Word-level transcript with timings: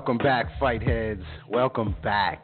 Welcome 0.00 0.16
back, 0.16 0.58
fight 0.58 0.82
heads. 0.82 1.22
Welcome 1.46 1.94
back. 2.02 2.42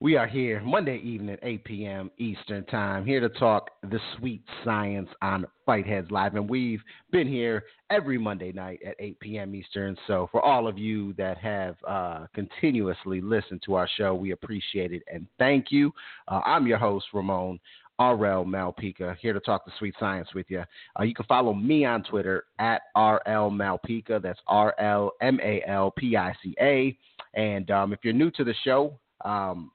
We 0.00 0.16
are 0.16 0.26
here 0.26 0.62
Monday 0.62 0.98
evening, 1.04 1.36
8 1.42 1.64
p.m. 1.64 2.10
Eastern 2.16 2.64
Time, 2.64 3.04
here 3.04 3.20
to 3.20 3.28
talk 3.28 3.70
the 3.82 3.98
sweet 4.16 4.42
science 4.64 5.08
on 5.20 5.46
Fight 5.66 5.86
Heads 5.86 6.10
Live. 6.10 6.34
And 6.34 6.48
we've 6.48 6.80
been 7.12 7.28
here 7.28 7.64
every 7.90 8.16
Monday 8.16 8.52
night 8.52 8.80
at 8.86 8.94
8 8.98 9.20
p.m. 9.20 9.54
Eastern. 9.54 9.96
So, 10.06 10.28
for 10.32 10.42
all 10.42 10.66
of 10.66 10.78
you 10.78 11.12
that 11.14 11.36
have 11.38 11.76
uh, 11.86 12.26
continuously 12.34 13.20
listened 13.20 13.62
to 13.66 13.74
our 13.74 13.88
show, 13.98 14.14
we 14.14 14.32
appreciate 14.32 14.92
it 14.92 15.02
and 15.12 15.26
thank 15.38 15.66
you. 15.70 15.92
Uh, 16.26 16.40
I'm 16.44 16.66
your 16.66 16.78
host, 16.78 17.06
Ramon. 17.12 17.58
RL 17.98 18.44
Malpica, 18.44 19.16
here 19.16 19.32
to 19.32 19.40
talk 19.40 19.64
the 19.64 19.72
sweet 19.78 19.94
science 19.98 20.28
with 20.34 20.46
you. 20.48 20.62
Uh, 20.98 21.02
you 21.02 21.14
can 21.14 21.24
follow 21.26 21.54
me 21.54 21.84
on 21.84 22.02
Twitter 22.04 22.44
at 22.58 22.82
RL 22.94 23.50
Malpica. 23.50 24.20
That's 24.20 24.40
R 24.46 24.74
L 24.78 25.12
M 25.20 25.38
A 25.42 25.62
L 25.66 25.90
P 25.90 26.16
I 26.16 26.34
C 26.42 26.54
A. 26.60 26.96
And 27.34 27.70
um, 27.70 27.92
if 27.92 28.00
you're 28.02 28.12
new 28.12 28.30
to 28.32 28.44
the 28.44 28.54
show, 28.64 28.98
um, 29.24 29.70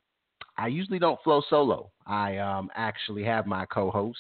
I 0.58 0.68
usually 0.68 1.00
don't 1.00 1.22
flow 1.24 1.42
solo. 1.50 1.90
I 2.06 2.38
um, 2.38 2.70
actually 2.76 3.24
have 3.24 3.48
my 3.48 3.66
co-host, 3.66 4.20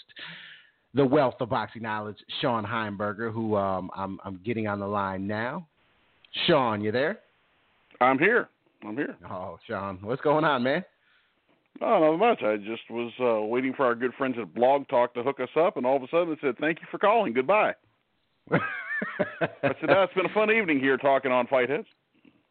the 0.94 1.05
wealth 1.05 1.35
of 1.39 1.49
boxing 1.49 1.83
knowledge, 1.83 2.17
Shawn 2.41 2.66
Heimberger, 2.66 3.31
who 3.31 3.55
um, 3.55 3.91
I'm, 3.95 4.19
I'm 4.23 4.39
getting 4.44 4.67
on 4.67 4.79
the 4.79 4.88
line 4.88 5.27
now. 5.27 5.67
Shawn, 6.47 6.81
you 6.81 6.91
there? 6.91 7.19
I'm 7.99 8.17
here. 8.17 8.49
I'm 8.83 8.95
here. 8.95 9.16
Oh, 9.29 9.59
Shawn, 9.67 9.99
what's 10.02 10.22
going 10.22 10.44
on, 10.44 10.63
man? 10.63 10.83
Oh, 11.80 12.00
not 12.00 12.17
much. 12.17 12.44
I 12.44 12.58
just 12.58 12.89
was 12.89 13.11
uh, 13.19 13.45
waiting 13.45 13.73
for 13.73 13.86
our 13.86 13.95
good 13.95 14.14
friends 14.17 14.36
at 14.39 14.53
Blog 14.53 14.88
Talk 14.88 15.14
to 15.14 15.23
hook 15.23 15.39
us 15.39 15.50
up, 15.58 15.78
and 15.78 15.86
all 15.86 15.95
of 15.95 16.03
a 16.03 16.08
sudden 16.09 16.33
it 16.33 16.39
said, 16.41 16.58
"Thank 16.59 16.80
you 16.81 16.88
for 16.91 16.97
calling. 16.97 17.33
Goodbye." 17.33 17.73
I 18.52 18.58
said, 19.61 19.88
"That's 19.88 20.13
been 20.13 20.25
a 20.25 20.33
fun 20.33 20.52
evening 20.52 20.80
here 20.80 20.97
talking 20.97 21.31
on 21.31 21.47
Fight 21.47 21.69
Heads." 21.69 21.88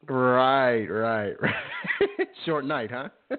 Right, 0.09 0.87
right, 0.87 1.35
right. 1.41 1.55
Short 2.47 2.65
night, 2.65 2.91
huh? 2.91 3.09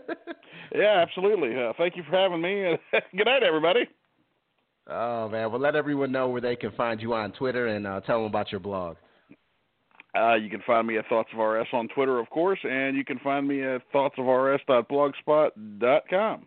yeah, 0.76 1.04
absolutely. 1.06 1.56
Uh, 1.58 1.74
thank 1.78 1.98
you 1.98 2.04
for 2.10 2.16
having 2.16 2.42
me. 2.42 2.78
Good 2.92 3.26
night, 3.26 3.44
everybody. 3.44 3.82
Oh 4.88 5.30
man, 5.30 5.52
well 5.52 5.62
let 5.62 5.76
everyone 5.76 6.12
know 6.12 6.28
where 6.30 6.42
they 6.42 6.56
can 6.56 6.72
find 6.72 7.02
you 7.02 7.14
on 7.14 7.32
Twitter 7.34 7.68
and 7.68 7.86
uh, 7.86 8.02
tell 8.02 8.18
them 8.18 8.28
about 8.28 8.52
your 8.52 8.60
blog. 8.60 8.98
Uh, 10.18 10.36
you 10.36 10.50
can 10.50 10.62
find 10.68 10.88
me 10.88 10.98
at 10.98 11.08
Thoughts 11.08 11.30
of 11.34 11.40
RS 11.40 11.68
on 11.72 11.88
Twitter, 11.90 12.20
of 12.20 12.30
course, 12.30 12.60
and 12.64 12.98
you 12.98 13.06
can 13.06 13.18
find 13.20 13.48
me 13.48 13.64
at 13.64 13.82
thoughtsofrs.blogspot.com. 13.94 16.46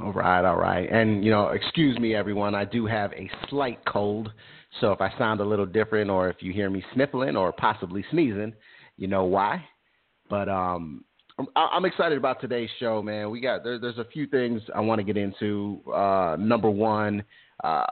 All 0.00 0.12
right, 0.12 0.44
all 0.44 0.56
right. 0.56 0.88
And, 0.90 1.24
you 1.24 1.30
know, 1.30 1.48
excuse 1.48 1.98
me, 1.98 2.14
everyone, 2.14 2.54
I 2.54 2.64
do 2.64 2.86
have 2.86 3.12
a 3.12 3.30
slight 3.50 3.84
cold. 3.84 4.32
So 4.80 4.92
if 4.92 5.00
I 5.00 5.12
sound 5.18 5.40
a 5.40 5.44
little 5.44 5.66
different 5.66 6.10
or 6.10 6.30
if 6.30 6.36
you 6.40 6.52
hear 6.52 6.70
me 6.70 6.84
sniffling 6.94 7.36
or 7.36 7.52
possibly 7.52 8.04
sneezing, 8.10 8.54
you 8.96 9.08
know 9.08 9.24
why. 9.24 9.62
But 10.30 10.48
um, 10.48 11.04
I'm 11.56 11.84
excited 11.84 12.18
about 12.18 12.40
today's 12.40 12.70
show, 12.80 13.02
man. 13.02 13.30
We 13.30 13.40
got 13.40 13.64
there, 13.64 13.78
there's 13.78 13.98
a 13.98 14.04
few 14.04 14.26
things 14.26 14.62
I 14.74 14.80
want 14.80 14.98
to 14.98 15.04
get 15.04 15.16
into. 15.16 15.80
Uh, 15.92 16.36
number 16.38 16.70
one, 16.70 17.22
uh, 17.62 17.84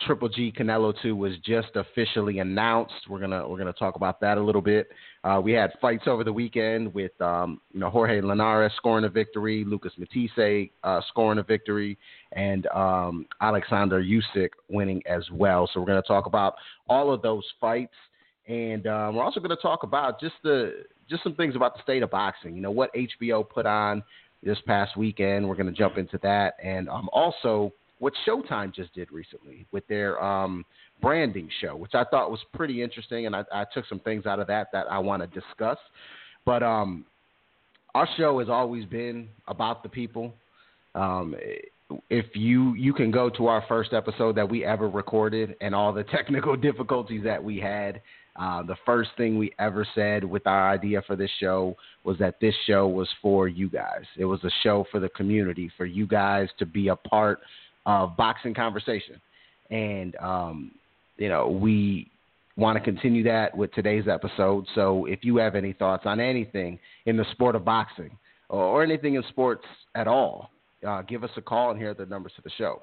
Triple 0.00 0.28
G 0.28 0.52
Canelo 0.52 0.92
2 1.02 1.14
was 1.14 1.34
just 1.44 1.68
officially 1.76 2.40
announced. 2.40 2.94
We're 3.08 3.20
gonna 3.20 3.46
we're 3.48 3.58
gonna 3.58 3.72
talk 3.72 3.94
about 3.94 4.20
that 4.20 4.38
a 4.38 4.42
little 4.42 4.60
bit. 4.60 4.88
Uh, 5.22 5.40
we 5.42 5.52
had 5.52 5.72
fights 5.80 6.04
over 6.06 6.24
the 6.24 6.32
weekend 6.32 6.92
with 6.92 7.18
um, 7.20 7.60
you 7.72 7.78
know 7.78 7.90
Jorge 7.90 8.20
Linares 8.20 8.72
scoring 8.76 9.04
a 9.04 9.08
victory, 9.08 9.64
Lucas 9.64 9.92
Matthysse 9.96 10.70
uh, 10.82 11.00
scoring 11.08 11.38
a 11.38 11.44
victory, 11.44 11.96
and 12.32 12.66
um, 12.68 13.26
Alexander 13.40 14.02
Usyk 14.02 14.50
winning 14.68 15.00
as 15.06 15.22
well. 15.32 15.70
So 15.72 15.80
we're 15.80 15.86
gonna 15.86 16.02
talk 16.02 16.26
about 16.26 16.54
all 16.88 17.12
of 17.12 17.22
those 17.22 17.44
fights, 17.60 17.94
and 18.48 18.86
um, 18.88 19.14
we're 19.14 19.24
also 19.24 19.38
gonna 19.38 19.56
talk 19.56 19.84
about 19.84 20.20
just 20.20 20.34
the 20.42 20.84
just 21.08 21.22
some 21.22 21.36
things 21.36 21.54
about 21.54 21.76
the 21.76 21.82
state 21.82 22.02
of 22.02 22.10
boxing. 22.10 22.56
You 22.56 22.62
know 22.62 22.72
what 22.72 22.90
HBO 22.94 23.48
put 23.48 23.64
on 23.64 24.02
this 24.42 24.58
past 24.66 24.96
weekend. 24.96 25.48
We're 25.48 25.56
gonna 25.56 25.72
jump 25.72 25.98
into 25.98 26.18
that, 26.24 26.54
and 26.62 26.88
um, 26.88 27.08
also 27.12 27.72
what 27.98 28.12
Showtime 28.26 28.74
just 28.74 28.92
did 28.94 29.10
recently 29.12 29.66
with 29.72 29.86
their 29.86 30.22
um, 30.22 30.64
branding 31.00 31.48
show, 31.60 31.76
which 31.76 31.94
I 31.94 32.04
thought 32.04 32.30
was 32.30 32.40
pretty 32.52 32.82
interesting, 32.82 33.26
and 33.26 33.36
I, 33.36 33.44
I 33.52 33.64
took 33.72 33.86
some 33.86 34.00
things 34.00 34.26
out 34.26 34.40
of 34.40 34.46
that 34.48 34.68
that 34.72 34.86
I 34.90 34.98
want 34.98 35.22
to 35.22 35.28
discuss. 35.28 35.78
But 36.44 36.62
um, 36.62 37.04
our 37.94 38.08
show 38.16 38.38
has 38.40 38.48
always 38.48 38.84
been 38.84 39.28
about 39.46 39.82
the 39.82 39.88
people. 39.88 40.34
Um, 40.94 41.34
if 42.10 42.26
you 42.34 42.74
you 42.74 42.92
can 42.92 43.10
go 43.10 43.28
to 43.30 43.46
our 43.46 43.64
first 43.68 43.92
episode 43.92 44.36
that 44.36 44.48
we 44.48 44.64
ever 44.64 44.88
recorded 44.88 45.54
and 45.60 45.74
all 45.74 45.92
the 45.92 46.04
technical 46.16 46.56
difficulties 46.56 47.22
that 47.24 47.42
we 47.42 47.58
had. 47.58 48.00
Uh, 48.36 48.64
the 48.64 48.74
first 48.84 49.10
thing 49.16 49.38
we 49.38 49.52
ever 49.60 49.86
said 49.94 50.24
with 50.24 50.44
our 50.44 50.68
idea 50.68 51.00
for 51.06 51.14
this 51.14 51.30
show 51.38 51.76
was 52.02 52.18
that 52.18 52.34
this 52.40 52.54
show 52.66 52.88
was 52.88 53.08
for 53.22 53.46
you 53.46 53.68
guys. 53.68 54.02
It 54.16 54.24
was 54.24 54.42
a 54.42 54.50
show 54.64 54.84
for 54.90 54.98
the 54.98 55.08
community, 55.10 55.70
for 55.76 55.86
you 55.86 56.04
guys 56.04 56.48
to 56.58 56.66
be 56.66 56.88
a 56.88 56.96
part 56.96 57.38
of 57.86 58.16
boxing 58.16 58.54
conversation. 58.54 59.20
And, 59.70 60.16
um, 60.16 60.72
you 61.16 61.28
know, 61.28 61.48
we 61.48 62.10
want 62.56 62.78
to 62.78 62.84
continue 62.84 63.24
that 63.24 63.56
with 63.56 63.72
today's 63.72 64.04
episode. 64.08 64.66
So 64.74 65.06
if 65.06 65.24
you 65.24 65.36
have 65.38 65.54
any 65.54 65.72
thoughts 65.72 66.04
on 66.06 66.20
anything 66.20 66.78
in 67.06 67.16
the 67.16 67.24
sport 67.32 67.56
of 67.56 67.64
boxing 67.64 68.16
or, 68.48 68.82
anything 68.82 69.14
in 69.14 69.24
sports 69.30 69.64
at 69.94 70.06
all, 70.06 70.50
uh, 70.86 71.02
give 71.02 71.24
us 71.24 71.30
a 71.36 71.42
call 71.42 71.70
and 71.70 71.78
hear 71.78 71.94
the 71.94 72.06
numbers 72.06 72.32
to 72.36 72.42
the 72.42 72.50
show. 72.56 72.82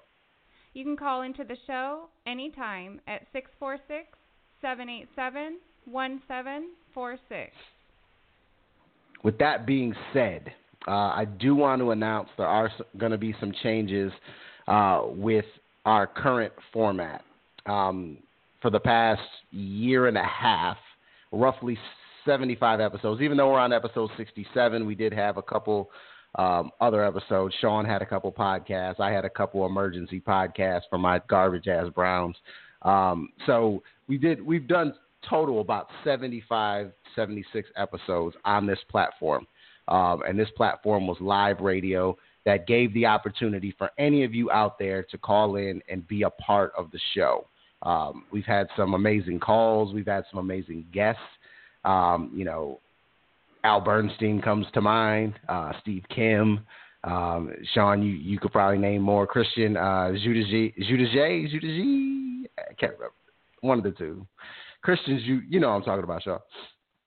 You 0.73 0.83
can 0.83 0.97
call 0.97 1.21
into 1.21 1.43
the 1.43 1.57
show 1.67 2.07
anytime 2.25 2.99
at 3.07 3.21
646 3.33 4.07
787 4.61 5.59
1746. 5.85 7.51
With 9.23 9.37
that 9.37 9.65
being 9.65 9.93
said, 10.13 10.51
uh, 10.87 10.91
I 10.91 11.25
do 11.25 11.55
want 11.55 11.81
to 11.81 11.91
announce 11.91 12.29
there 12.37 12.47
are 12.47 12.71
going 12.97 13.11
to 13.11 13.17
be 13.17 13.35
some 13.39 13.53
changes 13.63 14.11
uh, 14.71 15.01
with 15.05 15.45
our 15.85 16.07
current 16.07 16.53
format. 16.71 17.23
Um, 17.65 18.17
for 18.61 18.69
the 18.69 18.79
past 18.79 19.21
year 19.51 20.07
and 20.07 20.17
a 20.17 20.23
half, 20.23 20.77
roughly 21.31 21.77
75 22.25 22.79
episodes. 22.79 23.21
Even 23.21 23.37
though 23.37 23.51
we're 23.51 23.59
on 23.59 23.73
episode 23.73 24.09
67, 24.17 24.85
we 24.85 24.95
did 24.95 25.13
have 25.13 25.37
a 25.37 25.41
couple 25.41 25.89
um, 26.35 26.71
other 26.79 27.03
episodes. 27.03 27.53
Shawn 27.59 27.85
had 27.85 28.01
a 28.01 28.05
couple 28.05 28.31
podcasts. 28.31 28.99
I 28.99 29.11
had 29.11 29.25
a 29.25 29.29
couple 29.29 29.65
emergency 29.65 30.21
podcasts 30.21 30.83
for 30.89 30.97
my 30.97 31.19
garbage 31.27 31.67
ass 31.67 31.87
Browns. 31.93 32.35
Um, 32.83 33.29
so 33.45 33.83
we 34.07 34.17
did. 34.17 34.41
We've 34.41 34.67
done 34.67 34.93
total 35.29 35.59
about 35.61 35.87
75, 36.03 36.91
76 37.15 37.69
episodes 37.75 38.35
on 38.45 38.65
this 38.65 38.79
platform, 38.89 39.45
um, 39.87 40.21
and 40.27 40.39
this 40.39 40.49
platform 40.55 41.07
was 41.07 41.17
live 41.19 41.59
radio 41.59 42.15
that 42.45 42.67
gave 42.67 42.93
the 42.93 43.05
opportunity 43.05 43.73
for 43.77 43.91
any 43.97 44.23
of 44.23 44.33
you 44.33 44.49
out 44.51 44.79
there 44.79 45.03
to 45.03 45.17
call 45.17 45.55
in 45.55 45.81
and 45.89 46.07
be 46.07 46.23
a 46.23 46.29
part 46.29 46.73
of 46.77 46.89
the 46.91 46.99
show. 47.13 47.45
Um, 47.83 48.25
we've 48.31 48.45
had 48.45 48.67
some 48.75 48.93
amazing 48.93 49.39
calls. 49.39 49.93
We've 49.93 50.07
had 50.07 50.23
some 50.31 50.39
amazing 50.39 50.85
guests. 50.93 51.21
Um, 51.83 52.31
you 52.35 52.45
know, 52.45 52.79
Al 53.63 53.81
Bernstein 53.81 54.41
comes 54.41 54.65
to 54.73 54.81
mind. 54.81 55.33
Uh, 55.47 55.73
Steve 55.81 56.03
Kim. 56.13 56.65
Um, 57.03 57.51
Shawn, 57.73 58.03
you, 58.03 58.13
you 58.13 58.39
could 58.39 58.51
probably 58.51 58.77
name 58.77 59.01
more. 59.01 59.25
Christian 59.25 59.75
uh, 59.75 60.11
Judici, 60.11 60.73
Judici, 60.79 62.47
I 62.59 62.73
can't 62.79 62.93
remember. 62.93 63.13
One 63.61 63.79
of 63.79 63.83
the 63.83 63.91
two. 63.91 64.25
Christians, 64.83 65.21
you 65.25 65.41
you 65.47 65.59
know 65.59 65.69
what 65.69 65.75
I'm 65.75 65.83
talking 65.83 66.03
about, 66.03 66.23
Shawn. 66.23 66.39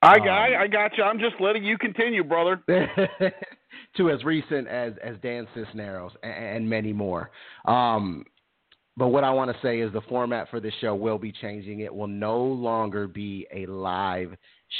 I 0.02 0.18
got 0.18 0.52
um, 0.52 0.60
I 0.60 0.66
got 0.66 0.96
you. 0.96 1.04
I'm 1.04 1.18
just 1.18 1.36
letting 1.40 1.64
you 1.64 1.78
continue, 1.78 2.22
brother. 2.22 2.62
to 3.96 4.10
as 4.10 4.24
recent 4.24 4.68
as 4.68 4.92
as 5.02 5.16
Dan 5.22 5.46
Cisneros 5.54 6.12
and, 6.22 6.32
and 6.32 6.70
many 6.70 6.92
more. 6.92 7.30
Um, 7.66 8.24
but 8.96 9.08
what 9.08 9.24
I 9.24 9.30
want 9.30 9.50
to 9.50 9.56
say 9.60 9.80
is 9.80 9.92
the 9.92 10.02
format 10.02 10.48
for 10.50 10.60
this 10.60 10.74
show 10.80 10.94
will 10.94 11.18
be 11.18 11.32
changing. 11.32 11.80
It 11.80 11.92
will 11.92 12.06
no 12.06 12.40
longer 12.40 13.08
be 13.08 13.46
a 13.52 13.66
live 13.66 14.36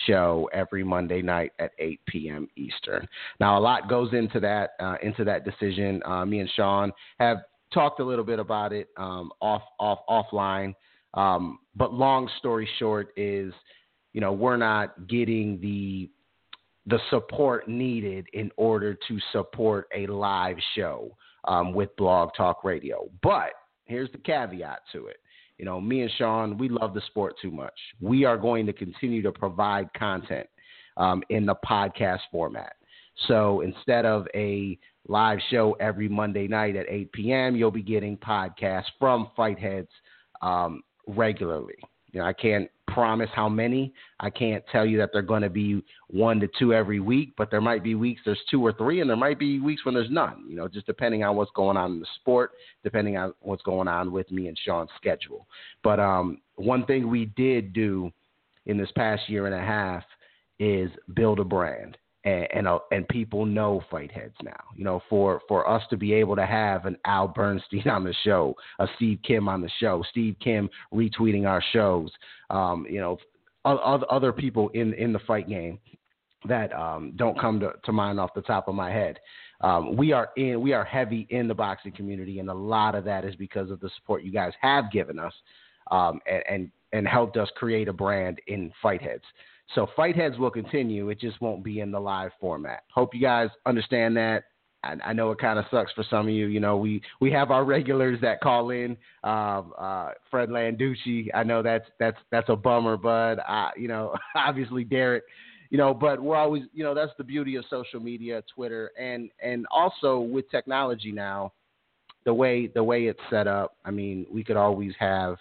show 0.06 0.48
every 0.52 0.84
Monday 0.84 1.20
night 1.20 1.52
at 1.58 1.72
8 1.78 2.00
p.m. 2.06 2.48
Eastern. 2.56 3.06
Now, 3.40 3.58
a 3.58 3.60
lot 3.60 3.88
goes 3.88 4.12
into 4.12 4.40
that 4.40 4.70
uh, 4.80 4.96
into 5.02 5.24
that 5.24 5.44
decision. 5.44 6.00
Uh, 6.04 6.24
me 6.24 6.40
and 6.40 6.50
Shawn 6.54 6.92
have 7.18 7.38
talked 7.72 8.00
a 8.00 8.04
little 8.04 8.24
bit 8.24 8.38
about 8.38 8.72
it 8.72 8.88
um, 8.96 9.32
off 9.40 9.62
off 9.80 10.00
offline. 10.08 10.74
Um, 11.14 11.58
but 11.76 11.92
long 11.92 12.28
story 12.38 12.68
short 12.78 13.12
is, 13.16 13.52
you 14.12 14.20
know, 14.20 14.32
we're 14.32 14.56
not 14.56 15.06
getting 15.08 15.60
the 15.60 16.10
the 16.86 16.98
support 17.10 17.68
needed 17.68 18.26
in 18.32 18.50
order 18.56 18.94
to 19.08 19.18
support 19.32 19.88
a 19.94 20.06
live 20.06 20.56
show 20.74 21.16
um, 21.44 21.72
with 21.72 21.94
Blog 21.96 22.30
Talk 22.36 22.64
Radio. 22.64 23.08
But 23.22 23.52
here's 23.84 24.10
the 24.12 24.18
caveat 24.18 24.80
to 24.92 25.06
it. 25.06 25.16
You 25.58 25.64
know, 25.64 25.80
me 25.80 26.02
and 26.02 26.10
Shawn, 26.18 26.58
we 26.58 26.68
love 26.68 26.94
the 26.94 27.02
sport 27.06 27.36
too 27.40 27.50
much. 27.50 27.78
We 28.00 28.24
are 28.24 28.36
going 28.36 28.66
to 28.66 28.72
continue 28.72 29.22
to 29.22 29.32
provide 29.32 29.92
content 29.94 30.48
um, 30.96 31.22
in 31.30 31.46
the 31.46 31.54
podcast 31.66 32.20
format. 32.30 32.74
So 33.28 33.60
instead 33.60 34.04
of 34.04 34.26
a 34.34 34.78
live 35.06 35.38
show 35.50 35.76
every 35.78 36.08
Monday 36.08 36.48
night 36.48 36.76
at 36.76 36.86
8 36.88 37.12
p.m., 37.12 37.56
you'll 37.56 37.70
be 37.70 37.82
getting 37.82 38.16
podcasts 38.16 38.86
from 38.98 39.30
Fight 39.36 39.58
Heads 39.58 39.88
um, 40.42 40.82
regularly. 41.06 41.76
You 42.12 42.20
know, 42.20 42.26
I 42.26 42.32
can't 42.32 42.68
promise 42.94 43.28
how 43.34 43.48
many. 43.48 43.92
I 44.20 44.30
can't 44.30 44.64
tell 44.70 44.86
you 44.86 44.96
that 44.98 45.10
they're 45.12 45.22
going 45.22 45.42
to 45.42 45.50
be 45.50 45.82
one 46.08 46.38
to 46.40 46.48
two 46.58 46.72
every 46.72 47.00
week, 47.00 47.34
but 47.36 47.50
there 47.50 47.60
might 47.60 47.82
be 47.82 47.94
weeks 47.96 48.22
there's 48.24 48.40
two 48.50 48.64
or 48.64 48.72
three, 48.72 49.00
and 49.00 49.10
there 49.10 49.16
might 49.16 49.38
be 49.38 49.58
weeks 49.58 49.84
when 49.84 49.94
there's 49.94 50.10
none. 50.10 50.44
You 50.48 50.56
know, 50.56 50.68
just 50.68 50.86
depending 50.86 51.24
on 51.24 51.36
what's 51.36 51.50
going 51.54 51.76
on 51.76 51.92
in 51.92 52.00
the 52.00 52.06
sport, 52.20 52.52
depending 52.84 53.16
on 53.16 53.34
what's 53.40 53.62
going 53.62 53.88
on 53.88 54.12
with 54.12 54.30
me 54.30 54.46
and 54.46 54.58
Shawn's 54.64 54.90
schedule. 54.96 55.46
But 55.82 55.98
um, 55.98 56.40
one 56.54 56.86
thing 56.86 57.10
we 57.10 57.26
did 57.36 57.72
do 57.72 58.12
in 58.66 58.78
this 58.78 58.90
past 58.96 59.28
year 59.28 59.46
and 59.46 59.54
a 59.54 59.66
half 59.66 60.04
is 60.58 60.90
build 61.14 61.40
a 61.40 61.44
brand 61.44 61.98
and 62.24 62.46
and, 62.52 62.68
uh, 62.68 62.78
and 62.90 63.06
people 63.08 63.46
know 63.46 63.82
fight 63.90 64.10
heads 64.10 64.34
now. 64.42 64.52
You 64.74 64.84
know, 64.84 65.02
for 65.08 65.40
for 65.48 65.68
us 65.68 65.82
to 65.90 65.96
be 65.96 66.12
able 66.14 66.36
to 66.36 66.46
have 66.46 66.86
an 66.86 66.96
Al 67.04 67.28
Bernstein 67.28 67.88
on 67.90 68.04
the 68.04 68.14
show, 68.24 68.54
a 68.78 68.86
Steve 68.96 69.18
Kim 69.26 69.48
on 69.48 69.60
the 69.60 69.70
show, 69.80 70.04
Steve 70.10 70.36
Kim 70.42 70.68
retweeting 70.92 71.46
our 71.46 71.62
shows, 71.72 72.10
um, 72.50 72.86
you 72.88 73.00
know, 73.00 73.18
other 73.64 74.06
other 74.10 74.32
people 74.32 74.68
in 74.70 74.94
in 74.94 75.12
the 75.12 75.18
fight 75.20 75.48
game 75.48 75.78
that 76.46 76.72
um, 76.74 77.12
don't 77.16 77.38
come 77.40 77.58
to, 77.60 77.72
to 77.84 77.92
mind 77.92 78.20
off 78.20 78.34
the 78.34 78.42
top 78.42 78.68
of 78.68 78.74
my 78.74 78.90
head. 78.90 79.18
Um, 79.60 79.96
we 79.96 80.12
are 80.12 80.30
in 80.36 80.60
we 80.60 80.72
are 80.72 80.84
heavy 80.84 81.26
in 81.30 81.48
the 81.48 81.54
boxing 81.54 81.92
community, 81.92 82.38
and 82.38 82.50
a 82.50 82.54
lot 82.54 82.94
of 82.94 83.04
that 83.04 83.24
is 83.24 83.34
because 83.36 83.70
of 83.70 83.80
the 83.80 83.90
support 83.96 84.22
you 84.22 84.32
guys 84.32 84.52
have 84.60 84.90
given 84.90 85.18
us 85.18 85.32
um, 85.90 86.20
and, 86.26 86.42
and 86.48 86.70
and 86.92 87.08
helped 87.08 87.36
us 87.36 87.48
create 87.56 87.88
a 87.88 87.92
brand 87.92 88.40
in 88.46 88.72
fight 88.82 89.02
heads. 89.02 89.24
So 89.74 89.88
fight 89.96 90.16
heads 90.16 90.38
will 90.38 90.50
continue. 90.50 91.08
It 91.08 91.20
just 91.20 91.40
won't 91.40 91.64
be 91.64 91.80
in 91.80 91.90
the 91.90 92.00
live 92.00 92.32
format. 92.40 92.84
Hope 92.92 93.14
you 93.14 93.20
guys 93.20 93.48
understand 93.66 94.16
that. 94.16 94.44
I, 94.84 94.96
I 95.04 95.12
know 95.12 95.30
it 95.30 95.38
kind 95.38 95.58
of 95.58 95.64
sucks 95.70 95.92
for 95.92 96.04
some 96.08 96.28
of 96.28 96.34
you. 96.34 96.46
You 96.46 96.60
know, 96.60 96.76
we 96.76 97.00
we 97.20 97.32
have 97.32 97.50
our 97.50 97.64
regulars 97.64 98.20
that 98.20 98.40
call 98.40 98.70
in. 98.70 98.96
Um, 99.24 99.72
uh, 99.78 100.10
Fred 100.30 100.50
Landucci. 100.50 101.28
I 101.34 101.42
know 101.42 101.62
that's 101.62 101.86
that's 101.98 102.18
that's 102.30 102.48
a 102.50 102.56
bummer, 102.56 102.96
but 102.96 103.40
I, 103.40 103.70
you 103.76 103.88
know, 103.88 104.14
obviously 104.34 104.84
Derek. 104.84 105.24
You 105.70 105.78
know, 105.78 105.92
but 105.92 106.22
we're 106.22 106.36
always, 106.36 106.62
you 106.72 106.84
know, 106.84 106.94
that's 106.94 107.10
the 107.18 107.24
beauty 107.24 107.56
of 107.56 107.64
social 107.68 107.98
media, 107.98 108.44
Twitter, 108.54 108.92
and 108.98 109.30
and 109.42 109.66
also 109.70 110.20
with 110.20 110.48
technology 110.50 111.10
now, 111.10 111.52
the 112.24 112.34
way 112.34 112.68
the 112.68 112.84
way 112.84 113.06
it's 113.06 113.18
set 113.30 113.48
up. 113.48 113.76
I 113.84 113.90
mean, 113.90 114.26
we 114.30 114.44
could 114.44 114.56
always 114.56 114.92
have, 115.00 115.36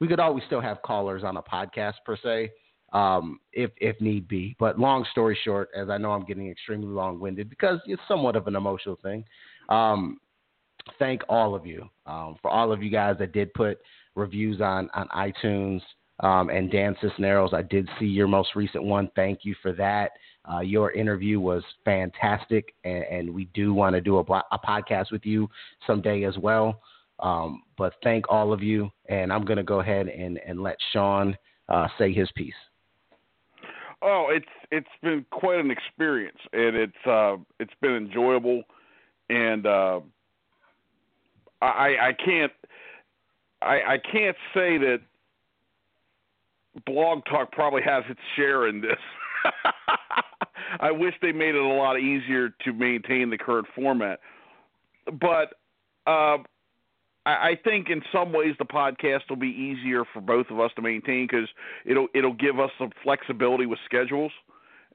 we 0.00 0.08
could 0.08 0.18
always 0.18 0.42
still 0.46 0.62
have 0.62 0.82
callers 0.82 1.22
on 1.22 1.36
a 1.36 1.42
podcast 1.42 1.94
per 2.04 2.16
se 2.16 2.50
um, 2.92 3.40
if 3.52 3.70
if 3.78 4.00
need 4.00 4.28
be. 4.28 4.56
But 4.58 4.78
long 4.78 5.06
story 5.10 5.38
short, 5.44 5.70
as 5.76 5.88
I 5.90 5.98
know 5.98 6.12
I'm 6.12 6.24
getting 6.24 6.50
extremely 6.50 6.88
long 6.88 7.18
winded 7.18 7.50
because 7.50 7.80
it's 7.86 8.02
somewhat 8.08 8.36
of 8.36 8.46
an 8.46 8.56
emotional 8.56 8.98
thing. 9.02 9.24
Um, 9.68 10.18
thank 10.98 11.22
all 11.28 11.54
of 11.54 11.66
you 11.66 11.88
um, 12.06 12.36
for 12.40 12.50
all 12.50 12.72
of 12.72 12.82
you 12.82 12.90
guys 12.90 13.16
that 13.18 13.32
did 13.32 13.52
put 13.54 13.78
reviews 14.14 14.60
on 14.60 14.88
on 14.94 15.08
iTunes. 15.08 15.80
Um, 16.20 16.48
and 16.48 16.70
Dan 16.70 16.96
Cisneros, 17.02 17.52
I 17.52 17.60
did 17.60 17.86
see 17.98 18.06
your 18.06 18.26
most 18.26 18.56
recent 18.56 18.82
one. 18.82 19.10
Thank 19.14 19.40
you 19.42 19.54
for 19.60 19.72
that. 19.72 20.12
Uh, 20.50 20.60
your 20.60 20.92
interview 20.92 21.40
was 21.40 21.62
fantastic, 21.84 22.72
and, 22.84 23.04
and 23.04 23.34
we 23.34 23.46
do 23.52 23.74
want 23.74 23.94
to 23.94 24.00
do 24.00 24.16
a, 24.16 24.20
a, 24.20 24.58
podcast 24.58 25.10
with 25.10 25.26
you 25.26 25.50
someday 25.86 26.24
as 26.24 26.38
well. 26.38 26.80
Um, 27.18 27.62
but 27.76 27.94
thank 28.02 28.30
all 28.30 28.52
of 28.52 28.62
you, 28.62 28.90
and 29.10 29.32
I'm 29.32 29.44
going 29.44 29.56
to 29.58 29.62
go 29.62 29.80
ahead 29.80 30.08
and, 30.08 30.38
and 30.46 30.62
let 30.62 30.76
Shawn 30.92 31.36
uh, 31.68 31.88
say 31.98 32.14
his 32.14 32.30
piece. 32.34 32.54
Oh, 34.02 34.26
it's 34.30 34.46
it's 34.70 34.88
been 35.02 35.24
quite 35.30 35.58
an 35.58 35.70
experience, 35.70 36.38
and 36.52 36.76
it's 36.76 37.06
uh, 37.06 37.36
it's 37.58 37.72
been 37.80 37.96
enjoyable, 37.96 38.62
and 39.30 39.66
uh, 39.66 40.00
I 41.62 41.96
I 42.00 42.12
can't 42.12 42.52
I 43.62 43.80
I 43.94 43.98
can't 43.98 44.36
say 44.52 44.78
that 44.78 45.00
Blog 46.84 47.24
Talk 47.24 47.52
probably 47.52 47.82
has 47.82 48.04
its 48.08 48.20
share 48.36 48.68
in 48.68 48.80
this. 48.80 48.98
I 50.80 50.90
wish 50.90 51.14
they 51.22 51.32
made 51.32 51.54
it 51.54 51.62
a 51.62 51.66
lot 51.66 51.98
easier 51.98 52.50
to 52.64 52.72
maintain 52.72 53.30
the 53.30 53.38
current 53.38 53.66
format, 53.74 54.20
but 55.20 55.54
uh, 56.06 56.38
I, 57.26 57.50
I 57.50 57.58
think 57.62 57.90
in 57.90 58.00
some 58.12 58.32
ways 58.32 58.54
the 58.58 58.64
podcast 58.64 59.28
will 59.28 59.36
be 59.36 59.48
easier 59.48 60.04
for 60.14 60.20
both 60.20 60.46
of 60.50 60.60
us 60.60 60.70
to 60.76 60.82
maintain 60.82 61.26
because 61.30 61.48
it'll 61.84 62.06
it'll 62.14 62.32
give 62.32 62.58
us 62.58 62.70
some 62.78 62.90
flexibility 63.02 63.66
with 63.66 63.80
schedules, 63.84 64.32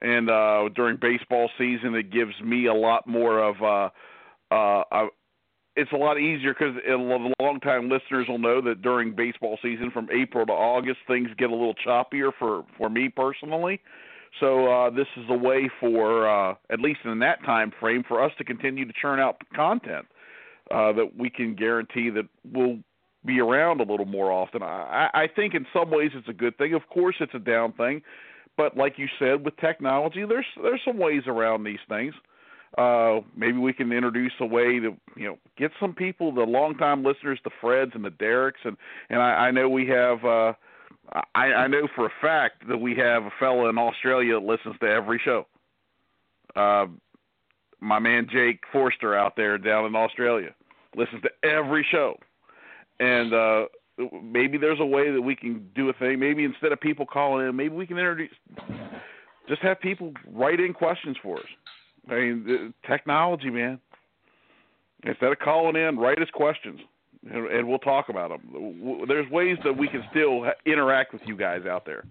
and 0.00 0.30
uh, 0.30 0.68
during 0.74 0.96
baseball 0.96 1.50
season 1.58 1.94
it 1.94 2.10
gives 2.10 2.34
me 2.42 2.66
a 2.66 2.74
lot 2.74 3.06
more 3.06 3.38
of 3.38 3.62
uh, 3.62 4.54
uh, 4.54 4.82
uh 4.90 5.06
it's 5.74 5.92
a 5.92 5.96
lot 5.96 6.18
easier 6.18 6.52
because 6.52 6.74
the 6.86 7.32
long-time 7.40 7.88
listeners 7.88 8.26
will 8.28 8.38
know 8.38 8.60
that 8.60 8.82
during 8.82 9.14
baseball 9.14 9.58
season, 9.62 9.90
from 9.90 10.06
April 10.12 10.44
to 10.44 10.52
August, 10.52 10.98
things 11.06 11.30
get 11.38 11.48
a 11.48 11.54
little 11.54 11.74
choppier 11.86 12.30
for 12.38 12.64
for 12.76 12.90
me 12.90 13.08
personally. 13.08 13.80
So 14.40 14.66
uh, 14.66 14.90
this 14.90 15.06
is 15.16 15.24
a 15.28 15.36
way 15.36 15.70
for, 15.78 16.26
uh, 16.26 16.54
at 16.70 16.80
least 16.80 17.00
in 17.04 17.18
that 17.18 17.44
time 17.44 17.70
frame, 17.78 18.02
for 18.06 18.22
us 18.22 18.32
to 18.38 18.44
continue 18.44 18.86
to 18.86 18.92
churn 19.00 19.20
out 19.20 19.36
content 19.54 20.06
uh, 20.72 20.92
that 20.92 21.16
we 21.16 21.30
can 21.30 21.54
guarantee 21.54 22.10
that 22.10 22.26
we'll 22.50 22.78
be 23.24 23.40
around 23.40 23.80
a 23.80 23.84
little 23.84 24.06
more 24.06 24.32
often. 24.32 24.62
I, 24.62 25.08
I 25.14 25.28
think 25.34 25.54
in 25.54 25.66
some 25.72 25.90
ways 25.90 26.10
it's 26.14 26.28
a 26.28 26.32
good 26.32 26.56
thing. 26.58 26.74
Of 26.74 26.88
course, 26.88 27.16
it's 27.20 27.34
a 27.34 27.38
down 27.38 27.72
thing, 27.72 28.02
but 28.56 28.76
like 28.76 28.98
you 28.98 29.06
said, 29.18 29.44
with 29.44 29.56
technology, 29.58 30.24
there's 30.26 30.46
there's 30.62 30.80
some 30.84 30.98
ways 30.98 31.22
around 31.26 31.64
these 31.64 31.78
things. 31.88 32.14
Uh, 32.78 33.20
maybe 33.36 33.58
we 33.58 33.72
can 33.72 33.92
introduce 33.92 34.32
a 34.40 34.46
way 34.46 34.80
to 34.80 34.96
you 35.16 35.26
know 35.26 35.38
get 35.56 35.70
some 35.78 35.94
people, 35.94 36.32
the 36.32 36.40
longtime 36.42 37.04
listeners, 37.04 37.38
the 37.44 37.50
Freds 37.62 37.94
and 37.94 38.04
the 38.04 38.10
Derricks, 38.10 38.60
and 38.64 38.76
and 39.10 39.20
I, 39.20 39.48
I 39.48 39.50
know 39.50 39.68
we 39.68 39.86
have. 39.88 40.24
Uh, 40.24 40.52
I, 41.34 41.46
I 41.52 41.66
know 41.66 41.88
for 41.94 42.06
a 42.06 42.12
fact 42.20 42.66
that 42.68 42.78
we 42.78 42.94
have 42.96 43.24
a 43.24 43.32
fellow 43.38 43.68
in 43.68 43.76
Australia 43.76 44.34
that 44.34 44.46
listens 44.46 44.76
to 44.80 44.86
every 44.86 45.20
show. 45.22 45.46
Uh, 46.56 46.86
my 47.80 47.98
man 47.98 48.28
Jake 48.30 48.60
Forster 48.72 49.14
out 49.14 49.36
there 49.36 49.58
down 49.58 49.84
in 49.84 49.96
Australia 49.96 50.54
listens 50.96 51.22
to 51.22 51.48
every 51.48 51.86
show, 51.90 52.16
and 53.00 53.32
uh, 53.32 53.64
maybe 54.22 54.58
there's 54.58 54.80
a 54.80 54.84
way 54.84 55.10
that 55.10 55.20
we 55.20 55.36
can 55.36 55.68
do 55.74 55.88
a 55.88 55.92
thing. 55.94 56.18
Maybe 56.18 56.44
instead 56.44 56.72
of 56.72 56.80
people 56.80 57.06
calling 57.06 57.46
in, 57.46 57.56
maybe 57.56 57.74
we 57.74 57.86
can 57.86 57.98
introduce, 57.98 58.30
just 59.48 59.62
have 59.62 59.80
people 59.80 60.12
write 60.32 60.60
in 60.60 60.72
questions 60.72 61.16
for 61.22 61.38
us. 61.38 61.46
I 62.08 62.14
mean, 62.14 62.74
technology, 62.86 63.50
man. 63.50 63.80
Instead 65.04 65.32
of 65.32 65.38
calling 65.40 65.76
in, 65.76 65.98
write 65.98 66.20
us 66.20 66.28
questions, 66.32 66.80
and, 67.28 67.46
and 67.48 67.68
we'll 67.68 67.78
talk 67.78 68.08
about 68.08 68.30
them. 68.30 69.04
There's 69.08 69.28
ways 69.30 69.58
that 69.64 69.76
we 69.76 69.88
can 69.88 70.04
still 70.10 70.44
interact 70.64 71.12
with 71.12 71.22
you 71.26 71.36
guys 71.36 71.62
out 71.66 71.84
there, 71.84 72.04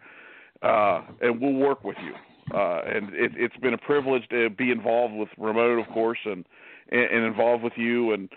uh, 0.62 1.04
and 1.22 1.40
we'll 1.40 1.54
work 1.54 1.84
with 1.84 1.98
you 2.04 2.14
uh, 2.54 2.82
and 2.86 3.14
it, 3.14 3.32
it's 3.36 3.56
been 3.58 3.74
a 3.74 3.78
privilege 3.78 4.24
to 4.30 4.50
be 4.50 4.72
involved 4.72 5.14
with 5.14 5.30
remote, 5.38 5.80
of 5.80 5.88
course, 5.94 6.20
and 6.26 6.46
and, 6.92 7.02
and 7.02 7.26
involved 7.26 7.64
with 7.64 7.74
you. 7.76 8.14
And 8.14 8.30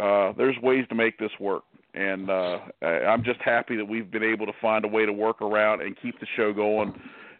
uh, 0.00 0.32
there's 0.36 0.56
ways 0.62 0.86
to 0.88 0.94
make 0.94 1.18
this 1.18 1.30
work. 1.38 1.62
And 1.94 2.30
uh, 2.30 2.58
I'm 2.82 3.24
just 3.24 3.40
happy 3.40 3.76
that 3.76 3.84
we've 3.84 4.10
been 4.10 4.22
able 4.22 4.46
to 4.46 4.52
find 4.62 4.84
a 4.84 4.88
way 4.88 5.04
to 5.04 5.12
work 5.12 5.42
around 5.42 5.82
and 5.82 5.96
keep 6.00 6.18
the 6.20 6.26
show 6.36 6.52
going. 6.52 6.94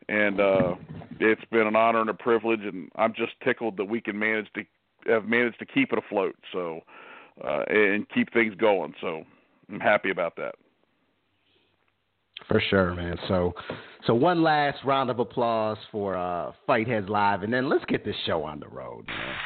And 0.09 0.41
uh, 0.41 0.75
it's 1.21 1.45
been 1.53 1.69
an 1.69 1.77
honor 1.77 2.01
and 2.01 2.11
a 2.11 2.15
privilege, 2.15 2.61
and 2.63 2.91
I'm 2.97 3.15
just 3.15 3.33
tickled 3.45 3.77
that 3.77 3.85
we 3.85 4.01
can 4.01 4.19
manage 4.19 4.49
to 4.55 4.65
have 5.07 5.25
managed 5.25 5.59
to 5.61 5.67
keep 5.67 5.93
it 5.93 5.99
afloat. 5.99 6.35
So 6.53 6.81
uh, 7.43 7.63
and 7.69 8.09
keep 8.11 8.33
things 8.33 8.55
going. 8.57 8.95
So 9.01 9.25
I'm 9.71 9.81
happy 9.81 10.11
about 10.11 10.37
that. 10.37 10.55
For 12.49 12.61
sure, 12.71 12.95
man. 12.95 13.17
So, 13.29 13.55
so 14.07 14.15
one 14.15 14.43
last 14.43 14.79
round 14.85 15.11
of 15.11 15.19
applause 15.19 15.79
for 15.93 16.17
uh, 16.17 16.53
Fight 16.67 16.89
Heads 16.89 17.09
Live, 17.09 17.43
and 17.43 17.53
then 17.53 17.69
let's 17.69 17.85
get 17.85 18.05
this 18.05 18.17
show 18.27 18.43
on 18.43 18.61
the 18.61 18.69
road, 18.69 19.07
man. 19.07 19.37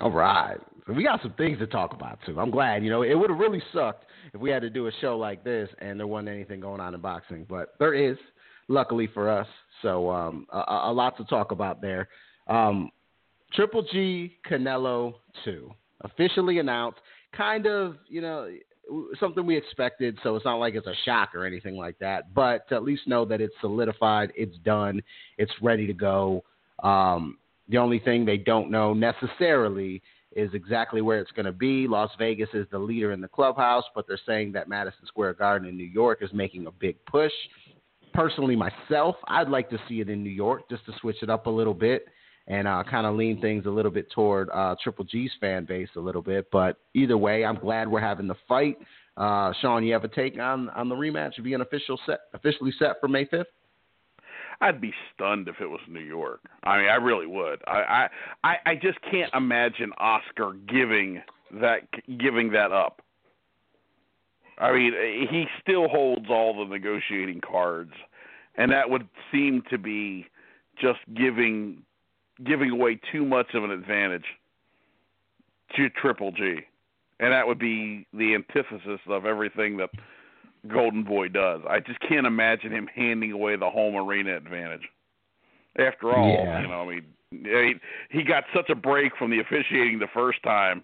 All 0.00 0.10
right. 0.10 0.56
So 0.86 0.94
we 0.94 1.04
got 1.04 1.20
some 1.22 1.34
things 1.34 1.58
to 1.58 1.66
talk 1.66 1.92
about 1.92 2.18
too. 2.24 2.40
I'm 2.40 2.50
glad. 2.50 2.82
You 2.82 2.90
know, 2.90 3.02
it 3.02 3.14
would 3.14 3.30
have 3.30 3.38
really 3.38 3.62
sucked 3.72 4.06
if 4.32 4.40
we 4.40 4.50
had 4.50 4.62
to 4.62 4.70
do 4.70 4.86
a 4.86 4.92
show 5.00 5.16
like 5.18 5.44
this 5.44 5.68
and 5.78 6.00
there 6.00 6.06
wasn't 6.06 6.30
anything 6.30 6.60
going 6.60 6.80
on 6.80 6.94
in 6.94 7.00
boxing, 7.00 7.46
but 7.48 7.74
there 7.78 7.94
is, 7.94 8.16
luckily 8.68 9.08
for 9.12 9.28
us. 9.28 9.46
So 9.82 10.10
um, 10.10 10.46
a, 10.52 10.58
a, 10.58 10.92
lot 10.92 11.16
to 11.18 11.24
talk 11.24 11.52
about 11.52 11.80
there. 11.80 12.08
Um, 12.46 12.90
Triple 13.52 13.84
G 13.92 14.36
Canelo 14.48 15.14
two 15.44 15.70
officially 16.02 16.58
announced 16.60 17.00
kind 17.36 17.66
of, 17.66 17.96
you 18.08 18.20
know, 18.20 18.48
something 19.18 19.44
we 19.44 19.56
expected, 19.56 20.18
so 20.22 20.34
it's 20.36 20.44
not 20.44 20.56
like 20.56 20.74
it's 20.74 20.86
a 20.86 20.94
shock 21.04 21.34
or 21.34 21.44
anything 21.44 21.76
like 21.76 21.98
that. 21.98 22.32
But 22.34 22.66
at 22.70 22.82
least 22.82 23.06
know 23.06 23.24
that 23.26 23.40
it's 23.40 23.54
solidified, 23.60 24.32
it's 24.34 24.56
done, 24.64 25.02
it's 25.36 25.52
ready 25.60 25.86
to 25.86 25.92
go. 25.92 26.44
Um, 26.82 27.38
the 27.70 27.78
only 27.78 27.98
thing 28.00 28.24
they 28.24 28.36
don't 28.36 28.70
know 28.70 28.92
necessarily 28.92 30.02
is 30.36 30.50
exactly 30.54 31.00
where 31.00 31.18
it's 31.18 31.32
going 31.32 31.46
to 31.46 31.52
be. 31.52 31.88
Las 31.88 32.10
Vegas 32.18 32.48
is 32.52 32.66
the 32.70 32.78
leader 32.78 33.12
in 33.12 33.20
the 33.20 33.28
clubhouse, 33.28 33.84
but 33.94 34.06
they're 34.06 34.20
saying 34.26 34.52
that 34.52 34.68
Madison 34.68 35.06
Square 35.06 35.34
Garden 35.34 35.68
in 35.68 35.76
New 35.76 35.84
York 35.84 36.18
is 36.20 36.30
making 36.32 36.66
a 36.66 36.70
big 36.70 36.96
push. 37.06 37.32
Personally, 38.12 38.56
myself, 38.56 39.16
I'd 39.28 39.48
like 39.48 39.70
to 39.70 39.78
see 39.88 40.00
it 40.00 40.08
in 40.08 40.22
New 40.22 40.30
York 40.30 40.68
just 40.68 40.84
to 40.86 40.92
switch 41.00 41.22
it 41.22 41.30
up 41.30 41.46
a 41.46 41.50
little 41.50 41.74
bit 41.74 42.06
and 42.46 42.66
uh, 42.66 42.82
kind 42.88 43.06
of 43.06 43.14
lean 43.14 43.40
things 43.40 43.66
a 43.66 43.70
little 43.70 43.90
bit 43.90 44.10
toward 44.10 44.50
uh, 44.50 44.74
Triple 44.82 45.04
G's 45.04 45.30
fan 45.40 45.64
base 45.64 45.88
a 45.96 46.00
little 46.00 46.22
bit. 46.22 46.48
But 46.50 46.76
either 46.94 47.16
way, 47.16 47.44
I'm 47.44 47.58
glad 47.58 47.88
we're 47.88 48.00
having 48.00 48.26
the 48.26 48.34
fight. 48.48 48.78
Uh, 49.16 49.52
Shawn, 49.60 49.84
you 49.84 49.92
have 49.92 50.04
a 50.04 50.08
take 50.08 50.38
on 50.38 50.70
on 50.70 50.88
the 50.88 50.94
rematch 50.94 51.42
being 51.42 51.60
official 51.60 51.98
set 52.06 52.20
officially 52.34 52.72
set 52.78 53.00
for 53.00 53.08
May 53.08 53.26
fifth? 53.26 53.46
I'd 54.60 54.80
be 54.80 54.92
stunned 55.14 55.48
if 55.48 55.60
it 55.60 55.66
was 55.66 55.80
New 55.88 56.00
York. 56.00 56.40
I 56.64 56.78
mean, 56.78 56.88
I 56.88 56.96
really 56.96 57.26
would. 57.26 57.60
I 57.66 58.08
I 58.44 58.56
I 58.66 58.74
just 58.74 58.98
can't 59.10 59.32
imagine 59.34 59.92
Oscar 59.98 60.52
giving 60.68 61.22
that 61.60 61.82
giving 62.18 62.52
that 62.52 62.72
up. 62.72 63.02
I 64.58 64.72
mean, 64.72 64.92
he 65.30 65.46
still 65.60 65.88
holds 65.88 66.26
all 66.28 66.58
the 66.58 66.70
negotiating 66.70 67.40
cards, 67.40 67.92
and 68.56 68.70
that 68.72 68.90
would 68.90 69.08
seem 69.32 69.62
to 69.70 69.78
be 69.78 70.26
just 70.78 71.00
giving 71.14 71.82
giving 72.44 72.70
away 72.70 73.00
too 73.10 73.24
much 73.24 73.54
of 73.54 73.64
an 73.64 73.70
advantage 73.70 74.24
to 75.76 75.88
Triple 75.88 76.32
G, 76.32 76.58
and 77.18 77.32
that 77.32 77.46
would 77.46 77.58
be 77.58 78.06
the 78.12 78.34
antithesis 78.34 79.00
of 79.08 79.24
everything 79.24 79.78
that 79.78 79.90
Golden 80.68 81.04
Boy 81.04 81.28
does. 81.28 81.60
I 81.68 81.80
just 81.80 82.00
can't 82.00 82.26
imagine 82.26 82.72
him 82.72 82.88
handing 82.94 83.32
away 83.32 83.56
the 83.56 83.70
home 83.70 83.96
arena 83.96 84.36
advantage. 84.36 84.88
After 85.78 86.12
all, 86.12 86.28
yeah. 86.28 86.60
you 86.60 86.68
know, 86.68 86.82
I 86.82 86.86
mean, 86.86 87.04
I 87.32 87.62
mean, 87.62 87.80
he 88.10 88.22
got 88.22 88.44
such 88.54 88.70
a 88.70 88.74
break 88.74 89.16
from 89.16 89.30
the 89.30 89.40
officiating 89.40 89.98
the 89.98 90.08
first 90.12 90.42
time. 90.42 90.82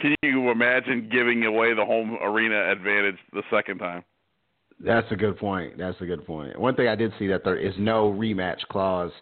Can 0.00 0.14
you 0.22 0.50
imagine 0.50 1.08
giving 1.12 1.44
away 1.44 1.74
the 1.74 1.84
home 1.84 2.16
arena 2.22 2.70
advantage 2.70 3.18
the 3.32 3.42
second 3.50 3.78
time? 3.78 4.04
That's 4.80 5.10
a 5.10 5.16
good 5.16 5.36
point. 5.36 5.76
That's 5.76 6.00
a 6.00 6.06
good 6.06 6.24
point. 6.24 6.58
One 6.58 6.74
thing 6.74 6.88
I 6.88 6.94
did 6.94 7.12
see 7.18 7.26
that 7.28 7.44
there 7.44 7.58
is 7.58 7.74
no 7.78 8.10
rematch 8.10 8.60
clause 8.70 9.12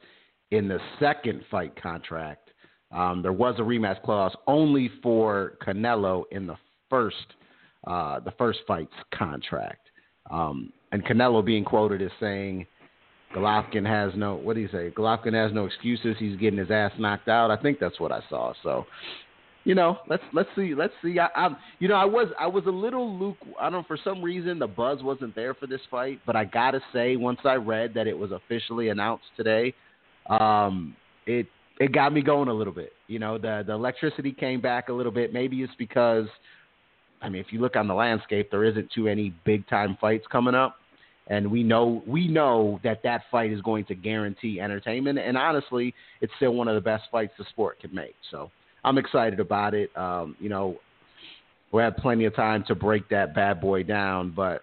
in 0.51 0.69
the 0.69 0.79
second 1.01 1.43
fight 1.51 1.81
contract. 1.81 2.51
Um, 2.93 3.23
there 3.23 3.33
was 3.33 3.57
a 3.59 3.63
rematch 3.63 4.03
clause 4.03 4.35
only 4.47 4.91
for 5.03 5.59
Canelo 5.65 6.25
in 6.31 6.47
the 6.47 6.57
first 6.89 7.17
uh, 7.87 8.21
the 8.21 8.33
first 8.33 8.61
fight's 8.67 8.93
contract. 9.15 9.80
Um, 10.31 10.73
and 10.93 11.05
Canelo 11.05 11.45
being 11.45 11.65
quoted 11.65 12.03
as 12.03 12.11
saying, 12.21 12.67
Golovkin 13.35 13.87
has 13.87 14.13
no, 14.17 14.35
what 14.35 14.55
do 14.55 14.61
you 14.61 14.69
say? 14.69 14.91
Golovkin 14.91 15.35
has 15.35 15.53
no 15.53 15.65
excuses. 15.65 16.17
He's 16.19 16.37
getting 16.37 16.59
his 16.59 16.71
ass 16.71 16.93
knocked 16.99 17.29
out. 17.29 17.51
I 17.51 17.57
think 17.57 17.79
that's 17.79 18.01
what 18.01 18.11
I 18.11 18.21
saw. 18.29 18.53
So, 18.63 18.87
you 19.65 19.75
know, 19.75 19.99
let's 20.09 20.23
let's 20.33 20.49
see, 20.57 20.75
let's 20.75 20.93
see. 21.03 21.19
I, 21.19 21.29
I'm, 21.37 21.57
you 21.79 21.87
know, 21.87 21.95
I 21.95 22.05
was 22.05 22.29
I 22.39 22.47
was 22.47 22.65
a 22.67 22.71
little 22.71 23.19
luke. 23.19 23.37
I 23.61 23.65
don't 23.65 23.73
know 23.73 23.85
for 23.87 23.99
some 24.03 24.23
reason 24.23 24.59
the 24.59 24.67
buzz 24.67 25.03
wasn't 25.03 25.35
there 25.35 25.55
for 25.55 25.67
this 25.67 25.83
fight, 25.91 26.19
but 26.27 26.35
I 26.35 26.45
gotta 26.45 26.81
say, 26.93 27.17
once 27.17 27.41
I 27.45 27.55
read 27.55 27.93
that 27.95 28.07
it 28.07 28.19
was 28.19 28.33
officially 28.33 28.89
announced 28.89 29.27
today, 29.37 29.75
um, 30.29 30.97
it 31.27 31.47
it 31.79 31.93
got 31.93 32.13
me 32.13 32.23
going 32.23 32.49
a 32.49 32.55
little 32.55 32.73
bit. 32.73 32.93
You 33.07 33.19
know, 33.19 33.39
the 33.39 33.63
the 33.67 33.75
electricity 33.75 34.33
came 34.33 34.61
back 34.61 34.89
a 34.89 34.93
little 34.93 35.13
bit. 35.13 35.33
Maybe 35.33 35.63
it's 35.63 35.73
because 35.79 36.27
I 37.23 37.29
mean, 37.29 37.41
if 37.41 37.53
you 37.53 37.61
look 37.61 37.77
on 37.77 37.87
the 37.87 37.95
landscape, 37.95 38.51
there 38.51 38.65
isn't 38.65 38.91
too 38.93 39.05
many 39.05 39.35
big 39.45 39.67
time 39.69 39.97
fights 40.01 40.25
coming 40.31 40.55
up, 40.55 40.77
and 41.29 41.51
we 41.51 41.63
know 41.63 42.03
we 42.07 42.29
know 42.29 42.81
that 42.83 43.03
that 43.03 43.23
fight 43.31 43.53
is 43.53 43.61
going 43.61 43.85
to 43.87 43.95
guarantee 43.95 44.61
entertainment. 44.61 45.19
And 45.19 45.37
honestly, 45.37 45.95
it's 46.21 46.33
still 46.37 46.53
one 46.53 46.69
of 46.69 46.75
the 46.75 46.81
best 46.81 47.05
fights 47.13 47.33
the 47.39 47.45
sport 47.51 47.81
can 47.81 47.95
make. 47.95 48.15
So 48.31 48.51
I'm 48.85 48.99
excited 48.99 49.41
about 49.41 49.75
it. 49.75 49.95
Um, 49.97 50.37
you 50.41 50.49
know, 50.49 50.79
we'll 51.73 51.85
have 51.85 51.97
plenty 51.97 52.25
of 52.25 52.35
time 52.35 52.65
to 52.69 52.75
break 52.75 53.09
that 53.11 53.35
bad 53.35 53.61
boy 53.61 53.83
down, 53.83 54.33
but 54.35 54.63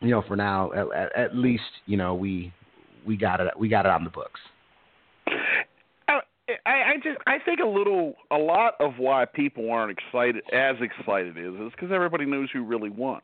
you 0.00 0.10
know, 0.10 0.22
for 0.26 0.36
now, 0.36 0.72
at, 0.72 1.16
at 1.16 1.36
least 1.36 1.62
you 1.86 1.96
know 1.96 2.14
we 2.14 2.52
we 3.06 3.16
got 3.16 3.40
it 3.40 3.48
we 3.58 3.68
got 3.68 3.86
it 3.86 3.92
on 3.92 4.04
the 4.04 4.10
books. 4.10 4.40
I, 6.66 6.94
I 6.94 6.96
just 6.96 7.18
I 7.26 7.38
think 7.38 7.60
a 7.60 7.66
little 7.66 8.14
a 8.30 8.36
lot 8.36 8.74
of 8.80 8.98
why 8.98 9.24
people 9.24 9.70
aren't 9.70 9.96
excited 9.96 10.42
as 10.52 10.76
excited 10.80 11.38
is 11.38 11.54
is 11.54 11.70
because 11.72 11.92
everybody 11.92 12.26
knows 12.26 12.48
who 12.52 12.64
really 12.64 12.90
won. 12.90 13.20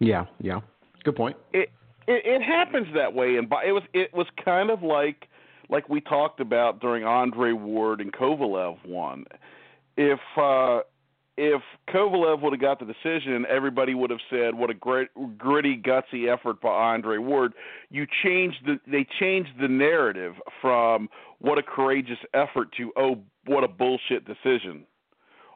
Yeah, 0.00 0.26
yeah, 0.40 0.60
good 1.04 1.14
point. 1.14 1.36
It, 1.52 1.70
it 2.08 2.22
it 2.26 2.42
happens 2.42 2.88
that 2.94 3.14
way, 3.14 3.36
and 3.36 3.46
it 3.64 3.72
was 3.72 3.84
it 3.94 4.12
was 4.12 4.26
kind 4.44 4.70
of 4.70 4.82
like 4.82 5.28
like 5.68 5.88
we 5.88 6.00
talked 6.00 6.40
about 6.40 6.80
during 6.80 7.04
Andre 7.04 7.52
Ward 7.52 8.00
and 8.00 8.12
Kovalev 8.12 8.84
won. 8.84 9.24
If 9.96 10.20
uh 10.36 10.80
if 11.36 11.62
Kovalev 11.88 12.42
would 12.42 12.52
have 12.52 12.60
got 12.60 12.78
the 12.78 12.84
decision, 12.84 13.46
everybody 13.48 13.94
would 13.94 14.10
have 14.10 14.20
said, 14.28 14.54
"What 14.54 14.70
a 14.70 14.74
great, 14.74 15.08
gritty, 15.38 15.76
gutsy 15.76 16.32
effort 16.32 16.60
by 16.60 16.68
Andre 16.68 17.18
Ward." 17.18 17.54
You 17.90 18.06
changed 18.22 18.66
the 18.66 18.78
they 18.86 19.04
changed 19.18 19.50
the 19.58 19.68
narrative 19.68 20.34
from 20.60 21.08
"What 21.38 21.58
a 21.58 21.62
courageous 21.62 22.18
effort" 22.34 22.72
to 22.72 22.92
"Oh, 22.96 23.22
what 23.46 23.64
a 23.64 23.68
bullshit 23.68 24.26
decision." 24.26 24.86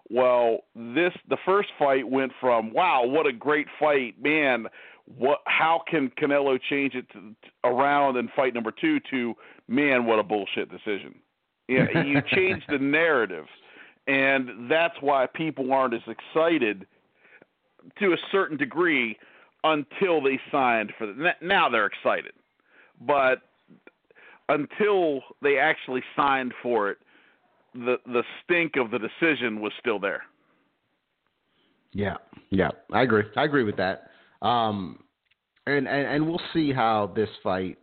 Well, 0.08 0.64
this 0.74 1.12
the 1.28 1.36
first 1.44 1.68
fight 1.78 2.08
went 2.08 2.32
from 2.40 2.72
"Wow, 2.72 3.04
what 3.04 3.26
a 3.26 3.32
great 3.32 3.68
fight, 3.78 4.20
man." 4.20 4.68
What? 5.04 5.40
How 5.46 5.82
can 5.88 6.10
Canelo 6.10 6.60
change 6.60 6.94
it 6.94 7.08
to, 7.10 7.36
around 7.64 8.16
in 8.16 8.28
fight 8.28 8.54
number 8.54 8.72
two 8.72 8.98
to 9.10 9.36
"Man, 9.68 10.06
what 10.06 10.18
a 10.18 10.22
bullshit 10.22 10.70
decision"? 10.70 11.16
Yeah, 11.68 12.02
you 12.02 12.22
changed 12.34 12.64
the 12.68 12.78
narrative 12.78 13.46
and 14.06 14.70
that's 14.70 14.94
why 15.00 15.26
people 15.26 15.72
aren't 15.72 15.94
as 15.94 16.00
excited 16.06 16.86
to 17.98 18.12
a 18.12 18.16
certain 18.30 18.56
degree 18.56 19.18
until 19.64 20.22
they 20.22 20.38
signed 20.50 20.92
for 20.96 21.06
the 21.06 21.30
now 21.42 21.68
they're 21.68 21.86
excited. 21.86 22.32
But 23.00 23.42
until 24.48 25.22
they 25.42 25.58
actually 25.58 26.02
signed 26.14 26.52
for 26.62 26.90
it 26.90 26.98
the 27.74 27.96
the 28.06 28.22
stink 28.44 28.76
of 28.76 28.90
the 28.90 28.98
decision 28.98 29.60
was 29.60 29.72
still 29.80 29.98
there. 29.98 30.22
Yeah 31.92 32.16
yeah 32.50 32.70
i 32.92 33.02
agree. 33.02 33.24
I 33.36 33.44
agree 33.44 33.64
with 33.64 33.76
that. 33.76 34.10
Um 34.40 35.00
and 35.66 35.88
and, 35.88 36.06
and 36.06 36.26
we'll 36.28 36.40
see 36.52 36.72
how 36.72 37.12
this 37.14 37.30
fight 37.42 37.78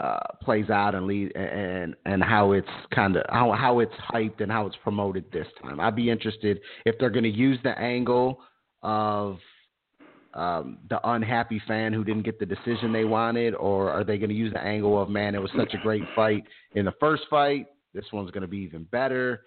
uh, 0.00 0.18
plays 0.42 0.70
out 0.70 0.94
and 0.94 1.06
lead 1.06 1.30
and 1.36 1.94
and 2.06 2.22
how 2.22 2.52
it's 2.52 2.68
kind 2.94 3.16
of 3.16 3.24
how 3.28 3.52
how 3.52 3.80
it's 3.80 3.92
hyped 4.12 4.40
and 4.40 4.50
how 4.50 4.66
it's 4.66 4.76
promoted 4.82 5.24
this 5.30 5.46
time. 5.62 5.78
I'd 5.78 5.96
be 5.96 6.08
interested 6.08 6.60
if 6.86 6.96
they're 6.98 7.10
going 7.10 7.24
to 7.24 7.28
use 7.28 7.58
the 7.62 7.78
angle 7.78 8.40
of 8.82 9.36
um, 10.32 10.78
the 10.88 11.00
unhappy 11.10 11.60
fan 11.68 11.92
who 11.92 12.04
didn't 12.04 12.22
get 12.22 12.38
the 12.38 12.46
decision 12.46 12.92
they 12.92 13.04
wanted, 13.04 13.54
or 13.54 13.90
are 13.90 14.04
they 14.04 14.16
going 14.16 14.30
to 14.30 14.34
use 14.34 14.52
the 14.52 14.62
angle 14.62 15.00
of 15.00 15.10
man, 15.10 15.34
it 15.34 15.42
was 15.42 15.50
such 15.56 15.74
a 15.74 15.78
great 15.78 16.04
fight 16.16 16.44
in 16.74 16.86
the 16.86 16.94
first 16.98 17.24
fight. 17.28 17.66
This 17.92 18.04
one's 18.12 18.30
going 18.30 18.42
to 18.42 18.48
be 18.48 18.58
even 18.58 18.84
better. 18.84 19.42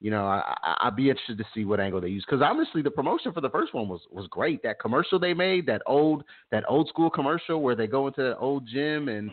You 0.00 0.12
know, 0.12 0.26
I, 0.26 0.76
I'd 0.80 0.96
be 0.96 1.10
interested 1.10 1.36
to 1.38 1.44
see 1.52 1.64
what 1.64 1.80
angle 1.80 2.00
they 2.00 2.08
use 2.08 2.24
because 2.24 2.40
honestly, 2.40 2.80
the 2.80 2.90
promotion 2.90 3.32
for 3.32 3.40
the 3.42 3.50
first 3.50 3.74
one 3.74 3.88
was 3.88 4.00
was 4.10 4.26
great. 4.30 4.62
That 4.62 4.80
commercial 4.80 5.18
they 5.18 5.34
made, 5.34 5.66
that 5.66 5.82
old 5.86 6.24
that 6.50 6.64
old 6.66 6.88
school 6.88 7.10
commercial 7.10 7.60
where 7.60 7.74
they 7.74 7.88
go 7.88 8.06
into 8.06 8.22
the 8.22 8.38
old 8.38 8.66
gym 8.66 9.08
and 9.08 9.30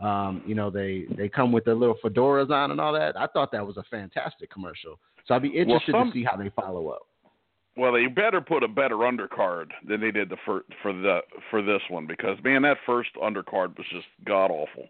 um, 0.00 0.42
you 0.46 0.54
know, 0.54 0.70
they 0.70 1.04
they 1.16 1.28
come 1.28 1.52
with 1.52 1.64
their 1.64 1.74
little 1.74 1.96
fedoras 2.04 2.50
on 2.50 2.70
and 2.70 2.80
all 2.80 2.92
that. 2.92 3.16
I 3.16 3.26
thought 3.26 3.50
that 3.52 3.66
was 3.66 3.76
a 3.76 3.82
fantastic 3.84 4.50
commercial. 4.50 4.98
So 5.26 5.34
I'd 5.34 5.42
be 5.42 5.48
interested 5.48 5.94
well, 5.94 6.02
some, 6.02 6.12
to 6.12 6.18
see 6.18 6.24
how 6.24 6.36
they 6.36 6.50
follow 6.50 6.88
up. 6.88 7.06
Well, 7.76 7.92
they 7.92 8.06
better 8.06 8.40
put 8.40 8.62
a 8.62 8.68
better 8.68 8.96
undercard 8.96 9.66
than 9.86 10.00
they 10.00 10.10
did 10.10 10.28
the 10.28 10.36
for 10.44 10.62
for 10.82 10.92
the 10.92 11.20
for 11.50 11.62
this 11.62 11.80
one 11.88 12.06
because 12.06 12.38
man, 12.44 12.62
that 12.62 12.78
first 12.86 13.10
undercard 13.22 13.76
was 13.76 13.86
just 13.90 14.06
god 14.24 14.50
awful. 14.50 14.88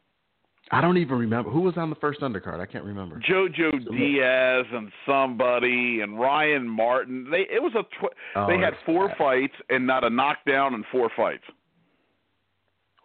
I 0.73 0.81
don't 0.81 0.97
even 0.97 1.17
remember 1.17 1.51
who 1.51 1.61
was 1.61 1.77
on 1.77 1.91
the 1.91 1.97
first 1.97 2.21
undercard. 2.21 2.59
I 2.59 2.67
can't 2.67 2.85
remember. 2.85 3.21
Jojo 3.21 3.71
so, 3.85 3.93
Diaz 3.93 4.67
and 4.73 4.91
somebody 5.07 6.01
and 6.01 6.19
Ryan 6.19 6.69
Martin. 6.69 7.29
They 7.31 7.43
it 7.43 7.63
was 7.63 7.73
a 7.77 7.85
tw- 7.85 8.13
oh, 8.35 8.47
they 8.49 8.59
had 8.59 8.75
four 8.85 9.09
bad. 9.09 9.19
fights 9.19 9.55
and 9.71 9.87
not 9.87 10.03
a 10.05 10.11
knockdown 10.11 10.75
in 10.75 10.85
four 10.91 11.11
fights. 11.17 11.45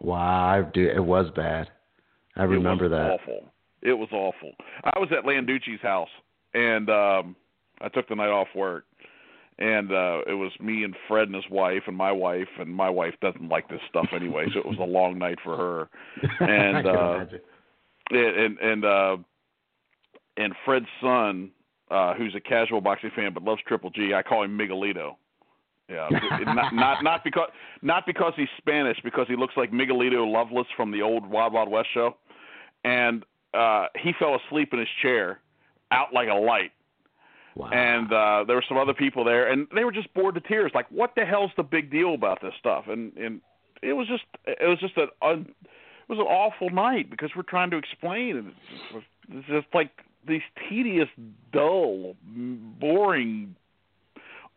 Wow, 0.00 0.68
it 0.74 1.04
was 1.04 1.30
bad. 1.36 1.68
I 2.36 2.44
remember 2.44 2.86
it 2.86 2.90
was 2.90 2.98
that. 2.98 3.10
Awful. 3.10 3.52
It 3.82 3.94
was 3.94 4.08
awful. 4.12 4.52
I 4.84 4.98
was 4.98 5.08
at 5.16 5.24
Landucci's 5.24 5.82
house, 5.82 6.08
and 6.54 6.88
um 6.88 7.36
I 7.80 7.88
took 7.88 8.08
the 8.08 8.14
night 8.14 8.28
off 8.30 8.48
work, 8.54 8.84
and 9.58 9.90
uh 9.90 10.20
it 10.26 10.34
was 10.34 10.52
me 10.60 10.84
and 10.84 10.94
Fred 11.08 11.28
and 11.28 11.34
his 11.34 11.48
wife 11.50 11.82
and 11.86 11.96
my 11.96 12.12
wife, 12.12 12.48
and 12.58 12.74
my 12.74 12.88
wife 12.90 13.14
doesn't 13.20 13.48
like 13.48 13.68
this 13.68 13.80
stuff 13.88 14.08
anyway, 14.14 14.46
so 14.52 14.60
it 14.60 14.66
was 14.66 14.78
a 14.78 14.84
long 14.84 15.18
night 15.18 15.38
for 15.42 15.56
her. 15.56 15.88
And 16.40 16.86
uh 16.86 17.24
and 18.10 18.58
and 18.58 18.84
uh 18.84 19.16
and 20.36 20.54
Fred's 20.64 20.86
son, 21.00 21.50
uh 21.90 22.14
who's 22.14 22.34
a 22.34 22.40
casual 22.40 22.80
boxing 22.80 23.10
fan 23.14 23.32
but 23.34 23.42
loves 23.42 23.62
Triple 23.66 23.90
G, 23.90 24.14
I 24.14 24.22
call 24.22 24.44
him 24.44 24.56
Miguelito. 24.56 25.16
Yeah, 25.92 26.08
not, 26.54 26.74
not 26.74 27.04
not 27.04 27.24
because 27.24 27.48
not 27.82 28.06
because 28.06 28.32
he's 28.36 28.48
Spanish, 28.58 28.98
because 29.04 29.26
he 29.28 29.36
looks 29.36 29.54
like 29.56 29.72
Miguelito 29.72 30.30
Loveless 30.30 30.66
from 30.76 30.90
the 30.90 31.02
old 31.02 31.26
Wild 31.26 31.52
Wild 31.52 31.70
West 31.70 31.88
show, 31.92 32.16
and 32.84 33.24
uh, 33.54 33.86
he 34.02 34.12
fell 34.18 34.36
asleep 34.36 34.72
in 34.72 34.78
his 34.78 34.88
chair, 35.02 35.40
out 35.90 36.12
like 36.12 36.28
a 36.28 36.34
light. 36.34 36.72
Wow. 37.54 37.68
And 37.70 38.10
uh, 38.10 38.44
there 38.46 38.56
were 38.56 38.64
some 38.66 38.78
other 38.78 38.94
people 38.94 39.24
there, 39.24 39.50
and 39.50 39.66
they 39.74 39.84
were 39.84 39.92
just 39.92 40.12
bored 40.14 40.34
to 40.36 40.40
tears. 40.40 40.72
Like, 40.74 40.90
what 40.90 41.12
the 41.14 41.26
hell's 41.26 41.50
the 41.56 41.62
big 41.62 41.90
deal 41.90 42.14
about 42.14 42.40
this 42.40 42.54
stuff? 42.58 42.84
And 42.88 43.14
and 43.16 43.40
it 43.82 43.92
was 43.92 44.08
just 44.08 44.24
it 44.46 44.66
was 44.66 44.78
just 44.78 44.96
an 44.96 45.08
un, 45.20 45.46
it 45.60 46.08
was 46.08 46.18
an 46.18 46.26
awful 46.26 46.70
night 46.70 47.10
because 47.10 47.30
we're 47.36 47.42
trying 47.42 47.70
to 47.70 47.76
explain, 47.76 48.36
and 48.38 48.52
it's 49.28 49.46
just 49.48 49.66
like 49.74 49.90
these 50.26 50.42
tedious, 50.68 51.08
dull, 51.52 52.14
boring 52.24 53.56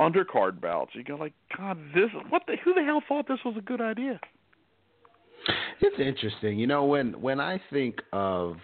undercard 0.01 0.61
bouts. 0.61 0.91
You 0.93 1.03
go 1.03 1.15
like, 1.15 1.33
God, 1.57 1.77
this 1.93 2.09
what 2.29 2.43
the 2.47 2.55
who 2.63 2.73
the 2.73 2.83
hell 2.83 3.01
thought 3.07 3.27
this 3.27 3.39
was 3.45 3.55
a 3.57 3.61
good 3.61 3.81
idea? 3.81 4.19
It's 5.81 5.99
interesting, 5.99 6.57
you 6.57 6.67
know, 6.67 6.85
when 6.85 7.19
when 7.21 7.39
I 7.39 7.61
think 7.71 8.01
of 8.11 8.57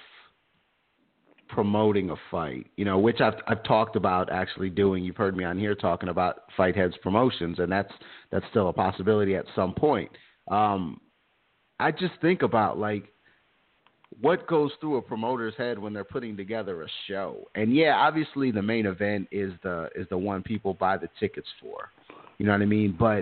promoting 1.49 2.09
a 2.09 2.15
fight, 2.29 2.67
you 2.77 2.85
know, 2.85 2.97
which 2.97 3.21
I've 3.21 3.35
I've 3.47 3.63
talked 3.63 3.95
about 3.95 4.31
actually 4.31 4.69
doing. 4.69 5.03
You've 5.03 5.17
heard 5.17 5.35
me 5.35 5.43
on 5.43 5.59
here 5.59 5.75
talking 5.75 6.09
about 6.09 6.43
Fight 6.57 6.75
Heads 6.75 6.95
promotions, 7.03 7.59
and 7.59 7.71
that's 7.71 7.91
that's 8.31 8.45
still 8.49 8.69
a 8.69 8.73
possibility 8.73 9.35
at 9.35 9.45
some 9.55 9.73
point. 9.73 10.09
Um, 10.49 10.99
I 11.79 11.91
just 11.91 12.13
think 12.21 12.41
about 12.41 12.77
like 12.79 13.11
what 14.19 14.45
goes 14.47 14.71
through 14.81 14.97
a 14.97 15.01
promoter's 15.01 15.53
head 15.57 15.79
when 15.79 15.93
they're 15.93 16.03
putting 16.03 16.35
together 16.35 16.83
a 16.83 16.87
show. 17.07 17.47
And 17.55 17.73
yeah, 17.75 17.95
obviously 17.95 18.51
the 18.51 18.61
main 18.61 18.85
event 18.85 19.27
is 19.31 19.53
the 19.63 19.89
is 19.95 20.07
the 20.09 20.17
one 20.17 20.43
people 20.43 20.73
buy 20.73 20.97
the 20.97 21.07
tickets 21.19 21.47
for. 21.61 21.89
You 22.37 22.45
know 22.45 22.51
what 22.51 22.61
I 22.61 22.65
mean? 22.65 22.95
But 22.97 23.21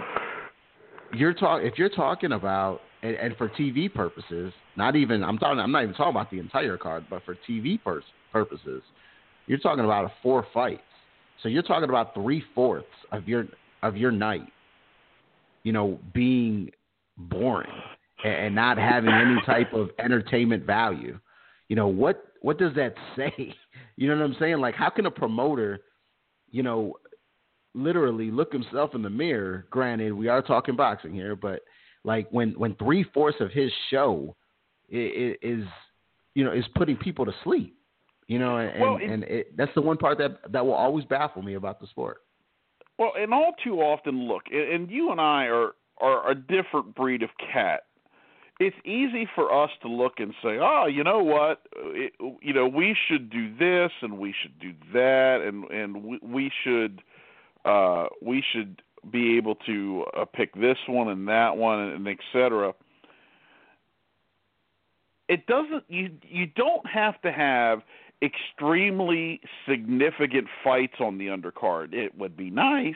you're 1.14 1.34
talk 1.34 1.62
if 1.64 1.78
you're 1.78 1.90
talking 1.90 2.32
about 2.32 2.82
and, 3.04 3.16
and 3.16 3.38
for 3.38 3.50
TV 3.50 3.94
purposes, 3.94 4.52
not 4.76 4.96
even 4.96 5.24
I'm 5.24 5.38
talking 5.38 5.60
I'm 5.60 5.72
not 5.72 5.84
even 5.84 5.96
talking 5.96 6.12
about 6.12 6.32
the 6.32 6.40
entire 6.40 6.78
card, 6.78 7.06
but 7.10 7.24
for 7.24 7.38
TV 7.48 7.82
pur- 7.82 8.04
purposes, 8.32 8.82
you're 9.46 9.60
talking 9.60 9.86
about 9.86 10.06
a 10.06 10.14
four 10.24 10.48
fights. 10.54 10.82
So 11.44 11.50
you're 11.50 11.64
talking 11.64 11.88
about 11.90 12.14
three 12.14 12.44
fourths 12.56 12.88
of 13.12 13.28
your 13.28 13.46
of 13.84 13.96
your 13.96 14.12
night, 14.12 14.48
you 15.64 15.72
know, 15.72 16.00
being 16.14 16.72
boring 17.18 17.70
and 18.24 18.54
not 18.54 18.78
having 18.78 19.12
any 19.12 19.42
type 19.46 19.74
of 19.74 19.90
entertainment 20.00 20.66
value. 20.66 21.20
You 21.68 21.76
know 21.76 21.88
what 21.88 22.24
what 22.42 22.58
does 22.58 22.74
that 22.76 22.96
say? 23.16 23.56
You 23.96 24.08
know 24.08 24.18
what 24.18 24.26
I'm 24.26 24.36
saying? 24.40 24.60
Like 24.60 24.76
how 24.76 24.90
can 24.90 25.06
a 25.06 25.12
promoter, 25.12 25.80
you 26.52 26.64
know, 26.64 26.96
literally 27.74 28.32
look 28.32 28.52
himself 28.52 28.96
in 28.96 29.02
the 29.02 29.10
mirror? 29.10 29.66
Granted, 29.70 30.14
we 30.14 30.28
are 30.28 30.42
talking 30.42 30.76
boxing 30.76 31.14
here, 31.14 31.36
but 31.36 31.62
like 32.04 32.28
when 32.32 32.52
when 32.52 32.76
three 32.76 33.06
fourths 33.14 33.40
of 33.40 33.52
his 33.52 33.72
show 33.90 34.36
is, 34.90 35.36
is 35.42 35.64
you 36.36 36.44
know 36.44 36.52
is 36.52 36.66
putting 36.76 36.98
people 36.98 37.26
to 37.26 37.34
sleep. 37.44 37.76
You 38.28 38.38
know, 38.38 38.58
and, 38.58 38.80
well, 38.80 38.98
it, 38.98 39.10
and 39.10 39.24
it, 39.24 39.58
that's 39.58 39.72
the 39.74 39.82
one 39.82 39.98
part 39.98 40.20
that 40.20 40.52
that 40.52 40.64
will 40.64 40.74
always 40.74 41.04
baffle 41.06 41.42
me 41.42 41.56
about 41.56 41.80
the 41.80 41.88
sport. 41.88 42.20
Well, 43.00 43.14
and 43.18 43.34
all 43.34 43.54
too 43.64 43.80
often, 43.80 44.28
look, 44.28 44.44
and 44.52 44.90
you 44.92 45.12
and 45.12 45.20
I 45.20 45.46
are 45.46 45.72
are 46.00 46.32
a 46.32 46.36
different 46.36 46.96
breed 46.96 47.24
of 47.24 47.30
cat 47.52 47.82
it's 48.60 48.76
easy 48.84 49.28
for 49.36 49.64
us 49.64 49.70
to 49.82 49.88
look 49.88 50.20
and 50.20 50.34
say, 50.44 50.58
"Oh, 50.60 50.86
you 50.86 51.04
know 51.04 51.20
what? 51.20 51.62
It, 51.76 52.14
you 52.42 52.54
know, 52.54 52.68
we 52.68 52.96
should 53.08 53.30
do 53.30 53.56
this 53.56 53.92
and 54.02 54.20
we 54.20 54.34
should 54.42 54.60
do 54.60 54.74
that 54.94 55.42
and 55.46 55.64
and 55.72 56.04
we, 56.04 56.20
we 56.22 56.52
should 56.64 57.02
uh 57.66 58.08
we 58.22 58.44
should 58.52 58.82
be 59.10 59.38
able 59.38 59.56
to 59.56 60.06
uh, 60.16 60.26
pick 60.26 60.54
this 60.56 60.78
one 60.88 61.08
and 61.08 61.28
that 61.30 61.56
one 61.58 61.80
and, 61.80 61.94
and 61.94 62.08
et 62.08 62.20
cetera." 62.34 62.74
It 65.30 65.46
doesn't 65.46 65.84
you 65.88 66.12
you 66.24 66.46
don't 66.48 66.86
have 66.86 67.22
to 67.22 67.32
have 67.32 67.80
extremely 68.22 69.40
significant 69.68 70.48
fights 70.64 70.96
on 71.00 71.18
the 71.18 71.28
undercard. 71.28 71.94
It 71.94 72.18
would 72.18 72.36
be 72.36 72.50
nice, 72.50 72.96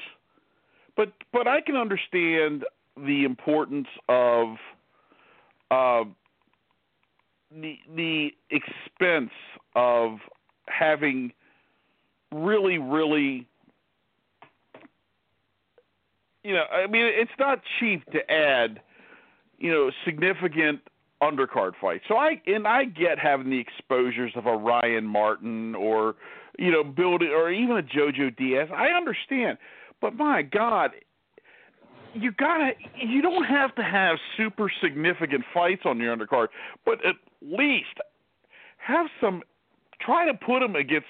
but 0.97 1.13
but 1.32 1.47
I 1.47 1.62
can 1.62 1.78
understand 1.78 2.65
the 2.97 3.23
importance 3.23 3.88
of 4.10 4.58
uh, 5.73 6.03
the 7.51 7.77
the 7.95 8.29
expense 8.51 9.31
of 9.75 10.17
having 10.67 11.31
really 12.31 12.77
really 12.77 13.47
you 16.43 16.53
know 16.53 16.63
I 16.71 16.88
mean 16.88 17.05
it's 17.05 17.31
not 17.39 17.62
cheap 17.79 18.05
to 18.12 18.31
add 18.31 18.81
you 19.57 19.71
know 19.71 19.91
significant 20.05 20.81
undercard 21.21 21.71
fights. 21.79 22.03
So 22.07 22.17
I 22.17 22.41
and 22.45 22.67
I 22.67 22.86
get 22.86 23.17
having 23.17 23.49
the 23.49 23.59
exposures 23.59 24.33
of 24.36 24.45
a 24.45 24.55
Ryan 24.55 25.05
Martin 25.05 25.75
or 25.75 26.15
you 26.59 26.71
know 26.71 26.83
building 26.83 27.29
or 27.29 27.51
even 27.51 27.77
a 27.77 27.83
Jojo 27.83 28.36
Diaz. 28.36 28.69
I 28.75 28.88
understand, 28.89 29.57
but 30.01 30.15
my 30.15 30.41
God, 30.43 30.91
you 32.13 32.32
gotta 32.32 32.71
you 32.95 33.21
don't 33.21 33.45
have 33.45 33.73
to 33.76 33.84
have 33.84 34.17
super 34.38 34.71
significant 34.82 35.43
fights 35.54 35.84
on 35.86 35.99
your 35.99 36.15
undercard, 36.15 36.47
but 36.86 37.04
at 37.06 37.15
least 37.41 37.99
have 38.78 39.08
some 39.19 39.41
try 39.99 40.26
to 40.26 40.34
put 40.34 40.60
them 40.60 40.76
against 40.76 41.08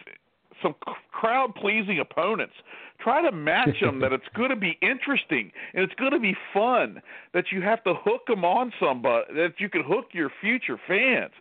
some 0.62 0.76
crowd 1.12 1.54
pleasing 1.56 2.00
opponents. 2.00 2.54
Try 3.00 3.22
to 3.22 3.32
match 3.32 3.82
them 3.82 4.00
that 4.02 4.14
it's 4.14 4.28
going 4.36 4.50
to 4.50 4.56
be 4.56 4.78
interesting 4.82 5.52
and 5.74 5.84
it's 5.84 5.96
going 5.96 6.12
to 6.12 6.20
be 6.20 6.36
fun. 6.54 7.02
That 7.34 7.46
you 7.52 7.62
have 7.62 7.84
to 7.84 7.94
hook 7.94 8.28
them 8.28 8.46
on 8.46 8.72
somebody. 8.80 9.34
That 9.34 9.54
you 9.60 9.70
can 9.70 9.84
hook 9.84 10.08
your 10.14 10.32
future 10.42 10.80
fans. 10.88 11.32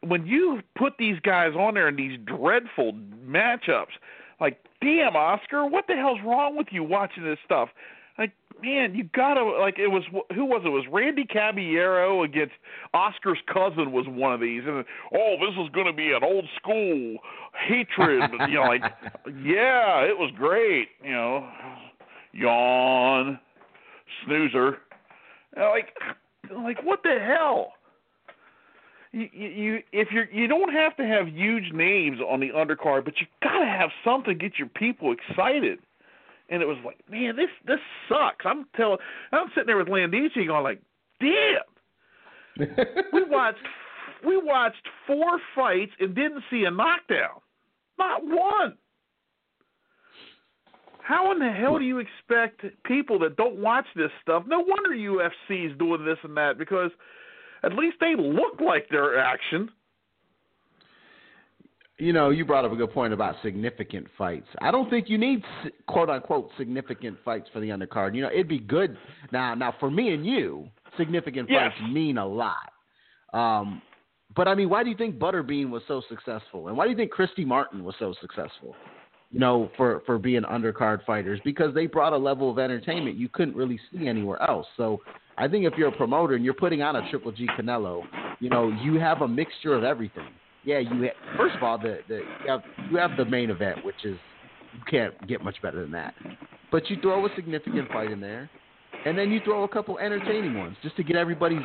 When 0.00 0.26
you 0.26 0.62
put 0.76 0.94
these 0.98 1.20
guys 1.20 1.52
on 1.56 1.74
there 1.74 1.88
in 1.88 1.96
these 1.96 2.18
dreadful 2.24 2.92
matchups, 3.24 3.94
like 4.40 4.58
damn 4.80 5.14
Oscar, 5.14 5.66
what 5.66 5.86
the 5.86 5.94
hell's 5.94 6.18
wrong 6.24 6.56
with 6.56 6.68
you 6.70 6.82
watching 6.82 7.24
this 7.24 7.38
stuff? 7.44 7.68
Like, 8.22 8.34
man, 8.62 8.94
you 8.94 9.02
gotta 9.16 9.42
like 9.42 9.80
it 9.80 9.88
was 9.88 10.04
who 10.32 10.44
was 10.44 10.62
it? 10.64 10.68
it 10.68 10.70
was 10.70 10.84
Randy 10.92 11.24
Caballero 11.24 12.22
against 12.22 12.52
Oscar's 12.94 13.40
cousin 13.52 13.90
was 13.90 14.06
one 14.08 14.32
of 14.32 14.38
these, 14.38 14.62
and 14.64 14.84
oh, 15.12 15.34
this 15.40 15.60
is 15.60 15.68
going 15.74 15.86
to 15.86 15.92
be 15.92 16.12
an 16.12 16.22
old 16.22 16.44
school 16.56 17.16
hatred. 17.66 18.30
you 18.48 18.54
know, 18.54 18.62
like 18.62 18.82
yeah, 19.26 20.04
it 20.04 20.16
was 20.16 20.30
great. 20.36 20.90
You 21.02 21.10
know, 21.10 21.48
yawn, 22.30 23.40
snoozer. 24.24 24.78
Like, 25.56 25.88
like 26.56 26.84
what 26.84 27.02
the 27.02 27.18
hell? 27.18 27.72
You, 29.10 29.28
you 29.32 29.78
if 29.90 30.12
you're 30.12 30.30
you 30.30 30.46
don't 30.46 30.72
have 30.72 30.96
to 30.98 31.04
have 31.04 31.26
huge 31.26 31.72
names 31.72 32.18
on 32.20 32.38
the 32.38 32.50
undercard, 32.50 33.04
but 33.04 33.14
you 33.20 33.26
gotta 33.42 33.66
have 33.66 33.90
something 34.04 34.38
to 34.38 34.48
get 34.48 34.60
your 34.60 34.68
people 34.68 35.12
excited 35.12 35.80
and 36.48 36.62
it 36.62 36.66
was 36.66 36.78
like, 36.84 36.98
man, 37.10 37.36
this 37.36 37.50
this 37.66 37.80
sucks. 38.08 38.44
I'm 38.44 38.66
telling, 38.76 38.98
I'm 39.32 39.48
sitting 39.54 39.66
there 39.66 39.78
with 39.78 39.88
Landucci 39.88 40.46
going 40.46 40.64
like, 40.64 40.82
damn. 41.20 42.68
we 43.12 43.22
watched 43.28 43.58
we 44.24 44.36
watched 44.36 44.86
four 45.06 45.38
fights 45.54 45.92
and 46.00 46.14
didn't 46.14 46.44
see 46.50 46.64
a 46.64 46.70
knockdown, 46.70 47.40
not 47.98 48.24
one. 48.24 48.76
How 51.02 51.32
in 51.32 51.40
the 51.40 51.50
hell 51.50 51.78
do 51.78 51.84
you 51.84 51.98
expect 51.98 52.64
people 52.84 53.18
that 53.20 53.36
don't 53.36 53.56
watch 53.56 53.86
this 53.96 54.10
stuff? 54.22 54.44
No 54.46 54.60
wonder 54.60 54.90
UFC's 54.90 55.76
doing 55.76 56.04
this 56.04 56.18
and 56.22 56.36
that 56.36 56.58
because 56.58 56.92
at 57.64 57.74
least 57.74 57.96
they 58.00 58.14
look 58.16 58.60
like 58.60 58.86
they're 58.88 59.18
action 59.18 59.68
you 61.98 62.12
know, 62.12 62.30
you 62.30 62.44
brought 62.44 62.64
up 62.64 62.72
a 62.72 62.76
good 62.76 62.92
point 62.92 63.12
about 63.12 63.36
significant 63.42 64.06
fights. 64.16 64.46
I 64.60 64.70
don't 64.70 64.88
think 64.88 65.08
you 65.08 65.18
need 65.18 65.42
quote 65.86 66.08
unquote 66.08 66.50
significant 66.56 67.18
fights 67.24 67.48
for 67.52 67.60
the 67.60 67.68
undercard. 67.68 68.14
You 68.14 68.22
know, 68.22 68.30
it'd 68.30 68.48
be 68.48 68.58
good 68.58 68.96
now. 69.30 69.54
Now, 69.54 69.74
for 69.78 69.90
me 69.90 70.12
and 70.14 70.24
you, 70.24 70.68
significant 70.96 71.48
yes. 71.50 71.70
fights 71.70 71.92
mean 71.92 72.18
a 72.18 72.26
lot. 72.26 72.72
Um, 73.32 73.82
but 74.34 74.48
I 74.48 74.54
mean, 74.54 74.70
why 74.70 74.82
do 74.82 74.90
you 74.90 74.96
think 74.96 75.18
Butterbean 75.18 75.70
was 75.70 75.82
so 75.86 76.02
successful, 76.08 76.68
and 76.68 76.76
why 76.76 76.84
do 76.84 76.90
you 76.90 76.96
think 76.96 77.10
Christy 77.10 77.44
Martin 77.44 77.84
was 77.84 77.94
so 77.98 78.14
successful? 78.20 78.74
You 79.30 79.40
know, 79.40 79.70
for 79.76 80.02
for 80.04 80.18
being 80.18 80.42
undercard 80.42 81.04
fighters 81.04 81.40
because 81.44 81.74
they 81.74 81.86
brought 81.86 82.12
a 82.12 82.18
level 82.18 82.50
of 82.50 82.58
entertainment 82.58 83.16
you 83.16 83.28
couldn't 83.28 83.56
really 83.56 83.80
see 83.90 84.08
anywhere 84.08 84.42
else. 84.42 84.66
So 84.76 85.00
I 85.38 85.48
think 85.48 85.66
if 85.66 85.74
you're 85.76 85.88
a 85.88 85.96
promoter 85.96 86.34
and 86.34 86.44
you're 86.44 86.52
putting 86.52 86.82
on 86.82 86.96
a 86.96 87.10
Triple 87.10 87.32
G 87.32 87.46
Canelo, 87.58 88.02
you 88.40 88.50
know, 88.50 88.68
you 88.82 88.98
have 88.98 89.22
a 89.22 89.28
mixture 89.28 89.74
of 89.74 89.84
everything 89.84 90.28
yeah, 90.64 90.78
you 90.78 90.88
ha- 90.90 91.36
first 91.36 91.56
of 91.56 91.62
all 91.62 91.78
the 91.78 91.98
the 92.08 92.16
you 92.44 92.50
have, 92.50 92.62
you 92.90 92.96
have 92.96 93.16
the 93.16 93.24
main 93.24 93.50
event, 93.50 93.84
which 93.84 94.04
is 94.04 94.16
you 94.72 94.80
can't 94.90 95.28
get 95.28 95.42
much 95.42 95.60
better 95.62 95.82
than 95.82 95.92
that. 95.92 96.14
But 96.70 96.88
you 96.88 96.96
throw 97.00 97.26
a 97.26 97.28
significant 97.34 97.90
fight 97.90 98.10
in 98.10 98.20
there, 98.20 98.48
and 99.04 99.16
then 99.16 99.30
you 99.30 99.40
throw 99.44 99.64
a 99.64 99.68
couple 99.68 99.98
entertaining 99.98 100.56
ones 100.56 100.76
just 100.82 100.96
to 100.96 101.02
get 101.02 101.16
everybody's 101.16 101.62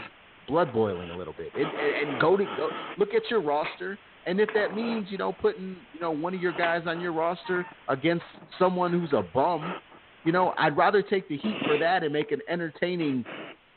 blood 0.48 0.74
boiling 0.74 1.10
a 1.12 1.18
little 1.18 1.34
bit, 1.34 1.52
and, 1.56 2.10
and 2.10 2.22
go 2.22 2.38
to 2.38 2.44
go, 2.44 2.70
look 2.98 3.10
at 3.14 3.24
your 3.30 3.42
roster. 3.42 3.98
And 4.26 4.42
if 4.42 4.50
that 4.56 4.76
means 4.76 5.08
you 5.10 5.18
know 5.18 5.32
putting 5.32 5.78
you 5.94 6.02
know 6.02 6.12
one 6.12 6.34
of 6.34 6.42
your 6.42 6.54
guys 6.54 6.84
on 6.86 7.00
your 7.00 7.14
roster 7.14 7.66
against 7.88 8.26
someone 8.60 8.92
who's 8.92 9.14
a 9.14 9.24
bum, 9.34 9.76
you 10.26 10.32
know 10.32 10.54
I'd 10.58 10.76
rather 10.76 11.02
take 11.02 11.30
the 11.30 11.38
heat 11.38 11.56
for 11.66 11.78
that 11.78 12.04
and 12.04 12.12
make 12.12 12.32
an 12.32 12.42
entertaining, 12.50 13.24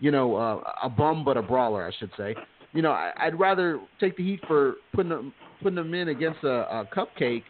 you 0.00 0.10
know, 0.10 0.36
uh, 0.36 0.62
a 0.82 0.88
bum 0.88 1.24
but 1.24 1.36
a 1.36 1.42
brawler, 1.42 1.86
I 1.86 1.92
should 1.98 2.10
say, 2.16 2.34
you 2.72 2.82
know, 2.82 2.92
I, 2.92 3.26
would 3.26 3.38
rather 3.38 3.80
take 3.98 4.16
the 4.16 4.24
heat 4.24 4.40
for 4.46 4.74
putting 4.94 5.10
them 5.10 5.32
putting 5.62 5.76
them 5.76 5.92
in 5.92 6.08
against 6.08 6.42
a, 6.44 6.80
a 6.80 6.88
cupcake, 6.94 7.42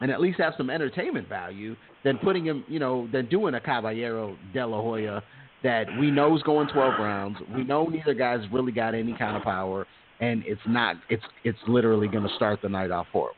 and 0.00 0.10
at 0.10 0.20
least 0.20 0.38
have 0.38 0.54
some 0.56 0.70
entertainment 0.70 1.28
value 1.28 1.74
than 2.04 2.18
putting 2.18 2.44
him, 2.44 2.64
you 2.68 2.78
know, 2.78 3.08
than 3.12 3.28
doing 3.28 3.54
a 3.54 3.60
Caballero 3.60 4.36
De 4.52 4.64
La 4.66 4.80
Hoya 4.80 5.22
that 5.62 5.86
we 5.98 6.10
know 6.10 6.36
is 6.36 6.42
going 6.42 6.68
12 6.68 6.94
rounds. 6.98 7.38
We 7.54 7.64
know 7.64 7.86
neither 7.86 8.14
guy's 8.14 8.40
really 8.52 8.72
got 8.72 8.94
any 8.94 9.14
kind 9.16 9.36
of 9.36 9.42
power, 9.42 9.86
and 10.20 10.42
it's 10.46 10.60
not. 10.66 10.96
It's 11.08 11.24
it's 11.44 11.58
literally 11.66 12.08
going 12.08 12.26
to 12.28 12.34
start 12.36 12.60
the 12.62 12.68
night 12.68 12.90
off 12.90 13.06
horrible. 13.12 13.36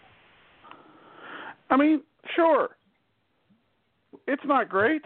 I 1.70 1.76
mean, 1.76 2.02
sure. 2.34 2.70
It's 4.26 4.42
not 4.44 4.68
great. 4.68 5.02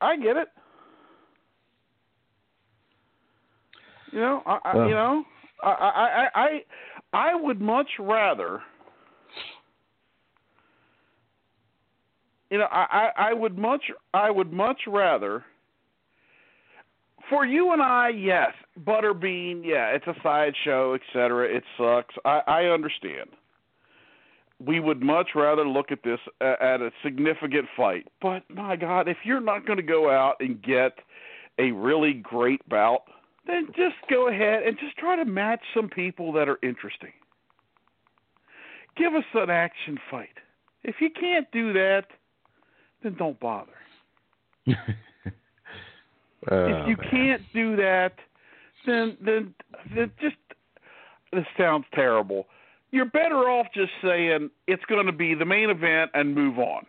I 0.00 0.16
get 0.16 0.36
it. 0.36 0.48
You 4.12 4.20
know, 4.20 4.42
I, 4.46 4.58
I 4.64 4.76
Well- 4.76 4.88
you 4.88 4.94
know, 4.94 5.24
I, 5.62 5.68
I, 6.34 6.40
I, 6.40 6.62
I, 7.12 7.34
would 7.34 7.60
much 7.60 7.88
rather. 7.98 8.60
You 12.50 12.58
know, 12.58 12.66
I, 12.70 13.10
I, 13.16 13.30
I 13.30 13.32
would 13.32 13.56
much, 13.56 13.82
I 14.12 14.30
would 14.30 14.52
much 14.52 14.80
rather. 14.86 15.44
For 17.30 17.46
you 17.46 17.72
and 17.72 17.80
I, 17.80 18.08
yes, 18.10 18.50
Butterbean, 18.84 19.62
yeah, 19.64 19.86
it's 19.90 20.06
a 20.06 20.14
sideshow, 20.22 20.94
etc. 20.94 21.48
It 21.56 21.62
sucks. 21.78 22.14
I, 22.24 22.40
I 22.46 22.62
understand. 22.64 23.30
We 24.64 24.80
would 24.80 25.00
much 25.00 25.28
rather 25.34 25.66
look 25.66 25.90
at 25.90 26.02
this 26.04 26.18
at 26.40 26.80
a 26.82 26.90
significant 27.02 27.66
fight. 27.76 28.06
But 28.20 28.42
my 28.50 28.76
God, 28.76 29.08
if 29.08 29.18
you're 29.24 29.40
not 29.40 29.64
going 29.64 29.78
to 29.78 29.82
go 29.82 30.10
out 30.10 30.36
and 30.40 30.60
get 30.62 30.92
a 31.58 31.70
really 31.70 32.14
great 32.14 32.68
bout, 32.68 33.04
then 33.46 33.66
just 33.68 33.96
go 34.08 34.28
ahead 34.28 34.62
and 34.64 34.78
just 34.78 34.96
try 34.96 35.16
to 35.16 35.24
match 35.24 35.60
some 35.74 35.88
people 35.88 36.32
that 36.32 36.48
are 36.48 36.58
interesting. 36.62 37.12
Give 38.96 39.14
us 39.14 39.24
an 39.34 39.50
action 39.50 39.98
fight. 40.10 40.28
If 40.84 40.96
you 41.00 41.10
can't 41.10 41.50
do 41.52 41.72
that, 41.72 42.04
then 43.02 43.14
don't 43.18 43.38
bother. 43.40 43.72
Oh, 46.50 46.64
if 46.66 46.88
you 46.88 46.96
man. 46.96 47.08
can't 47.10 47.42
do 47.54 47.76
that, 47.76 48.14
then 48.84 49.16
then 49.24 49.54
then 49.94 50.10
just 50.20 50.36
this 51.32 51.44
sounds 51.56 51.84
terrible. 51.94 52.46
You're 52.90 53.06
better 53.06 53.48
off 53.48 53.68
just 53.72 53.92
saying 54.02 54.50
it's 54.66 54.84
going 54.86 55.06
to 55.06 55.12
be 55.12 55.34
the 55.34 55.44
main 55.44 55.70
event 55.70 56.10
and 56.14 56.34
move 56.34 56.58
on. 56.58 56.84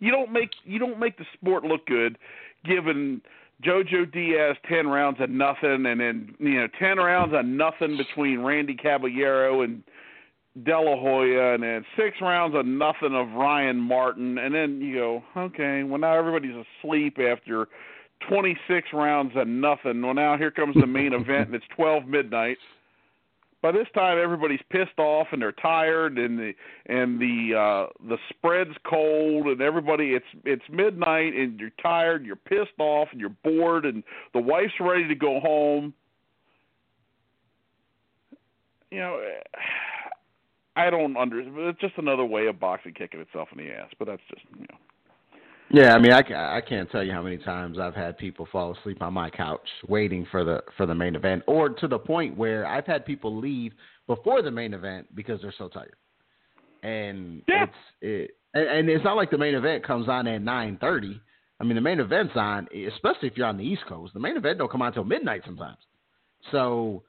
You 0.00 0.10
don't 0.10 0.32
make 0.32 0.50
you 0.64 0.78
don't 0.78 0.98
make 0.98 1.18
the 1.18 1.24
sport 1.34 1.64
look 1.64 1.86
good, 1.86 2.18
giving 2.64 3.20
JoJo 3.64 4.12
Diaz 4.12 4.56
ten 4.68 4.86
rounds 4.86 5.20
of 5.20 5.30
nothing, 5.30 5.86
and 5.86 6.00
then 6.00 6.34
you 6.38 6.60
know 6.60 6.68
ten 6.78 6.98
rounds 6.98 7.34
of 7.34 7.44
nothing 7.44 7.96
between 7.96 8.40
Randy 8.40 8.74
Caballero 8.74 9.62
and 9.62 9.82
De 10.64 10.78
La 10.78 10.96
Hoya, 10.96 11.54
and 11.54 11.62
then 11.62 11.84
six 11.96 12.16
rounds 12.20 12.54
of 12.54 12.66
nothing 12.66 13.14
of 13.14 13.28
Ryan 13.32 13.76
Martin, 13.76 14.38
and 14.38 14.54
then 14.54 14.80
you 14.80 14.94
go, 14.94 15.22
okay, 15.36 15.82
well 15.82 15.98
now 15.98 16.16
everybody's 16.16 16.64
asleep 16.82 17.18
after 17.18 17.68
26 18.28 18.88
rounds 18.92 19.32
of 19.36 19.46
nothing. 19.46 20.02
Well 20.02 20.14
now 20.14 20.36
here 20.36 20.50
comes 20.50 20.74
the 20.74 20.86
main 20.86 21.12
event, 21.12 21.46
and 21.46 21.54
it's 21.54 21.64
12 21.76 22.06
midnight. 22.06 22.58
By 23.60 23.72
this 23.72 23.88
time, 23.92 24.18
everybody's 24.22 24.60
pissed 24.70 24.98
off 24.98 25.28
and 25.32 25.42
they're 25.42 25.50
tired, 25.50 26.16
and 26.16 26.38
the 26.38 26.52
and 26.86 27.20
the 27.20 27.58
uh, 27.58 27.92
the 28.08 28.18
spread's 28.30 28.76
cold, 28.88 29.46
and 29.46 29.60
everybody 29.60 30.14
it's 30.14 30.26
it's 30.44 30.62
midnight, 30.70 31.34
and 31.34 31.58
you're 31.58 31.70
tired, 31.82 32.20
and 32.20 32.26
you're 32.26 32.36
pissed 32.36 32.78
off, 32.78 33.08
and 33.10 33.20
you're 33.20 33.34
bored, 33.42 33.84
and 33.84 34.04
the 34.32 34.40
wife's 34.40 34.74
ready 34.80 35.08
to 35.08 35.14
go 35.16 35.40
home. 35.40 35.92
You 38.90 39.00
know, 39.00 39.20
I 40.76 40.90
don't 40.90 41.16
under. 41.16 41.40
It's 41.68 41.80
just 41.80 41.98
another 41.98 42.24
way 42.24 42.46
of 42.46 42.60
boxing 42.60 42.94
kicking 42.94 43.20
itself 43.20 43.48
in 43.50 43.58
the 43.58 43.72
ass. 43.72 43.90
But 43.98 44.06
that's 44.06 44.22
just 44.30 44.42
you 44.54 44.66
know. 44.70 44.78
Yeah, 45.70 45.94
I 45.94 45.98
mean, 45.98 46.12
I, 46.12 46.20
I 46.56 46.60
can't 46.66 46.90
tell 46.90 47.02
you 47.02 47.12
how 47.12 47.22
many 47.22 47.36
times 47.36 47.78
I've 47.78 47.94
had 47.94 48.16
people 48.16 48.48
fall 48.50 48.74
asleep 48.74 49.02
on 49.02 49.12
my 49.12 49.28
couch 49.28 49.68
waiting 49.86 50.26
for 50.30 50.42
the 50.44 50.62
for 50.76 50.86
the 50.86 50.94
main 50.94 51.14
event, 51.14 51.42
or 51.46 51.68
to 51.68 51.86
the 51.86 51.98
point 51.98 52.36
where 52.36 52.66
I've 52.66 52.86
had 52.86 53.04
people 53.04 53.36
leave 53.36 53.72
before 54.06 54.40
the 54.40 54.50
main 54.50 54.72
event 54.72 55.14
because 55.14 55.42
they're 55.42 55.54
so 55.58 55.68
tired. 55.68 55.96
And 56.82 57.42
Yeah. 57.46 57.64
it's 57.64 57.72
it, 58.00 58.30
and, 58.54 58.66
and 58.66 58.88
it's 58.88 59.04
not 59.04 59.16
like 59.16 59.30
the 59.30 59.38
main 59.38 59.54
event 59.54 59.84
comes 59.86 60.08
on 60.08 60.26
at 60.26 60.40
nine 60.40 60.78
thirty. 60.80 61.20
I 61.60 61.64
mean, 61.64 61.74
the 61.74 61.82
main 61.82 62.00
event's 62.00 62.36
on, 62.36 62.68
especially 62.72 63.28
if 63.28 63.36
you're 63.36 63.46
on 63.46 63.58
the 63.58 63.64
East 63.64 63.82
Coast. 63.88 64.14
The 64.14 64.20
main 64.20 64.36
event 64.36 64.58
don't 64.58 64.70
come 64.70 64.80
on 64.80 64.88
until 64.88 65.04
midnight 65.04 65.42
sometimes. 65.44 65.78
So, 66.52 67.02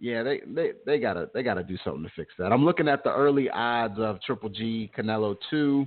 yeah, 0.00 0.22
they 0.22 0.40
they 0.46 0.72
they 0.86 0.98
gotta 0.98 1.28
they 1.34 1.42
gotta 1.42 1.64
do 1.64 1.76
something 1.84 2.04
to 2.04 2.10
fix 2.16 2.32
that. 2.38 2.52
I'm 2.52 2.64
looking 2.64 2.88
at 2.88 3.04
the 3.04 3.12
early 3.12 3.50
odds 3.50 3.98
of 3.98 4.22
Triple 4.22 4.48
G 4.48 4.90
Canelo 4.96 5.36
two. 5.50 5.86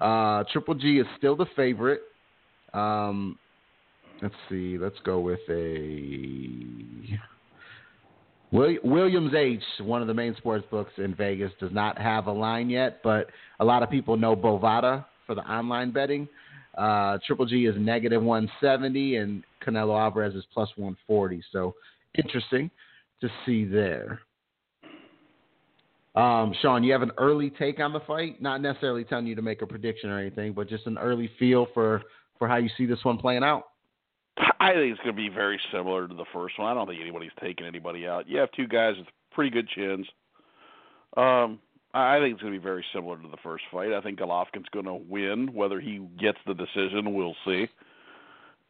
Uh, 0.00 0.44
Triple 0.52 0.74
G 0.74 0.98
is 0.98 1.06
still 1.18 1.36
the 1.36 1.46
favorite. 1.56 2.02
Um, 2.74 3.38
let's 4.22 4.34
see. 4.48 4.78
Let's 4.78 4.98
go 5.04 5.20
with 5.20 5.40
a 5.48 7.18
Will, 8.52 8.76
Williams 8.84 9.34
H. 9.34 9.62
One 9.80 10.02
of 10.02 10.08
the 10.08 10.14
main 10.14 10.34
sports 10.36 10.66
books 10.70 10.92
in 10.98 11.14
Vegas 11.14 11.52
does 11.60 11.72
not 11.72 11.98
have 11.98 12.26
a 12.26 12.32
line 12.32 12.70
yet, 12.70 13.00
but 13.02 13.28
a 13.60 13.64
lot 13.64 13.82
of 13.82 13.90
people 13.90 14.16
know 14.16 14.36
Bovada 14.36 15.04
for 15.26 15.34
the 15.34 15.42
online 15.42 15.90
betting. 15.90 16.28
Uh, 16.76 17.18
Triple 17.26 17.46
G 17.46 17.66
is 17.66 17.74
negative 17.78 18.22
170, 18.22 19.16
and 19.16 19.42
Canelo 19.66 19.98
Alvarez 19.98 20.34
is 20.34 20.44
plus 20.52 20.68
140. 20.76 21.42
So 21.50 21.74
interesting 22.16 22.70
to 23.20 23.28
see 23.44 23.64
there. 23.64 24.20
Um, 26.16 26.54
Shawn, 26.62 26.82
you 26.82 26.92
have 26.92 27.02
an 27.02 27.12
early 27.18 27.50
take 27.50 27.78
on 27.78 27.92
the 27.92 28.00
fight, 28.00 28.40
not 28.40 28.62
necessarily 28.62 29.04
telling 29.04 29.26
you 29.26 29.34
to 29.34 29.42
make 29.42 29.60
a 29.60 29.66
prediction 29.66 30.08
or 30.08 30.18
anything, 30.18 30.54
but 30.54 30.68
just 30.68 30.86
an 30.86 30.98
early 30.98 31.30
feel 31.38 31.68
for 31.74 32.02
for 32.38 32.48
how 32.48 32.56
you 32.56 32.70
see 32.76 32.86
this 32.86 33.02
one 33.04 33.18
playing 33.18 33.44
out. 33.44 33.64
I 34.60 34.72
think 34.72 34.92
it's 34.92 35.00
going 35.02 35.14
to 35.16 35.22
be 35.22 35.28
very 35.28 35.58
similar 35.72 36.06
to 36.06 36.14
the 36.14 36.24
first 36.32 36.58
one. 36.58 36.70
I 36.70 36.74
don't 36.74 36.86
think 36.86 37.00
anybody's 37.00 37.30
taking 37.40 37.66
anybody 37.66 38.06
out. 38.06 38.28
You 38.28 38.38
have 38.38 38.50
two 38.52 38.66
guys 38.66 38.94
with 38.98 39.06
pretty 39.30 39.50
good 39.50 39.68
chins. 39.68 40.06
Um, 41.16 41.58
I 41.94 42.18
think 42.18 42.34
it's 42.34 42.42
going 42.42 42.52
to 42.52 42.58
be 42.58 42.62
very 42.62 42.84
similar 42.92 43.16
to 43.16 43.28
the 43.28 43.38
first 43.42 43.64
fight. 43.72 43.92
I 43.92 44.02
think 44.02 44.18
Golovkin's 44.18 44.68
going 44.72 44.84
to 44.84 44.94
win. 44.94 45.54
Whether 45.54 45.80
he 45.80 46.06
gets 46.18 46.36
the 46.46 46.52
decision, 46.52 47.14
we'll 47.14 47.36
see. 47.46 47.68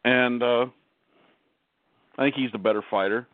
And 0.05 0.41
uh, 0.41 0.67
I 2.17 2.23
think 2.23 2.35
he's 2.35 2.51
the 2.53 2.57
better 2.57 2.83
fighter. 2.89 3.27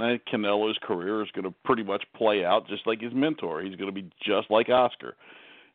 I 0.00 0.12
think 0.12 0.22
Canelo's 0.32 0.78
career 0.82 1.22
is 1.22 1.30
going 1.32 1.44
to 1.44 1.54
pretty 1.64 1.82
much 1.82 2.04
play 2.16 2.44
out 2.44 2.68
just 2.68 2.86
like 2.86 3.00
his 3.00 3.12
mentor. 3.12 3.62
He's 3.62 3.74
going 3.74 3.92
to 3.92 4.00
be 4.02 4.08
just 4.24 4.50
like 4.50 4.68
Oscar. 4.68 5.16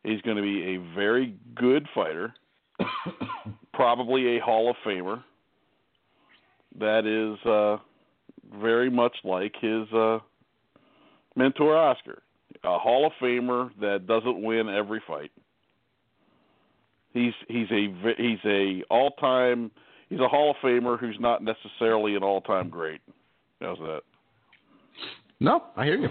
He's 0.02 0.20
going 0.22 0.36
to 0.36 0.42
be 0.42 0.74
a 0.74 0.94
very 0.94 1.34
good 1.54 1.86
fighter, 1.94 2.34
probably 3.74 4.36
a 4.36 4.40
Hall 4.40 4.70
of 4.70 4.76
Famer. 4.86 5.22
That 6.78 7.06
is 7.06 7.46
uh, 7.46 7.78
very 8.60 8.90
much 8.90 9.16
like 9.24 9.54
his 9.60 9.90
uh, 9.92 10.18
mentor 11.36 11.76
Oscar, 11.76 12.22
a 12.64 12.78
Hall 12.78 13.06
of 13.06 13.12
Famer 13.22 13.70
that 13.80 14.06
doesn't 14.06 14.42
win 14.42 14.68
every 14.68 15.02
fight. 15.06 15.30
He's 17.12 17.32
he's 17.48 17.70
a 17.70 17.94
he's 18.18 18.38
a 18.44 18.82
all 18.90 19.10
time 19.12 19.70
he's 20.08 20.18
a 20.18 20.28
Hall 20.28 20.50
of 20.50 20.56
Famer 20.56 20.98
who's 20.98 21.16
not 21.20 21.42
necessarily 21.42 22.16
an 22.16 22.24
all 22.24 22.40
time 22.40 22.68
great. 22.70 23.00
How's 23.60 23.78
that? 23.78 24.00
No, 25.40 25.64
I 25.76 25.84
hear 25.84 25.98
you. 25.98 26.08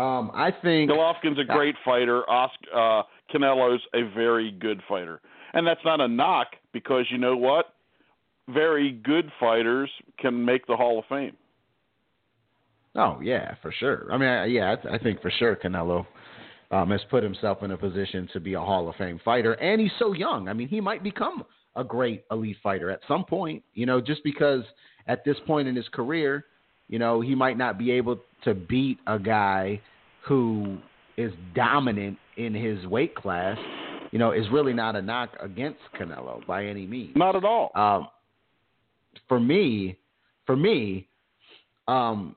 Um, 0.00 0.30
I 0.34 0.50
think 0.62 0.90
Golovkin's 0.90 1.38
a 1.38 1.44
great 1.44 1.74
fighter. 1.84 2.28
Oscar, 2.28 2.56
uh, 2.74 3.02
Canelo's 3.32 3.82
a 3.94 4.02
very 4.14 4.50
good 4.50 4.82
fighter, 4.88 5.20
and 5.52 5.66
that's 5.66 5.84
not 5.84 6.00
a 6.00 6.08
knock 6.08 6.48
because 6.72 7.04
you 7.10 7.18
know 7.18 7.36
what? 7.36 7.74
Very 8.48 8.92
good 8.92 9.30
fighters 9.38 9.90
can 10.18 10.44
make 10.44 10.66
the 10.66 10.76
Hall 10.76 10.98
of 10.98 11.04
Fame. 11.08 11.36
Oh 12.94 13.20
yeah, 13.22 13.54
for 13.62 13.72
sure. 13.72 14.08
I 14.10 14.16
mean, 14.16 14.54
yeah, 14.54 14.76
I, 14.84 14.94
I 14.94 14.98
think 14.98 15.20
for 15.20 15.30
sure 15.38 15.56
Canelo 15.56 16.06
um, 16.70 16.90
has 16.90 17.00
put 17.10 17.22
himself 17.22 17.62
in 17.62 17.70
a 17.70 17.76
position 17.76 18.28
to 18.32 18.40
be 18.40 18.54
a 18.54 18.60
Hall 18.60 18.88
of 18.88 18.96
Fame 18.96 19.20
fighter, 19.24 19.52
and 19.54 19.80
he's 19.80 19.92
so 19.98 20.12
young. 20.12 20.48
I 20.48 20.54
mean, 20.54 20.68
he 20.68 20.80
might 20.80 21.02
become 21.02 21.44
a 21.76 21.84
great 21.84 22.24
elite 22.30 22.56
fighter 22.62 22.90
at 22.90 23.00
some 23.06 23.24
point. 23.24 23.62
You 23.74 23.86
know, 23.86 24.00
just 24.00 24.24
because 24.24 24.62
at 25.06 25.24
this 25.24 25.36
point 25.46 25.68
in 25.68 25.76
his 25.76 25.88
career, 25.88 26.46
you 26.92 26.98
know, 26.98 27.22
he 27.22 27.34
might 27.34 27.56
not 27.56 27.78
be 27.78 27.90
able 27.90 28.20
to 28.44 28.52
beat 28.52 28.98
a 29.06 29.18
guy 29.18 29.80
who 30.26 30.76
is 31.16 31.32
dominant 31.54 32.18
in 32.36 32.52
his 32.52 32.86
weight 32.86 33.14
class. 33.14 33.56
You 34.10 34.18
know, 34.18 34.32
is 34.32 34.44
really 34.52 34.74
not 34.74 34.94
a 34.94 35.00
knock 35.00 35.30
against 35.40 35.80
Canelo 35.98 36.46
by 36.46 36.66
any 36.66 36.86
means. 36.86 37.16
Not 37.16 37.34
at 37.34 37.44
all. 37.44 37.70
Um, 37.74 38.08
for 39.26 39.40
me, 39.40 39.96
for 40.44 40.54
me, 40.54 41.08
um, 41.88 42.36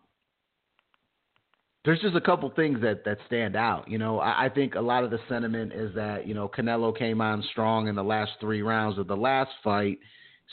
there's 1.83 1.99
just 1.99 2.15
a 2.15 2.21
couple 2.21 2.49
things 2.55 2.79
that 2.81 3.03
that 3.03 3.17
stand 3.27 3.57
out. 3.57 3.89
You 3.89 3.97
know, 3.97 4.21
I, 4.21 4.45
I 4.45 4.49
think 4.49 4.75
a 4.75 4.81
lot 4.81 5.03
of 5.03 5.11
the 5.11 5.19
sentiment 5.27 5.73
is 5.73 5.93
that 5.95 6.25
you 6.25 6.33
know 6.33 6.47
Canelo 6.47 6.97
came 6.97 7.19
on 7.19 7.43
strong 7.51 7.89
in 7.89 7.95
the 7.95 8.03
last 8.03 8.31
three 8.39 8.61
rounds 8.61 8.97
of 8.99 9.07
the 9.07 9.17
last 9.17 9.51
fight, 9.65 9.99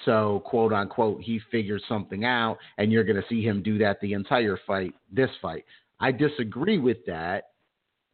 so 0.05 0.43
quote 0.45 0.73
unquote 0.73 1.21
he 1.21 1.41
figured 1.51 1.83
something 1.89 2.25
out, 2.25 2.59
and 2.79 2.91
you're 2.91 3.05
going 3.05 3.21
to 3.21 3.29
see 3.29 3.43
him 3.43 3.63
do 3.63 3.79
that 3.79 4.01
the 4.01 4.13
entire 4.13 4.59
fight. 4.67 4.95
This 5.11 5.31
fight, 5.41 5.65
I 6.01 6.13
disagree 6.13 6.79
with 6.79 6.99
that 7.07 7.51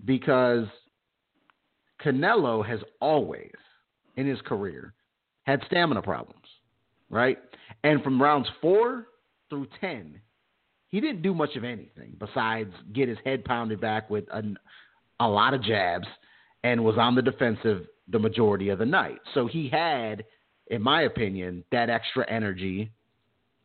because 0.04 0.66
Canelo 2.04 2.66
has 2.66 2.80
always 3.00 3.52
in 4.16 4.26
his 4.26 4.40
career 4.42 4.94
had 5.44 5.62
stamina 5.66 6.02
problems, 6.02 6.44
right? 7.10 7.38
And 7.84 8.02
from 8.02 8.20
rounds 8.20 8.48
four 8.60 9.06
through 9.48 9.66
10, 9.80 10.20
he 10.88 11.00
didn't 11.00 11.22
do 11.22 11.34
much 11.34 11.56
of 11.56 11.64
anything 11.64 12.16
besides 12.18 12.72
get 12.92 13.08
his 13.08 13.18
head 13.24 13.44
pounded 13.44 13.80
back 13.80 14.10
with 14.10 14.24
a, 14.32 14.42
a 15.20 15.28
lot 15.28 15.54
of 15.54 15.62
jabs 15.62 16.06
and 16.64 16.84
was 16.84 16.96
on 16.98 17.14
the 17.14 17.22
defensive 17.22 17.86
the 18.08 18.18
majority 18.18 18.70
of 18.70 18.78
the 18.78 18.86
night. 18.86 19.20
So 19.34 19.46
he 19.46 19.68
had, 19.68 20.24
in 20.70 20.83
my 20.83 21.02
opinion, 21.02 21.64
that 21.72 21.90
extra 21.90 22.28
energy 22.31 22.90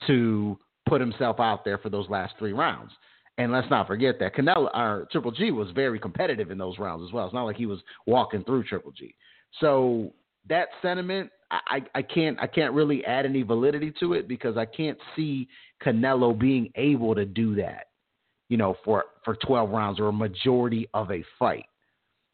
to 0.08 0.58
put 0.88 1.02
himself 1.02 1.40
out 1.40 1.64
there 1.64 1.78
for 1.78 1.90
those 1.90 2.10
last 2.10 2.34
three 2.38 2.54
rounds. 2.54 2.92
And 3.38 3.52
let's 3.52 3.70
not 3.70 3.88
forget 3.88 4.20
that 4.20 4.36
Canelo 4.36 4.70
or 4.76 5.08
Triple 5.12 5.32
G 5.32 5.52
was 5.52 5.70
very 5.72 6.00
competitive 6.00 6.52
in 6.52 6.58
those 6.58 6.78
rounds 6.78 7.04
as 7.08 7.12
well. 7.12 7.26
It's 7.26 7.34
not 7.34 7.46
like 7.46 7.56
he 7.56 7.66
was 7.66 7.80
walking 8.06 8.44
through 8.44 8.64
Triple 8.64 8.92
G. 8.92 9.16
So 9.60 10.14
that 10.50 10.68
sentiment, 10.82 11.32
I, 11.52 11.82
I 11.96 12.02
can't 12.02 12.40
I 12.40 12.48
can't 12.48 12.74
really 12.74 13.06
add 13.06 13.26
any 13.26 13.44
validity 13.44 13.94
to 14.00 14.14
it 14.14 14.28
because 14.28 14.58
I 14.58 14.66
can't 14.66 14.98
see 15.16 15.48
Canelo 15.84 16.38
being 16.38 16.72
able 16.76 17.16
to 17.16 17.26
do 17.26 17.56
that, 17.56 17.88
you 18.50 18.58
know, 18.58 18.76
for 18.84 19.06
for 19.24 19.36
12 19.36 19.70
rounds 19.70 20.00
or 20.00 20.08
a 20.08 20.14
majority 20.14 20.88
of 20.94 21.12
a 21.12 21.24
fight. 21.38 21.66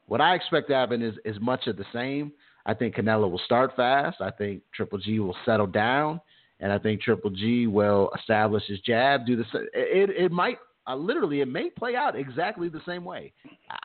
What 0.07 0.21
I 0.21 0.35
expect 0.35 0.69
to 0.69 0.75
happen 0.75 1.01
is 1.01 1.15
is 1.25 1.37
much 1.39 1.67
of 1.67 1.77
the 1.77 1.85
same. 1.93 2.31
I 2.65 2.73
think 2.73 2.95
Canelo 2.95 3.29
will 3.29 3.41
start 3.45 3.75
fast. 3.75 4.21
I 4.21 4.31
think 4.31 4.61
Triple 4.73 4.99
G 4.99 5.19
will 5.19 5.35
settle 5.45 5.67
down, 5.67 6.21
and 6.59 6.71
I 6.71 6.77
think 6.77 7.01
Triple 7.01 7.31
G 7.31 7.67
will 7.67 8.11
establish 8.17 8.63
his 8.67 8.79
jab. 8.81 9.25
Do 9.25 9.35
the 9.35 9.43
it 9.73 10.09
it 10.09 10.31
might 10.31 10.57
uh, 10.87 10.95
literally 10.95 11.41
it 11.41 11.47
may 11.47 11.69
play 11.69 11.95
out 11.95 12.17
exactly 12.17 12.69
the 12.69 12.81
same 12.85 13.05
way, 13.05 13.31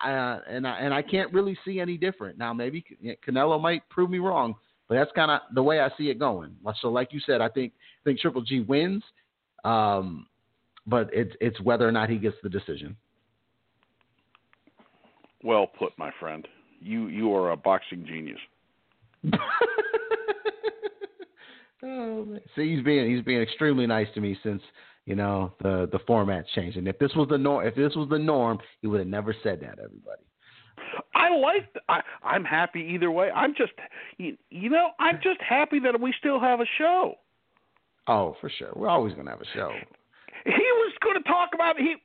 uh, 0.05 0.39
and 0.49 0.67
I, 0.67 0.79
and 0.79 0.93
I 0.93 1.03
can't 1.03 1.33
really 1.33 1.57
see 1.65 1.81
any 1.81 1.97
different. 1.97 2.39
Now 2.39 2.53
maybe 2.53 2.85
Canelo 3.27 3.61
might 3.61 3.89
prove 3.91 4.11
me 4.11 4.19
wrong, 4.19 4.55
but 4.89 4.97
that's 4.97 5.13
kind 5.13 5.31
of 5.31 5.41
the 5.55 5.63
way 5.63 5.81
I 5.81 5.91
see 5.97 6.11
it 6.11 6.19
going. 6.19 6.57
So 6.81 6.89
like 6.89 7.13
you 7.13 7.21
said, 7.21 7.41
I 7.41 7.49
think 7.49 7.73
I 8.03 8.05
think 8.05 8.21
Triple 8.21 8.43
G 8.43 8.61
wins, 8.61 9.03
um, 9.65 10.27
but 10.87 11.11
it's 11.13 11.35
it's 11.41 11.61
whether 11.61 11.89
or 11.89 11.93
not 11.93 12.11
he 12.11 12.19
gets 12.19 12.37
the 12.43 12.49
decision. 12.49 12.97
Well 15.43 15.67
put, 15.67 15.97
my 15.99 16.11
friend. 16.19 16.49
You 16.81 17.09
you 17.09 17.35
are 17.35 17.53
a 17.53 17.57
boxing 17.57 18.05
genius. 18.07 18.41
oh, 21.85 22.39
See, 22.57 22.75
he's 22.75 22.85
being 22.85 23.15
he's 23.15 23.25
being 23.25 23.41
extremely 23.41 23.87
nice 23.87 24.09
to 24.15 24.21
me 24.21 24.37
since 24.43 24.63
you 25.07 25.15
know 25.15 25.53
the 25.63 25.89
the 25.93 25.99
format's 26.07 26.51
changed. 26.55 26.77
And 26.77 26.89
if 26.89 26.99
this 26.99 27.13
was 27.15 27.29
the 27.29 27.39
norm, 27.39 27.67
if 27.67 27.75
this 27.75 27.95
was 27.95 28.09
the 28.09 28.19
norm, 28.19 28.59
he 28.81 28.87
would 28.87 29.01
have 29.01 29.09
never 29.09 29.35
said 29.43 29.61
that. 29.61 29.79
Everybody. 29.79 30.23
I 31.15 31.37
like. 31.37 31.69
I, 31.89 32.01
I'm 32.23 32.45
happy 32.45 32.81
either 32.95 33.11
way. 33.11 33.31
I'm 33.31 33.55
just, 33.57 33.73
you, 34.19 34.37
you 34.51 34.69
know, 34.71 34.91
I'm 34.99 35.17
just 35.23 35.41
happy 35.41 35.79
that 35.81 36.01
we 36.01 36.15
still 36.19 36.41
have 36.41 36.61
a 36.61 36.67
show. 36.79 37.15
Oh, 38.07 38.37
for 38.41 38.51
sure. 38.51 38.71
We're 38.75 38.89
always 38.89 39.15
gonna 39.15 39.31
have 39.31 39.41
a 39.41 39.55
show. 39.55 39.71
He 40.45 40.51
was 40.53 40.93
going 41.03 41.17
to 41.17 41.29
talk 41.29 41.51
about 41.55 41.79
he. 41.79 41.97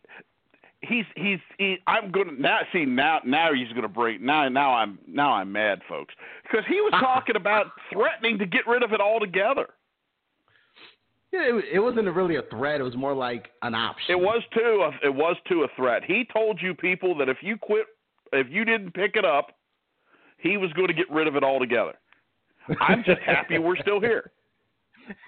He's 0.82 1.06
he's 1.16 1.40
he, 1.58 1.78
I'm 1.88 2.12
gonna 2.12 2.32
now 2.38 2.60
see 2.72 2.86
now 2.86 3.20
now 3.26 3.54
he's 3.54 3.72
gonna 3.74 3.90
break 3.90 4.22
now 4.22 4.48
now 4.48 4.74
I'm 4.74 4.98
now 5.08 5.34
I'm 5.34 5.52
mad 5.52 5.82
folks 5.90 6.14
because 6.44 6.66
he 6.70 6.76
was 6.76 6.94
talking 7.00 7.36
about 7.36 7.68
threatening 7.92 8.38
to 8.40 8.46
get 8.46 8.66
rid 8.66 8.82
of 8.82 8.94
it 8.94 9.02
altogether. 9.02 9.68
Yeah, 11.32 11.42
it, 11.42 11.66
it 11.74 11.80
wasn't 11.80 12.14
really 12.14 12.38
a 12.38 12.42
threat. 12.44 12.82
It 12.82 12.84
was 12.84 12.96
more 12.96 13.14
like 13.14 13.50
an 13.62 13.76
option. 13.76 14.16
It 14.16 14.20
was 14.20 14.42
too. 14.54 14.90
A, 14.90 15.08
it 15.08 15.14
was 15.14 15.36
too 15.48 15.64
a 15.64 15.68
threat. 15.76 16.04
He 16.04 16.26
told 16.34 16.60
you 16.62 16.74
people 16.74 17.16
that 17.18 17.30
if 17.30 17.38
you 17.42 17.58
quit, 17.58 17.86
if 18.34 18.48
you 18.50 18.66
didn't 18.66 18.94
pick 18.94 19.16
it 19.16 19.26
up, 19.26 19.52
he 20.38 20.58
was 20.58 20.74
going 20.74 20.88
to 20.88 20.94
get 20.94 21.10
rid 21.12 21.28
of 21.28 21.36
it 21.36 21.44
altogether. 21.44 21.94
I'm 22.82 23.04
just 23.04 23.22
happy 23.22 23.58
we're 23.58 23.78
still 23.78 24.00
here. 24.00 24.32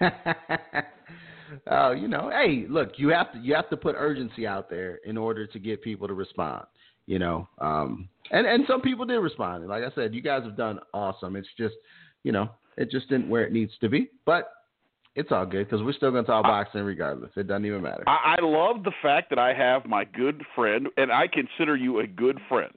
Uh, 1.70 1.92
you 1.92 2.08
know, 2.08 2.30
hey, 2.30 2.66
look, 2.68 2.92
you 2.96 3.08
have 3.08 3.32
to 3.32 3.38
you 3.38 3.54
have 3.54 3.68
to 3.70 3.76
put 3.76 3.94
urgency 3.98 4.46
out 4.46 4.70
there 4.70 4.96
in 5.04 5.16
order 5.16 5.46
to 5.46 5.58
get 5.58 5.82
people 5.82 6.08
to 6.08 6.14
respond. 6.14 6.64
You 7.06 7.18
know, 7.18 7.48
um, 7.58 8.08
and 8.30 8.46
and 8.46 8.64
some 8.66 8.80
people 8.80 9.04
did 9.04 9.16
respond. 9.16 9.66
Like 9.66 9.82
I 9.82 9.94
said, 9.94 10.14
you 10.14 10.22
guys 10.22 10.44
have 10.44 10.56
done 10.56 10.78
awesome. 10.94 11.36
It's 11.36 11.48
just, 11.58 11.74
you 12.22 12.32
know, 12.32 12.48
it 12.76 12.90
just 12.90 13.08
didn't 13.08 13.28
where 13.28 13.44
it 13.44 13.52
needs 13.52 13.72
to 13.80 13.88
be, 13.88 14.08
but 14.24 14.52
it's 15.14 15.30
all 15.30 15.44
good 15.44 15.68
because 15.68 15.84
we're 15.84 15.92
still 15.92 16.10
going 16.10 16.24
to 16.24 16.30
talk 16.30 16.44
boxing 16.44 16.82
regardless. 16.82 17.30
It 17.36 17.46
doesn't 17.46 17.66
even 17.66 17.82
matter. 17.82 18.04
I, 18.06 18.36
I 18.38 18.44
love 18.44 18.84
the 18.84 18.92
fact 19.02 19.30
that 19.30 19.38
I 19.38 19.52
have 19.52 19.84
my 19.84 20.04
good 20.04 20.42
friend, 20.54 20.88
and 20.96 21.12
I 21.12 21.26
consider 21.26 21.76
you 21.76 22.00
a 22.00 22.06
good 22.06 22.40
friend. 22.48 22.72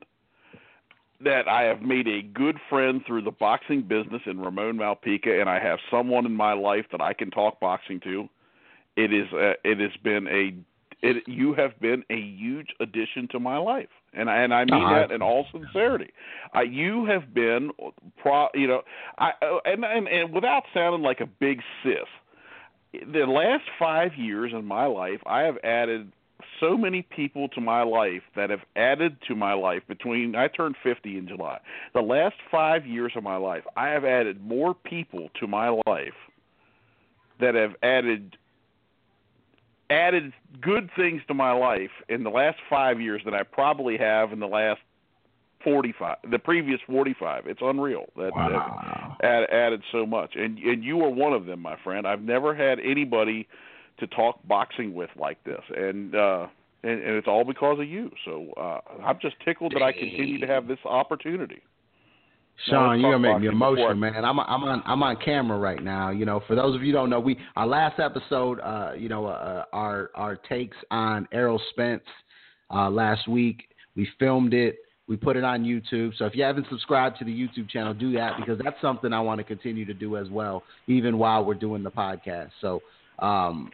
That 1.24 1.48
I 1.48 1.64
have 1.64 1.82
made 1.82 2.08
a 2.10 2.22
good 2.22 2.58
friend 2.70 3.02
through 3.08 3.22
the 3.22 3.32
boxing 3.32 3.84
business 3.84 4.22
in 4.26 4.40
Ramon 4.40 4.76
Malpica, 4.76 5.40
and 5.40 5.50
I 5.50 5.60
have 5.60 5.80
someone 5.90 6.26
in 6.26 6.34
my 6.34 6.52
life 6.52 6.86
that 6.92 7.00
I 7.00 7.14
can 7.14 7.32
talk 7.32 7.60
boxing 7.62 8.02
to. 8.02 8.28
It 8.96 9.14
is 9.14 9.32
a, 9.34 9.54
it 9.64 9.80
has 9.80 9.92
been 10.04 10.28
a 10.28 10.56
it, 11.02 11.24
you 11.28 11.54
have 11.54 11.80
been 11.80 12.04
a 12.10 12.20
huge 12.20 12.70
addition 12.80 13.28
to 13.32 13.40
my 13.40 13.58
life, 13.58 13.90
and 14.14 14.30
I, 14.30 14.38
and 14.38 14.54
I 14.54 14.66
mean 14.66 14.84
uh, 14.84 15.00
that 15.00 15.12
in 15.12 15.22
all 15.22 15.46
sincerity. 15.52 16.12
Uh, 16.56 16.62
you 16.62 17.06
have 17.06 17.34
been, 17.34 17.72
pro, 18.18 18.48
you 18.54 18.68
know, 18.68 18.82
I 19.18 19.32
and, 19.66 19.84
and 19.84 20.08
and 20.08 20.34
without 20.34 20.64
sounding 20.74 21.04
like 21.04 21.20
a 21.20 21.28
big 21.28 21.62
sis, 21.84 22.08
the 23.12 23.26
last 23.26 23.66
five 23.78 24.16
years 24.16 24.52
in 24.54 24.66
my 24.66 24.86
life, 24.86 25.20
I 25.26 25.42
have 25.42 25.58
added 25.64 26.12
so 26.60 26.78
many 26.78 27.02
people 27.02 27.50
to 27.50 27.62
my 27.62 27.84
life 27.84 28.22
that 28.36 28.50
have 28.50 28.62
added 28.76 29.18
to 29.28 29.36
my 29.36 29.54
life 29.54 29.84
between 29.88 30.36
I 30.36 30.48
turned 30.48 30.76
50 30.84 31.18
in 31.18 31.28
July. 31.28 31.60
The 31.94 32.02
last 32.02 32.36
5 32.52 32.86
years 32.86 33.14
of 33.16 33.24
my 33.24 33.38
life, 33.38 33.64
I 33.76 33.90
have 33.90 34.06
added 34.06 34.42
more 34.46 34.74
people 34.74 35.30
to 35.40 35.48
my 35.48 35.70
life 35.88 36.14
that 37.40 37.56
have 37.56 37.72
added 37.84 38.38
added 39.89 40.34
good 40.62 40.89
things 40.95 41.21
to 41.28 41.34
my 41.34 41.52
life 41.52 41.91
in 42.10 42.24
the 42.24 42.30
last 42.30 42.58
5 42.69 43.00
years 43.00 43.21
that 43.26 43.34
I 43.34 43.43
probably 43.43 43.98
have 43.98 44.32
in 44.32 44.39
the 44.39 44.48
last 44.48 44.82
45 45.63 46.17
the 46.30 46.38
previous 46.38 46.80
45 46.88 47.48
it's 47.48 47.60
unreal 47.62 48.06
that, 48.15 48.36
wow. 48.36 49.15
that 49.19 49.26
add, 49.26 49.50
added 49.50 49.82
so 49.91 50.06
much. 50.06 50.36
And 50.36 50.60
and 50.60 50.84
you 50.84 51.02
are 51.02 51.10
one 51.10 51.34
of 51.34 51.45
them 51.45 51.60
my 51.60 51.76
friend. 51.84 52.08
I've 52.08 52.21
never 52.21 52.54
had 52.54 52.80
anybody 52.80 53.48
to 53.98 54.08
talk 54.08 54.39
boxing 54.48 54.93
with 54.93 55.10
like 55.15 55.43
this. 55.43 55.62
And 55.76 56.15
uh 56.15 56.48
and, 56.84 57.02
and 57.02 57.15
it's 57.15 57.28
all 57.28 57.43
because 57.43 57.80
of 57.80 57.88
you. 57.88 58.12
So 58.26 58.52
uh 58.58 58.80
i'm 59.04 59.17
just 59.19 59.36
tickled 59.43 59.74
that 59.74 59.82
i 59.82 59.91
continue 59.91 60.39
to 60.39 60.48
have 60.48 60.67
this 60.67 60.80
opportunity 60.86 61.62
Shawn, 62.68 63.00
you're 63.00 63.12
gonna 63.12 63.34
make 63.34 63.41
me 63.41 63.48
emotional, 63.48 63.96
man. 63.96 64.24
I'm 64.24 64.39
I'm 64.39 64.63
on 64.63 64.82
I'm 64.86 65.04
on 65.04 65.18
camera 65.18 65.58
right 65.58 65.84
now. 65.84 66.10
You 66.10 66.26
know, 66.26 66.41
for 66.48 66.56
those 66.56 66.76
of 66.76 66.82
you 66.82 66.88
who 66.88 66.94
don't 66.94 67.10
know, 67.10 67.20
we 67.20 67.38
our 67.56 67.68
last 67.68 68.00
episode, 68.00 68.60
uh, 68.62 68.94
you 68.98 69.10
know, 69.10 69.26
uh, 69.26 69.65
our 69.74 70.10
our 70.15 70.36
takes 70.38 70.78
on 70.89 71.28
Errol 71.32 71.62
Spence 71.72 72.04
uh, 72.74 72.89
last 72.89 73.28
week. 73.28 73.68
We 73.96 74.08
filmed 74.20 74.54
it. 74.54 74.78
We 75.08 75.18
put 75.18 75.38
it 75.38 75.44
on 75.44 75.63
YouTube. 75.63 76.18
So 76.18 76.26
if 76.26 76.36
you 76.36 76.44
haven't 76.44 76.65
subscribed 76.70 77.20
to 77.20 77.26
the 77.26 77.32
YouTube 77.32 77.70
channel, 77.70 77.94
do 77.94 78.12
that 78.13 78.38
because 78.39 78.60
that's 78.63 78.80
something 78.82 79.13
I 79.13 79.20
want 79.20 79.38
to 79.39 79.44
continue 79.44 79.86
to 79.86 79.94
do 79.94 80.18
as 80.18 80.30
well, 80.30 80.63
even 80.88 81.18
while 81.18 81.46
we're 81.46 81.54
doing 81.54 81.84
the 81.84 81.91
podcast. 81.91 82.50
So, 82.60 82.82
um, 83.20 83.72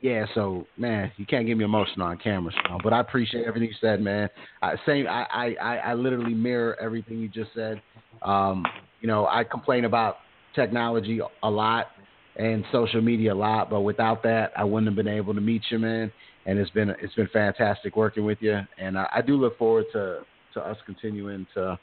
yeah, 0.00 0.24
so 0.34 0.66
man, 0.78 1.12
you 1.16 1.26
can't 1.26 1.46
get 1.46 1.56
me 1.56 1.64
emotional 1.64 2.06
on 2.06 2.16
camera, 2.18 2.52
but 2.82 2.92
I 2.92 3.00
appreciate 3.00 3.44
everything 3.44 3.68
you 3.68 3.74
said, 3.80 4.00
man. 4.00 4.30
I, 4.62 4.74
same, 4.86 5.06
I, 5.06 5.54
I, 5.60 5.76
I 5.76 5.94
literally 5.94 6.34
mirror 6.34 6.76
everything 6.80 7.18
you 7.18 7.28
just 7.28 7.50
said. 7.54 7.82
Um, 8.22 8.64
you 9.00 9.08
know, 9.08 9.26
I 9.26 9.44
complain 9.44 9.84
about 9.84 10.16
technology 10.54 11.20
a 11.42 11.50
lot 11.50 11.88
and 12.36 12.64
social 12.72 13.02
media 13.02 13.32
a 13.32 13.34
lot, 13.34 13.68
but 13.68 13.82
without 13.82 14.22
that, 14.22 14.52
I 14.56 14.64
wouldn't 14.64 14.86
have 14.86 14.96
been 14.96 15.12
able 15.12 15.34
to 15.34 15.40
meet 15.40 15.62
you, 15.70 15.78
man. 15.78 16.10
And 16.46 16.58
it's 16.58 16.70
been 16.70 16.90
it's 17.00 17.14
been 17.14 17.28
fantastic 17.32 17.96
working 17.96 18.24
with 18.24 18.38
you, 18.40 18.58
and 18.78 18.98
I, 18.98 19.06
I 19.16 19.20
do 19.20 19.36
look 19.36 19.58
forward 19.58 19.84
to 19.92 20.20
to 20.54 20.60
us 20.60 20.78
continuing 20.86 21.46
to 21.54 21.78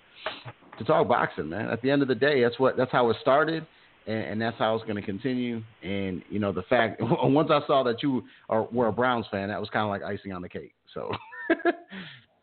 to 0.79 0.83
talk 0.83 1.07
boxing, 1.07 1.49
man. 1.49 1.69
At 1.69 1.83
the 1.83 1.91
end 1.91 2.01
of 2.01 2.07
the 2.07 2.15
day, 2.15 2.41
that's 2.41 2.57
what 2.59 2.75
that's 2.75 2.91
how 2.91 3.09
it 3.11 3.17
started, 3.21 3.67
and, 4.07 4.23
and 4.23 4.41
that's 4.41 4.57
how 4.57 4.75
it's 4.75 4.83
going 4.85 4.95
to 4.95 5.01
continue. 5.01 5.61
And 5.83 6.23
you 6.29 6.39
know, 6.39 6.51
the 6.51 6.63
fact 6.63 6.97
once 7.01 7.49
I 7.51 7.59
saw 7.67 7.83
that 7.83 8.01
you 8.01 8.23
are 8.49 8.63
were 8.63 8.87
a 8.87 8.93
Browns 8.93 9.25
fan, 9.29 9.49
that 9.49 9.59
was 9.59 9.69
kind 9.69 9.83
of 9.83 9.89
like 9.89 10.03
icing 10.03 10.31
on 10.31 10.41
the 10.41 10.49
cake. 10.49 10.73
So. 10.93 11.11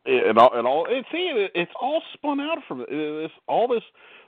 it 0.06 0.38
all, 0.38 0.58
it 0.58 0.64
all, 0.64 0.86
it, 0.88 1.04
see, 1.10 1.30
it, 1.34 1.50
it's 1.54 1.72
all 1.80 2.02
spun 2.14 2.40
out 2.40 2.58
from 2.68 2.82
it, 2.82 2.88
it's 2.90 3.34
all 3.48 3.68
this 3.68 3.82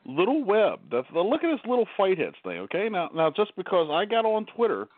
little 0.04 0.44
web. 0.44 0.80
That's 0.90 1.06
the 1.12 1.20
look 1.20 1.44
at 1.44 1.50
this 1.50 1.68
little 1.68 1.86
fight 1.96 2.18
heads 2.18 2.36
thing. 2.42 2.58
Okay, 2.58 2.88
now, 2.90 3.10
now, 3.14 3.30
just 3.30 3.54
because 3.56 3.88
I 3.90 4.04
got 4.04 4.24
on 4.24 4.46
Twitter 4.56 4.88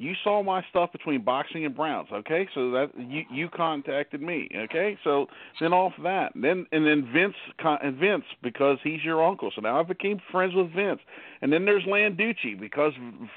you 0.00 0.14
saw 0.24 0.42
my 0.42 0.64
stuff 0.70 0.90
between 0.92 1.22
boxing 1.22 1.66
and 1.66 1.76
Browns, 1.76 2.08
okay? 2.10 2.48
So 2.54 2.70
that 2.70 2.88
you 2.96 3.22
you 3.30 3.50
contacted 3.50 4.22
me, 4.22 4.48
okay? 4.56 4.96
So 5.04 5.26
then 5.60 5.74
off 5.74 5.92
that, 6.02 6.34
and 6.34 6.42
then 6.42 6.66
and 6.72 6.86
then 6.86 7.10
Vince 7.12 7.34
and 7.58 7.98
Vince 7.98 8.24
because 8.42 8.78
he's 8.82 9.04
your 9.04 9.22
uncle. 9.22 9.52
So 9.54 9.60
now 9.60 9.78
I 9.78 9.82
became 9.82 10.18
friends 10.32 10.54
with 10.54 10.72
Vince, 10.74 11.00
and 11.42 11.52
then 11.52 11.66
there's 11.66 11.84
Landucci 11.84 12.58
because 12.58 12.94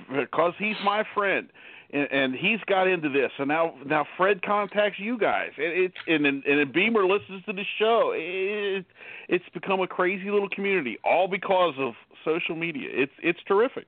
because 0.10 0.54
he's 0.58 0.78
my 0.86 1.04
friend, 1.14 1.50
and, 1.92 2.08
and 2.10 2.34
he's 2.34 2.60
got 2.66 2.88
into 2.88 3.10
this. 3.10 3.30
So 3.38 3.44
now 3.44 3.74
now 3.86 4.06
Fred 4.16 4.42
contacts 4.42 5.00
you 5.00 5.18
guys. 5.18 5.50
It, 5.58 5.92
it's 5.92 5.98
and 6.08 6.26
and, 6.26 6.46
and 6.46 6.72
Beamer 6.72 7.06
listens 7.06 7.44
to 7.44 7.52
the 7.52 7.66
show. 7.78 8.14
It, 8.16 8.86
it's 9.28 9.46
become 9.54 9.82
a 9.82 9.88
crazy 9.88 10.32
little 10.32 10.50
community, 10.50 10.98
all 11.04 11.28
because 11.28 11.74
of 11.78 11.94
social 12.24 12.56
media. 12.56 12.88
It's 12.90 13.12
it's 13.22 13.40
terrific. 13.50 13.86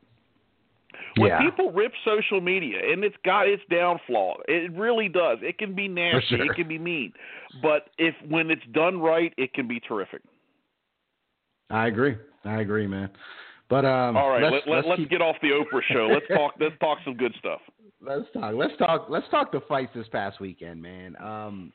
When 1.18 1.30
Yeah. 1.30 1.42
people 1.42 1.72
rip 1.72 1.94
social 2.04 2.42
media, 2.42 2.80
and 2.92 3.04
it's 3.04 3.16
got 3.24 3.48
its 3.48 3.64
downfall, 3.70 4.42
it 4.48 4.72
really 4.74 5.08
does. 5.10 5.40
It 5.42 5.58
can 5.58 5.74
be 5.74 5.88
nasty, 5.88 6.38
sure. 6.38 6.46
it 6.46 6.56
can 6.56 6.68
be 6.68 6.78
mean, 6.78 7.14
but 7.62 7.90
if 7.98 8.16
when 8.28 8.52
it's 8.52 8.66
done 8.72 9.00
right, 9.00 9.34
it 9.38 9.54
can 9.54 9.68
be 9.68 9.80
terrific. 9.80 10.22
I 11.70 11.88
agree. 11.88 12.16
I 12.44 12.62
agree, 12.62 12.88
man. 12.88 13.10
But 13.70 13.86
um, 13.86 14.16
All 14.16 14.30
right, 14.30 14.44
let's, 14.44 14.54
let, 14.54 14.68
let, 14.68 14.76
let's 14.76 14.88
let's 14.90 15.00
keep- 15.02 15.10
get 15.10 15.22
off 15.22 15.36
the 15.42 15.50
Oprah 15.50 15.82
show. 15.92 16.08
Let's 16.12 16.28
talk. 16.28 16.54
let's 16.60 16.76
talk 16.80 17.00
some 17.04 17.16
good 17.16 17.34
stuff. 17.40 17.62
Let's 18.02 18.26
talk. 18.34 18.54
Let's 18.56 18.78
talk. 18.78 19.08
Let's 19.10 19.28
talk 19.32 19.52
the 19.52 19.62
fights 19.68 19.92
this 19.96 20.08
past 20.10 20.40
weekend, 20.40 20.80
man. 20.82 21.16
Um, 21.20 21.74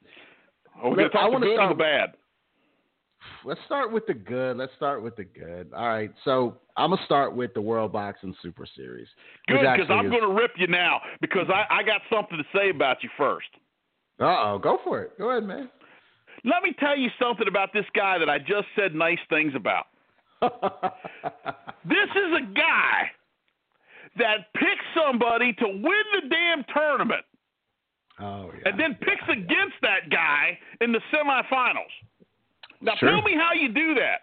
Are 0.77 0.89
we 0.91 0.95
going 0.97 1.05
Look, 1.07 1.13
to 1.13 1.19
I 1.19 1.23
talk 1.23 1.41
the 1.41 1.47
good 1.47 1.57
start- 1.57 1.77
the 1.77 1.83
bad? 1.83 2.11
Let's 3.45 3.61
start 3.67 3.93
with 3.93 4.07
the 4.07 4.15
good. 4.15 4.57
Let's 4.57 4.73
start 4.77 5.03
with 5.03 5.17
the 5.17 5.25
good. 5.25 5.71
All 5.75 5.89
right. 5.89 6.13
So 6.25 6.57
I'm 6.77 6.91
gonna 6.91 7.05
start 7.05 7.35
with 7.35 7.55
the 7.55 7.61
World 7.61 7.93
Boxing 7.93 8.35
Super 8.43 8.67
Series. 8.77 9.09
Good, 9.49 9.61
because 9.61 9.91
I'm 9.91 10.07
is- 10.07 10.11
going 10.11 10.23
to 10.23 10.35
rip 10.35 10.53
you 10.57 10.67
now 10.67 11.01
because 11.21 11.47
I, 11.49 11.65
I 11.71 11.83
got 11.83 12.01
something 12.13 12.39
to 12.39 12.45
say 12.57 12.71
about 12.71 13.03
you 13.03 13.11
first. 13.17 13.49
Uh 14.21 14.25
oh. 14.25 14.61
Go 14.63 14.79
for 14.85 15.03
it. 15.03 15.19
Go 15.19 15.31
ahead, 15.31 15.45
man. 15.45 15.69
Let 16.45 16.63
me 16.63 16.75
tell 16.79 16.97
you 16.97 17.11
something 17.21 17.49
about 17.49 17.73
this 17.73 17.85
guy 17.95 18.19
that 18.19 18.31
I 18.31 18.39
just 18.39 18.67
said 18.77 18.95
nice 18.95 19.19
things 19.29 19.53
about. 19.55 19.87
This 21.85 22.11
is 22.15 22.33
a 22.37 22.55
guy 22.55 23.11
that 24.19 24.53
picks 24.55 24.85
somebody 24.95 25.53
to 25.55 25.67
win 25.67 26.05
the 26.13 26.29
damn 26.29 26.65
tournament 26.75 27.25
oh 28.21 28.51
yeah. 28.53 28.69
and 28.71 28.79
then 28.79 28.95
picks 29.01 29.25
against 29.29 29.77
that 29.83 30.11
guy 30.11 30.59
in 30.81 30.93
the 30.93 31.01
semifinals. 31.13 31.93
Now 32.81 32.95
Sure. 32.97 33.11
tell 33.11 33.23
me 33.23 33.35
how 33.35 33.53
you 33.53 33.69
do 33.69 33.95
that. 33.95 34.23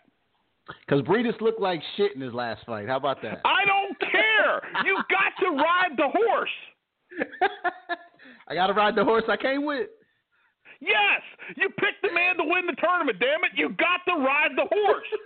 Because 0.86 1.02
Briedis 1.04 1.40
looked 1.40 1.62
like 1.62 1.82
shit 1.96 2.14
in 2.16 2.22
his 2.22 2.34
last 2.34 2.66
fight. 2.66 2.88
How 2.88 2.98
about 2.98 3.22
that? 3.22 3.40
I 3.46 3.64
don't 3.66 3.98
care. 4.00 4.62
you 4.86 4.98
got 5.10 5.34
to 5.46 5.52
ride 5.56 5.96
the 5.96 6.10
horse. 6.10 6.50
I 8.50 8.54
got 8.56 8.68
to 8.68 8.74
ride 8.74 8.96
the 8.96 9.04
horse 9.04 9.24
I 9.30 9.38
came 9.38 9.64
with. 9.66 9.88
Yes, 10.80 11.22
you 11.56 11.70
picked 11.70 12.02
the 12.04 12.12
man 12.14 12.38
to 12.38 12.44
win 12.44 12.66
the 12.68 12.74
tournament. 12.82 13.18
Damn 13.20 13.44
it, 13.46 13.52
you 13.56 13.70
got 13.70 14.02
to 14.12 14.20
ride 14.20 14.52
the 14.56 14.66
horse. 14.70 15.08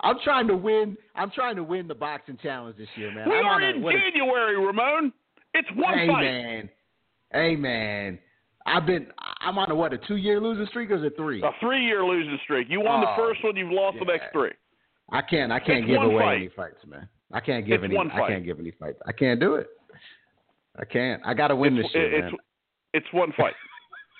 I'm 0.00 0.16
trying 0.22 0.46
to 0.48 0.56
win. 0.56 0.96
I'm 1.14 1.30
trying 1.30 1.56
to 1.56 1.64
win 1.64 1.88
the 1.88 1.94
boxing 1.94 2.38
challenge 2.42 2.76
this 2.76 2.88
year, 2.96 3.12
man. 3.14 3.28
we 3.28 3.36
I'm 3.38 3.46
are 3.46 3.60
in 3.62 3.82
a- 3.84 3.90
January, 3.92 4.56
Ramon. 4.64 5.12
It's 5.54 5.68
one 5.76 5.96
hey 5.98 6.06
fight. 6.08 6.22
man, 6.22 6.70
hey 7.32 7.56
man. 7.56 8.18
I've 8.66 8.86
been. 8.86 9.06
I'm 9.40 9.58
on 9.58 9.70
a 9.70 9.74
what 9.74 9.92
a 9.92 9.98
two 9.98 10.16
year 10.16 10.40
losing 10.40 10.66
streak 10.66 10.90
or 10.90 10.96
is 10.96 11.02
it 11.04 11.14
three? 11.16 11.42
A 11.42 11.50
three-year 11.60 12.04
losing 12.04 12.38
streak. 12.44 12.68
You 12.70 12.80
won 12.80 13.04
Oh, 13.04 13.10
the 13.10 13.22
first 13.22 13.44
one. 13.44 13.56
You've 13.56 13.70
lost 13.70 13.98
the 13.98 14.06
next 14.06 14.32
three. 14.32 14.52
I 15.12 15.20
can't. 15.20 15.52
I 15.52 15.60
can't 15.60 15.84
It's 15.84 15.88
give 15.88 16.02
away 16.02 16.22
fight. 16.22 16.34
any 16.36 16.48
fights, 16.56 16.78
man. 16.86 17.08
I 17.32 17.40
can't 17.40 17.66
give 17.66 17.84
It's 17.84 17.92
any. 17.92 18.10
I 18.10 18.28
can't 18.28 18.44
give 18.44 18.58
any 18.58 18.70
fights. 18.70 18.98
I 19.06 19.12
can't 19.12 19.38
do 19.38 19.56
it. 19.56 19.68
I 20.78 20.84
can't. 20.84 21.22
I 21.24 21.34
got 21.34 21.48
to 21.48 21.56
win 21.56 21.76
it's, 21.76 21.88
this 21.88 21.94
year, 21.94 22.12
it's, 22.14 22.32
man. 22.32 22.40
it's 22.94 23.06
one 23.12 23.32
fight. 23.36 23.54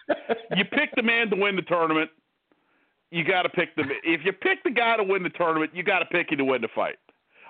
you 0.57 0.65
pick 0.67 0.95
the 0.95 1.03
man 1.03 1.31
to 1.31 1.37
win 1.37 1.57
the 1.57 1.63
tournament. 1.63 2.11
You 3.11 3.25
got 3.25 3.43
to 3.43 3.49
pick 3.49 3.75
the. 3.77 3.85
If 4.05 4.21
you 4.25 4.33
pick 4.33 4.63
the 4.63 4.71
guy 4.71 4.97
to 4.97 5.05
win 5.05 5.23
the 5.23 5.31
tournament, 5.31 5.71
you 5.75 5.83
got 5.83 6.01
to 6.01 6.05
pick 6.07 6.31
him 6.31 6.39
to 6.39 6.45
win 6.45 6.61
the 6.61 6.69
fight. 6.75 6.97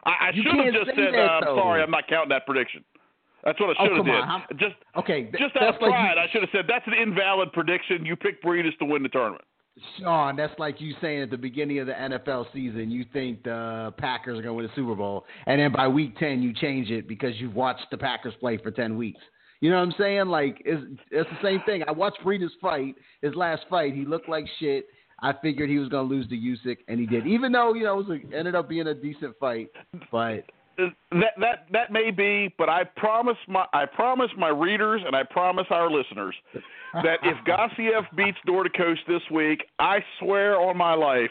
I, 0.05 0.29
I 0.29 0.33
should 0.33 0.45
have 0.47 0.75
just 0.75 0.87
said, 0.97 1.13
that, 1.15 1.19
uh, 1.19 1.41
though. 1.45 1.57
"Sorry, 1.57 1.83
I'm 1.83 1.91
not 1.91 2.07
counting 2.09 2.29
that 2.29 2.47
prediction." 2.47 2.85
That's 3.45 3.61
what 3.61 3.71
I 3.71 3.83
Oh, 3.83 3.85
should 3.87 3.97
have 3.97 4.07
come 4.07 4.07
did. 4.07 4.15
on. 4.25 4.43
Just, 4.59 4.75
okay, 4.97 5.23
th- 5.25 5.35
just 5.39 5.57
out 5.57 5.75
of 5.75 5.81
like 5.83 5.91
you- 5.91 6.21
I 6.23 6.27
should 6.33 6.41
have 6.43 6.51
said 6.51 6.65
that's 6.67 6.87
an 6.87 6.95
invalid 6.95 7.53
prediction. 7.53 8.05
You 8.07 8.17
picked 8.17 8.43
Briedis 8.45 8.77
to 8.79 8.85
win 8.87 9.03
the 9.03 9.09
tournament. 9.11 9.45
Shawn, 9.99 10.37
that's 10.37 10.57
like 10.59 10.81
you 10.81 10.95
saying 11.01 11.23
at 11.23 11.31
the 11.31 11.37
beginning 11.37 11.81
of 11.81 11.87
the 11.89 11.95
NFL 11.95 12.47
season, 12.53 12.91
you 12.93 13.05
think 13.13 13.43
the 13.43 13.93
Packers 13.99 14.39
are 14.39 14.43
going 14.43 14.45
to 14.45 14.55
win 14.55 14.67
the 14.67 14.73
Super 14.77 14.95
Bowl, 14.95 15.27
and 15.47 15.61
then 15.61 15.73
by 15.73 15.89
week 15.89 16.17
ten 16.19 16.43
you 16.43 16.53
change 16.55 16.91
it 16.91 17.09
because 17.09 17.33
you've 17.41 17.57
watched 17.57 17.87
the 17.91 17.99
Packers 17.99 18.35
play 18.39 18.57
for 18.57 18.71
ten 18.71 18.97
weeks. 18.97 19.21
You 19.61 19.71
know 19.71 19.77
what 19.79 19.83
I'm 19.89 19.95
saying? 19.99 20.27
Like 20.27 20.63
it's 20.65 20.83
it's 21.11 21.29
the 21.29 21.39
same 21.43 21.61
thing. 21.67 21.83
I 21.89 21.93
watched 21.93 22.21
Briedis 22.25 22.51
fight 22.63 22.95
his 23.21 23.35
last 23.35 23.63
fight. 23.69 23.95
He 23.95 24.05
looked 24.05 24.29
like 24.29 24.47
shit. 24.61 24.87
I 25.21 25.33
figured 25.43 25.69
he 25.71 25.79
was 25.79 25.89
going 25.89 26.09
to 26.09 26.15
lose 26.15 26.29
to 26.29 26.37
Usyk, 26.37 26.79
and 26.87 27.01
he 27.01 27.07
did. 27.07 27.27
Even 27.27 27.51
though 27.51 27.73
you 27.75 27.83
know 27.85 27.99
it 28.01 28.07
was 28.07 28.19
a, 28.33 28.37
ended 28.37 28.55
up 28.55 28.69
being 28.69 28.87
a 28.89 28.95
decent 28.95 29.35
fight, 29.41 29.69
but 30.13 30.45
That 30.77 31.35
that 31.41 31.67
that 31.73 31.93
may 31.93 32.11
be, 32.11 32.53
but 32.59 32.69
I 32.69 32.85
promise 32.85 33.37
my 33.49 33.67
I 33.73 33.87
promise 33.87 34.31
my 34.37 34.49
readers 34.49 35.03
and 35.07 35.15
I 35.15 35.23
promise 35.23 35.67
our 35.71 35.91
listeners 35.91 36.35
that 36.95 37.19
if 37.23 37.37
Gassiev 37.47 38.05
beats 38.17 38.39
Dorticos 38.47 38.97
this 39.07 39.23
week, 39.31 39.65
I 39.79 39.99
swear 40.19 40.61
on 40.61 40.77
my 40.77 40.95
life, 40.95 41.31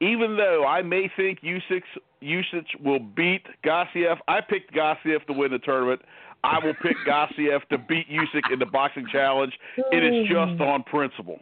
even 0.00 0.36
though 0.36 0.64
I 0.66 0.82
may 0.82 1.10
think 1.16 1.40
Usyk 1.40 1.82
Usyk 2.22 2.66
will 2.82 3.00
beat 3.00 3.42
Gassiev, 3.64 4.18
I 4.28 4.40
picked 4.40 4.74
Gassiev 4.74 5.24
to 5.26 5.32
win 5.32 5.50
the 5.52 5.58
tournament. 5.58 6.02
I 6.42 6.58
will 6.64 6.74
pick 6.74 6.96
Gassiev 7.06 7.66
to 7.70 7.78
beat 7.78 8.08
Usyk 8.08 8.52
in 8.52 8.58
the 8.58 8.66
boxing 8.66 9.06
challenge. 9.10 9.52
It 9.92 10.02
is 10.02 10.26
just 10.28 10.56
hmm. 10.56 10.62
on 10.62 10.82
principle. 10.84 11.40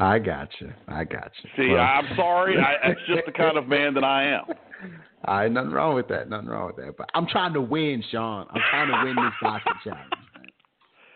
I 0.00 0.18
got 0.18 0.48
you. 0.60 0.72
I 0.88 1.04
got 1.04 1.30
you. 1.42 1.50
See, 1.56 1.72
Well, 1.72 1.82
I'm 1.82 2.06
sorry. 2.16 2.58
I, 2.58 2.88
that's 2.88 3.00
just 3.06 3.26
the 3.26 3.32
kind 3.32 3.58
of 3.58 3.68
man 3.68 3.92
that 3.94 4.04
I 4.04 4.24
am. 4.24 4.44
I 5.26 5.46
nothing 5.48 5.72
wrong 5.72 5.94
with 5.94 6.08
that. 6.08 6.30
Nothing 6.30 6.48
wrong 6.48 6.68
with 6.68 6.76
that. 6.76 6.96
But 6.96 7.10
I'm 7.14 7.26
trying 7.26 7.52
to 7.52 7.60
win, 7.60 8.02
Shawn. 8.10 8.46
I'm 8.50 8.62
trying 8.70 8.88
to 8.88 9.04
win 9.04 9.16
this 9.16 9.34
boxing 9.42 9.72
challenge. 9.84 10.10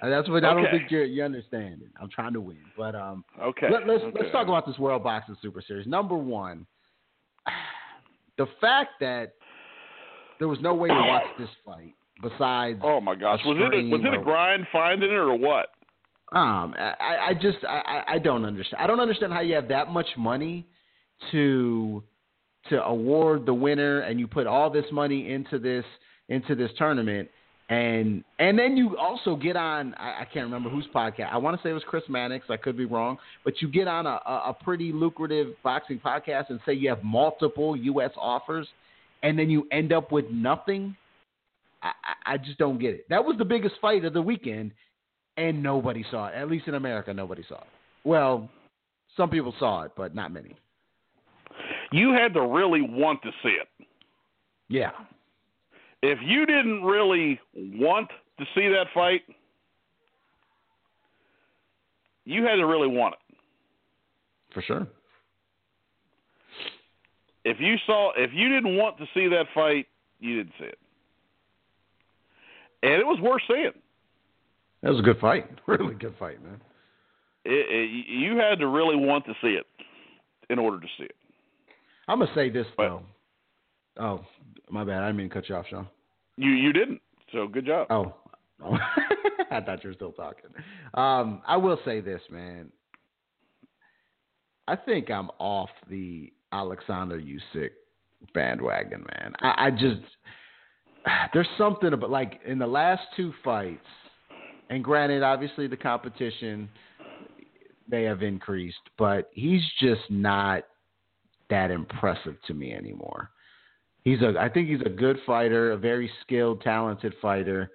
Man. 0.03 0.11
That's 0.11 0.29
what 0.29 0.45
I 0.45 0.53
don't 0.53 0.71
think 0.71 0.91
you're 0.91 1.05
you 1.05 1.25
understand 1.25 1.81
it. 1.81 1.89
I'm 1.99 2.11
trying 2.11 2.35
to 2.35 2.41
win. 2.43 2.59
But 2.77 2.95
um, 2.95 3.25
Okay. 3.43 3.69
let, 3.71 3.87
let's 3.87 4.03
okay. 4.05 4.19
let's 4.21 4.33
talk 4.33 4.49
about 4.49 4.67
this 4.67 4.79
World 4.79 5.03
Boxing 5.03 5.37
Super 5.41 5.63
Series. 5.67 5.87
Number 5.87 6.15
one, 6.15 6.67
the 8.37 8.47
fact 8.61 8.91
that 9.01 9.33
there 10.39 10.49
was 10.49 10.59
no 10.61 10.75
way 10.75 10.89
to 10.89 10.95
watch 10.95 11.25
this 11.39 11.49
fight 11.65 11.95
besides 12.23 12.81
Oh 12.85 13.01
my 13.01 13.15
gosh, 13.15 13.41
was 13.47 13.57
it 13.59 13.75
a, 13.75 13.89
was 13.89 14.03
it 14.05 14.13
a 14.13 14.23
grind 14.23 14.67
finding 14.71 15.11
it 15.11 15.15
or 15.15 15.35
what? 15.35 15.69
Um, 16.33 16.75
I, 16.79 17.29
I 17.29 17.35
just 17.35 17.59
I, 17.69 18.03
I- 18.09 18.19
don't 18.19 18.45
understand. 18.45 18.83
I 18.83 18.87
don't 18.87 19.01
understand 19.01 19.33
how 19.33 19.41
you 19.41 19.55
have 19.55 19.69
that 19.69 19.91
much 19.91 20.07
money 20.17 20.67
to 21.31 22.03
to 22.71 22.83
award 22.85 23.45
the 23.47 23.55
winner, 23.55 24.01
and 24.01 24.19
you 24.19 24.27
put 24.27 24.47
all 24.47 24.71
this 24.71 24.87
money 24.91 25.31
into 25.31 25.59
this 25.59 25.85
into 26.31 26.55
this 26.55 26.71
tournament, 26.79 27.29
and 27.69 28.25
and 28.39 28.59
then 28.59 28.77
you 28.77 28.97
also 28.97 29.37
get 29.37 29.55
on. 29.57 29.95
I, 29.95 30.23
I 30.23 30.25
can't 30.33 30.47
remember 30.47 30.71
whose 30.71 30.87
podcast. 30.95 31.31
I 31.33 31.37
want 31.37 31.57
to 31.61 31.63
say 31.63 31.71
it 31.71 31.75
was 31.75 31.83
Chris 31.87 32.05
Mannix. 32.09 32.47
I 32.49 32.57
could 32.57 32.77
be 32.77 32.87
wrong, 32.87 33.19
but 33.45 33.61
you 33.61 33.69
get 33.69 33.87
on 33.87 34.07
a, 34.07 34.19
a, 34.27 34.57
pretty 34.65 34.93
lucrative 34.93 35.49
boxing 35.63 36.01
podcast 36.05 36.49
and 36.49 36.59
say 36.65 36.73
you 36.73 36.89
have 36.89 37.05
multiple 37.05 37.77
U.S. 37.77 38.11
offers, 38.17 38.67
and 39.23 39.39
then 39.39 39.51
you 39.51 39.69
end 39.71 39.93
up 39.93 40.11
with 40.11 40.25
nothing. 40.31 40.97
I- 41.83 41.93
I 42.27 42.39
just 42.39 42.57
don't 42.59 42.79
get 42.79 42.95
it. 42.95 43.05
That 43.11 43.23
was 43.23 43.37
the 43.37 43.45
biggest 43.45 43.75
fight 43.83 44.07
of 44.07 44.15
the 44.15 44.23
weekend, 44.23 44.71
and 45.37 45.63
nobody 45.63 46.05
saw 46.11 46.29
it. 46.29 46.35
At 46.35 46.49
least 46.49 46.69
in 46.69 46.75
America, 46.75 47.13
nobody 47.13 47.43
saw 47.49 47.57
it. 47.57 47.67
Well, 48.05 48.49
some 49.17 49.31
people 49.31 49.55
saw 49.59 49.83
it, 49.83 49.93
but 49.97 50.15
not 50.15 50.33
many. 50.33 50.55
You 51.93 52.13
had 52.13 52.35
to 52.35 52.43
really 52.47 52.83
want 52.83 53.23
to 53.23 53.31
see 53.43 53.51
it. 53.61 53.69
Yeah, 54.69 54.91
If 56.03 56.19
you 56.23 56.47
didn't 56.47 56.83
really 56.83 57.39
want 57.55 58.09
to 58.39 58.45
see 58.55 58.67
that 58.69 58.87
fight, 58.95 59.23
you 62.25 62.45
had 62.45 62.57
to 62.57 62.67
really 62.67 62.89
want 62.89 63.15
it. 63.31 63.37
for 64.55 64.63
sure. 64.63 64.87
If 67.45 67.59
you 67.61 67.77
saw 67.87 68.13
if 68.17 68.31
you 68.33 68.49
didn't 68.49 68.77
want 68.77 68.97
to 68.99 69.05
see 69.13 69.29
that 69.29 69.47
fight, 69.55 69.87
you 70.19 70.39
didn't 70.39 70.55
see 70.59 70.65
it. 70.65 70.79
And 72.83 72.93
it 72.95 73.07
was 73.07 73.21
worth 73.21 73.43
seeing. 73.47 73.73
That 74.85 74.91
was 74.91 75.01
a 75.01 75.03
good 75.03 75.19
fight. 75.19 75.51
Really 75.67 75.95
good 75.95 76.15
fight, 76.19 76.43
man. 76.45 76.61
It, 77.47 77.67
it, 77.71 78.07
you 78.07 78.37
had 78.37 78.59
to 78.59 78.69
really 78.69 78.97
want 78.97 79.25
to 79.25 79.33
see 79.43 79.49
it 79.59 79.67
in 80.51 80.59
order 80.59 80.79
to 80.79 80.87
see 80.99 81.05
it. 81.05 81.17
I'm 82.07 82.19
gonna 82.19 82.31
say 82.35 82.51
this 82.51 82.67
But- 82.77 82.89
though. 82.89 83.03
Oh, 83.99 84.21
my 84.71 84.85
bad. 84.85 85.03
I 85.03 85.07
didn't 85.07 85.17
mean 85.17 85.29
to 85.31 85.35
cut 85.35 85.49
you 85.49 85.55
off, 85.55 85.67
Shawn. 85.71 85.89
You 86.37 86.51
you 86.51 86.73
didn't. 86.73 87.01
So 87.33 87.49
good 87.49 87.65
job. 87.67 87.87
Oh, 87.91 88.15
oh. 88.63 88.77
I 89.51 89.61
thought 89.61 89.83
you 89.85 89.91
were 89.91 89.95
still 89.95 90.13
talking. 90.13 90.51
Um, 90.95 91.43
I 91.47 91.57
will 91.57 91.79
say 91.85 92.01
this, 92.01 92.21
man. 92.31 92.71
I 94.67 94.77
think 94.77 95.11
I'm 95.11 95.31
off 95.39 95.71
the 95.89 96.33
Alexander 96.53 97.21
Usyk 97.21 97.71
bandwagon, 98.35 99.07
man. 99.19 99.35
I, 99.41 99.67
I 99.67 99.71
just 99.71 100.01
there's 101.33 101.49
something 101.57 101.93
about 101.93 102.11
like 102.11 102.41
in 102.47 102.59
the 102.59 102.67
last 102.67 103.03
two 103.17 103.33
fights, 103.43 103.87
and 104.71 104.83
granted, 104.83 105.23
obviously 105.23 105.67
the 105.67 105.77
competition 105.77 106.69
may 107.89 108.03
have 108.05 108.23
increased, 108.23 108.79
but 108.97 109.31
he's 109.33 109.63
just 109.81 110.03
not 110.11 110.63
that 111.51 111.71
impressive 111.71 112.37
to 112.47 112.55
me 112.55 112.73
anymore. 112.73 113.31
He's 114.03 114.21
a 114.23 114.35
I 114.39 114.49
think 114.49 114.69
he's 114.69 114.81
a 114.85 114.91
good 114.91 115.19
fighter, 115.27 115.73
a 115.73 115.77
very 115.77 116.11
skilled, 116.23 116.63
talented 116.63 117.15
fighter, 117.21 117.71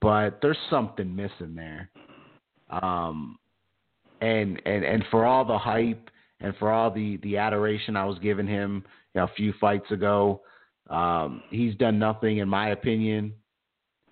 but 0.00 0.38
there's 0.42 0.58
something 0.70 1.14
missing 1.14 1.54
there. 1.54 1.90
Um 2.70 3.38
and 4.20 4.60
and 4.66 4.84
and 4.84 5.04
for 5.10 5.24
all 5.24 5.44
the 5.44 5.58
hype 5.58 6.10
and 6.40 6.54
for 6.56 6.70
all 6.70 6.90
the 6.90 7.18
the 7.18 7.36
adoration 7.36 7.96
I 7.96 8.04
was 8.04 8.18
giving 8.18 8.46
him 8.46 8.84
you 9.14 9.20
know, 9.20 9.24
a 9.24 9.34
few 9.36 9.52
fights 9.60 9.90
ago, 9.90 10.42
Um, 10.88 11.42
he's 11.50 11.74
done 11.76 11.98
nothing, 11.98 12.38
in 12.38 12.48
my 12.48 12.70
opinion. 12.70 13.34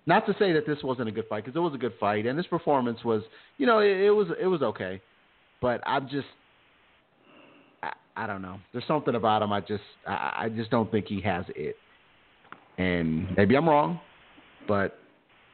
Not 0.07 0.25
to 0.27 0.35
say 0.37 0.53
that 0.53 0.67
this 0.67 0.77
wasn't 0.83 1.09
a 1.09 1.11
good 1.11 1.25
fight 1.27 1.45
because 1.45 1.55
it 1.55 1.61
was 1.61 1.73
a 1.73 1.79
good 1.79 1.93
fight, 1.99 2.25
and 2.25 2.37
this 2.37 2.45
performance 2.47 3.03
was, 3.03 3.23
you 3.57 3.65
know, 3.65 3.79
it, 3.79 3.97
it 3.97 4.11
was 4.11 4.27
it 4.39 4.45
was 4.47 4.61
okay. 4.61 5.01
But 5.61 5.81
I'm 5.85 6.07
just, 6.07 6.27
I, 7.81 7.91
I 8.15 8.27
don't 8.27 8.41
know. 8.41 8.59
There's 8.71 8.85
something 8.87 9.15
about 9.15 9.41
him. 9.41 9.51
I 9.51 9.61
just 9.61 9.83
I, 10.07 10.33
I 10.43 10.49
just 10.49 10.69
don't 10.69 10.91
think 10.91 11.07
he 11.07 11.21
has 11.21 11.45
it. 11.55 11.75
And 12.77 13.35
maybe 13.35 13.55
I'm 13.55 13.67
wrong, 13.67 13.99
but 14.67 14.99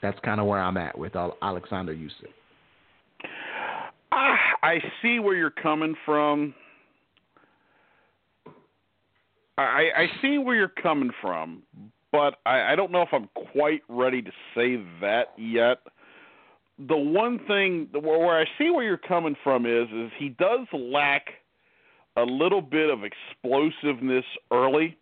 that's 0.01 0.19
kind 0.21 0.41
of 0.41 0.47
where 0.47 0.59
I'm 0.59 0.75
at 0.77 0.97
with 0.97 1.15
Alexander 1.15 1.93
Usyk. 1.93 3.29
Ah, 4.11 4.37
I 4.63 4.79
see 5.01 5.19
where 5.19 5.35
you're 5.35 5.49
coming 5.51 5.95
from. 6.05 6.53
I, 9.57 9.89
I 9.95 10.07
see 10.21 10.39
where 10.39 10.55
you're 10.55 10.67
coming 10.67 11.11
from, 11.21 11.61
but 12.11 12.35
I, 12.45 12.73
I 12.73 12.75
don't 12.75 12.91
know 12.91 13.01
if 13.01 13.09
I'm 13.11 13.29
quite 13.53 13.81
ready 13.87 14.21
to 14.21 14.31
say 14.55 14.77
that 15.01 15.33
yet. 15.37 15.79
The 16.87 16.97
one 16.97 17.39
thing 17.47 17.89
where, 17.93 18.19
where 18.19 18.39
I 18.39 18.45
see 18.57 18.69
where 18.69 18.83
you're 18.83 18.97
coming 18.97 19.35
from 19.43 19.65
is 19.65 19.87
is 19.93 20.11
he 20.17 20.29
does 20.29 20.67
lack 20.73 21.27
a 22.17 22.23
little 22.23 22.61
bit 22.61 22.89
of 22.89 22.99
explosiveness 23.03 24.25
early. 24.51 24.97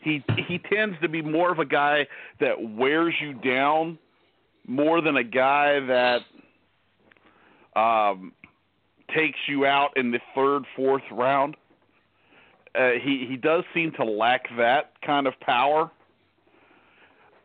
He 0.00 0.24
he 0.48 0.58
tends 0.58 0.96
to 1.02 1.08
be 1.08 1.22
more 1.22 1.52
of 1.52 1.58
a 1.58 1.64
guy 1.64 2.06
that 2.40 2.54
wears 2.76 3.14
you 3.20 3.34
down 3.34 3.98
more 4.66 5.00
than 5.00 5.16
a 5.16 5.24
guy 5.24 5.80
that 5.80 6.20
um, 7.76 8.32
takes 9.14 9.38
you 9.46 9.66
out 9.66 9.90
in 9.96 10.10
the 10.10 10.20
third, 10.34 10.64
fourth 10.74 11.02
round. 11.12 11.56
Uh, 12.76 12.90
he 13.02 13.26
he 13.28 13.36
does 13.36 13.64
seem 13.72 13.92
to 13.92 14.04
lack 14.04 14.44
that 14.56 14.92
kind 15.04 15.26
of 15.26 15.38
power. 15.40 15.90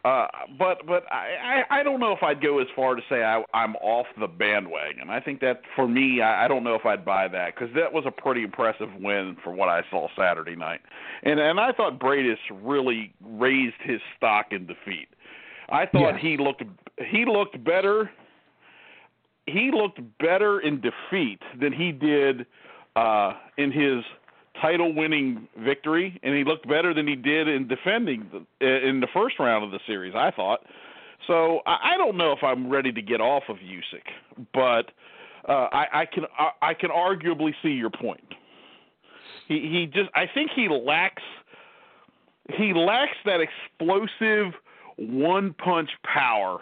Uh, 0.04 0.26
but 0.58 0.86
but 0.88 1.04
I, 1.12 1.64
I 1.70 1.80
I 1.80 1.84
don't 1.84 2.00
know 2.00 2.12
if 2.12 2.24
I'd 2.24 2.42
go 2.42 2.60
as 2.60 2.68
far 2.76 2.96
to 2.96 3.02
say 3.08 3.24
I, 3.24 3.44
I'm 3.54 3.76
off 3.76 4.08
the 4.20 4.28
bandwagon. 4.28 5.12
I 5.12 5.20
think 5.20 5.42
that 5.42 5.62
for 5.76 5.88
me, 5.88 6.22
I, 6.22 6.46
I 6.46 6.48
don't 6.48 6.64
know 6.64 6.74
if 6.74 6.88
I'd 6.88 7.06
buy 7.06 7.28
that 7.28 7.54
because 7.54 7.74
that 7.76 7.94
was 7.94 8.06
a 8.08 8.12
pretty 8.12 8.44
impressive 8.44 8.90
win 9.00 9.38
for 9.44 9.54
what 9.54 9.70
I 9.70 9.84
saw 9.92 10.08
Saturday 10.18 10.56
night, 10.56 10.82
and 11.22 11.40
and 11.40 11.60
I 11.60 11.72
thought 11.72 12.00
Briedis 12.00 12.40
really 12.64 13.14
raised 13.24 13.76
his 13.84 14.02
stock 14.18 14.48
in 14.52 14.66
defeat. 14.66 15.08
I 15.70 15.86
thought 15.86 16.18
he 16.18 16.36
looked 16.36 16.64
he 16.98 17.26
looked 17.26 17.64
better. 17.64 18.10
He 19.46 19.72
looked 19.72 20.00
better 20.20 20.60
in 20.60 20.82
defeat 20.82 21.42
than 21.60 21.74
he 21.74 21.92
did 21.92 22.46
uh, 22.96 23.34
in 23.58 23.72
his 23.72 24.04
title 24.60 24.94
winning 24.94 25.48
victory, 25.60 26.20
and 26.24 26.36
he 26.36 26.44
looked 26.44 26.68
better 26.68 26.94
than 26.94 27.08
he 27.08 27.16
did 27.16 27.48
in 27.48 27.68
defending 27.68 28.30
the, 28.60 28.88
in 28.88 29.00
the 29.00 29.08
first 29.14 29.40
round 29.40 29.64
of 29.64 29.72
the 29.72 29.80
series. 29.88 30.14
I 30.16 30.32
thought. 30.32 30.62
So 31.28 31.60
I, 31.66 31.94
I 31.94 31.98
don't 31.98 32.18
know 32.18 32.32
if 32.32 32.44
I'm 32.44 32.70
ready 32.70 32.92
to 32.92 33.02
get 33.02 33.22
off 33.22 33.44
of 33.48 33.58
Usyk, 33.58 34.48
but 34.54 34.92
uh, 35.48 35.68
I, 35.72 36.02
I 36.02 36.06
can 36.06 36.26
I, 36.38 36.50
I 36.62 36.74
can 36.74 36.90
arguably 36.90 37.54
see 37.62 37.70
your 37.70 37.90
point. 37.90 38.24
He 39.48 39.60
he 39.60 39.86
just 39.86 40.10
I 40.16 40.26
think 40.34 40.52
he 40.56 40.68
lacks 40.68 41.24
he 42.58 42.74
lacks 42.74 43.18
that 43.26 43.40
explosive 43.40 44.54
one 44.98 45.54
punch 45.54 45.90
power 46.04 46.60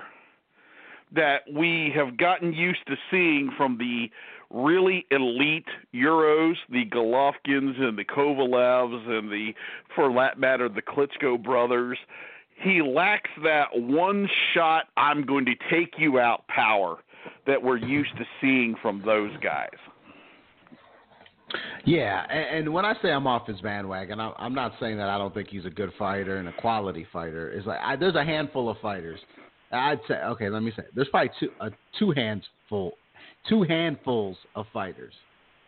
that 1.13 1.41
we 1.51 1.91
have 1.95 2.17
gotten 2.17 2.53
used 2.53 2.85
to 2.87 2.95
seeing 3.09 3.51
from 3.57 3.77
the 3.77 4.09
really 4.51 5.05
elite 5.11 5.67
Euros, 5.93 6.55
the 6.69 6.85
Golovkins 6.85 7.79
and 7.79 7.97
the 7.97 8.05
Kovalevs 8.05 9.07
and 9.09 9.31
the, 9.31 9.53
for 9.95 10.13
that 10.15 10.39
matter, 10.39 10.69
the 10.69 10.81
Klitschko 10.81 11.41
brothers. 11.41 11.97
He 12.61 12.81
lacks 12.81 13.29
that 13.43 13.67
one 13.73 14.27
shot, 14.53 14.85
I'm 14.97 15.25
going 15.25 15.45
to 15.45 15.53
take 15.69 15.93
you 15.97 16.19
out 16.19 16.47
power 16.47 16.97
that 17.47 17.61
we're 17.61 17.77
used 17.77 18.15
to 18.17 18.25
seeing 18.41 18.75
from 18.81 19.01
those 19.05 19.31
guys. 19.41 19.69
Yeah, 21.85 22.25
and, 22.27 22.71
when 22.71 22.85
I 22.85 22.93
say 23.01 23.11
I'm 23.11 23.25
off 23.25 23.47
his 23.47 23.59
bandwagon, 23.61 24.19
I'm, 24.19 24.53
not 24.53 24.73
saying 24.79 24.97
that 24.97 25.09
I 25.09 25.17
don't 25.17 25.33
think 25.33 25.47
he's 25.49 25.65
a 25.65 25.69
good 25.69 25.91
fighter 25.97 26.37
and 26.37 26.47
a 26.47 26.53
quality 26.53 27.07
fighter. 27.11 27.49
It's 27.49 27.65
like 27.65 27.79
I, 27.81 27.95
there's 27.95 28.15
a 28.15 28.23
handful 28.23 28.69
of 28.69 28.77
fighters. 28.81 29.19
I'd 29.71 29.99
say 30.07 30.15
okay, 30.15 30.49
let 30.49 30.61
me 30.61 30.71
say 30.75 30.83
there's 30.95 31.07
probably 31.09 31.31
two 31.39 31.49
uh, 31.59 31.69
two 31.97 32.11
hands 32.11 32.43
full 32.67 32.93
two 33.47 33.63
handfuls 33.63 34.37
of 34.55 34.65
fighters, 34.73 35.13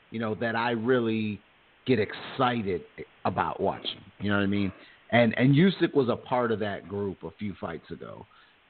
you 0.10 0.20
know, 0.20 0.36
that 0.36 0.56
I 0.56 0.72
really 0.72 1.40
get 1.86 2.00
excited 2.00 2.82
about 3.26 3.60
watching. 3.60 4.02
You 4.20 4.30
know 4.30 4.38
what 4.38 4.44
I 4.44 4.48
mean? 4.48 4.72
And 5.12 5.38
and 5.38 5.56
Usyk 5.56 5.94
was 5.94 6.10
a 6.10 6.16
part 6.16 6.52
of 6.52 6.60
that 6.60 6.88
group 6.88 7.24
a 7.24 7.32
few 7.32 7.54
fights 7.60 7.90
ago, 7.92 8.26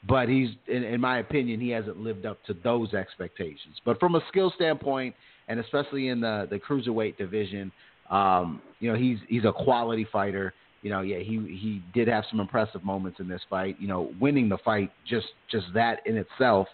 but 0.08 0.28
he's, 0.28 0.49
in, 0.68 0.84
in 0.84 0.99
my 0.99 1.20
opinion, 1.20 1.60
he 1.60 1.70
hasn't 1.70 1.97
lived 1.97 2.26
up 2.26 2.43
to 2.45 2.56
those 2.64 2.93
expectations. 2.93 3.76
But 3.86 3.99
from 3.99 4.16
a 4.16 4.22
skill 4.30 4.52
standpoint, 4.56 5.16
and 5.47 5.60
especially 5.60 6.08
in 6.08 6.20
the 6.22 6.47
the 6.49 6.58
cruiserweight 6.60 7.18
division, 7.18 7.72
um, 8.10 8.62
you 8.80 8.91
know, 8.91 8.97
he's 8.97 9.20
he's 9.28 9.45
a 9.45 9.52
quality 9.52 10.08
fighter. 10.12 10.54
You 10.82 10.89
know, 10.89 11.02
yeah, 11.02 11.20
he 11.20 11.38
he 11.62 11.84
did 11.93 12.08
have 12.08 12.24
some 12.32 12.39
impressive 12.39 12.84
moments 12.84 13.20
in 13.20 13.28
this 13.28 13.41
fight. 13.49 13.76
You 13.80 13.88
know, 13.88 14.12
winning 14.20 14.49
the 14.49 14.58
fight 14.66 14.91
just 15.08 15.28
just 15.49 15.68
that 15.76 15.99
in 16.08 16.18
itself 16.18 16.68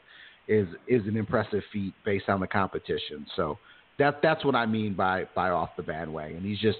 is 0.48 0.68
is 0.88 1.06
an 1.08 1.18
impressive 1.18 1.62
feat 1.72 1.94
based 2.06 2.30
on 2.30 2.40
the 2.40 2.48
competition. 2.48 3.26
So 3.36 3.58
that 4.00 4.20
that's 4.22 4.44
what 4.46 4.56
I 4.56 4.66
mean 4.66 4.94
by 4.94 5.26
by 5.36 5.50
off 5.50 5.70
the 5.78 5.84
bandwagon. 5.84 6.42
He's 6.42 6.60
just 6.60 6.78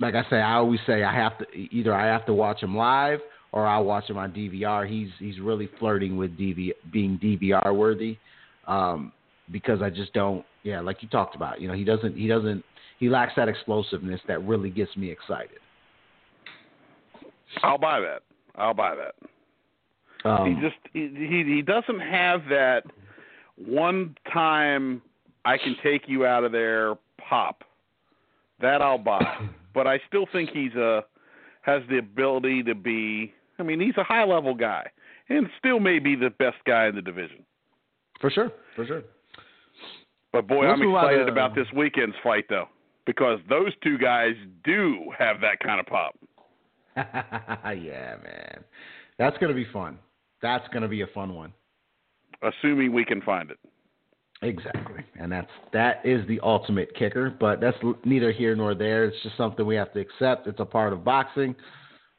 like 0.00 0.14
I 0.14 0.28
say. 0.30 0.36
I 0.36 0.54
always 0.54 0.80
say 0.86 1.02
I 1.04 1.14
have 1.14 1.38
to 1.38 1.46
either 1.56 1.94
I 1.94 2.06
have 2.06 2.26
to 2.26 2.34
watch 2.34 2.62
him 2.62 2.76
live 2.76 3.20
or 3.52 3.66
I'll 3.66 3.84
watch 3.84 4.08
him 4.08 4.18
on 4.18 4.32
DVR. 4.32 4.88
He's 4.88 5.08
he's 5.18 5.40
really 5.40 5.68
flirting 5.78 6.16
with 6.16 6.36
DV 6.38 6.72
being 6.92 7.18
DVR 7.18 7.74
worthy 7.74 8.18
um, 8.66 9.12
because 9.50 9.82
I 9.82 9.90
just 9.90 10.12
don't. 10.12 10.44
Yeah, 10.64 10.80
like 10.80 11.02
you 11.02 11.08
talked 11.08 11.34
about. 11.34 11.60
You 11.60 11.68
know, 11.68 11.74
he 11.74 11.84
doesn't 11.84 12.16
he 12.16 12.26
doesn't 12.26 12.64
he 12.98 13.08
lacks 13.08 13.32
that 13.36 13.48
explosiveness 13.48 14.20
that 14.28 14.44
really 14.44 14.70
gets 14.70 14.96
me 14.96 15.10
excited. 15.10 15.58
I'll 17.62 17.78
buy 17.78 18.00
that. 18.00 18.22
I'll 18.56 18.74
buy 18.74 18.94
that. 18.96 19.14
Um, 20.24 20.56
he 20.56 20.60
just 20.60 20.76
he, 20.92 21.08
he 21.14 21.44
he 21.44 21.62
doesn't 21.62 22.00
have 22.00 22.42
that 22.50 22.82
one 23.56 24.16
time 24.32 25.02
I 25.44 25.58
can 25.58 25.76
take 25.82 26.08
you 26.08 26.26
out 26.26 26.44
of 26.44 26.52
there 26.52 26.94
pop. 27.18 27.64
That 28.60 28.82
I'll 28.82 28.98
buy. 28.98 29.48
but 29.74 29.86
I 29.86 30.00
still 30.08 30.26
think 30.32 30.50
he's 30.50 30.74
a 30.74 31.04
has 31.62 31.82
the 31.88 31.98
ability 31.98 32.62
to 32.64 32.74
be 32.74 33.32
I 33.58 33.62
mean, 33.62 33.80
he's 33.80 33.96
a 33.96 34.04
high 34.04 34.24
level 34.24 34.54
guy 34.54 34.90
and 35.28 35.48
still 35.58 35.80
may 35.80 35.98
be 35.98 36.14
the 36.14 36.30
best 36.30 36.56
guy 36.66 36.86
in 36.86 36.94
the 36.94 37.02
division. 37.02 37.44
For 38.20 38.30
sure. 38.30 38.50
For 38.74 38.86
sure. 38.86 39.02
But 40.32 40.46
boy, 40.46 40.66
I'm 40.66 40.82
excited 40.82 41.28
about 41.28 41.54
this 41.54 41.66
weekend's 41.74 42.16
fight 42.22 42.44
though. 42.48 42.68
Because 43.06 43.38
those 43.48 43.72
two 43.82 43.96
guys 43.96 44.34
do 44.64 45.10
have 45.18 45.40
that 45.40 45.60
kind 45.60 45.80
of 45.80 45.86
pop. 45.86 46.14
yeah, 46.96 48.16
man. 48.22 48.64
That's 49.18 49.38
gonna 49.38 49.54
be 49.54 49.66
fun. 49.72 49.98
That's 50.42 50.66
going 50.68 50.82
to 50.82 50.88
be 50.88 51.02
a 51.02 51.06
fun 51.08 51.34
one. 51.34 51.52
Assuming 52.42 52.92
we 52.92 53.04
can 53.04 53.20
find 53.22 53.50
it. 53.50 53.58
Exactly, 54.40 55.02
and 55.18 55.32
that's 55.32 55.50
that 55.72 56.00
is 56.04 56.26
the 56.28 56.38
ultimate 56.44 56.94
kicker. 56.94 57.28
But 57.28 57.60
that's 57.60 57.76
neither 58.04 58.30
here 58.30 58.54
nor 58.54 58.72
there. 58.72 59.04
It's 59.04 59.20
just 59.24 59.36
something 59.36 59.66
we 59.66 59.74
have 59.74 59.92
to 59.94 60.00
accept. 60.00 60.46
It's 60.46 60.60
a 60.60 60.64
part 60.64 60.92
of 60.92 61.04
boxing. 61.04 61.56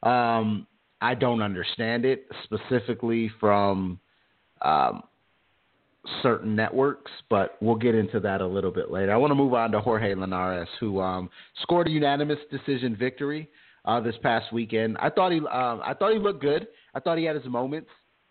Um, 0.02 0.66
I 1.00 1.14
don't 1.14 1.40
understand 1.40 2.04
it 2.04 2.26
specifically 2.44 3.30
from 3.40 3.98
um, 4.60 5.02
certain 6.22 6.54
networks, 6.54 7.10
but 7.28 7.56
we'll 7.60 7.74
get 7.76 7.94
into 7.94 8.20
that 8.20 8.40
a 8.40 8.46
little 8.46 8.70
bit 8.70 8.90
later. 8.90 9.12
I 9.12 9.16
want 9.16 9.30
to 9.30 9.34
move 9.34 9.54
on 9.54 9.72
to 9.72 9.80
Jorge 9.80 10.14
Linares, 10.14 10.68
who 10.78 11.00
um, 11.00 11.30
scored 11.62 11.88
a 11.88 11.90
unanimous 11.90 12.38
decision 12.50 12.96
victory 12.96 13.48
uh, 13.84 14.00
this 14.00 14.14
past 14.22 14.52
weekend. 14.52 14.96
I 14.98 15.10
thought 15.10 15.32
he, 15.32 15.38
um, 15.38 15.80
I 15.84 15.94
thought 15.98 16.12
he 16.12 16.18
looked 16.18 16.42
good. 16.42 16.68
I 16.94 17.00
thought 17.00 17.18
he 17.18 17.24
had 17.24 17.36
his 17.36 17.46
moments. 17.46 17.88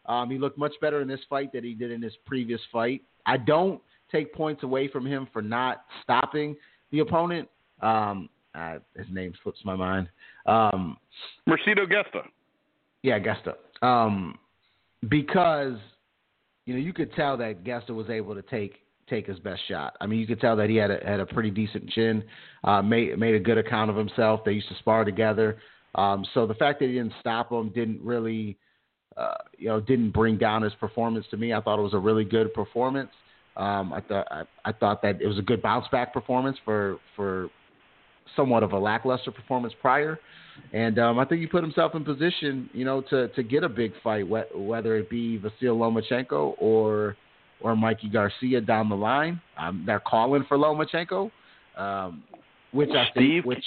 Um, 0.10 0.30
he 0.30 0.40
looked 0.40 0.58
much 0.58 0.74
better 0.82 1.02
in 1.02 1.08
this 1.08 1.20
fight 1.30 1.54
than 1.54 1.64
he 1.64 1.74
did 1.74 1.92
in 1.92 2.02
his 2.02 2.14
previous 2.26 2.60
fight. 2.72 3.04
I 3.26 3.38
don't 3.38 3.80
take 4.12 4.34
points 4.34 4.64
away 4.64 4.88
from 4.88 5.06
him 5.06 5.28
for 5.32 5.42
not 5.42 5.86
stopping 6.04 6.58
the 6.92 7.00
opponent. 7.00 7.48
Um, 7.82 8.28
uh, 8.56 8.80
his 8.98 9.06
name 9.12 9.34
slips 9.44 9.60
my 9.64 9.76
mind. 9.76 10.10
Um, 10.48 10.98
Mercito 11.48 11.88
Gesta. 11.88 12.24
Yeah, 13.04 13.20
Gesta. 13.20 13.54
Um, 13.84 14.40
because 15.08 15.78
you 16.66 16.74
know 16.74 16.80
you 16.80 16.92
could 16.92 17.14
tell 17.14 17.38
that 17.38 17.64
Gesta 17.64 17.94
was 17.94 18.10
able 18.10 18.34
to 18.34 18.42
take 18.42 18.78
take 19.08 19.28
his 19.28 19.40
best 19.40 19.62
shot. 19.68 19.96
I 20.02 20.08
mean, 20.08 20.20
you 20.20 20.28
could 20.28 20.42
tell 20.42 20.56
that 20.56 20.70
he 20.70 20.76
had 20.76 20.92
a, 20.92 21.00
had 21.06 21.20
a 21.20 21.26
pretty 21.26 21.52
decent 21.52 21.90
chin, 21.92 22.24
uh, 22.64 22.82
made 22.82 23.18
made 23.20 23.36
a 23.36 23.40
good 23.40 23.60
account 23.60 23.92
of 23.92 23.96
himself. 23.96 24.42
They 24.44 24.54
used 24.54 24.70
to 24.70 24.76
spar 24.80 25.06
together. 25.06 25.58
Um, 25.96 26.26
so 26.34 26.48
the 26.48 26.56
fact 26.56 26.80
that 26.80 26.88
he 26.88 26.94
didn't 26.94 27.14
stop 27.20 27.52
him 27.52 27.70
didn't 27.70 28.02
really 28.02 28.58
uh, 29.20 29.34
you 29.58 29.68
know, 29.68 29.82
didn't 29.82 30.12
bring 30.12 30.38
down 30.38 30.62
his 30.62 30.74
performance 30.76 31.26
to 31.32 31.38
me. 31.38 31.54
I 31.54 31.60
thought 31.62 31.78
it 31.78 31.82
was 31.82 31.94
a 31.94 32.00
really 32.00 32.24
good 32.24 32.54
performance. 32.54 33.10
Um, 33.58 33.92
I 33.92 34.00
thought 34.02 34.28
I, 34.32 34.44
I 34.64 34.72
thought 34.72 35.02
that 35.02 35.22
it 35.22 35.28
was 35.28 35.38
a 35.38 35.42
good 35.42 35.62
bounce 35.62 35.86
back 35.92 36.14
performance 36.14 36.58
for 36.64 36.98
for 37.16 37.50
somewhat 38.36 38.64
of 38.64 38.72
a 38.72 38.80
lackluster 38.80 39.32
performance 39.32 39.74
prior, 39.82 40.18
and 40.72 40.98
um, 41.00 41.20
I 41.20 41.26
think 41.26 41.42
he 41.42 41.48
put 41.48 41.64
himself 41.64 41.96
in 41.96 42.06
position, 42.06 42.70
you 42.72 42.86
know, 42.86 43.02
to 43.10 43.28
to 43.30 43.44
get 43.44 43.64
a 43.64 43.70
big 43.70 43.92
fight, 44.02 44.26
whether 44.28 44.96
it 44.96 45.10
be 45.10 45.38
Vasyl 45.38 45.76
Lomachenko 45.78 46.56
or 46.58 47.18
or 47.62 47.76
Mikey 47.76 48.10
Garcia 48.10 48.62
down 48.62 48.88
the 48.88 48.96
line. 48.96 49.42
Um, 49.58 49.84
they're 49.86 50.00
calling 50.00 50.46
for 50.48 50.58
Lomachenko, 50.58 51.30
um, 51.76 52.24
which 52.72 52.92
I 52.92 53.10
Steve, 53.12 53.44
think 53.44 53.46
which. 53.46 53.66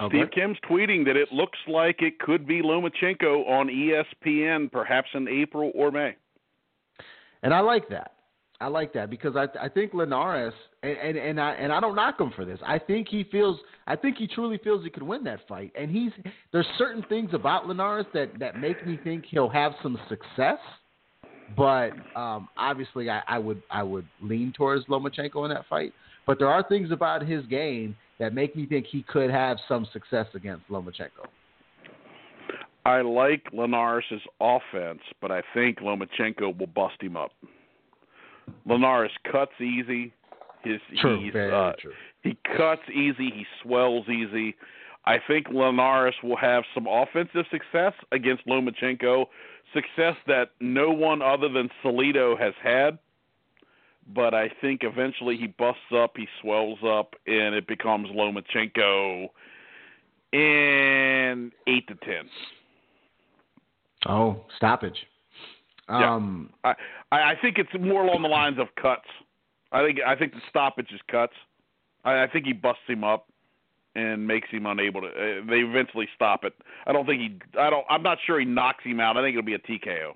Oh, 0.00 0.08
Steve 0.08 0.30
Kim's 0.34 0.58
tweeting 0.68 1.04
that 1.04 1.16
it 1.16 1.30
looks 1.32 1.58
like 1.68 2.02
it 2.02 2.18
could 2.18 2.46
be 2.46 2.62
Lomachenko 2.62 3.48
on 3.48 3.68
ESPN, 3.68 4.70
perhaps 4.70 5.08
in 5.14 5.28
April 5.28 5.70
or 5.74 5.90
May. 5.92 6.16
And 7.42 7.54
I 7.54 7.60
like 7.60 7.88
that. 7.90 8.12
I 8.60 8.68
like 8.68 8.92
that 8.94 9.10
because 9.10 9.36
I 9.36 9.46
I 9.60 9.68
think 9.68 9.92
Linares 9.94 10.54
and, 10.82 10.96
and 10.96 11.18
and 11.18 11.40
I 11.40 11.52
and 11.54 11.72
I 11.72 11.80
don't 11.80 11.94
knock 11.94 12.18
him 12.18 12.32
for 12.34 12.44
this. 12.44 12.58
I 12.66 12.78
think 12.78 13.08
he 13.08 13.24
feels 13.24 13.58
I 13.86 13.96
think 13.96 14.16
he 14.16 14.26
truly 14.26 14.58
feels 14.58 14.84
he 14.84 14.90
could 14.90 15.02
win 15.02 15.24
that 15.24 15.40
fight. 15.48 15.72
And 15.78 15.90
he's 15.90 16.12
there's 16.52 16.66
certain 16.78 17.04
things 17.08 17.30
about 17.32 17.66
Linares 17.66 18.06
that 18.14 18.30
that 18.38 18.58
make 18.58 18.86
me 18.86 18.98
think 19.02 19.24
he'll 19.28 19.50
have 19.50 19.72
some 19.82 19.98
success. 20.08 20.58
But 21.56 21.90
um, 22.16 22.48
obviously, 22.56 23.10
I, 23.10 23.22
I 23.28 23.38
would 23.38 23.62
I 23.70 23.82
would 23.82 24.06
lean 24.22 24.52
towards 24.56 24.86
Lomachenko 24.86 25.44
in 25.44 25.50
that 25.50 25.66
fight. 25.68 25.92
But 26.26 26.38
there 26.38 26.48
are 26.48 26.66
things 26.66 26.90
about 26.90 27.26
his 27.26 27.44
game 27.46 27.94
that 28.18 28.34
make 28.34 28.54
me 28.54 28.66
think 28.66 28.86
he 28.86 29.02
could 29.02 29.30
have 29.30 29.58
some 29.68 29.86
success 29.92 30.26
against 30.34 30.68
Lomachenko. 30.68 31.26
I 32.86 33.00
like 33.00 33.46
Linares' 33.52 34.04
offense, 34.40 35.00
but 35.20 35.30
I 35.30 35.42
think 35.54 35.78
Lomachenko 35.78 36.58
will 36.58 36.66
bust 36.66 37.00
him 37.00 37.16
up. 37.16 37.30
Linares 38.66 39.10
cuts 39.30 39.58
easy. 39.60 40.12
His 40.62 40.80
true, 41.00 41.22
he's, 41.22 41.34
uh, 41.34 41.72
true. 41.78 41.92
He 42.22 42.36
cuts 42.56 42.82
easy. 42.90 43.30
He 43.30 43.46
swells 43.62 44.08
easy. 44.08 44.54
I 45.06 45.18
think 45.26 45.48
Linares 45.48 46.14
will 46.22 46.36
have 46.36 46.64
some 46.74 46.86
offensive 46.86 47.44
success 47.50 47.92
against 48.12 48.46
Lomachenko, 48.46 49.26
success 49.74 50.16
that 50.26 50.50
no 50.60 50.90
one 50.90 51.20
other 51.20 51.48
than 51.48 51.68
Salido 51.82 52.38
has 52.38 52.54
had. 52.62 52.98
But 54.12 54.34
I 54.34 54.50
think 54.60 54.80
eventually 54.82 55.36
he 55.36 55.46
busts 55.46 55.80
up, 55.96 56.12
he 56.16 56.26
swells 56.42 56.78
up, 56.86 57.14
and 57.26 57.54
it 57.54 57.66
becomes 57.66 58.08
Lomachenko 58.08 59.28
in 60.32 61.52
eight 61.66 61.86
to 61.88 61.94
ten. 61.94 62.28
Oh, 64.06 64.44
stoppage. 64.56 65.06
Um, 65.88 66.50
yeah. 66.64 66.74
I 67.12 67.16
I 67.16 67.34
think 67.40 67.58
it's 67.58 67.70
more 67.80 68.04
along 68.04 68.22
the 68.22 68.28
lines 68.28 68.58
of 68.58 68.68
cuts. 68.80 69.08
I 69.72 69.84
think 69.84 69.98
I 70.06 70.16
think 70.16 70.32
the 70.32 70.40
stoppage 70.48 70.90
is 70.92 71.00
cuts. 71.10 71.34
I, 72.04 72.24
I 72.24 72.26
think 72.26 72.46
he 72.46 72.52
busts 72.52 72.82
him 72.86 73.04
up 73.04 73.28
and 73.94 74.26
makes 74.26 74.48
him 74.50 74.66
unable 74.66 75.02
to. 75.02 75.08
Uh, 75.08 75.46
they 75.48 75.58
eventually 75.58 76.08
stop 76.14 76.44
it. 76.44 76.54
I 76.86 76.92
don't 76.92 77.06
think 77.06 77.20
he. 77.20 77.58
I 77.58 77.70
don't. 77.70 77.84
I'm 77.88 78.02
not 78.02 78.18
sure 78.26 78.38
he 78.38 78.46
knocks 78.46 78.84
him 78.84 79.00
out. 79.00 79.16
I 79.16 79.22
think 79.22 79.36
it'll 79.36 79.44
be 79.44 79.54
a 79.54 79.58
TKO. 79.58 80.12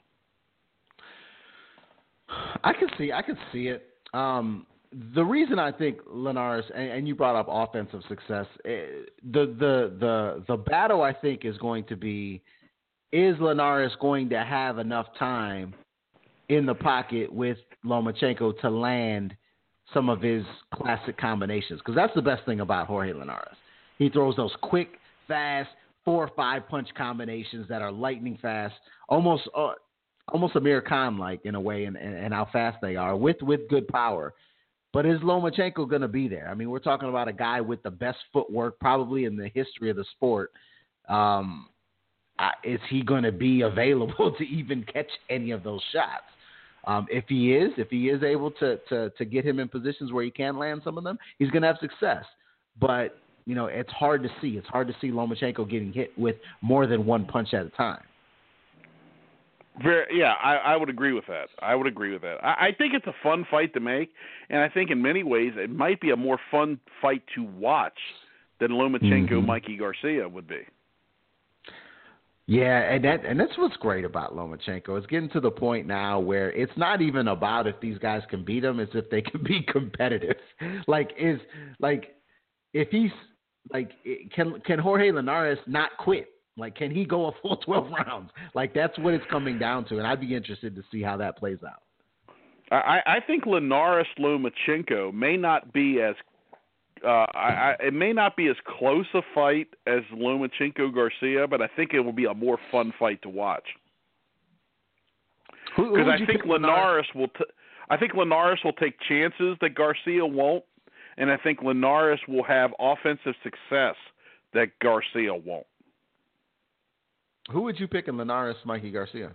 I 2.64 2.72
can 2.72 2.88
see. 2.96 3.12
I 3.12 3.22
can 3.22 3.36
see 3.52 3.68
it. 3.68 3.88
Um, 4.14 4.66
the 5.14 5.24
reason 5.24 5.58
I 5.58 5.70
think 5.70 5.98
Linares 6.10 6.64
and, 6.74 6.90
and 6.90 7.08
you 7.08 7.14
brought 7.14 7.36
up 7.36 7.46
offensive 7.48 8.02
success, 8.08 8.46
eh, 8.64 8.80
the 9.32 9.46
the 9.58 9.96
the 10.00 10.44
the 10.48 10.56
battle 10.56 11.02
I 11.02 11.12
think 11.12 11.44
is 11.44 11.56
going 11.58 11.84
to 11.84 11.96
be 11.96 12.42
is 13.12 13.36
Linares 13.40 13.92
going 14.00 14.28
to 14.30 14.44
have 14.44 14.78
enough 14.78 15.06
time 15.18 15.74
in 16.48 16.66
the 16.66 16.74
pocket 16.74 17.32
with 17.32 17.58
Lomachenko 17.84 18.58
to 18.60 18.70
land 18.70 19.34
some 19.94 20.08
of 20.08 20.20
his 20.20 20.44
classic 20.74 21.16
combinations? 21.16 21.80
Because 21.80 21.94
that's 21.94 22.14
the 22.14 22.22
best 22.22 22.44
thing 22.44 22.60
about 22.60 22.86
Jorge 22.86 23.12
Linares. 23.12 23.56
He 23.98 24.08
throws 24.08 24.36
those 24.36 24.52
quick, 24.62 24.98
fast, 25.26 25.70
four 26.04 26.24
or 26.24 26.30
five 26.36 26.68
punch 26.68 26.88
combinations 26.96 27.68
that 27.68 27.82
are 27.82 27.92
lightning 27.92 28.38
fast, 28.40 28.74
almost 29.08 29.48
uh, 29.56 29.72
almost 30.32 30.56
Amir 30.56 30.80
Khan 30.80 31.18
like 31.18 31.44
in 31.44 31.54
a 31.54 31.60
way, 31.60 31.84
and, 31.84 31.96
and, 31.96 32.32
how 32.32 32.48
fast 32.52 32.78
they 32.80 32.96
are 32.96 33.16
with 33.16 33.40
with 33.42 33.68
good 33.68 33.88
power. 33.88 34.34
But 34.92 35.06
is 35.06 35.20
Lomachenko 35.20 35.88
going 35.88 36.02
to 36.02 36.08
be 36.08 36.28
there? 36.28 36.48
I 36.48 36.54
mean, 36.54 36.70
we're 36.70 36.78
talking 36.78 37.08
about 37.08 37.28
a 37.28 37.32
guy 37.32 37.60
with 37.60 37.82
the 37.82 37.90
best 37.90 38.18
footwork 38.32 38.78
probably 38.80 39.24
in 39.24 39.36
the 39.36 39.48
history 39.54 39.90
of 39.90 39.96
the 39.96 40.04
sport. 40.16 40.50
Um, 41.08 41.68
is 42.64 42.80
he 42.88 43.02
going 43.02 43.22
to 43.24 43.32
be 43.32 43.60
available 43.62 44.34
to 44.36 44.44
even 44.44 44.84
catch 44.84 45.10
any 45.30 45.50
of 45.50 45.62
those 45.62 45.82
shots? 45.92 46.24
Um, 46.86 47.06
if 47.10 47.24
he 47.28 47.54
is, 47.54 47.70
if 47.76 47.90
he 47.90 48.08
is 48.08 48.22
able 48.22 48.50
to, 48.52 48.78
to 48.88 49.10
to 49.10 49.24
get 49.24 49.44
him 49.44 49.58
in 49.58 49.68
positions 49.68 50.12
where 50.12 50.24
he 50.24 50.30
can 50.30 50.58
land 50.58 50.80
some 50.84 50.96
of 50.96 51.04
them, 51.04 51.18
he's 51.38 51.50
going 51.50 51.62
to 51.62 51.68
have 51.68 51.78
success. 51.80 52.24
But 52.80 53.18
you 53.44 53.54
know, 53.54 53.66
it's 53.66 53.90
hard 53.90 54.22
to 54.22 54.28
see. 54.40 54.50
It's 54.58 54.66
hard 54.68 54.88
to 54.88 54.94
see 55.00 55.10
Lomachenko 55.10 55.68
getting 55.70 55.92
hit 55.92 56.16
with 56.18 56.36
more 56.60 56.86
than 56.86 57.06
one 57.06 57.24
punch 57.24 57.54
at 57.54 57.66
a 57.66 57.70
time. 57.70 58.02
Very, 59.82 60.18
yeah, 60.18 60.32
I, 60.42 60.56
I 60.56 60.76
would 60.76 60.88
agree 60.88 61.12
with 61.12 61.26
that. 61.26 61.48
I 61.60 61.74
would 61.74 61.86
agree 61.86 62.12
with 62.12 62.22
that. 62.22 62.42
I, 62.42 62.68
I 62.68 62.74
think 62.76 62.94
it's 62.94 63.06
a 63.06 63.14
fun 63.22 63.46
fight 63.50 63.72
to 63.74 63.80
make, 63.80 64.10
and 64.50 64.60
I 64.60 64.68
think 64.68 64.90
in 64.90 65.00
many 65.00 65.22
ways 65.22 65.52
it 65.56 65.70
might 65.70 66.00
be 66.00 66.10
a 66.10 66.16
more 66.16 66.38
fun 66.50 66.80
fight 67.00 67.22
to 67.34 67.44
watch 67.44 67.98
than 68.60 68.70
Lomachenko 68.70 69.30
mm-hmm. 69.30 69.46
Mikey 69.46 69.76
Garcia 69.76 70.28
would 70.28 70.48
be. 70.48 70.62
Yeah, 72.46 72.80
and 72.80 73.04
that 73.04 73.26
and 73.26 73.38
that's 73.38 73.56
what's 73.58 73.76
great 73.76 74.06
about 74.06 74.34
Lomachenko. 74.34 74.96
It's 74.96 75.06
getting 75.06 75.28
to 75.30 75.40
the 75.40 75.50
point 75.50 75.86
now 75.86 76.18
where 76.18 76.50
it's 76.52 76.72
not 76.78 77.02
even 77.02 77.28
about 77.28 77.66
if 77.66 77.78
these 77.78 77.98
guys 77.98 78.22
can 78.30 78.42
beat 78.42 78.64
him, 78.64 78.80
it's 78.80 78.90
if 78.94 79.08
they 79.10 79.20
can 79.20 79.42
be 79.44 79.62
competitive. 79.70 80.36
Like 80.86 81.10
is 81.18 81.38
like 81.78 82.16
if 82.72 82.88
he's 82.88 83.10
like 83.70 83.92
can 84.34 84.60
can 84.64 84.78
Jorge 84.78 85.12
Linares 85.12 85.58
not 85.66 85.90
quit? 85.98 86.28
Like 86.58 86.74
can 86.74 86.90
he 86.90 87.04
go 87.04 87.26
a 87.26 87.32
full 87.40 87.56
12 87.64 87.90
rounds? 88.06 88.30
Like 88.54 88.74
that's 88.74 88.98
what 88.98 89.14
it's 89.14 89.24
coming 89.30 89.58
down 89.58 89.84
to 89.86 89.98
and 89.98 90.06
I'd 90.06 90.20
be 90.20 90.34
interested 90.34 90.74
to 90.76 90.82
see 90.90 91.02
how 91.02 91.16
that 91.18 91.38
plays 91.38 91.58
out. 91.66 91.82
I, 92.70 93.00
I 93.06 93.20
think 93.26 93.46
Linares 93.46 94.06
Lomachenko 94.18 95.14
may 95.14 95.38
not 95.38 95.72
be 95.72 96.02
as 96.02 96.14
uh, 97.04 97.26
I, 97.34 97.76
I, 97.80 97.86
it 97.86 97.94
may 97.94 98.12
not 98.12 98.36
be 98.36 98.48
as 98.48 98.56
close 98.78 99.06
a 99.14 99.22
fight 99.34 99.68
as 99.86 100.00
Lomachenko 100.12 100.92
Garcia, 100.94 101.46
but 101.46 101.62
I 101.62 101.68
think 101.76 101.94
it 101.94 102.00
will 102.00 102.12
be 102.12 102.24
a 102.24 102.34
more 102.34 102.58
fun 102.70 102.92
fight 102.98 103.22
to 103.22 103.28
watch. 103.28 103.64
Because 105.76 106.08
I 106.08 106.24
think 106.26 106.44
Linares 106.44 107.06
will. 107.14 107.28
T- 107.28 107.44
I 107.90 107.96
think 107.96 108.14
Linares 108.14 108.60
will 108.64 108.72
take 108.72 108.94
chances 109.08 109.56
that 109.60 109.74
Garcia 109.74 110.26
won't, 110.26 110.64
and 111.16 111.30
I 111.30 111.36
think 111.36 111.62
Linares 111.62 112.20
will 112.26 112.42
have 112.42 112.72
offensive 112.80 113.34
success 113.42 113.94
that 114.54 114.78
Garcia 114.82 115.34
won't. 115.34 115.66
Who 117.50 117.62
would 117.62 117.80
you 117.80 117.88
pick 117.88 118.08
in 118.08 118.16
Linares, 118.16 118.56
Mikey 118.64 118.90
Garcia? 118.90 119.32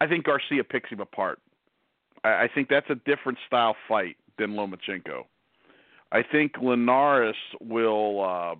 I 0.00 0.06
think 0.06 0.24
Garcia 0.24 0.64
picks 0.64 0.90
him 0.90 1.00
apart. 1.00 1.40
I, 2.24 2.28
I 2.28 2.48
think 2.54 2.68
that's 2.68 2.88
a 2.90 2.94
different 2.94 3.38
style 3.46 3.76
fight 3.88 4.16
than 4.38 4.52
Lomachenko. 4.52 5.24
I 6.12 6.22
think 6.22 6.52
Linares 6.60 7.36
will. 7.60 8.24
Uh, 8.24 8.54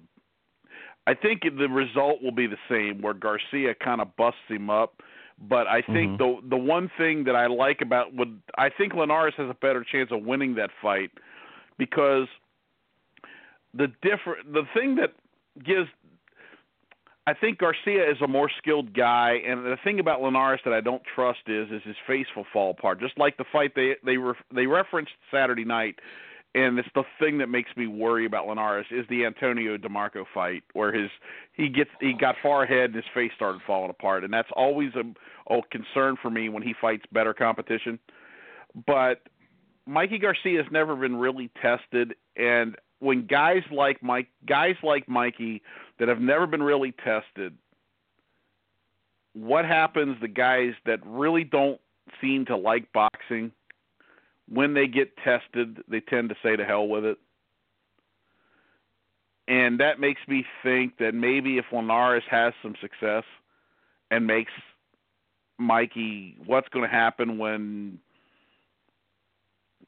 I 1.07 1.15
think 1.15 1.43
the 1.43 1.69
result 1.69 2.23
will 2.23 2.33
be 2.33 2.47
the 2.47 2.59
same, 2.69 3.03
where 3.03 3.15
Garcia 3.15 3.75
kind 3.75 4.01
of 4.01 4.15
busts 4.17 4.39
him 4.49 4.71
up. 4.71 5.03
But 5.41 5.67
I 5.67 5.81
think 5.81 6.21
mm-hmm. 6.21 6.43
the 6.47 6.57
the 6.57 6.63
one 6.63 6.91
thing 6.99 7.25
that 7.25 7.35
I 7.35 7.47
like 7.47 7.81
about 7.81 8.15
would 8.15 8.41
I 8.59 8.69
think 8.69 8.93
Linares 8.95 9.35
has 9.39 9.49
a 9.49 9.55
better 9.55 9.85
chance 9.91 10.11
of 10.13 10.23
winning 10.23 10.55
that 10.57 10.71
fight 10.83 11.11
because 11.79 12.29
the 13.73 13.87
different 14.03 14.53
the 14.53 14.65
thing 14.75 14.97
that 14.97 15.15
gives 15.65 15.89
I 17.31 17.35
think 17.35 17.59
Garcia 17.59 18.11
is 18.11 18.17
a 18.21 18.27
more 18.27 18.51
skilled 18.59 18.93
guy, 18.93 19.35
and 19.47 19.65
the 19.65 19.77
thing 19.85 20.01
about 20.01 20.21
Linares 20.21 20.61
that 20.65 20.75
I 20.75 20.81
don't 20.81 21.03
trust 21.15 21.41
is 21.47 21.71
is 21.71 21.81
his 21.85 21.95
face 22.05 22.27
will 22.35 22.47
fall 22.53 22.73
apart. 22.73 22.99
Just 22.99 23.17
like 23.19 23.37
the 23.37 23.45
fight 23.53 23.73
they 23.77 23.95
they 24.05 24.17
re, 24.17 24.35
they 24.53 24.67
referenced 24.67 25.13
Saturday 25.31 25.65
night 25.65 26.01
and 26.55 26.77
it's 26.81 26.89
the 26.97 27.05
thing 27.21 27.39
that 27.39 27.49
makes 27.49 27.71
me 27.77 27.87
worry 27.87 28.27
about 28.27 28.49
Linares 28.49 28.87
is 28.91 29.07
the 29.09 29.25
Antonio 29.25 29.77
DeMarco 29.77 30.25
fight 30.35 30.65
where 30.73 30.93
his 30.93 31.09
he 31.53 31.69
gets 31.69 31.91
he 32.01 32.13
got 32.13 32.35
far 32.43 32.65
ahead 32.65 32.87
and 32.87 32.97
his 32.97 33.05
face 33.15 33.31
started 33.37 33.61
falling 33.65 33.91
apart 33.91 34.25
and 34.25 34.33
that's 34.33 34.51
always 34.57 34.91
a, 34.97 35.55
a 35.55 35.61
concern 35.71 36.17
for 36.21 36.31
me 36.31 36.49
when 36.49 36.65
he 36.65 36.75
fights 36.81 37.05
better 37.13 37.33
competition. 37.33 38.01
But 38.87 39.21
Mikey 39.87 40.19
Garcia 40.19 40.61
has 40.61 40.73
never 40.73 40.97
been 40.97 41.15
really 41.15 41.51
tested 41.63 42.15
and 42.37 42.75
when 42.99 43.27
guys 43.27 43.63
like 43.71 44.03
Mike 44.03 44.29
guys 44.47 44.77
like 44.83 45.09
Mikey 45.09 45.63
that 46.01 46.09
have 46.09 46.21
never 46.21 46.49
been 46.49 46.63
really 46.63 46.91
tested 46.91 47.57
what 49.35 49.65
happens 49.65 50.17
the 50.21 50.29
guys 50.29 50.73
that 50.87 50.99
really 51.05 51.45
don't 51.45 51.81
seem 52.21 52.45
to 52.47 52.57
like 52.57 52.93
boxing 52.93 53.53
when 54.49 54.75
they 54.75 54.89
get 54.89 55.17
tested, 55.19 55.79
they 55.89 56.01
tend 56.01 56.29
to 56.29 56.35
say 56.43 56.57
to 56.57 56.65
hell 56.65 56.89
with 56.89 57.05
it. 57.05 57.19
And 59.47 59.79
that 59.81 60.01
makes 60.01 60.21
me 60.27 60.45
think 60.63 60.99
that 60.99 61.15
maybe 61.15 61.59
if 61.59 61.67
Linares 61.73 62.25
has 62.29 62.53
some 62.63 62.75
success 62.81 63.25
and 64.11 64.27
makes 64.27 64.53
Mikey, 65.59 66.37
what's 66.47 66.69
going 66.69 66.89
to 66.89 66.95
happen 66.95 67.39
when 67.39 67.99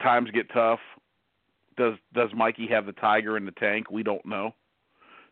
times 0.00 0.30
get 0.30 0.52
tough? 0.52 0.80
Does 1.76 1.94
does 2.12 2.30
Mikey 2.34 2.68
have 2.68 2.86
the 2.86 2.92
tiger 2.92 3.36
in 3.36 3.46
the 3.46 3.52
tank? 3.52 3.90
We 3.90 4.02
don't 4.02 4.24
know. 4.26 4.54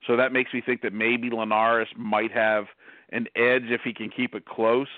So 0.06 0.16
that 0.16 0.32
makes 0.32 0.52
me 0.54 0.62
think 0.64 0.82
that 0.82 0.92
maybe 0.92 1.30
Linares 1.30 1.88
might 1.96 2.32
have 2.32 2.64
an 3.12 3.26
edge 3.36 3.64
if 3.64 3.82
he 3.82 3.92
can 3.92 4.10
keep 4.10 4.34
it 4.34 4.46
close. 4.46 4.88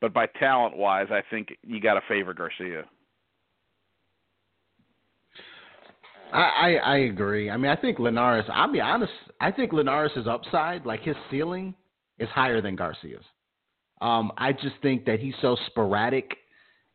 But 0.00 0.12
by 0.12 0.26
talent 0.26 0.76
wise, 0.76 1.08
I 1.10 1.22
think 1.30 1.56
you 1.62 1.80
got 1.80 1.94
to 1.94 2.00
favor 2.08 2.34
Garcia. 2.34 2.84
I, 6.32 6.76
I 6.76 6.96
agree. 6.96 7.50
I 7.50 7.56
mean, 7.58 7.70
I 7.70 7.76
think 7.76 7.98
Linares. 7.98 8.46
I'll 8.52 8.72
be 8.72 8.80
honest. 8.80 9.12
I 9.40 9.52
think 9.52 9.72
Linares' 9.72 10.26
upside, 10.26 10.86
like 10.86 11.02
his 11.02 11.16
ceiling, 11.30 11.74
is 12.18 12.28
higher 12.30 12.62
than 12.62 12.74
Garcia's. 12.74 13.24
Um, 14.00 14.32
I 14.38 14.52
just 14.52 14.76
think 14.80 15.04
that 15.04 15.20
he's 15.20 15.34
so 15.42 15.56
sporadic 15.66 16.36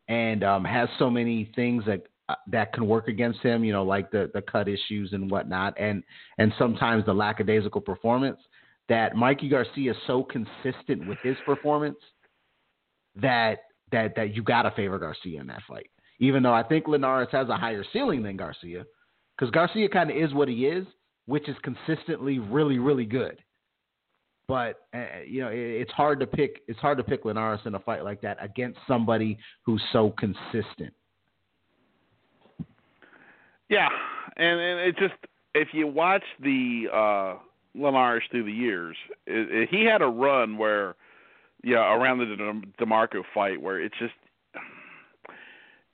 and 0.07 0.43
um, 0.43 0.65
has 0.65 0.89
so 0.97 1.09
many 1.09 1.51
things 1.55 1.83
that 1.85 2.03
that 2.47 2.73
can 2.73 2.87
work 2.87 3.07
against 3.07 3.39
him. 3.39 3.63
You 3.63 3.73
know, 3.73 3.83
like 3.83 4.11
the 4.11 4.29
the 4.33 4.41
cut 4.41 4.67
issues 4.67 5.13
and 5.13 5.29
whatnot, 5.29 5.79
and 5.79 6.03
and 6.37 6.51
sometimes 6.57 7.05
the 7.05 7.13
lackadaisical 7.13 7.81
performance. 7.81 8.39
That 8.89 9.17
Mikey 9.17 9.49
Garcia 9.49 9.91
is 9.91 9.97
so 10.07 10.23
consistent 10.23 11.07
with 11.09 11.17
his 11.21 11.35
performance 11.45 11.97
that 13.15 13.57
that 13.91 14.15
that 14.15 14.33
you 14.33 14.43
got 14.43 14.63
to 14.63 14.71
favor 14.71 14.97
Garcia 14.97 15.41
in 15.41 15.47
that 15.47 15.61
fight. 15.67 15.89
Even 16.19 16.41
though 16.41 16.53
I 16.53 16.63
think 16.63 16.87
Linares 16.87 17.27
has 17.31 17.49
a 17.49 17.57
higher 17.57 17.83
ceiling 17.93 18.23
than 18.23 18.37
Garcia, 18.37 18.85
because 19.37 19.51
Garcia 19.51 19.89
kind 19.89 20.09
of 20.09 20.15
is 20.15 20.33
what 20.33 20.47
he 20.47 20.65
is, 20.65 20.85
which 21.25 21.47
is 21.49 21.55
consistently 21.63 22.39
really 22.39 22.79
really 22.79 23.05
good. 23.05 23.37
But 24.47 24.79
uh, 24.93 25.23
you 25.27 25.41
know, 25.41 25.49
it, 25.49 25.57
it's 25.57 25.91
hard 25.91 26.19
to 26.21 26.27
pick. 26.27 26.61
It's 26.67 26.79
hard 26.79 26.97
to 26.97 27.03
pick 27.03 27.25
Linares 27.25 27.59
in 27.65 27.75
a 27.75 27.79
fight 27.79 28.03
like 28.03 28.21
that 28.21 28.37
against 28.41 28.79
somebody 28.87 29.37
who's 29.65 29.81
so 29.91 30.13
consistent. 30.17 30.93
Yeah, 33.69 33.89
and 34.35 34.59
and 34.59 34.79
it 34.79 34.97
just 34.97 35.15
if 35.53 35.69
you 35.73 35.87
watch 35.87 36.23
the 36.39 36.87
uh 36.93 37.35
Linares 37.75 38.23
through 38.31 38.45
the 38.45 38.51
years, 38.51 38.97
it, 39.25 39.51
it, 39.51 39.69
he 39.69 39.85
had 39.85 40.01
a 40.01 40.07
run 40.07 40.57
where, 40.57 40.95
yeah, 41.63 41.93
around 41.93 42.17
the 42.19 42.25
De- 42.25 42.85
Demarco 42.85 43.23
fight 43.33 43.61
where 43.61 43.79
it's 43.79 43.95
just 43.99 44.13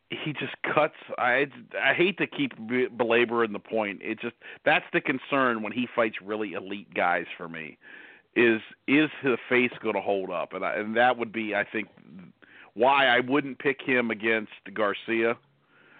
he 0.09 0.34
just 0.34 0.53
cuts. 0.63 0.95
I 1.17 1.47
I 1.82 1.93
hate 1.93 2.17
to 2.19 2.28
keep 2.28 2.53
belaboring 2.97 3.53
the 3.53 3.59
point. 3.59 4.01
It 4.03 4.19
just 4.19 4.36
that's 4.65 4.86
the 4.93 5.01
concern 5.01 5.63
when 5.63 5.71
he 5.71 5.88
fights 5.95 6.17
really 6.24 6.53
elite 6.53 6.93
guys 6.93 7.26
for 7.38 7.49
me 7.49 7.78
is 8.36 8.61
is 8.88 9.09
the 9.24 9.38
face 9.49 9.71
going 9.82 9.95
to 9.95 10.01
hold 10.01 10.30
up? 10.30 10.53
And 10.53 10.65
I, 10.65 10.76
and 10.76 10.95
that 10.97 11.17
would 11.17 11.32
be, 11.32 11.55
I 11.55 11.63
think, 11.63 11.88
why 12.74 13.07
I 13.07 13.19
wouldn't 13.19 13.59
pick 13.59 13.82
him 13.82 14.11
against 14.11 14.51
Garcia. 14.74 15.38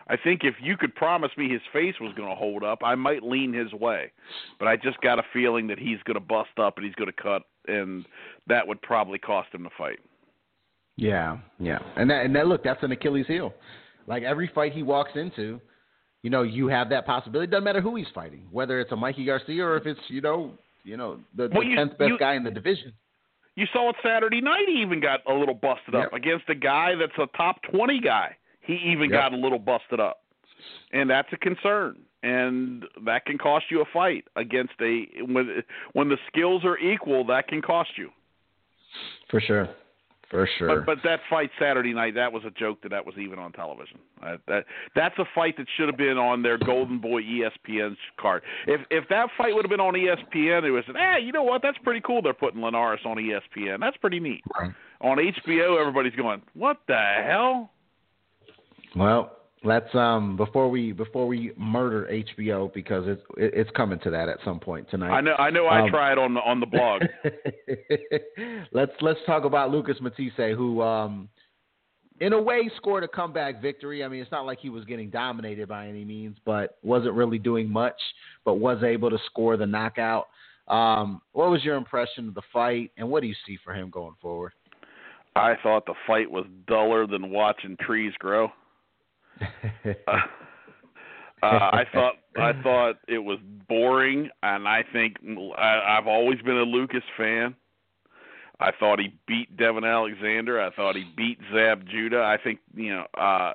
I 0.08 0.18
think 0.18 0.42
if 0.44 0.56
you 0.62 0.76
could 0.78 0.94
promise 0.96 1.32
me 1.38 1.50
his 1.50 1.62
face 1.72 1.96
was 2.02 2.14
going 2.16 2.30
to 2.30 2.36
hold 2.36 2.64
up, 2.64 2.80
I 2.84 2.96
might 2.96 3.24
lean 3.24 3.54
his 3.54 3.72
way. 3.74 4.12
But 4.60 4.68
I 4.68 4.76
just 4.76 5.00
got 5.02 5.20
a 5.20 5.24
feeling 5.32 5.68
that 5.68 5.80
he's 5.80 6.02
going 6.04 6.16
to 6.16 6.20
bust 6.20 6.60
up 6.62 6.78
and 6.78 6.86
he's 6.86 6.96
going 6.96 7.12
to 7.12 7.22
cut, 7.22 7.44
and 7.68 8.06
that 8.48 8.68
would 8.68 8.82
probably 8.82 9.20
cost 9.20 9.54
him 9.54 9.64
the 9.64 9.70
fight. 9.78 10.00
Yeah, 10.96 11.38
yeah, 11.60 11.80
and 11.96 12.10
that 12.10 12.26
and 12.26 12.36
that 12.36 12.48
look, 12.48 12.64
that's 12.64 12.84
an 12.84 12.92
Achilles 12.92 13.26
heel. 13.28 13.54
Like 14.06 14.24
every 14.24 14.52
fight 14.54 14.74
he 14.74 14.84
walks 14.84 15.12
into, 15.16 15.60
you 16.22 16.30
know, 16.30 16.44
you 16.44 16.68
have 16.68 16.90
that 16.90 17.06
possibility. 17.06 17.46
It 17.46 17.52
doesn't 17.52 17.64
matter 17.64 17.82
who 17.82 17.96
he's 17.96 18.08
fighting, 18.14 18.46
whether 18.52 18.80
it's 18.80 18.92
a 18.92 18.96
Mikey 18.96 19.26
Garcia 19.26 19.66
or 19.66 19.78
if 19.78 19.88
it's 19.88 20.00
you 20.10 20.22
know 20.22 20.52
you 20.84 20.98
know, 20.98 21.20
the, 21.36 21.48
the 21.48 21.56
well, 21.56 21.68
tenth 21.76 21.98
best 21.98 22.10
you, 22.10 22.20
guy 22.20 22.36
in 22.36 22.44
the 22.44 22.52
division. 22.52 22.94
You 23.56 23.66
saw 23.72 23.90
it 23.90 23.96
Saturday 24.04 24.42
night. 24.42 24.66
He 24.68 24.82
even 24.82 25.00
got 25.00 25.22
a 25.28 25.34
little 25.34 25.54
busted 25.54 25.94
yep. 25.94 26.08
up 26.08 26.14
against 26.14 26.46
a 26.50 26.56
guy 26.56 26.94
that's 27.00 27.18
a 27.18 27.38
top 27.38 27.58
twenty 27.72 28.00
guy. 28.00 28.36
He 28.64 28.74
even 28.92 29.10
yep. 29.10 29.22
got 29.22 29.34
a 29.34 29.38
little 29.38 29.60
busted 29.60 30.00
up, 30.00 30.22
and 30.92 31.10
that's 31.10 31.30
a 31.32 31.38
concern. 31.38 31.98
And 32.24 32.86
that 33.06 33.26
can 33.26 33.38
cost 33.38 33.66
you 33.70 33.82
a 33.82 33.86
fight 33.92 34.24
against 34.38 34.74
a 34.82 35.08
when 35.26 35.62
when 35.92 36.08
the 36.08 36.18
skills 36.28 36.64
are 36.64 36.78
equal. 36.78 37.26
That 37.26 37.50
can 37.50 37.62
cost 37.62 37.92
you. 37.98 38.10
For 39.30 39.42
sure. 39.42 39.70
For 40.34 40.50
sure. 40.58 40.80
But, 40.80 40.86
but 40.88 40.98
that 41.04 41.20
fight 41.30 41.52
Saturday 41.60 41.94
night, 41.94 42.16
that 42.16 42.34
was 42.34 42.44
a 42.44 42.50
joke 42.50 42.82
that 42.82 42.90
that 42.90 43.06
was 43.06 43.14
even 43.20 43.38
on 43.38 43.52
television. 43.52 44.00
Uh, 44.26 44.38
that 44.48 44.66
that's 44.96 45.14
a 45.20 45.26
fight 45.36 45.58
that 45.58 45.68
should 45.78 45.88
have 45.88 45.98
been 45.98 46.18
on 46.18 46.42
their 46.42 46.58
Golden 46.58 46.98
Boy 46.98 47.22
ESPN's 47.22 48.00
card. 48.20 48.42
If 48.66 48.82
if 48.90 49.08
that 49.10 49.30
fight 49.38 49.54
would 49.54 49.64
have 49.64 49.70
been 49.70 49.80
on 49.80 49.94
ESPN, 49.94 50.64
it 50.64 50.72
was, 50.72 50.86
hey, 50.88 51.20
you 51.24 51.32
know 51.32 51.44
what? 51.44 51.62
That's 51.62 51.78
pretty 51.84 52.02
cool. 52.02 52.24
They're 52.24 52.34
putting 52.34 52.62
Linares 52.62 53.02
on 53.06 53.18
ESPN. 53.18 53.80
That's 53.80 53.98
pretty 53.98 54.20
neat. 54.20 54.42
Right. 54.60 54.72
On 55.02 55.18
HBO, 55.18 55.80
everybody's 55.80 56.16
going, 56.16 56.42
what 56.56 56.78
the 56.88 56.98
hell? 57.24 57.70
Well, 58.96 59.38
let's 59.64 59.94
um 59.96 60.36
before 60.36 60.70
we 60.70 60.92
before 60.92 61.28
we 61.28 61.52
murder 61.58 62.08
HBO 62.12 62.74
because 62.74 63.06
it's 63.08 63.22
it's 63.38 63.70
coming 63.72 64.00
to 64.00 64.12
that 64.12 64.30
at 64.30 64.38
some 64.44 64.60
point 64.60 64.90
tonight. 64.90 65.12
I 65.12 65.22
know 65.22 65.36
I 65.36 65.50
know 65.50 65.68
um, 65.68 65.86
I 65.86 65.90
tried 65.90 66.18
on 66.18 66.34
the 66.34 66.42
on 66.42 66.60
the 66.60 66.66
blog. 66.66 67.04
let's 68.72 68.92
let's 69.02 69.20
talk 69.26 69.46
about 69.46 69.72
Lucas 69.72 69.98
Matthysse 70.02 70.56
who 70.56 70.82
um 70.82 71.30
in 72.20 72.34
a 72.34 72.42
way 72.42 72.70
scored 72.78 73.04
a 73.04 73.08
comeback 73.08 73.62
victory. 73.62 74.04
I 74.04 74.08
mean, 74.08 74.22
it's 74.22 74.32
not 74.32 74.46
like 74.46 74.60
he 74.60 74.70
was 74.70 74.86
getting 74.86 75.10
dominated 75.10 75.68
by 75.68 75.88
any 75.88 76.06
means, 76.06 76.38
but 76.46 76.78
wasn't 76.84 77.14
really 77.16 77.40
doing 77.40 77.70
much, 77.70 78.00
but 78.46 78.56
was 78.56 78.84
able 78.84 79.10
to 79.10 79.18
score 79.26 79.58
the 79.58 79.66
knockout. 79.66 80.28
Um, 80.68 81.22
what 81.34 81.50
was 81.50 81.64
your 81.64 81.76
impression 81.76 82.30
of 82.30 82.36
the 82.36 82.42
fight, 82.54 82.92
and 82.98 83.10
what 83.10 83.22
do 83.22 83.28
you 83.28 83.36
see 83.46 83.58
for 83.64 83.74
him 83.74 83.90
going 83.90 84.16
forward? 84.22 84.54
I 85.36 85.56
thought 85.64 85.86
the 85.86 85.96
fight 86.06 86.30
was 86.30 86.46
duller 86.68 87.08
than 87.08 87.32
watching 87.32 87.76
trees 87.82 88.14
grow. 88.20 88.50
Uh, 91.44 91.46
uh, 91.46 91.70
I 91.74 91.84
thought 91.92 92.14
I 92.38 92.54
thought 92.64 92.96
it 93.08 93.18
was 93.18 93.38
boring, 93.68 94.30
and 94.44 94.66
I 94.66 94.84
think 94.94 95.18
I, 95.58 95.98
I've 95.98 96.08
always 96.08 96.42
been 96.42 96.58
a 96.58 96.64
Lucas 96.64 97.04
fan. 97.18 97.56
I 98.62 98.72
thought 98.80 99.00
he 99.00 99.14
beat 99.28 99.58
Devon 99.58 99.84
Alexander. 99.84 100.62
I 100.62 100.72
thought 100.72 100.96
he 100.96 101.04
beat 101.18 101.40
Zab 101.54 101.86
Judah. 101.86 102.22
I 102.22 102.38
think 102.42 102.60
you 102.76 102.94
know. 102.94 103.06
uh 103.18 103.54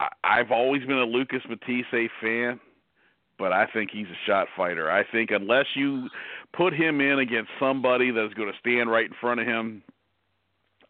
I, 0.00 0.08
I've 0.24 0.50
always 0.50 0.82
been 0.84 0.98
a 0.98 1.04
Lucas 1.04 1.42
Matthysse 1.48 2.10
fan, 2.20 2.60
but 3.38 3.52
I 3.52 3.66
think 3.66 3.90
he's 3.92 4.06
a 4.06 4.26
shot 4.26 4.48
fighter. 4.56 4.90
I 4.90 5.04
think 5.04 5.30
unless 5.30 5.66
you 5.74 6.08
put 6.52 6.72
him 6.72 7.00
in 7.00 7.18
against 7.18 7.50
somebody 7.60 8.10
that's 8.10 8.34
going 8.34 8.50
to 8.50 8.58
stand 8.58 8.90
right 8.90 9.06
in 9.06 9.14
front 9.20 9.40
of 9.40 9.46
him, 9.46 9.82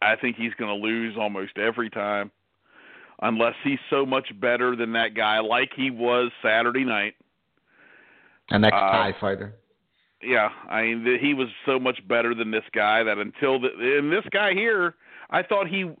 I 0.01 0.15
think 0.15 0.37
he's 0.37 0.53
going 0.53 0.69
to 0.69 0.87
lose 0.87 1.15
almost 1.17 1.57
every 1.57 1.89
time 1.89 2.31
unless 3.21 3.55
he's 3.63 3.79
so 3.89 4.05
much 4.05 4.27
better 4.39 4.75
than 4.75 4.93
that 4.93 5.13
guy, 5.13 5.39
like 5.39 5.71
he 5.75 5.91
was 5.91 6.31
Saturday 6.41 6.83
night. 6.83 7.15
An 8.49 8.63
ex 8.63 8.71
Thai 8.71 9.09
uh, 9.09 9.19
fighter. 9.19 9.55
Yeah, 10.21 10.49
I 10.69 10.81
mean 10.81 11.17
he 11.21 11.33
was 11.33 11.47
so 11.65 11.79
much 11.79 12.05
better 12.07 12.35
than 12.35 12.51
this 12.51 12.63
guy 12.73 13.03
that 13.03 13.17
until 13.17 13.59
the 13.59 13.69
and 13.97 14.11
this 14.11 14.25
guy 14.31 14.53
here, 14.53 14.95
I 15.29 15.43
thought 15.43 15.67
he 15.67 15.91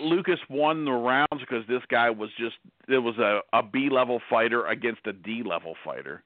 Lucas 0.00 0.38
won 0.50 0.84
the 0.84 0.92
rounds 0.92 1.40
because 1.40 1.66
this 1.68 1.82
guy 1.88 2.10
was 2.10 2.30
just 2.38 2.56
it 2.88 2.98
was 2.98 3.16
a 3.18 3.40
a 3.52 3.62
B 3.62 3.88
level 3.90 4.20
fighter 4.28 4.66
against 4.66 5.06
a 5.06 5.12
D 5.12 5.42
level 5.44 5.74
fighter. 5.84 6.22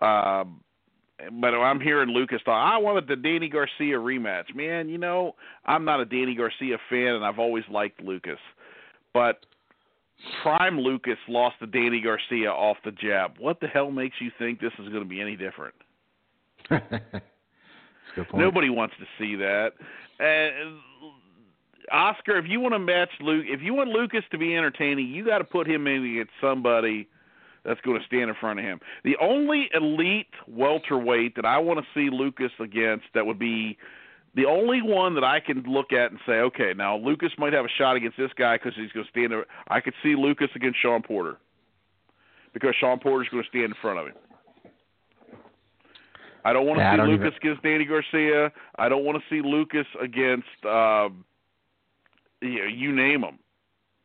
Um, 0.00 0.60
but 1.40 1.48
I'm 1.48 1.80
hearing 1.80 2.10
Lucas 2.10 2.40
talk. 2.44 2.54
I 2.54 2.78
wanted 2.78 3.08
the 3.08 3.16
Danny 3.16 3.48
Garcia 3.48 3.96
rematch. 3.96 4.54
Man, 4.54 4.88
you 4.88 4.98
know 4.98 5.34
I'm 5.66 5.84
not 5.84 6.00
a 6.00 6.04
Danny 6.04 6.34
Garcia 6.34 6.78
fan, 6.88 7.14
and 7.14 7.24
I've 7.24 7.38
always 7.38 7.64
liked 7.70 8.00
Lucas. 8.02 8.38
But 9.14 9.46
Prime 10.42 10.78
Lucas 10.80 11.18
lost 11.28 11.56
to 11.60 11.66
Danny 11.66 12.00
Garcia 12.00 12.50
off 12.50 12.76
the 12.84 12.92
jab. 12.92 13.32
What 13.38 13.60
the 13.60 13.66
hell 13.66 13.90
makes 13.90 14.16
you 14.20 14.30
think 14.38 14.60
this 14.60 14.72
is 14.78 14.88
going 14.88 15.02
to 15.02 15.08
be 15.08 15.20
any 15.20 15.36
different? 15.36 15.74
Nobody 18.34 18.68
wants 18.70 18.94
to 18.98 19.06
see 19.18 19.36
that. 19.36 19.72
And 20.18 20.78
Oscar, 21.92 22.36
if 22.36 22.46
you 22.48 22.60
want 22.60 22.74
to 22.74 22.78
match 22.78 23.10
Luke, 23.20 23.46
if 23.48 23.62
you 23.62 23.74
want 23.74 23.90
Lucas 23.90 24.24
to 24.32 24.38
be 24.38 24.56
entertaining, 24.56 25.06
you 25.08 25.24
got 25.24 25.38
to 25.38 25.44
put 25.44 25.66
him 25.66 25.86
in 25.86 26.04
against 26.04 26.32
somebody 26.40 27.08
that's 27.64 27.80
going 27.82 27.98
to 27.98 28.06
stand 28.06 28.28
in 28.28 28.36
front 28.40 28.58
of 28.58 28.64
him. 28.64 28.80
The 29.04 29.16
only 29.20 29.68
elite 29.74 30.26
welterweight 30.46 31.36
that 31.36 31.44
I 31.44 31.58
want 31.58 31.80
to 31.80 31.86
see 31.94 32.10
Lucas 32.14 32.52
against 32.60 33.06
that 33.14 33.24
would 33.24 33.38
be 33.38 33.78
the 34.38 34.46
only 34.46 34.80
one 34.80 35.16
that 35.16 35.24
I 35.24 35.40
can 35.40 35.64
look 35.64 35.92
at 35.92 36.12
and 36.12 36.20
say, 36.24 36.34
okay, 36.34 36.72
now 36.72 36.96
Lucas 36.96 37.32
might 37.38 37.52
have 37.52 37.64
a 37.64 37.68
shot 37.76 37.96
against 37.96 38.16
this 38.16 38.30
guy 38.38 38.56
because 38.56 38.72
he's 38.76 38.92
going 38.92 39.04
to 39.04 39.10
stand 39.10 39.32
there. 39.32 39.44
I 39.66 39.80
could 39.80 39.94
see 40.00 40.14
Lucas 40.14 40.48
against 40.54 40.80
Shawn 40.80 41.02
Porter 41.02 41.38
because 42.54 42.76
Shawn 42.78 43.00
Porter's 43.00 43.28
going 43.30 43.42
to 43.42 43.48
stand 43.48 43.64
in 43.64 43.74
front 43.82 43.98
of 43.98 44.06
him. 44.06 44.14
I 46.44 46.52
don't 46.52 46.66
want 46.66 46.78
to 46.78 46.84
yeah, 46.84 46.94
see 46.94 47.02
Lucas 47.02 47.34
even... 47.34 47.50
against 47.50 47.62
Danny 47.64 47.84
Garcia. 47.84 48.52
I 48.78 48.88
don't 48.88 49.04
want 49.04 49.20
to 49.20 49.24
see 49.28 49.42
Lucas 49.42 49.86
against 50.00 50.46
uh, 50.64 51.08
you, 52.40 52.58
know, 52.60 52.66
you 52.72 52.94
name 52.94 53.22
them. 53.22 53.40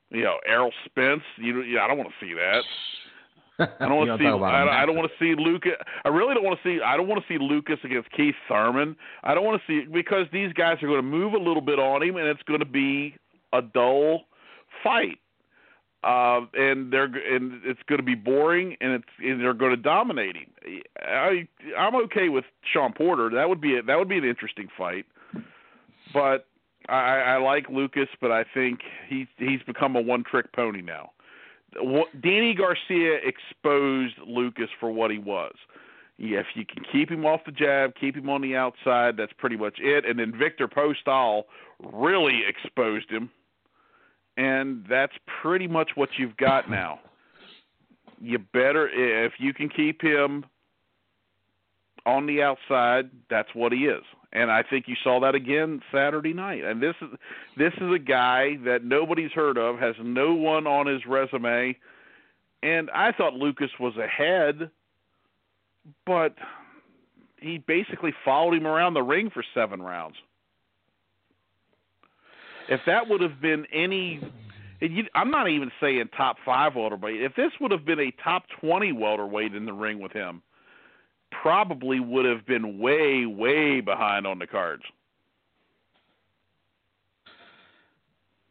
You 0.09 0.23
know, 0.23 0.37
Errol 0.47 0.71
Spence. 0.85 1.21
You, 1.37 1.61
yeah, 1.61 1.83
I 1.83 1.87
don't 1.87 1.99
want 1.99 2.09
to 2.09 2.25
see 2.25 2.33
that. 2.33 2.63
I 3.79 3.87
don't 3.87 3.97
want 3.97 4.09
to 4.09 4.17
see. 4.17 4.27
I, 4.27 4.83
I, 4.83 4.85
don't 4.85 4.95
want 4.95 5.09
to 5.11 5.17
see 5.23 5.41
Lucas. 5.41 5.73
I 6.05 6.09
really 6.09 6.33
don't 6.33 6.43
want 6.43 6.59
to 6.61 6.67
see. 6.67 6.81
I 6.81 6.97
don't 6.97 7.07
want 7.07 7.23
to 7.25 7.33
see 7.33 7.37
Lucas 7.39 7.79
against 7.83 8.11
Keith 8.11 8.35
Thurman. 8.47 8.95
I 9.23 9.33
don't 9.33 9.45
want 9.45 9.61
to 9.61 9.67
see 9.67 9.87
because 9.91 10.27
these 10.31 10.53
guys 10.53 10.77
are 10.83 10.87
going 10.87 11.01
to 11.01 11.03
move 11.03 11.33
a 11.33 11.37
little 11.37 11.61
bit 11.61 11.79
on 11.79 12.03
him, 12.03 12.17
and 12.17 12.27
it's 12.27 12.43
going 12.43 12.59
to 12.59 12.65
be 12.65 13.15
a 13.51 13.61
dull 13.61 14.21
fight. 14.83 15.19
uh, 16.03 16.41
and 16.53 16.91
they're 16.91 17.05
and 17.05 17.61
it's 17.63 17.79
going 17.87 17.99
to 17.99 18.03
be 18.05 18.15
boring, 18.15 18.75
and 18.81 18.91
it's 18.93 19.05
and 19.19 19.39
they're 19.39 19.53
going 19.53 19.71
to 19.71 19.81
dominate 19.81 20.35
him. 20.35 20.81
I 21.01 21.47
I'm 21.77 21.95
okay 21.95 22.29
with 22.29 22.45
Shawn 22.73 22.93
Porter. 22.93 23.29
That 23.29 23.47
would 23.47 23.61
be 23.61 23.77
a, 23.77 23.83
that 23.83 23.97
would 23.97 24.09
be 24.09 24.17
an 24.17 24.25
interesting 24.25 24.67
fight, 24.77 25.05
but 26.13 26.47
I, 26.89 27.19
I 27.19 27.37
like 27.37 27.69
Lucas, 27.69 28.09
but 28.19 28.31
I 28.31 28.43
think 28.53 28.81
he 29.07 29.27
he's 29.37 29.61
become 29.65 29.95
a 29.95 30.01
one 30.01 30.23
trick 30.29 30.51
pony 30.53 30.81
now. 30.81 31.11
Danny 32.21 32.53
Garcia 32.53 33.19
exposed 33.23 34.15
Lucas 34.25 34.69
for 34.79 34.91
what 34.91 35.11
he 35.11 35.17
was. 35.17 35.53
Yeah, 36.17 36.39
if 36.39 36.47
you 36.53 36.65
can 36.65 36.83
keep 36.91 37.09
him 37.09 37.25
off 37.25 37.41
the 37.45 37.51
jab, 37.51 37.95
keep 37.99 38.15
him 38.15 38.29
on 38.29 38.41
the 38.41 38.55
outside, 38.55 39.17
that's 39.17 39.33
pretty 39.37 39.57
much 39.57 39.79
it. 39.79 40.05
And 40.05 40.19
then 40.19 40.31
Viktor 40.37 40.67
Postol 40.67 41.43
really 41.79 42.41
exposed 42.47 43.09
him 43.09 43.31
and 44.37 44.85
that's 44.89 45.13
pretty 45.41 45.67
much 45.67 45.91
what 45.95 46.09
you've 46.17 46.37
got 46.37 46.69
now. 46.69 46.99
You 48.19 48.39
better 48.39 48.89
if 48.89 49.33
you 49.37 49.53
can 49.53 49.69
keep 49.69 50.01
him 50.01 50.45
on 52.05 52.25
the 52.25 52.41
outside, 52.41 53.09
that's 53.29 53.49
what 53.53 53.71
he 53.71 53.85
is. 53.85 54.03
And 54.33 54.51
I 54.51 54.63
think 54.63 54.87
you 54.87 54.95
saw 55.03 55.19
that 55.21 55.35
again 55.35 55.81
Saturday 55.93 56.33
night. 56.33 56.63
And 56.63 56.81
this 56.81 56.95
is 57.01 57.09
this 57.55 57.73
is 57.79 57.93
a 57.93 57.99
guy 57.99 58.57
that 58.65 58.83
nobody's 58.83 59.31
heard 59.31 59.57
of, 59.57 59.79
has 59.79 59.95
no 60.03 60.33
one 60.33 60.65
on 60.65 60.87
his 60.87 61.05
resume. 61.05 61.77
And 62.63 62.89
I 62.89 63.11
thought 63.11 63.33
Lucas 63.33 63.69
was 63.79 63.93
ahead, 63.97 64.71
but 66.05 66.33
he 67.37 67.59
basically 67.59 68.13
followed 68.25 68.55
him 68.55 68.65
around 68.65 68.95
the 68.95 69.03
ring 69.03 69.29
for 69.31 69.43
7 69.53 69.81
rounds. 69.81 70.15
If 72.69 72.79
that 72.87 73.09
would 73.09 73.21
have 73.21 73.41
been 73.41 73.65
any, 73.73 74.21
I'm 75.13 75.29
not 75.29 75.49
even 75.49 75.69
saying 75.81 76.09
top 76.15 76.37
five 76.45 76.75
welterweight. 76.75 77.21
If 77.21 77.35
this 77.35 77.51
would 77.59 77.71
have 77.71 77.85
been 77.85 77.99
a 77.99 78.11
top 78.23 78.45
twenty 78.61 78.93
welterweight 78.93 79.53
in 79.53 79.65
the 79.65 79.73
ring 79.73 79.99
with 79.99 80.13
him, 80.13 80.41
probably 81.41 81.99
would 81.99 82.25
have 82.25 82.45
been 82.45 82.79
way, 82.79 83.25
way 83.25 83.81
behind 83.81 84.27
on 84.27 84.39
the 84.39 84.47
cards. 84.47 84.83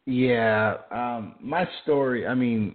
Yeah, 0.04 0.78
um, 0.90 1.36
my 1.40 1.68
story. 1.82 2.26
I 2.26 2.34
mean, 2.34 2.74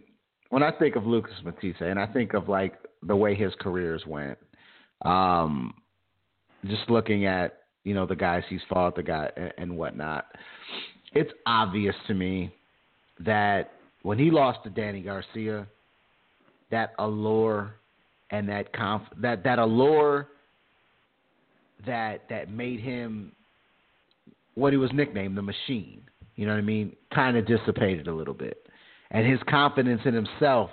when 0.49 0.63
I 0.63 0.71
think 0.71 0.95
of 0.95 1.05
Lucas 1.05 1.33
Matthysse, 1.43 1.75
and 1.81 1.99
I 1.99 2.07
think 2.07 2.33
of 2.33 2.47
like 2.47 2.75
the 3.03 3.15
way 3.15 3.35
his 3.35 3.51
careers 3.59 4.03
went, 4.07 4.37
um, 5.03 5.73
just 6.65 6.89
looking 6.89 7.25
at 7.25 7.63
you 7.83 7.93
know 7.93 8.05
the 8.05 8.15
guys 8.15 8.43
he's 8.49 8.61
fought, 8.69 8.95
the 8.95 9.03
guy 9.03 9.29
and, 9.35 9.53
and 9.57 9.77
whatnot 9.77 10.25
it's 11.13 11.31
obvious 11.45 11.95
to 12.07 12.13
me 12.13 12.53
that 13.19 13.71
when 14.03 14.19
he 14.19 14.29
lost 14.29 14.59
to 14.63 14.69
Danny 14.69 15.01
Garcia, 15.01 15.67
that 16.69 16.93
allure 16.99 17.75
and 18.31 18.47
that 18.49 18.73
conf- 18.73 19.07
that 19.17 19.43
that 19.43 19.59
allure 19.59 20.27
that 21.85 22.23
that 22.29 22.49
made 22.49 22.79
him 22.79 23.31
what 24.55 24.73
he 24.73 24.77
was 24.77 24.91
nicknamed 24.93 25.37
the 25.37 25.41
machine. 25.41 26.01
You 26.35 26.45
know 26.45 26.53
what 26.53 26.59
I 26.59 26.63
mean? 26.63 26.95
Kind 27.13 27.37
of 27.37 27.45
dissipated 27.45 28.07
a 28.07 28.13
little 28.13 28.33
bit, 28.33 28.67
and 29.11 29.25
his 29.25 29.39
confidence 29.49 30.01
in 30.05 30.13
himself, 30.13 30.69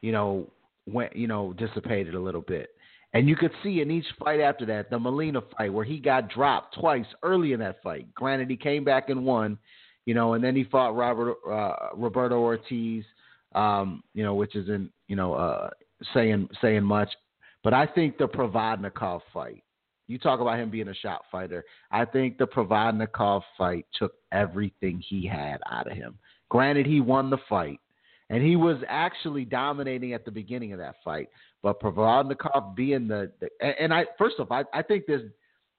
you 0.00 0.12
know, 0.12 0.46
went 0.86 1.14
you 1.16 1.26
know 1.26 1.52
dissipated 1.54 2.14
a 2.14 2.20
little 2.20 2.42
bit. 2.42 2.70
And 3.12 3.28
you 3.28 3.34
could 3.34 3.50
see 3.62 3.80
in 3.80 3.90
each 3.90 4.06
fight 4.22 4.38
after 4.38 4.64
that, 4.66 4.88
the 4.88 4.98
Molina 4.98 5.42
fight, 5.56 5.72
where 5.72 5.84
he 5.84 5.98
got 5.98 6.28
dropped 6.30 6.78
twice 6.78 7.06
early 7.24 7.52
in 7.52 7.58
that 7.58 7.82
fight. 7.82 8.12
Granted, 8.14 8.48
he 8.48 8.56
came 8.56 8.84
back 8.84 9.08
and 9.08 9.24
won, 9.24 9.58
you 10.06 10.14
know, 10.14 10.34
and 10.34 10.44
then 10.44 10.54
he 10.54 10.62
fought 10.64 10.94
Robert 10.94 11.36
uh, 11.50 11.88
Roberto 11.96 12.38
Ortiz, 12.38 13.04
um, 13.54 14.04
you 14.14 14.22
know, 14.22 14.34
which 14.34 14.54
is 14.54 14.68
in 14.68 14.90
you 15.08 15.16
know 15.16 15.34
uh, 15.34 15.70
saying 16.14 16.48
saying 16.60 16.84
much. 16.84 17.10
But 17.62 17.74
I 17.74 17.86
think 17.86 18.18
the 18.18 18.28
Provodnikov 18.28 19.20
fight. 19.32 19.62
You 20.06 20.18
talk 20.18 20.40
about 20.40 20.58
him 20.58 20.70
being 20.70 20.88
a 20.88 20.94
shot 20.94 21.22
fighter. 21.30 21.64
I 21.92 22.04
think 22.04 22.36
the 22.36 22.46
Provodnikov 22.46 23.42
fight 23.56 23.86
took 23.96 24.14
everything 24.32 25.02
he 25.06 25.26
had 25.26 25.58
out 25.70 25.88
of 25.88 25.96
him. 25.96 26.18
Granted, 26.48 26.86
he 26.86 27.00
won 27.00 27.30
the 27.30 27.38
fight, 27.48 27.78
and 28.28 28.42
he 28.42 28.56
was 28.56 28.78
actually 28.88 29.44
dominating 29.44 30.12
at 30.14 30.24
the 30.24 30.32
beginning 30.32 30.72
of 30.72 30.78
that 30.78 30.96
fight. 31.04 31.28
But 31.62 31.80
Provodnikov 31.80 32.74
being 32.74 33.06
the, 33.06 33.30
the 33.40 33.48
and 33.80 33.94
I 33.94 34.06
first 34.18 34.36
off, 34.40 34.50
I, 34.50 34.64
I 34.72 34.82
think 34.82 35.06
this 35.06 35.22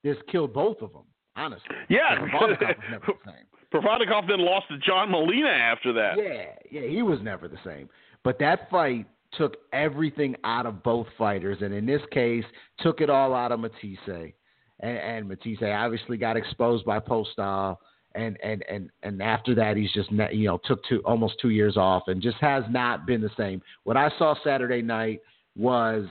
this 0.02 0.16
killed 0.30 0.54
both 0.54 0.80
of 0.80 0.92
them. 0.92 1.02
Honestly, 1.36 1.76
yeah. 1.88 2.16
Provodnikov 2.16 2.60
was 2.60 2.76
never 2.90 3.06
the 3.06 3.12
same. 3.26 3.46
Provodnikov 3.72 4.28
then 4.28 4.40
lost 4.40 4.68
to 4.68 4.78
John 4.78 5.10
Molina 5.10 5.48
after 5.48 5.92
that. 5.94 6.16
Yeah, 6.16 6.44
yeah, 6.70 6.88
he 6.88 7.02
was 7.02 7.18
never 7.22 7.48
the 7.48 7.58
same. 7.64 7.88
But 8.22 8.38
that 8.38 8.70
fight 8.70 9.06
took 9.36 9.56
everything 9.72 10.36
out 10.44 10.66
of 10.66 10.82
both 10.82 11.06
fighters, 11.16 11.58
and 11.60 11.72
in 11.72 11.86
this 11.86 12.02
case, 12.10 12.44
took 12.80 13.00
it 13.00 13.10
all 13.10 13.34
out 13.34 13.52
of 13.52 13.60
Matthysse. 13.60 14.32
And, 14.80 14.98
and 14.98 15.28
Matthysse 15.28 15.62
obviously 15.62 16.16
got 16.16 16.36
exposed 16.36 16.84
by 16.84 16.98
Postol 16.98 17.76
and 18.14 18.38
and 18.42 18.64
and 18.68 18.90
and 19.02 19.22
after 19.22 19.54
that 19.54 19.76
he's 19.76 19.92
just 19.92 20.10
you 20.10 20.46
know 20.46 20.60
took 20.64 20.84
two 20.84 21.00
almost 21.04 21.34
two 21.40 21.50
years 21.50 21.76
off 21.76 22.04
and 22.08 22.20
just 22.20 22.36
has 22.38 22.64
not 22.70 23.06
been 23.06 23.20
the 23.20 23.30
same. 23.36 23.62
What 23.84 23.96
I 23.96 24.10
saw 24.18 24.34
Saturday 24.44 24.82
night 24.82 25.20
was 25.56 26.06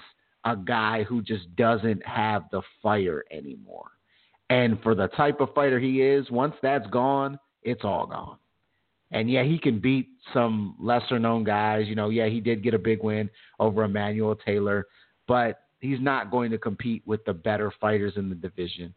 a 0.46 0.56
guy 0.56 1.04
who 1.04 1.22
just 1.22 1.56
doesn't 1.56 2.06
have 2.06 2.44
the 2.52 2.62
fire 2.82 3.24
anymore. 3.32 3.92
And 4.50 4.82
for 4.82 4.96
the 4.96 5.08
type 5.10 5.40
of 5.40 5.54
fighter 5.54 5.80
he 5.80 6.02
is, 6.02 6.30
once 6.30 6.56
that's 6.62 6.88
gone, 6.88 7.40
it's 7.64 7.84
all 7.84 8.08
gone. 8.08 8.38
And 9.12 9.30
yeah, 9.30 9.44
he 9.44 9.60
can 9.60 9.80
beat 9.80 10.10
some 10.34 10.76
lesser 10.80 11.20
known 11.20 11.44
guys. 11.44 11.88
You 11.88 11.96
know, 11.96 12.10
yeah, 12.10 12.28
he 12.28 12.40
did 12.40 12.64
get 12.64 12.74
a 12.74 12.80
big 12.80 13.04
win 13.04 13.30
over 13.60 13.84
Emmanuel 13.84 14.36
Taylor, 14.36 14.88
but 15.28 15.64
he's 15.80 16.00
not 16.00 16.32
going 16.32 16.52
to 16.52 16.58
compete 16.58 17.04
with 17.06 17.24
the 17.26 17.34
better 17.34 17.72
fighters 17.82 18.14
in 18.16 18.30
the 18.30 18.36
division. 18.36 18.94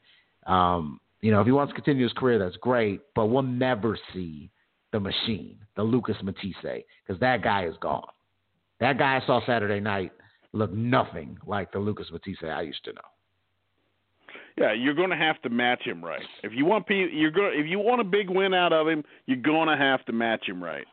Um, 0.46 1.00
you 1.20 1.30
know, 1.30 1.40
if 1.40 1.46
he 1.46 1.52
wants 1.52 1.72
to 1.72 1.74
continue 1.74 2.04
his 2.04 2.12
career, 2.12 2.38
that's 2.38 2.56
great, 2.58 3.00
but 3.14 3.26
we'll 3.26 3.42
never 3.42 3.98
see 4.12 4.50
the 4.92 5.00
machine, 5.00 5.56
the 5.74 5.82
Lucas 5.82 6.16
Matthysse, 6.22 6.84
because 7.04 7.18
that 7.20 7.42
guy 7.42 7.66
is 7.66 7.74
gone. 7.80 8.06
That 8.78 8.98
guy 8.98 9.16
I 9.20 9.26
saw 9.26 9.44
Saturday 9.46 9.80
night 9.80 10.12
looked 10.52 10.74
nothing 10.74 11.38
like 11.46 11.72
the 11.72 11.78
Lucas 11.78 12.06
Matthysse 12.12 12.44
I 12.44 12.62
used 12.62 12.84
to 12.84 12.92
know. 12.92 13.00
Yeah, 14.56 14.72
you're 14.72 14.94
going 14.94 15.10
to 15.10 15.16
have 15.16 15.40
to 15.42 15.50
match 15.50 15.82
him 15.82 16.04
right. 16.04 16.22
If 16.42 16.52
you 16.54 16.64
want 16.64 16.86
you're 16.88 17.30
going 17.32 17.58
if 17.58 17.66
you 17.66 17.78
want 17.80 18.00
a 18.00 18.04
big 18.04 18.30
win 18.30 18.54
out 18.54 18.72
of 18.72 18.86
him, 18.86 19.02
you're 19.26 19.36
going 19.36 19.68
to 19.68 19.76
have 19.76 20.04
to 20.06 20.12
match 20.12 20.48
him 20.48 20.62
right. 20.62 20.86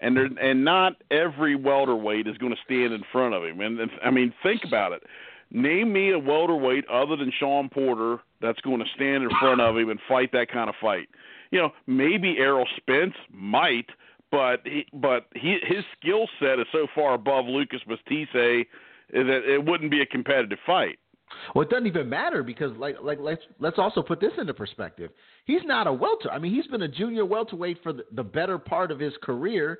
And 0.00 0.16
there, 0.16 0.28
and 0.40 0.64
not 0.64 0.94
every 1.10 1.56
welterweight 1.56 2.26
is 2.26 2.38
going 2.38 2.52
to 2.52 2.58
stand 2.64 2.92
in 2.92 3.02
front 3.12 3.34
of 3.34 3.44
him. 3.44 3.60
And, 3.60 3.78
I 4.02 4.10
mean, 4.10 4.32
think 4.42 4.62
about 4.64 4.92
it. 4.92 5.02
Name 5.50 5.92
me 5.92 6.12
a 6.12 6.18
welterweight 6.18 6.88
other 6.88 7.16
than 7.16 7.32
Shawn 7.38 7.68
Porter 7.68 8.20
that's 8.40 8.60
going 8.60 8.78
to 8.78 8.86
stand 8.94 9.24
in 9.24 9.30
front 9.40 9.60
of 9.60 9.76
him 9.76 9.90
and 9.90 10.00
fight 10.08 10.30
that 10.32 10.50
kind 10.50 10.70
of 10.70 10.76
fight. 10.80 11.08
You 11.50 11.58
know, 11.58 11.70
maybe 11.86 12.36
Errol 12.38 12.66
Spence 12.76 13.14
might, 13.30 13.86
but 14.30 14.60
he, 14.64 14.86
but 14.92 15.26
he, 15.34 15.58
his 15.66 15.84
skill 15.98 16.28
set 16.38 16.60
is 16.60 16.66
so 16.72 16.86
far 16.94 17.14
above 17.14 17.46
Lucas 17.46 17.80
Matthysse 17.86 18.66
that 19.12 19.42
it 19.44 19.64
wouldn't 19.64 19.90
be 19.90 20.00
a 20.00 20.06
competitive 20.06 20.60
fight. 20.64 20.99
Well, 21.54 21.62
it 21.62 21.70
doesn't 21.70 21.86
even 21.86 22.08
matter 22.08 22.42
because, 22.42 22.76
like, 22.76 22.96
like 23.02 23.18
let's 23.20 23.42
let's 23.58 23.78
also 23.78 24.02
put 24.02 24.20
this 24.20 24.32
into 24.38 24.54
perspective. 24.54 25.10
He's 25.44 25.62
not 25.64 25.86
a 25.86 25.92
welter. 25.92 26.30
I 26.30 26.38
mean, 26.38 26.54
he's 26.54 26.66
been 26.66 26.82
a 26.82 26.88
junior 26.88 27.24
welterweight 27.24 27.82
for 27.82 27.92
the, 27.92 28.04
the 28.12 28.22
better 28.22 28.58
part 28.58 28.90
of 28.90 28.98
his 28.98 29.12
career, 29.22 29.78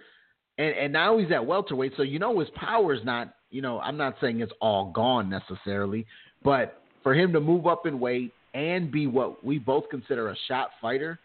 and 0.58 0.74
and 0.74 0.92
now 0.92 1.18
he's 1.18 1.30
at 1.32 1.44
welterweight. 1.44 1.92
So 1.96 2.02
you 2.02 2.18
know 2.18 2.38
his 2.38 2.48
power 2.56 2.94
is 2.94 3.04
not. 3.04 3.34
You 3.50 3.62
know, 3.62 3.80
I'm 3.80 3.96
not 3.96 4.16
saying 4.20 4.40
it's 4.40 4.52
all 4.60 4.92
gone 4.92 5.28
necessarily, 5.28 6.06
but 6.44 6.82
for 7.02 7.14
him 7.14 7.32
to 7.32 7.40
move 7.40 7.66
up 7.66 7.84
in 7.84 7.98
weight 7.98 8.32
and 8.54 8.90
be 8.90 9.06
what 9.06 9.44
we 9.44 9.58
both 9.58 9.88
consider 9.90 10.28
a 10.28 10.36
shot 10.46 10.70
fighter, 10.80 11.18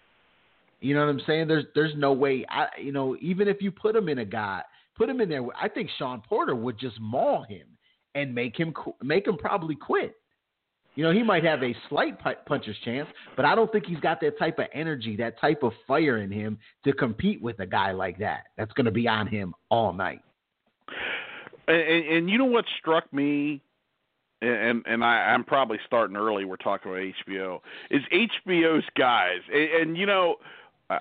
you 0.79 0.95
know 0.95 1.01
what 1.01 1.09
I'm 1.09 1.21
saying? 1.27 1.47
There's 1.47 1.65
there's 1.75 1.93
no 1.95 2.13
way. 2.13 2.45
I 2.49 2.67
you 2.81 2.91
know 2.91 3.15
even 3.21 3.47
if 3.47 3.61
you 3.61 3.71
put 3.71 3.95
him 3.95 4.09
in 4.09 4.19
a 4.19 4.25
guy, 4.25 4.61
put 4.97 5.09
him 5.09 5.21
in 5.21 5.29
there. 5.29 5.45
I 5.59 5.69
think 5.69 5.89
Shawn 5.97 6.21
Porter 6.27 6.55
would 6.55 6.79
just 6.79 6.99
maul 6.99 7.43
him 7.43 7.67
and 8.15 8.33
make 8.33 8.57
him 8.57 8.73
make 9.03 9.27
him 9.27 9.37
probably 9.37 9.75
quit. 9.75 10.15
You 10.95 11.03
know, 11.03 11.11
he 11.11 11.23
might 11.23 11.43
have 11.43 11.61
a 11.61 11.75
slight 11.89 12.17
puncher's 12.45 12.77
chance, 12.85 13.09
but 13.35 13.43
I 13.43 13.53
don't 13.53 13.69
think 13.69 13.85
he's 13.85 13.99
got 13.99 14.21
that 14.21 14.39
type 14.39 14.59
of 14.59 14.67
energy, 14.73 15.17
that 15.17 15.37
type 15.39 15.61
of 15.61 15.73
fire 15.85 16.19
in 16.19 16.31
him 16.31 16.57
to 16.85 16.93
compete 16.93 17.41
with 17.41 17.59
a 17.59 17.65
guy 17.65 17.91
like 17.91 18.17
that. 18.19 18.45
That's 18.57 18.71
going 18.73 18.85
to 18.85 18.91
be 18.91 19.05
on 19.05 19.27
him 19.27 19.53
all 19.69 19.91
night. 19.91 20.21
And, 21.67 22.05
and, 22.05 22.29
you 22.29 22.37
know 22.37 22.45
what 22.45 22.63
struck 22.79 23.11
me, 23.11 23.61
and 24.41 24.83
and 24.85 25.03
I, 25.03 25.33
I'm 25.33 25.43
probably 25.43 25.79
starting 25.85 26.15
early. 26.15 26.45
We're 26.45 26.57
talking 26.57 26.91
about 26.91 27.03
HBO. 27.27 27.59
Is 27.89 28.03
HBO's 28.13 28.85
guys, 28.97 29.39
and, 29.53 29.69
and 29.81 29.97
you 29.97 30.05
know. 30.05 30.35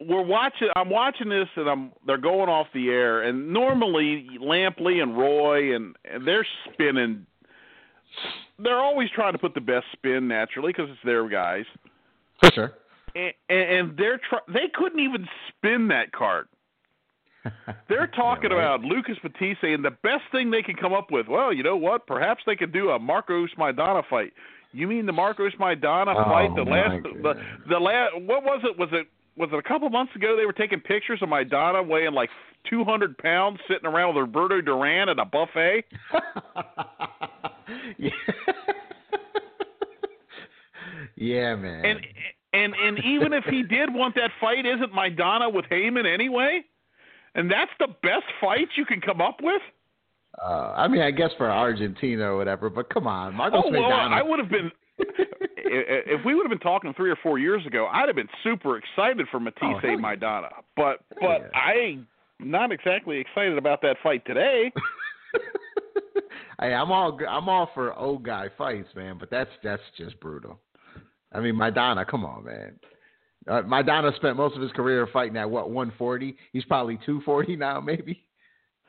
we're 0.00 0.22
watching. 0.22 0.68
I'm 0.76 0.90
watching 0.90 1.28
this, 1.28 1.48
and 1.56 1.68
I'm. 1.68 1.92
They're 2.06 2.18
going 2.18 2.48
off 2.48 2.66
the 2.74 2.88
air, 2.90 3.22
and 3.22 3.52
normally 3.52 4.28
Lampley 4.40 5.02
and 5.02 5.16
Roy, 5.16 5.74
and, 5.74 5.96
and 6.04 6.26
they're 6.26 6.46
spinning. 6.72 7.26
They're 8.58 8.78
always 8.80 9.08
trying 9.10 9.32
to 9.32 9.38
put 9.38 9.54
the 9.54 9.60
best 9.60 9.86
spin 9.92 10.28
naturally 10.28 10.72
because 10.72 10.88
it's 10.90 10.98
their 11.04 11.28
guys. 11.28 11.64
For 12.40 12.50
sure. 12.52 12.72
And, 13.14 13.32
and 13.48 13.96
they're 13.96 14.18
try, 14.28 14.38
they 14.48 14.68
couldn't 14.74 15.00
even 15.00 15.26
spin 15.48 15.88
that 15.88 16.12
card. 16.12 16.48
They're 17.88 18.08
talking 18.08 18.50
Yeah, 18.50 18.56
right. 18.56 18.74
about 18.74 18.80
Lucas 18.82 19.16
Matthysse 19.22 19.56
and 19.62 19.84
the 19.84 19.92
best 20.02 20.24
thing 20.32 20.50
they 20.50 20.62
can 20.62 20.74
come 20.74 20.92
up 20.92 21.10
with. 21.12 21.28
Well, 21.28 21.52
you 21.52 21.62
know 21.62 21.76
what? 21.76 22.06
Perhaps 22.06 22.42
they 22.44 22.56
could 22.56 22.72
do 22.72 22.90
a 22.90 22.98
Marcos 22.98 23.50
Maidana 23.56 24.02
fight. 24.10 24.32
You 24.72 24.86
mean 24.88 25.06
the 25.06 25.12
Marcos 25.12 25.52
Maidana 25.60 26.14
Oh, 26.16 26.24
fight? 26.24 26.50
The 26.56 26.62
last, 26.62 27.02
the 27.22 27.34
the 27.70 27.78
last. 27.78 28.14
What 28.20 28.42
was 28.42 28.60
it? 28.64 28.76
Was 28.78 28.88
it 28.92 29.06
was 29.36 29.50
it 29.52 29.58
a 29.58 29.62
couple 29.62 29.88
months 29.90 30.14
ago? 30.16 30.36
They 30.36 30.46
were 30.46 30.52
taking 30.52 30.80
pictures 30.80 31.20
of 31.22 31.28
my 31.28 31.44
Maidana 31.44 31.86
weighing 31.86 32.14
like 32.14 32.30
200 32.70 33.18
pounds, 33.18 33.58
sitting 33.68 33.86
around 33.86 34.14
with 34.14 34.22
Roberto 34.22 34.60
Duran 34.60 35.08
at 35.08 35.18
a 35.18 35.24
buffet. 35.24 35.84
yeah. 37.98 38.10
yeah, 41.16 41.54
man. 41.56 41.84
And 41.84 42.00
and 42.52 42.74
and 42.74 42.98
even 43.04 43.32
if 43.32 43.44
he 43.44 43.62
did 43.62 43.92
want 43.92 44.14
that 44.14 44.30
fight, 44.40 44.64
isn't 44.64 44.92
my 44.92 45.10
Maidana 45.10 45.52
with 45.52 45.66
Haymon 45.70 46.06
anyway? 46.06 46.64
And 47.34 47.50
that's 47.50 47.70
the 47.78 47.88
best 48.02 48.24
fight 48.40 48.68
you 48.76 48.86
can 48.86 49.00
come 49.00 49.20
up 49.20 49.36
with. 49.42 49.60
uh, 50.42 50.72
I 50.76 50.88
mean, 50.88 51.02
I 51.02 51.10
guess 51.10 51.30
for 51.36 51.50
Argentina 51.50 52.32
or 52.32 52.38
whatever, 52.38 52.70
but 52.70 52.88
come 52.88 53.06
on, 53.06 53.34
Marcos 53.34 53.62
oh 53.64 53.70
well, 53.70 53.82
Maidana. 53.82 54.12
I 54.12 54.22
would 54.22 54.38
have 54.38 54.48
been. 54.48 54.70
If 54.98 56.24
we 56.24 56.34
would 56.34 56.44
have 56.44 56.50
been 56.50 56.58
talking 56.58 56.94
three 56.94 57.10
or 57.10 57.16
four 57.22 57.38
years 57.38 57.64
ago, 57.66 57.88
I'd 57.92 58.08
have 58.08 58.16
been 58.16 58.28
super 58.44 58.78
excited 58.78 59.26
for 59.30 59.40
Matthysse 59.40 59.82
Oh. 59.82 59.96
Maidana. 59.96 60.50
But 60.76 61.00
but 61.20 61.40
yeah. 61.42 61.48
I 61.54 61.98
not 62.38 62.72
exactly 62.72 63.18
excited 63.18 63.58
about 63.58 63.82
that 63.82 63.96
fight 64.02 64.24
today. 64.26 64.72
hey, 66.60 66.72
I'm 66.72 66.92
all 66.92 67.18
I'm 67.28 67.48
all 67.48 67.70
for 67.74 67.94
old 67.94 68.24
guy 68.24 68.48
fights, 68.56 68.88
man, 68.94 69.16
but 69.18 69.30
that's 69.30 69.50
that's 69.62 69.82
just 69.96 70.18
brutal. 70.20 70.58
I 71.32 71.40
mean, 71.40 71.54
Maidana, 71.54 72.06
come 72.06 72.24
on, 72.24 72.44
man. 72.44 72.78
Uh, 73.48 73.62
Maidana 73.62 74.14
spent 74.16 74.36
most 74.36 74.56
of 74.56 74.62
his 74.62 74.72
career 74.72 75.06
fighting 75.12 75.36
at 75.36 75.48
what 75.48 75.70
140. 75.70 76.36
He's 76.52 76.64
probably 76.64 76.96
240 77.06 77.56
now, 77.56 77.80
maybe. 77.80 78.22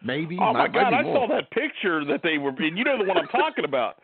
Maybe. 0.04 0.38
Oh 0.40 0.54
my 0.54 0.68
might 0.68 0.74
God! 0.74 0.94
I 0.94 1.02
more. 1.04 1.28
saw 1.28 1.36
that 1.36 1.50
picture 1.52 2.06
that 2.06 2.22
they 2.24 2.38
were. 2.38 2.50
And 2.50 2.78
you 2.78 2.84
know 2.84 2.98
the 2.98 3.04
one 3.04 3.18
I'm 3.18 3.28
talking 3.28 3.66
about. 3.66 3.96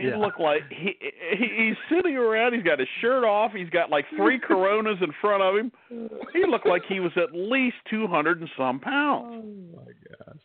He 0.00 0.08
Yeah. 0.08 0.16
looked 0.16 0.40
like 0.40 0.62
he, 0.70 0.96
he 1.36 1.46
he's 1.56 1.76
sitting 1.90 2.16
around. 2.16 2.54
He's 2.54 2.62
got 2.62 2.78
his 2.78 2.88
shirt 3.00 3.24
off. 3.24 3.52
He's 3.52 3.70
got 3.70 3.90
like 3.90 4.04
three 4.16 4.38
Coronas 4.46 4.98
in 5.00 5.12
front 5.20 5.42
of 5.42 5.56
him. 5.56 5.72
He 6.32 6.44
looked 6.46 6.66
like 6.66 6.82
he 6.88 7.00
was 7.00 7.12
at 7.16 7.32
least 7.34 7.76
two 7.90 8.06
hundred 8.06 8.40
and 8.40 8.50
some 8.56 8.78
pounds. 8.80 9.44
Oh 9.44 9.76
my 9.78 9.92
gosh. 10.26 10.40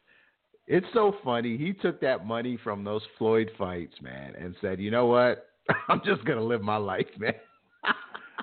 It's 0.66 0.88
so 0.94 1.16
funny. 1.24 1.58
He 1.58 1.74
took 1.74 2.00
that 2.02 2.26
money 2.26 2.58
from 2.64 2.84
those 2.84 3.02
Floyd 3.18 3.52
fights, 3.58 3.96
man, 4.02 4.34
and 4.40 4.56
said, 4.62 4.80
"You 4.80 4.92
know 4.92 5.06
what? 5.08 5.50
I'm 5.90 6.02
just 6.06 6.24
gonna 6.26 6.44
live 6.44 6.62
my 6.62 6.78
life, 6.78 7.08
man." 7.20 7.34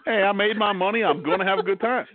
Hey, 0.04 0.22
I 0.22 0.32
made 0.32 0.56
my 0.56 0.72
money. 0.72 1.02
I'm 1.04 1.22
going 1.22 1.40
to 1.40 1.44
have 1.44 1.58
a 1.58 1.62
good 1.62 1.78
time. 1.80 2.06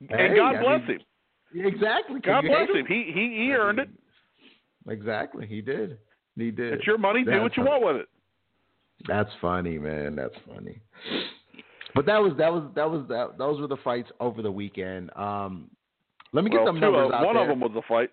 and 0.00 0.36
God 0.36 0.54
I 0.56 0.62
bless 0.62 0.88
mean, 0.88 0.98
him. 0.98 1.66
Exactly. 1.66 2.20
God 2.20 2.42
bless 2.42 2.68
hate 2.68 2.76
him. 2.76 2.86
He 2.86 3.10
he 3.12 3.44
he 3.46 3.52
earned 3.52 3.78
it. 3.80 3.88
Exactly. 4.88 5.46
He 5.46 5.60
did. 5.60 5.98
He 6.36 6.50
did. 6.50 6.74
It's 6.74 6.86
your 6.86 6.98
money. 6.98 7.24
Do 7.24 7.42
what 7.42 7.56
you 7.56 7.64
want 7.64 7.84
with 7.84 7.96
it. 7.96 8.08
That's 9.06 9.30
funny, 9.40 9.78
man. 9.78 10.16
That's 10.16 10.34
funny. 10.46 10.80
But 11.94 12.06
that 12.06 12.18
was 12.18 12.32
that 12.38 12.52
was 12.52 12.70
that 12.74 12.90
was 12.90 13.06
that. 13.08 13.38
Those 13.38 13.60
were 13.60 13.68
the 13.68 13.76
fights 13.84 14.10
over 14.20 14.42
the 14.42 14.50
weekend. 14.50 15.10
Um, 15.16 15.70
let 16.32 16.44
me 16.44 16.50
get 16.50 16.58
Well, 16.62 16.66
them 16.66 16.76
two 16.76 16.80
numbers 16.80 17.06
of, 17.06 17.12
out 17.12 17.26
one 17.26 17.34
there. 17.34 17.42
of 17.44 17.48
them 17.48 17.60
was 17.60 17.72
a 17.76 17.86
fight. 17.86 18.10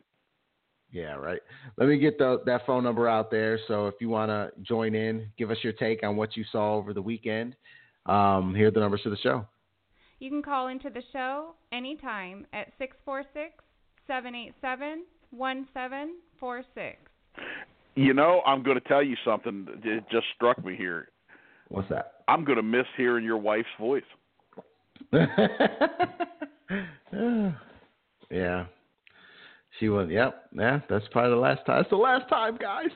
Yeah, 0.92 1.14
right. 1.16 1.40
Let 1.78 1.88
me 1.88 1.98
get 1.98 2.18
the, 2.18 2.42
that 2.46 2.66
phone 2.66 2.84
number 2.84 3.08
out 3.08 3.32
there. 3.32 3.58
So 3.68 3.88
if 3.88 3.96
you 4.02 4.10
want 4.10 4.30
to 4.30 4.52
join 4.62 4.94
in, 4.94 5.28
give 5.38 5.50
us 5.50 5.58
your 5.64 5.72
take 5.74 6.04
on 6.04 6.18
what 6.18 6.36
you 6.36 6.44
saw 6.52 6.76
over 6.76 6.94
the 6.94 7.02
weekend. 7.02 7.56
Um, 8.08 8.54
here 8.54 8.68
are 8.68 8.72
the 8.72 8.82
numbers 8.82 9.02
to 9.04 9.10
the 9.10 9.18
show. 9.18 9.48
You 10.20 10.30
can 10.30 10.44
call 10.44 10.68
into 10.68 10.90
the 10.90 11.02
show 11.14 11.56
anytime 11.72 12.46
at 12.54 12.68
646 12.78 13.64
787 14.06 15.06
1746. 15.32 16.98
You 17.96 18.14
know, 18.14 18.42
I'm 18.46 18.64
going 18.64 18.80
to 18.80 18.88
tell 18.88 19.04
you 19.04 19.16
something. 19.26 19.66
that 19.66 19.86
It 19.86 20.04
just 20.12 20.26
struck 20.36 20.64
me 20.64 20.76
here. 20.76 21.10
What's 21.70 21.90
that? 21.90 22.14
I'm 22.28 22.44
going 22.46 22.58
to 22.58 22.64
miss 22.64 22.86
hearing 22.98 23.26
your 23.26 23.38
wife's 23.38 23.68
voice. 23.80 24.04
yeah. 28.32 28.66
She 29.80 29.90
was. 29.90 30.10
Yep. 30.10 30.50
Yeah. 30.58 30.80
That's 30.90 31.06
probably 31.12 31.32
the 31.32 31.38
last 31.38 31.66
time. 31.66 31.82
It's 31.82 31.90
the 31.90 31.96
last 31.98 32.30
time, 32.30 32.58
guys. 32.58 32.90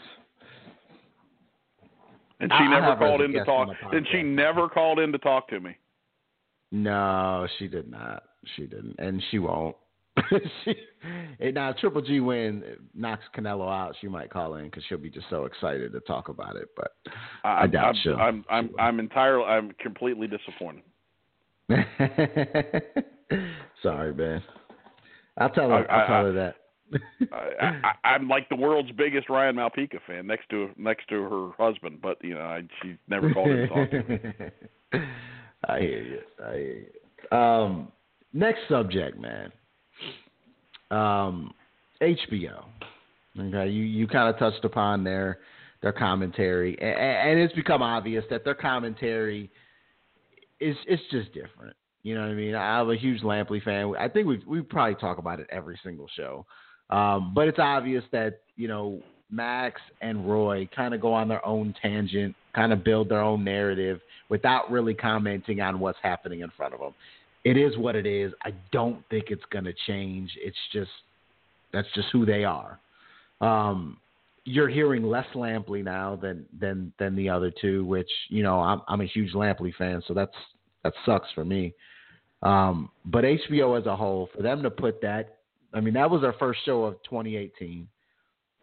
And 2.40 2.52
she 2.52 2.56
I- 2.56 2.66
I 2.66 2.70
never 2.80 2.92
as 2.94 3.00
called 3.00 3.22
in 3.22 3.32
to 3.34 3.46
talk. 3.46 3.70
And 3.92 4.08
she 4.12 4.22
never 4.24 4.68
called 4.70 5.00
in 5.00 5.12
to 5.12 5.18
talk 5.18 5.48
to 5.50 5.60
me. 5.60 5.78
No, 6.72 7.48
she 7.58 7.68
did 7.68 7.90
not. 7.90 8.24
She 8.56 8.64
didn't, 8.66 8.96
and 9.00 9.22
she 9.32 9.40
won't. 9.40 9.76
she 10.64 10.76
and 11.40 11.56
now 11.56 11.74
Triple 11.74 12.02
G 12.02 12.20
win 12.20 12.64
knocks 12.94 13.24
Canelo 13.36 13.68
out. 13.70 13.96
She 14.00 14.08
might 14.08 14.30
call 14.30 14.56
in 14.56 14.66
because 14.66 14.84
she'll 14.88 14.98
be 14.98 15.10
just 15.10 15.26
so 15.30 15.46
excited 15.46 15.92
to 15.92 16.00
talk 16.02 16.30
about 16.30 16.56
it. 16.56 16.70
But 16.76 16.92
I 17.44 17.62
I'm, 17.62 17.72
doubt 17.72 17.90
I'm, 17.90 17.96
she'll. 18.02 18.16
I'm 18.16 18.46
I'm 18.50 18.70
I'm 18.80 19.00
entirely 19.00 19.46
I'm 19.46 19.72
completely 19.80 20.28
disappointed. 20.28 20.84
Sorry, 23.84 24.14
man. 24.14 24.44
I'll 25.38 25.50
tell 25.50 25.70
her. 25.70 25.90
I- 25.92 25.96
I'll 26.00 26.08
tell 26.08 26.16
I- 26.16 26.24
her 26.24 26.34
that. 26.34 26.56
I, 27.32 27.66
I, 27.66 28.10
I'm 28.10 28.30
like 28.30 28.48
the 28.50 28.56
world's 28.56 28.92
biggest 28.92 29.28
Ryan 29.28 29.56
Malpica 29.56 29.98
fan, 30.06 30.28
next 30.28 30.48
to 30.52 30.70
next 30.78 31.08
to 31.10 31.24
her 31.24 31.50
husband. 31.58 32.00
But 32.02 32.24
you 32.24 32.36
know, 32.36 32.42
I, 32.42 32.62
she 32.82 32.96
never 33.08 33.34
called 33.34 33.50
in 33.50 33.58
to 33.58 33.68
talk 33.68 33.90
to 33.90 34.04
me. 34.04 34.20
I 35.68 35.80
hear 35.80 36.04
you. 36.04 36.20
I 36.46 36.52
hear 36.54 36.86
you. 37.32 37.38
Um, 37.38 37.92
next 38.34 38.60
subject, 38.70 39.20
man. 39.20 39.52
Um, 40.92 41.54
HBO. 42.02 42.66
Okay, 43.38 43.70
you 43.70 43.84
you 43.84 44.08
kind 44.08 44.34
of 44.34 44.40
touched 44.40 44.64
upon 44.64 45.04
their 45.04 45.40
their 45.82 45.92
commentary, 45.92 46.78
and, 46.80 47.32
and 47.32 47.40
it's 47.40 47.54
become 47.54 47.82
obvious 47.82 48.24
that 48.30 48.44
their 48.44 48.56
commentary 48.56 49.50
is 50.60 50.76
it's 50.88 51.04
just 51.12 51.34
different. 51.34 51.76
You 52.04 52.16
know 52.16 52.22
what 52.22 52.30
I 52.30 52.36
mean? 52.36 52.56
I'm 52.56 52.90
a 52.90 52.96
huge 52.96 53.22
Lampley 53.22 53.64
fan. 53.64 53.94
I 54.00 54.08
think 54.08 54.28
we 54.28 54.42
we 54.48 54.62
probably 54.62 54.96
talk 54.96 55.18
about 55.18 55.40
it 55.40 55.48
every 55.52 55.80
single 55.84 56.08
show, 56.16 56.46
um, 56.90 57.34
but 57.34 57.48
it's 57.48 57.60
obvious 57.60 58.04
that 58.12 58.42
you 58.56 58.68
know 58.68 59.02
Max 59.30 59.82
and 60.02 60.30
Roy 60.30 60.70
kind 60.76 60.94
of 60.94 61.02
go 61.02 61.14
on 61.14 61.28
their 61.28 61.46
own 61.46 61.74
tangent, 61.82 62.36
kind 62.54 62.72
of 62.72 62.84
build 62.84 63.10
their 63.10 63.22
own 63.22 63.44
narrative 63.44 64.00
without 64.30 64.72
really 64.72 64.94
commenting 64.94 65.62
on 65.62 65.80
what's 65.80 66.00
happening 66.02 66.42
in 66.42 66.52
front 66.56 66.74
of 66.74 66.80
them. 66.80 66.94
It 67.46 67.58
is 67.58 67.78
what 67.78 67.96
it 67.96 68.08
is. 68.08 68.34
I 68.44 68.54
don't 68.72 69.08
think 69.10 69.26
it's 69.30 69.44
going 69.52 69.66
to 69.66 69.74
change. 69.86 70.32
It's 70.42 70.58
just 70.74 70.90
that's 71.72 71.88
just 71.94 72.08
who 72.12 72.26
they 72.26 72.44
are. 72.44 72.80
Um, 73.40 73.98
you're 74.46 74.68
hearing 74.68 75.04
less 75.04 75.28
Lampley 75.36 75.84
now 75.84 76.16
than 76.16 76.46
than 76.60 76.92
than 76.98 77.16
the 77.16 77.30
other 77.30 77.52
two, 77.62 77.86
which 77.86 78.10
you 78.30 78.42
know 78.42 78.60
I'm 78.60 78.82
I'm 78.88 79.02
a 79.02 79.06
huge 79.06 79.34
Lampley 79.34 79.74
fan, 79.76 80.02
so 80.08 80.16
that's 80.16 80.36
that 80.84 80.94
sucks 81.06 81.28
for 81.36 81.46
me. 81.46 81.74
Um, 82.42 82.90
but 83.06 83.24
HBO 83.24 83.80
as 83.80 83.86
a 83.86 83.96
whole, 83.96 84.30
for 84.36 84.42
them 84.42 84.62
to 84.64 84.70
put 84.70 85.02
that, 85.02 85.38
I 85.74 85.82
mean, 85.82 85.94
that 85.96 86.10
was 86.10 86.24
our 86.24 86.34
first 86.34 86.60
show 86.66 86.84
of 86.84 86.96
2018, 87.04 87.88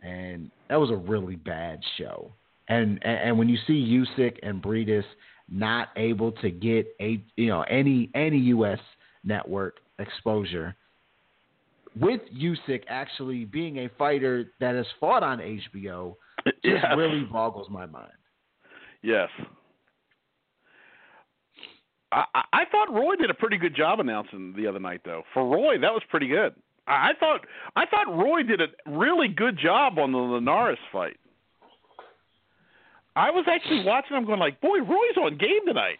and 0.02 0.50
that 0.68 0.76
was 0.76 0.90
a 0.90 0.96
really 0.96 1.36
bad 1.36 1.80
show. 1.98 2.32
And 2.68 2.98
and, 3.02 3.18
and 3.28 3.38
when 3.38 3.48
you 3.48 3.58
see 3.66 4.04
Usyk 4.18 4.38
and 4.42 4.60
Briedis 4.60 5.04
not 5.48 5.88
able 5.96 6.32
to 6.32 6.50
get 6.50 6.86
a 7.00 7.22
you 7.36 7.48
know 7.48 7.62
any 7.62 8.10
any 8.14 8.38
U.S. 8.38 8.78
network 9.24 9.76
exposure, 9.98 10.74
with 11.98 12.20
Usyk 12.34 12.82
actually 12.88 13.44
being 13.44 13.78
a 13.78 13.88
fighter 13.98 14.52
that 14.60 14.74
has 14.74 14.86
fought 14.98 15.22
on 15.22 15.38
HBO, 15.38 16.16
just 16.64 16.84
really 16.96 17.24
boggles 17.24 17.68
my 17.70 17.86
mind. 17.86 18.12
Yes. 19.02 19.28
I, 22.12 22.24
I 22.52 22.64
thought 22.70 22.92
Roy 22.92 23.16
did 23.16 23.30
a 23.30 23.34
pretty 23.34 23.56
good 23.56 23.74
job 23.74 24.00
announcing 24.00 24.54
the 24.56 24.66
other 24.66 24.78
night, 24.78 25.00
though. 25.04 25.22
For 25.32 25.46
Roy, 25.46 25.78
that 25.78 25.92
was 25.92 26.02
pretty 26.10 26.28
good. 26.28 26.54
I 26.86 27.10
I 27.10 27.12
thought 27.18 27.40
I 27.76 27.86
thought 27.86 28.08
Roy 28.08 28.42
did 28.42 28.60
a 28.60 28.66
really 28.86 29.28
good 29.28 29.58
job 29.58 29.98
on 29.98 30.12
the 30.12 30.18
Linares 30.18 30.78
fight. 30.90 31.16
I 33.16 33.30
was 33.30 33.44
actually 33.48 33.84
watching. 33.84 34.16
I'm 34.16 34.24
going 34.24 34.40
like, 34.40 34.60
boy, 34.60 34.78
Roy's 34.78 35.16
on 35.16 35.36
game 35.38 35.66
tonight. 35.66 35.98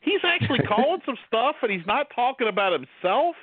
He's 0.00 0.20
actually 0.24 0.58
calling 0.68 1.00
some 1.06 1.16
stuff, 1.26 1.56
and 1.62 1.70
he's 1.70 1.86
not 1.86 2.06
talking 2.14 2.48
about 2.48 2.72
himself. 2.72 3.36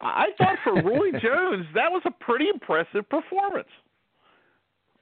I 0.00 0.26
I 0.26 0.26
thought 0.38 0.58
for 0.62 0.74
Roy 0.74 1.10
Jones, 1.22 1.66
that 1.74 1.90
was 1.90 2.02
a 2.04 2.10
pretty 2.10 2.48
impressive 2.48 3.08
performance. 3.08 3.68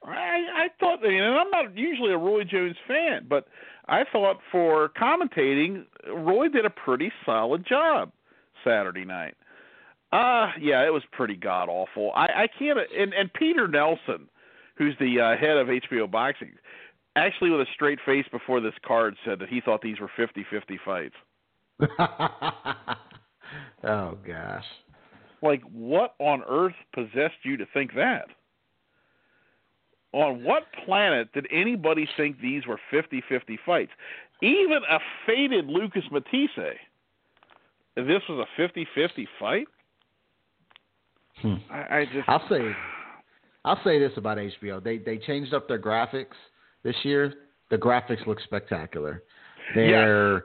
I, 0.03 0.65
I 0.65 0.67
thought, 0.79 1.03
and 1.03 1.23
I'm 1.23 1.49
not 1.49 1.75
usually 1.75 2.13
a 2.13 2.17
Roy 2.17 2.43
Jones 2.43 2.75
fan, 2.87 3.25
but 3.27 3.47
I 3.87 4.03
thought 4.11 4.37
for 4.51 4.89
commentating, 4.89 5.85
Roy 6.07 6.47
did 6.47 6.65
a 6.65 6.69
pretty 6.69 7.11
solid 7.25 7.65
job 7.67 8.11
Saturday 8.63 9.05
night. 9.05 9.35
Uh 10.11 10.51
yeah, 10.61 10.85
it 10.85 10.93
was 10.93 11.03
pretty 11.11 11.35
god 11.35 11.67
awful. 11.67 12.11
I, 12.15 12.43
I 12.43 12.47
can't. 12.59 12.77
And 12.95 13.13
and 13.13 13.33
Peter 13.33 13.67
Nelson, 13.67 14.29
who's 14.77 14.95
the 14.99 15.19
uh, 15.19 15.37
head 15.37 15.57
of 15.57 15.67
HBO 15.67 16.09
Boxing, 16.09 16.51
actually 17.15 17.49
with 17.49 17.61
a 17.61 17.71
straight 17.73 17.99
face 18.05 18.25
before 18.31 18.61
this 18.61 18.73
card 18.85 19.15
said 19.25 19.39
that 19.39 19.49
he 19.49 19.61
thought 19.61 19.81
these 19.81 19.99
were 19.99 20.09
50-50 20.17 20.77
fights. 20.83 21.15
oh 23.83 24.17
gosh. 24.25 24.63
Like, 25.41 25.61
what 25.71 26.15
on 26.19 26.43
earth 26.47 26.75
possessed 26.93 27.43
you 27.43 27.57
to 27.57 27.65
think 27.73 27.93
that? 27.95 28.27
On 30.13 30.43
what 30.43 30.63
planet 30.85 31.31
did 31.33 31.45
anybody 31.51 32.07
think 32.15 32.39
these 32.39 32.65
were 32.65 32.79
50 32.89 33.21
50 33.27 33.59
fights? 33.65 33.91
Even 34.41 34.79
a 34.89 34.99
faded 35.25 35.67
Lucas 35.67 36.03
Matthysse. 36.11 36.77
This 37.95 38.21
was 38.29 38.39
a 38.39 38.47
50 38.57 38.87
50 38.95 39.27
fight? 39.39 39.67
Hmm. 41.41 41.55
I, 41.69 41.97
I 41.97 42.05
just. 42.05 42.29
I'll 42.29 42.47
say, 42.49 42.71
I'll 43.65 43.79
say 43.83 43.99
this 43.99 44.13
about 44.15 44.37
HBO: 44.37 44.81
they 44.81 44.99
they 44.99 45.17
changed 45.17 45.53
up 45.53 45.67
their 45.67 45.81
graphics 45.81 46.27
this 46.85 46.95
year. 47.03 47.33
The 47.69 47.77
graphics 47.77 48.25
look 48.27 48.39
spectacular. 48.41 49.23
They're 49.73 50.35
Yes. 50.35 50.43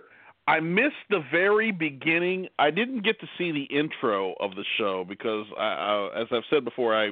I 0.48 0.58
missed 0.58 0.96
the 1.10 1.20
very 1.30 1.70
beginning. 1.70 2.48
I 2.58 2.72
didn't 2.72 3.02
get 3.04 3.20
to 3.20 3.26
see 3.38 3.52
the 3.52 3.64
intro 3.64 4.34
of 4.40 4.56
the 4.56 4.64
show 4.78 5.04
because, 5.08 5.46
I, 5.56 5.62
I, 5.62 6.20
as 6.22 6.26
I've 6.32 6.42
said 6.50 6.64
before, 6.64 6.96
I 6.96 7.10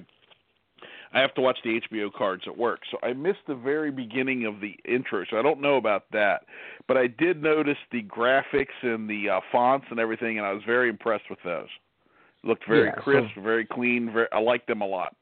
I 1.13 1.21
have 1.21 1.33
to 1.35 1.41
watch 1.41 1.59
the 1.65 1.81
HBO 1.81 2.13
cards 2.13 2.43
at 2.47 2.57
work, 2.59 2.81
so 2.91 2.99
I 3.03 3.15
missed 3.15 3.39
the 3.47 3.55
very 3.55 3.91
beginning 3.91 4.45
of 4.45 4.61
the 4.61 4.77
intro. 4.85 5.25
So 5.31 5.39
I 5.39 5.43
don't 5.43 5.61
know 5.61 5.77
about 5.77 6.05
that, 6.13 6.43
but 6.87 6.99
I 6.99 7.07
did 7.07 7.43
notice 7.43 7.79
the 7.93 8.03
graphics 8.03 8.77
and 8.83 9.09
the 9.09 9.31
uh, 9.31 9.41
fonts 9.51 9.87
and 9.91 9.99
everything, 9.99 10.37
and 10.39 10.47
I 10.47 10.53
was 10.53 10.63
very 10.67 10.91
impressed 10.91 11.31
with 11.31 11.39
those. 11.45 11.69
Looked 12.45 12.67
very 12.69 12.87
Yeah, 12.89 12.97
so- 12.97 13.01
crisp, 13.03 13.31
very 13.43 13.65
clean. 13.65 14.13
Very, 14.13 14.27
I 14.33 14.41
liked 14.41 14.67
them 14.67 14.83
a 14.83 14.87
lot. 14.87 15.15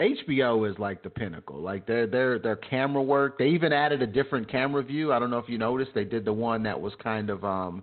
HBO 0.00 0.70
is 0.70 0.78
like 0.78 1.02
the 1.02 1.10
pinnacle. 1.10 1.60
Like 1.60 1.86
their 1.86 2.06
their 2.06 2.38
their 2.38 2.56
camera 2.56 3.02
work. 3.02 3.38
They 3.38 3.48
even 3.48 3.72
added 3.72 4.02
a 4.02 4.06
different 4.06 4.50
camera 4.50 4.82
view. 4.82 5.12
I 5.12 5.18
don't 5.18 5.30
know 5.30 5.38
if 5.38 5.48
you 5.48 5.58
noticed. 5.58 5.92
They 5.94 6.04
did 6.04 6.24
the 6.24 6.32
one 6.32 6.62
that 6.64 6.78
was 6.78 6.92
kind 7.02 7.30
of 7.30 7.44
um 7.44 7.82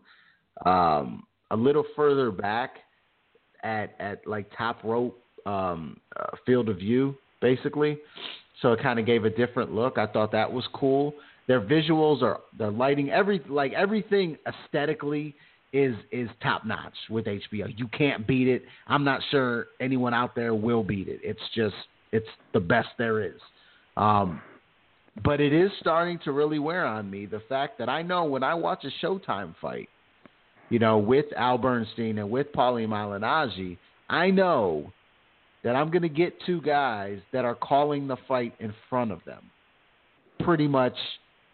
um 0.65 1.23
a 1.49 1.55
little 1.55 1.83
further 1.95 2.31
back 2.31 2.77
at 3.63 3.95
at 3.99 4.27
like 4.27 4.51
top 4.55 4.83
rope 4.83 5.19
um 5.45 5.99
uh, 6.15 6.35
field 6.45 6.69
of 6.69 6.77
view 6.77 7.15
basically. 7.41 7.97
So 8.61 8.71
it 8.73 8.81
kind 8.81 8.99
of 8.99 9.05
gave 9.05 9.25
a 9.25 9.29
different 9.29 9.73
look. 9.73 9.97
I 9.97 10.05
thought 10.07 10.31
that 10.31 10.51
was 10.51 10.63
cool. 10.73 11.13
Their 11.47 11.61
visuals 11.61 12.21
are 12.21 12.39
their 12.57 12.71
lighting 12.71 13.09
every 13.09 13.41
like 13.49 13.73
everything 13.73 14.37
aesthetically 14.47 15.35
is 15.73 15.95
is 16.11 16.29
top 16.43 16.63
notch 16.63 16.93
with 17.09 17.25
HBO. 17.25 17.73
You 17.75 17.87
can't 17.87 18.27
beat 18.27 18.47
it. 18.47 18.63
I'm 18.87 19.03
not 19.03 19.21
sure 19.31 19.67
anyone 19.81 20.13
out 20.13 20.35
there 20.35 20.53
will 20.53 20.83
beat 20.83 21.07
it. 21.07 21.19
It's 21.23 21.41
just 21.55 21.75
it's 22.13 22.27
the 22.53 22.59
best 22.59 22.89
there 22.97 23.21
is. 23.21 23.39
Um, 23.97 24.41
but 25.23 25.41
it 25.41 25.53
is 25.53 25.69
starting 25.79 26.19
to 26.23 26.31
really 26.31 26.59
wear 26.59 26.85
on 26.85 27.09
me 27.09 27.25
the 27.25 27.41
fact 27.49 27.77
that 27.79 27.89
I 27.89 28.01
know 28.01 28.23
when 28.23 28.43
I 28.43 28.53
watch 28.53 28.85
a 28.85 29.05
Showtime 29.05 29.53
fight, 29.61 29.89
you 30.69 30.79
know, 30.79 30.97
with 30.97 31.25
Al 31.35 31.57
Bernstein 31.57 32.17
and 32.17 32.31
with 32.31 32.47
Paulie 32.53 32.87
Malignaggi, 32.87 33.77
I 34.09 34.29
know 34.31 34.91
that 35.63 35.75
I'm 35.75 35.91
going 35.91 36.01
to 36.01 36.09
get 36.09 36.33
two 36.45 36.61
guys 36.61 37.19
that 37.31 37.45
are 37.45 37.55
calling 37.55 38.07
the 38.07 38.17
fight 38.27 38.53
in 38.59 38.73
front 38.89 39.11
of 39.11 39.19
them 39.25 39.49
pretty 40.39 40.67
much 40.67 40.95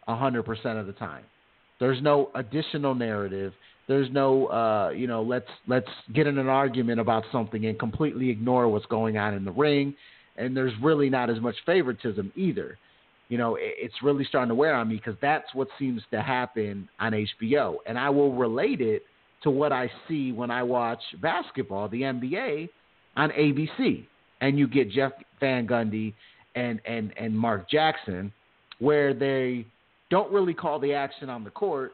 100% 0.07 0.79
of 0.79 0.87
the 0.87 0.93
time. 0.93 1.23
There's 1.79 2.01
no 2.01 2.31
additional 2.35 2.95
narrative. 2.95 3.53
There's 3.87 4.09
no, 4.11 4.47
uh, 4.47 4.89
you 4.89 5.07
know, 5.07 5.21
let's 5.21 5.47
let's 5.67 5.87
get 6.13 6.27
in 6.27 6.37
an 6.37 6.47
argument 6.47 6.99
about 6.99 7.23
something 7.31 7.65
and 7.65 7.79
completely 7.79 8.29
ignore 8.29 8.67
what's 8.67 8.85
going 8.87 9.17
on 9.17 9.33
in 9.33 9.45
the 9.45 9.51
ring. 9.51 9.95
And 10.39 10.57
there's 10.57 10.73
really 10.81 11.09
not 11.09 11.29
as 11.29 11.39
much 11.39 11.55
favoritism 11.65 12.31
either. 12.35 12.77
You 13.27 13.37
know, 13.37 13.55
it, 13.55 13.75
it's 13.77 14.01
really 14.01 14.23
starting 14.23 14.49
to 14.49 14.55
wear 14.55 14.73
on 14.73 14.87
me 14.87 14.95
because 14.95 15.15
that's 15.21 15.53
what 15.53 15.67
seems 15.77 16.01
to 16.11 16.21
happen 16.21 16.89
on 16.99 17.11
HBO. 17.11 17.75
And 17.85 17.99
I 17.99 18.09
will 18.09 18.33
relate 18.33 18.81
it 18.81 19.03
to 19.43 19.51
what 19.51 19.71
I 19.71 19.91
see 20.07 20.31
when 20.31 20.49
I 20.49 20.63
watch 20.63 21.01
basketball, 21.21 21.87
the 21.89 22.01
NBA, 22.01 22.69
on 23.15 23.29
ABC, 23.31 24.05
and 24.41 24.57
you 24.57 24.67
get 24.67 24.89
Jeff 24.89 25.11
Van 25.39 25.67
Gundy 25.67 26.13
and 26.55 26.81
and 26.85 27.13
and 27.17 27.37
Mark 27.37 27.69
Jackson, 27.69 28.31
where 28.79 29.13
they 29.13 29.65
don't 30.09 30.31
really 30.31 30.53
call 30.53 30.79
the 30.79 30.93
action 30.93 31.29
on 31.29 31.43
the 31.43 31.49
court. 31.49 31.91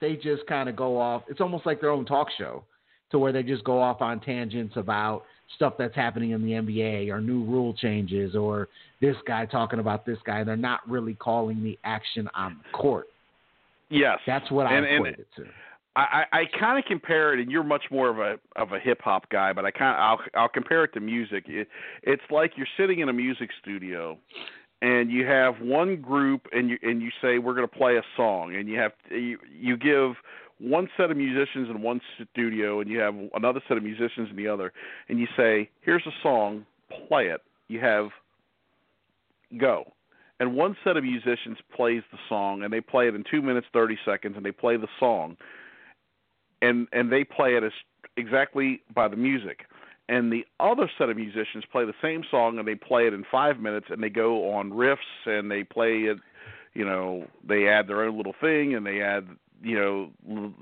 They 0.00 0.14
just 0.14 0.46
kind 0.46 0.68
of 0.68 0.76
go 0.76 1.00
off. 1.00 1.22
It's 1.28 1.40
almost 1.40 1.66
like 1.66 1.80
their 1.80 1.90
own 1.90 2.04
talk 2.04 2.28
show, 2.36 2.62
to 3.10 3.18
where 3.18 3.32
they 3.32 3.42
just 3.42 3.64
go 3.64 3.80
off 3.80 4.02
on 4.02 4.20
tangents 4.20 4.76
about 4.76 5.24
stuff 5.54 5.74
that's 5.78 5.94
happening 5.94 6.30
in 6.30 6.42
the 6.42 6.52
NBA 6.52 7.08
or 7.10 7.20
new 7.20 7.44
rule 7.44 7.72
changes 7.74 8.34
or 8.34 8.68
this 9.00 9.16
guy 9.26 9.46
talking 9.46 9.78
about 9.78 10.04
this 10.04 10.18
guy. 10.26 10.42
They're 10.44 10.56
not 10.56 10.80
really 10.88 11.14
calling 11.14 11.62
the 11.62 11.78
action 11.84 12.28
on 12.34 12.56
the 12.62 12.76
court. 12.76 13.06
Yes, 13.88 14.18
That's 14.26 14.50
what 14.50 14.66
I 14.66 14.74
And- 14.74 14.86
equate 14.86 15.18
it 15.18 15.28
to. 15.36 15.46
I, 15.94 16.26
I, 16.30 16.40
I 16.40 16.44
kind 16.60 16.78
of 16.78 16.84
compare 16.84 17.32
it, 17.32 17.40
and 17.40 17.50
you're 17.50 17.62
much 17.64 17.84
more 17.90 18.10
of 18.10 18.18
a 18.18 18.38
of 18.60 18.72
a 18.72 18.78
hip 18.78 19.00
hop 19.00 19.30
guy, 19.30 19.54
but 19.54 19.64
I 19.64 19.70
kind 19.70 19.96
of 19.96 19.98
I'll 20.34 20.42
I'll 20.42 20.48
compare 20.48 20.84
it 20.84 20.92
to 20.92 21.00
music. 21.00 21.44
It, 21.48 21.68
it's 22.02 22.22
like 22.30 22.52
you're 22.56 22.66
sitting 22.76 22.98
in 22.98 23.08
a 23.08 23.14
music 23.14 23.48
studio, 23.62 24.18
and 24.82 25.10
you 25.10 25.24
have 25.24 25.54
one 25.62 25.96
group, 26.02 26.48
and 26.52 26.68
you 26.68 26.76
and 26.82 27.00
you 27.00 27.10
say 27.22 27.38
we're 27.38 27.54
going 27.54 27.66
to 27.66 27.74
play 27.74 27.96
a 27.96 28.02
song, 28.14 28.56
and 28.56 28.68
you 28.68 28.78
have 28.78 28.92
you, 29.10 29.38
you 29.58 29.78
give 29.78 30.16
one 30.58 30.88
set 30.96 31.10
of 31.10 31.16
musicians 31.16 31.68
in 31.68 31.82
one 31.82 32.00
studio, 32.32 32.80
and 32.80 32.90
you 32.90 32.98
have 32.98 33.14
another 33.34 33.60
set 33.68 33.76
of 33.76 33.82
musicians 33.82 34.30
in 34.30 34.36
the 34.36 34.48
other, 34.48 34.72
and 35.08 35.18
you 35.18 35.26
say 35.36 35.68
here's 35.82 36.06
a 36.06 36.14
song, 36.22 36.64
play 37.08 37.28
it. 37.28 37.42
You 37.68 37.80
have 37.80 38.08
go. 39.58 39.92
And 40.38 40.54
one 40.54 40.76
set 40.84 40.96
of 40.96 41.04
musicians 41.04 41.58
plays 41.74 42.02
the 42.12 42.18
song, 42.28 42.62
and 42.62 42.72
they 42.72 42.80
play 42.80 43.08
it 43.08 43.14
in 43.14 43.24
two 43.30 43.42
minutes 43.42 43.66
thirty 43.72 43.98
seconds, 44.04 44.34
and 44.36 44.44
they 44.44 44.52
play 44.52 44.76
the 44.76 44.88
song 44.98 45.36
and 46.62 46.86
and 46.92 47.10
they 47.10 47.24
play 47.24 47.54
it 47.56 47.62
as 47.62 47.72
exactly 48.16 48.80
by 48.94 49.08
the 49.08 49.16
music 49.16 49.66
and 50.08 50.32
the 50.32 50.44
other 50.60 50.90
set 50.98 51.08
of 51.08 51.16
musicians 51.16 51.64
play 51.70 51.84
the 51.84 51.94
same 52.00 52.22
song 52.30 52.58
and 52.58 52.66
they 52.66 52.74
play 52.74 53.06
it 53.06 53.12
in 53.12 53.24
five 53.30 53.58
minutes 53.58 53.86
and 53.90 54.02
they 54.02 54.08
go 54.08 54.52
on 54.52 54.70
riffs 54.70 55.26
and 55.26 55.50
they 55.50 55.62
play 55.62 56.02
it 56.02 56.18
you 56.74 56.84
know 56.84 57.26
they 57.46 57.68
add 57.68 57.88
their 57.88 58.02
own 58.02 58.16
little 58.16 58.34
thing 58.40 58.74
and 58.74 58.86
they 58.86 59.00
add 59.00 59.26
you 59.62 59.76
know 59.76 60.10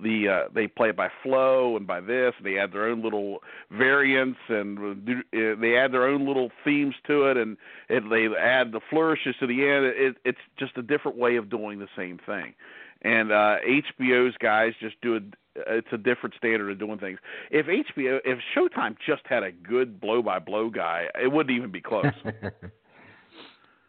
the 0.02 0.28
uh 0.28 0.48
they 0.54 0.66
play 0.66 0.88
it 0.88 0.96
by 0.96 1.08
flow 1.22 1.76
and 1.76 1.86
by 1.86 2.00
this 2.00 2.32
and 2.36 2.46
they 2.46 2.58
add 2.58 2.72
their 2.72 2.86
own 2.86 3.02
little 3.02 3.38
variants 3.70 4.38
and 4.48 5.04
do, 5.04 5.18
uh, 5.34 5.60
they 5.60 5.76
add 5.76 5.92
their 5.92 6.06
own 6.06 6.26
little 6.26 6.50
themes 6.64 6.94
to 7.06 7.24
it 7.26 7.36
and 7.36 7.56
it, 7.88 8.02
they 8.10 8.26
add 8.36 8.72
the 8.72 8.80
flourishes 8.90 9.34
to 9.40 9.46
the 9.46 9.66
end 9.66 9.84
it 9.84 10.16
it's 10.24 10.38
just 10.58 10.76
a 10.76 10.82
different 10.82 11.16
way 11.16 11.36
of 11.36 11.50
doing 11.50 11.78
the 11.78 11.88
same 11.96 12.18
thing 12.24 12.54
and 13.02 13.32
uh 13.32 13.56
HBO's 13.66 14.36
guys 14.38 14.72
just 14.80 15.00
do 15.00 15.16
it 15.16 15.24
it's 15.56 15.88
a 15.92 15.98
different 15.98 16.34
standard 16.36 16.70
of 16.70 16.78
doing 16.78 16.98
things. 16.98 17.18
If 17.50 17.66
HBO, 17.66 18.18
if 18.24 18.38
Showtime 18.56 18.96
just 19.06 19.22
had 19.26 19.42
a 19.42 19.52
good 19.52 20.00
blow 20.00 20.22
by 20.22 20.38
blow 20.38 20.68
guy, 20.70 21.06
it 21.20 21.30
wouldn't 21.30 21.56
even 21.56 21.70
be 21.70 21.80
close. 21.80 22.06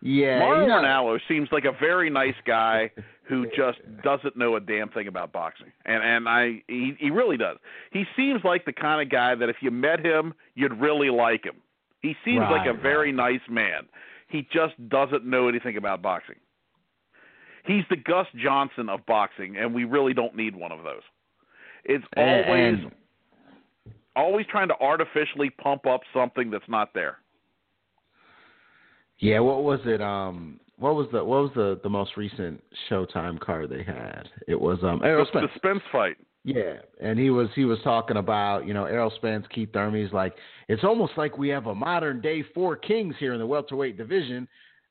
yeah, 0.06 0.40
you 0.62 0.68
know- 0.68 0.82
seems 1.28 1.50
like 1.52 1.66
a 1.66 1.72
very 1.72 2.10
nice 2.10 2.36
guy 2.46 2.92
who 3.24 3.48
just 3.56 3.80
doesn't 4.04 4.38
know 4.38 4.56
a 4.56 4.60
damn 4.60 4.90
thing 4.90 5.08
about 5.08 5.32
boxing, 5.32 5.72
and 5.86 6.04
and 6.04 6.30
I 6.30 6.62
he 6.68 6.96
he 7.00 7.10
really 7.10 7.38
does. 7.38 7.58
He 7.92 8.06
seems 8.16 8.44
like 8.44 8.66
the 8.66 8.74
kind 8.74 9.02
of 9.02 9.10
guy 9.12 9.36
that 9.36 9.50
if 9.50 9.58
you 9.62 9.72
met 9.72 10.06
him, 10.06 10.34
you'd 10.54 10.80
really 10.80 11.10
like 11.10 11.44
him. 11.44 11.56
He 12.02 12.16
seems 12.24 12.42
like 12.52 12.68
a 12.68 12.74
very 12.74 13.12
right. 13.12 13.34
nice 13.34 13.50
man. 13.50 13.88
He 14.28 14.48
just 14.54 14.74
doesn't 14.90 15.26
know 15.26 15.48
anything 15.48 15.76
about 15.78 16.02
boxing. 16.02 16.36
He's 17.66 17.84
the 17.90 17.96
Gus 17.96 18.28
Johnson 18.36 18.90
of 18.90 19.04
boxing, 19.08 19.58
and 19.58 19.74
we 19.74 19.86
really 19.86 20.14
don't 20.14 20.36
need 20.36 20.56
one 20.56 20.72
of 20.72 20.84
those. 20.84 21.02
It's 21.84 22.06
always 22.16 22.80
and- 22.84 22.92
always 24.16 24.46
trying 24.48 24.68
to 24.68 24.80
artificially 24.80 25.50
pump 25.50 25.86
up 25.88 26.02
something 26.14 26.52
that's 26.52 26.68
not 26.70 26.94
there. 26.94 27.18
Yeah, 29.20 29.40
what 29.40 29.64
was 29.64 29.80
it? 29.86 30.02
Um, 30.02 30.60
what 30.78 30.96
was 30.96 31.08
the 31.12 31.24
what 31.24 31.44
was 31.44 31.52
the 31.56 31.80
the 31.84 31.90
most 31.90 32.18
recent 32.18 32.62
Showtime 32.90 33.40
card 33.40 33.70
they 33.70 33.84
had? 33.84 34.28
It 34.48 34.60
was 34.60 34.80
um 34.84 35.02
Errol 35.04 35.26
The, 35.26 35.30
Spence. 35.40 35.52
the 35.54 35.60
Spence 35.60 35.84
fight. 35.92 36.18
Yeah, 36.44 36.76
and 37.02 37.18
he 37.18 37.30
was 37.30 37.50
he 37.56 37.66
was 37.66 37.80
talking 37.84 38.18
about 38.18 38.68
you 38.68 38.74
know 38.74 38.86
Errol 38.86 39.12
Spence, 39.16 39.46
Keith 39.54 39.70
Thurman. 39.74 40.04
He's 40.04 40.14
like, 40.14 40.36
it's 40.68 40.84
almost 40.84 41.14
like 41.18 41.38
we 41.38 41.50
have 41.50 41.68
a 41.68 41.74
modern 41.76 42.22
day 42.22 42.44
four 42.54 42.76
kings 42.76 43.16
here 43.20 43.34
in 43.34 43.40
the 43.40 43.48
welterweight 43.48 43.98
division, 43.98 44.48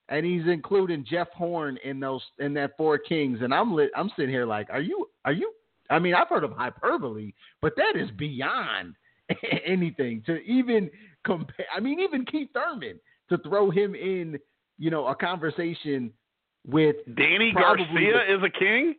and 0.09 0.25
he's 0.27 0.43
including 0.47 1.05
Jeff 1.09 1.29
Horn 1.31 1.79
in 1.85 2.01
those 2.01 2.23
in 2.39 2.55
that 2.55 2.77
four 2.77 2.99
kings. 2.99 3.39
And 3.43 3.55
I'm 3.55 3.73
lit, 3.75 3.91
I'm 3.95 4.11
sitting 4.17 4.31
here 4.31 4.47
like, 4.47 4.69
are 4.71 4.81
you 4.81 5.09
are 5.25 5.33
you? 5.33 5.53
I 5.91 5.99
mean, 5.99 6.15
I've 6.15 6.29
heard 6.29 6.45
of 6.45 6.53
hyperbole, 6.53 7.33
but 7.61 7.75
that 7.77 7.93
is 7.95 8.11
beyond 8.17 8.95
anything 9.67 10.23
to 10.27 10.39
even 10.43 10.91
compare. 11.25 11.67
I 11.77 11.79
mean, 11.79 12.01
even 12.01 12.25
Keith 12.25 12.49
Thurman 12.55 12.99
to 13.31 13.39
throw 13.39 13.71
him 13.71 13.95
in, 13.95 14.39
you 14.79 14.91
know, 14.91 15.07
a 15.07 15.15
conversation 15.15 16.13
with 16.67 16.97
Danny 17.17 17.53
Garcia 17.53 17.87
the- 18.27 18.35
is 18.35 18.43
a 18.43 18.51
king. 18.51 18.95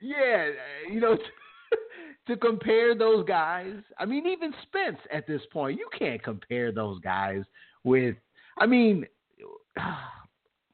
yeah, 0.00 0.50
you 0.90 1.00
know, 1.00 1.16
to 2.26 2.36
compare 2.36 2.94
those 2.94 3.24
guys. 3.26 3.76
I 3.98 4.04
mean, 4.04 4.26
even 4.26 4.52
Spence 4.62 4.98
at 5.12 5.26
this 5.26 5.42
point, 5.52 5.78
you 5.78 5.88
can't 5.98 6.22
compare 6.22 6.72
those 6.72 6.98
guys 7.00 7.42
with. 7.84 8.16
I 8.58 8.66
mean, 8.66 9.06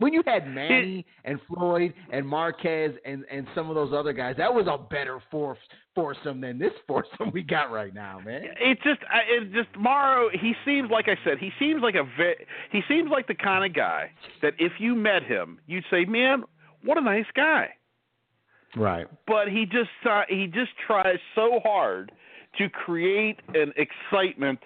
When 0.03 0.12
you 0.12 0.22
had 0.26 0.48
Manny 0.48 1.07
and 1.24 1.38
Floyd 1.46 1.94
and 2.12 2.26
Marquez 2.26 2.90
and, 3.05 3.24
and 3.30 3.46
some 3.55 3.68
of 3.68 3.76
those 3.76 3.92
other 3.94 4.12
guys, 4.12 4.34
that 4.36 4.53
was 4.53 4.66
a 4.68 4.76
better 4.76 5.20
fourth 5.30 5.59
foursome 5.94 6.40
than 6.40 6.59
this 6.59 6.72
foursome 6.88 7.30
we 7.32 7.42
got 7.42 7.70
right 7.70 7.94
now, 7.94 8.20
man. 8.24 8.42
It's 8.61 8.82
just, 8.82 8.98
it's 9.28 9.55
just 9.55 9.68
Mauro. 9.78 10.28
He 10.32 10.55
seems 10.64 10.90
like 10.90 11.07
I 11.07 11.16
said. 11.24 11.38
He 11.38 11.50
seems 11.59 11.82
like 11.82 11.94
a 11.94 12.05
he 12.72 12.80
seems 12.88 13.11
like 13.12 13.28
the 13.28 13.34
kind 13.34 13.64
of 13.64 13.76
guy 13.76 14.11
that 14.42 14.55
if 14.59 14.72
you 14.80 14.96
met 14.96 15.22
him, 15.22 15.61
you'd 15.68 15.84
say, 15.88 16.05
"Man, 16.05 16.42
what 16.82 16.98
a 16.98 17.00
nice 17.00 17.26
guy." 17.36 17.68
Right. 18.76 19.07
But 19.28 19.48
he 19.48 19.66
just 19.66 19.90
uh, 20.09 20.22
he 20.28 20.46
just 20.46 20.72
tries 20.84 21.18
so 21.36 21.61
hard 21.62 22.11
to 22.59 22.68
create 22.68 23.38
an 23.55 23.72
excitement 23.76 24.59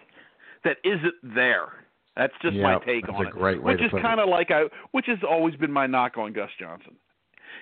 that 0.64 0.78
isn't 0.82 1.34
there. 1.34 1.85
That's 2.16 2.32
just 2.40 2.54
yeah, 2.54 2.62
my 2.62 2.78
take 2.84 3.08
on 3.08 3.26
it. 3.26 3.62
which 3.62 3.80
is 3.80 3.90
kind 4.00 4.20
of 4.20 4.28
like 4.28 4.50
I, 4.50 4.64
which 4.92 5.06
has 5.06 5.18
always 5.28 5.54
been 5.56 5.72
my 5.72 5.86
knock 5.86 6.16
on 6.16 6.32
Gus 6.32 6.50
Johnson. 6.58 6.96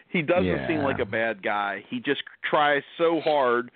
He 0.09 0.23
doesn't 0.23 0.45
yeah. 0.45 0.69
seem 0.69 0.79
like 0.79 1.01
a 1.01 1.05
bad 1.05 1.43
guy. 1.43 1.85
He 1.89 1.99
just 1.99 2.23
tries 2.49 2.83
so 2.97 3.21
hard, 3.21 3.71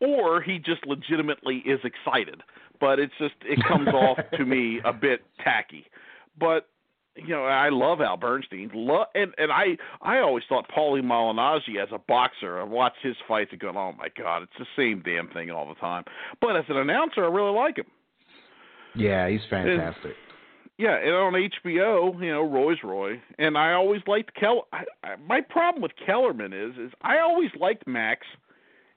or 0.00 0.42
he 0.42 0.58
just 0.58 0.84
legitimately 0.86 1.62
is 1.64 1.78
excited. 1.84 2.42
But 2.80 2.98
it's 2.98 3.12
just 3.18 3.34
it 3.42 3.58
comes 3.66 3.88
off 3.88 4.18
to 4.36 4.44
me 4.44 4.80
a 4.84 4.92
bit 4.92 5.22
tacky. 5.42 5.86
But 6.38 6.66
you 7.14 7.28
know, 7.28 7.44
I 7.44 7.68
love 7.68 8.00
Al 8.00 8.16
Bernstein. 8.16 8.70
Love, 8.74 9.06
and 9.14 9.32
and 9.38 9.52
I 9.52 9.76
I 10.02 10.18
always 10.18 10.44
thought 10.48 10.68
Paulie 10.68 11.02
Malignaggi 11.02 11.80
as 11.80 11.88
a 11.92 11.98
boxer. 11.98 12.58
I 12.58 12.64
watched 12.64 13.02
his 13.02 13.16
fights 13.28 13.50
and 13.52 13.60
go, 13.60 13.68
oh 13.68 13.92
my 13.92 14.08
god, 14.16 14.42
it's 14.42 14.52
the 14.58 14.66
same 14.76 15.02
damn 15.04 15.28
thing 15.28 15.50
all 15.50 15.68
the 15.68 15.74
time. 15.76 16.04
But 16.40 16.56
as 16.56 16.64
an 16.68 16.76
announcer, 16.76 17.24
I 17.24 17.28
really 17.28 17.56
like 17.56 17.78
him. 17.78 17.86
Yeah, 18.98 19.28
he's 19.28 19.40
fantastic. 19.50 20.04
And, 20.04 20.14
yeah, 20.78 20.96
and 20.96 21.12
on 21.12 21.32
HBO, 21.32 22.22
you 22.22 22.32
know, 22.32 22.42
Roy's 22.42 22.78
Roy, 22.84 23.20
and 23.38 23.58
I 23.58 23.72
always 23.72 24.00
liked 24.06 24.34
Keller. 24.34 24.62
I, 24.72 24.84
I, 25.02 25.16
my 25.16 25.40
problem 25.40 25.82
with 25.82 25.92
Kellerman 26.04 26.52
is, 26.52 26.76
is 26.78 26.92
I 27.02 27.18
always 27.18 27.50
liked 27.58 27.86
Max 27.86 28.26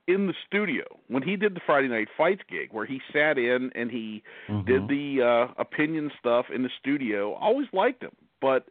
in 0.08 0.28
the 0.28 0.34
studio 0.48 0.84
when 1.08 1.24
he 1.24 1.36
did 1.36 1.56
the 1.56 1.62
Friday 1.66 1.88
Night 1.88 2.08
Fights 2.18 2.42
gig, 2.50 2.70
where 2.72 2.86
he 2.86 3.02
sat 3.12 3.38
in 3.38 3.72
and 3.74 3.90
he 3.90 4.22
mm-hmm. 4.48 4.68
did 4.68 4.88
the 4.88 5.24
uh, 5.24 5.62
opinion 5.62 6.12
stuff 6.20 6.46
in 6.54 6.62
the 6.62 6.70
studio. 6.80 7.34
I 7.34 7.46
always 7.46 7.68
liked 7.74 8.04
him, 8.04 8.16
but 8.42 8.68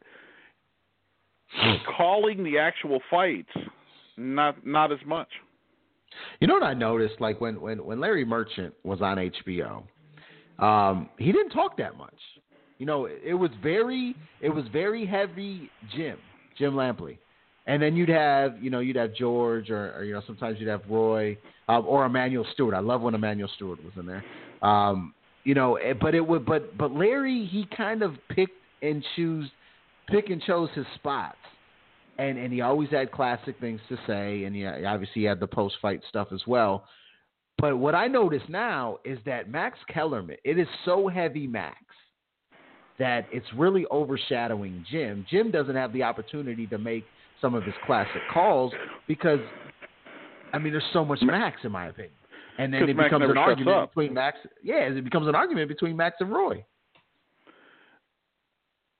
calling 1.97 2.45
the 2.45 2.59
actual 2.59 3.01
fights, 3.11 3.53
not 4.17 4.65
not 4.65 4.93
as 4.93 4.99
much. 5.07 5.29
You 6.41 6.49
know 6.49 6.55
what 6.55 6.63
I 6.63 6.75
noticed? 6.75 7.21
Like 7.21 7.41
when 7.41 7.61
when 7.61 7.85
when 7.85 8.01
Larry 8.01 8.25
Merchant 8.25 8.75
was 8.85 9.01
on 9.01 9.17
HBO, 9.17 9.85
um, 10.61 11.09
he 11.19 11.33
didn't 11.33 11.51
talk 11.51 11.77
that 11.79 11.97
much. 11.97 12.15
You 12.79 12.87
know, 12.87 13.07
it 13.07 13.35
was 13.35 13.51
very 13.63 14.15
it 14.41 14.49
was 14.49 14.65
very 14.73 15.07
heavy 15.07 15.71
Jim 15.95 16.17
Jim 16.59 16.75
Lampley, 16.75 17.19
and 17.67 17.83
then 17.83 17.97
you'd 17.97 18.09
have 18.09 18.63
you 18.63 18.71
know 18.71 18.81
you'd 18.81 18.97
have 18.97 19.15
George 19.15 19.71
or, 19.71 19.95
or 19.97 20.05
you 20.05 20.15
know 20.15 20.23
sometimes 20.27 20.59
you'd 20.59 20.69
have 20.69 20.83
Roy 20.89 21.37
um, 21.69 21.85
or 21.87 22.07
Emanuel 22.07 22.47
Stewart. 22.55 22.75
I 22.75 22.81
love 22.81 23.03
when 23.03 23.15
Emanuel 23.15 23.51
Stewart 23.57 23.83
was 23.85 23.93
in 23.97 24.07
there. 24.07 24.25
Um, 24.63 25.15
you 25.45 25.55
know, 25.55 25.77
eh, 25.77 25.95
but 26.01 26.15
it 26.15 26.27
would 26.27 26.47
but 26.47 26.77
but 26.79 26.93
Larry 26.93 27.47
he 27.51 27.67
kind 27.77 28.03
of 28.03 28.15
picked 28.31 28.57
and 28.83 29.05
choose 29.17 29.51
pick 30.11 30.31
and 30.31 30.43
chose 30.43 30.69
his 30.75 30.87
spots. 30.97 31.37
And, 32.19 32.37
and 32.37 32.53
he 32.53 32.61
always 32.61 32.91
had 32.91 33.11
classic 33.13 33.59
things 33.61 33.81
to 33.89 33.97
say, 34.07 34.45
and 34.45 34.55
he 34.55 34.67
obviously 34.67 35.23
he 35.23 35.25
had 35.25 35.41
the 35.41 35.47
post 35.47 35.77
fight 35.81 36.03
stuff 36.09 36.29
as 36.33 36.43
well. 36.47 36.85
But 37.61 37.77
what 37.77 37.95
I 37.95 38.07
notice 38.07 38.43
now 38.49 38.99
is 39.05 39.19
that 39.27 39.51
Max 39.51 39.79
Kellerman, 39.93 40.37
it 40.45 40.59
is 40.59 40.69
so 40.85 41.09
heavy 41.09 41.47
Max 41.47 41.77
that 42.99 43.27
it's 43.33 43.47
really 43.57 43.87
overshadowing 43.91 44.85
Jim. 44.91 45.27
Jim 45.31 45.51
doesn't 45.51 45.77
have 45.77 45.93
the 45.93 46.03
opportunity 46.03 46.67
to 46.69 46.79
make 46.79 47.05
some 47.41 47.55
of 47.55 47.63
his 47.65 47.75
classic 47.87 48.23
calls 48.33 48.73
because, 49.07 49.41
I 50.53 50.59
mean, 50.59 50.73
there's 50.73 50.85
so 50.93 51.05
much 51.05 51.21
Max 51.23 51.59
in 51.65 51.73
my 51.73 51.89
opinion. 51.89 52.13
And 52.59 52.73
then 52.73 52.83
it 52.89 52.95
Max 52.95 53.09
becomes 53.09 53.31
an 53.31 53.39
argument 53.39 53.77
up. 53.77 53.91
between 53.91 54.15
Max. 54.15 54.39
Yeah, 54.63 54.81
it 54.81 55.05
becomes 55.05 55.29
an 55.29 55.35
argument 55.35 55.69
between 55.69 55.97
Max 55.97 56.17
and 56.21 56.31
Roy. 56.31 56.65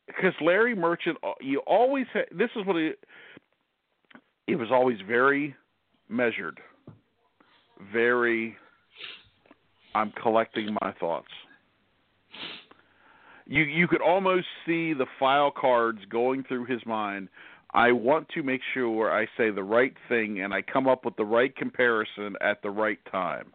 Because 0.07 0.33
Larry 0.41 0.75
Merchant, 0.75 1.19
uh, 1.23 1.33
you 1.41 1.61
always 1.67 2.07
had, 2.13 2.25
this 2.33 2.51
is 2.57 2.67
what 2.67 2.77
it. 2.77 2.99
It 4.47 4.57
was 4.57 4.69
always 4.73 4.99
very 5.07 5.55
measured 6.09 6.59
very 7.93 8.57
I'm 9.95 10.13
collecting 10.23 10.77
my 10.81 10.93
thoughts. 10.99 11.29
You 13.47 13.63
you 13.63 13.89
could 13.89 14.03
almost 14.03 14.47
see 14.67 14.93
the 14.93 15.07
file 15.19 15.51
cards 15.51 15.99
going 16.11 16.45
through 16.45 16.67
his 16.67 16.81
mind. 16.87 17.29
I 17.73 17.93
want 17.93 18.29
to 18.31 18.43
make 18.43 18.61
sure 18.75 19.13
I 19.13 19.27
say 19.37 19.51
the 19.51 19.63
right 19.63 19.95
thing 20.09 20.41
and 20.41 20.53
I 20.53 20.63
come 20.63 20.89
up 20.89 21.05
with 21.05 21.17
the 21.17 21.25
right 21.25 21.55
comparison 21.55 22.35
at 22.41 22.63
the 22.63 22.71
right 22.71 22.99
time. 23.11 23.53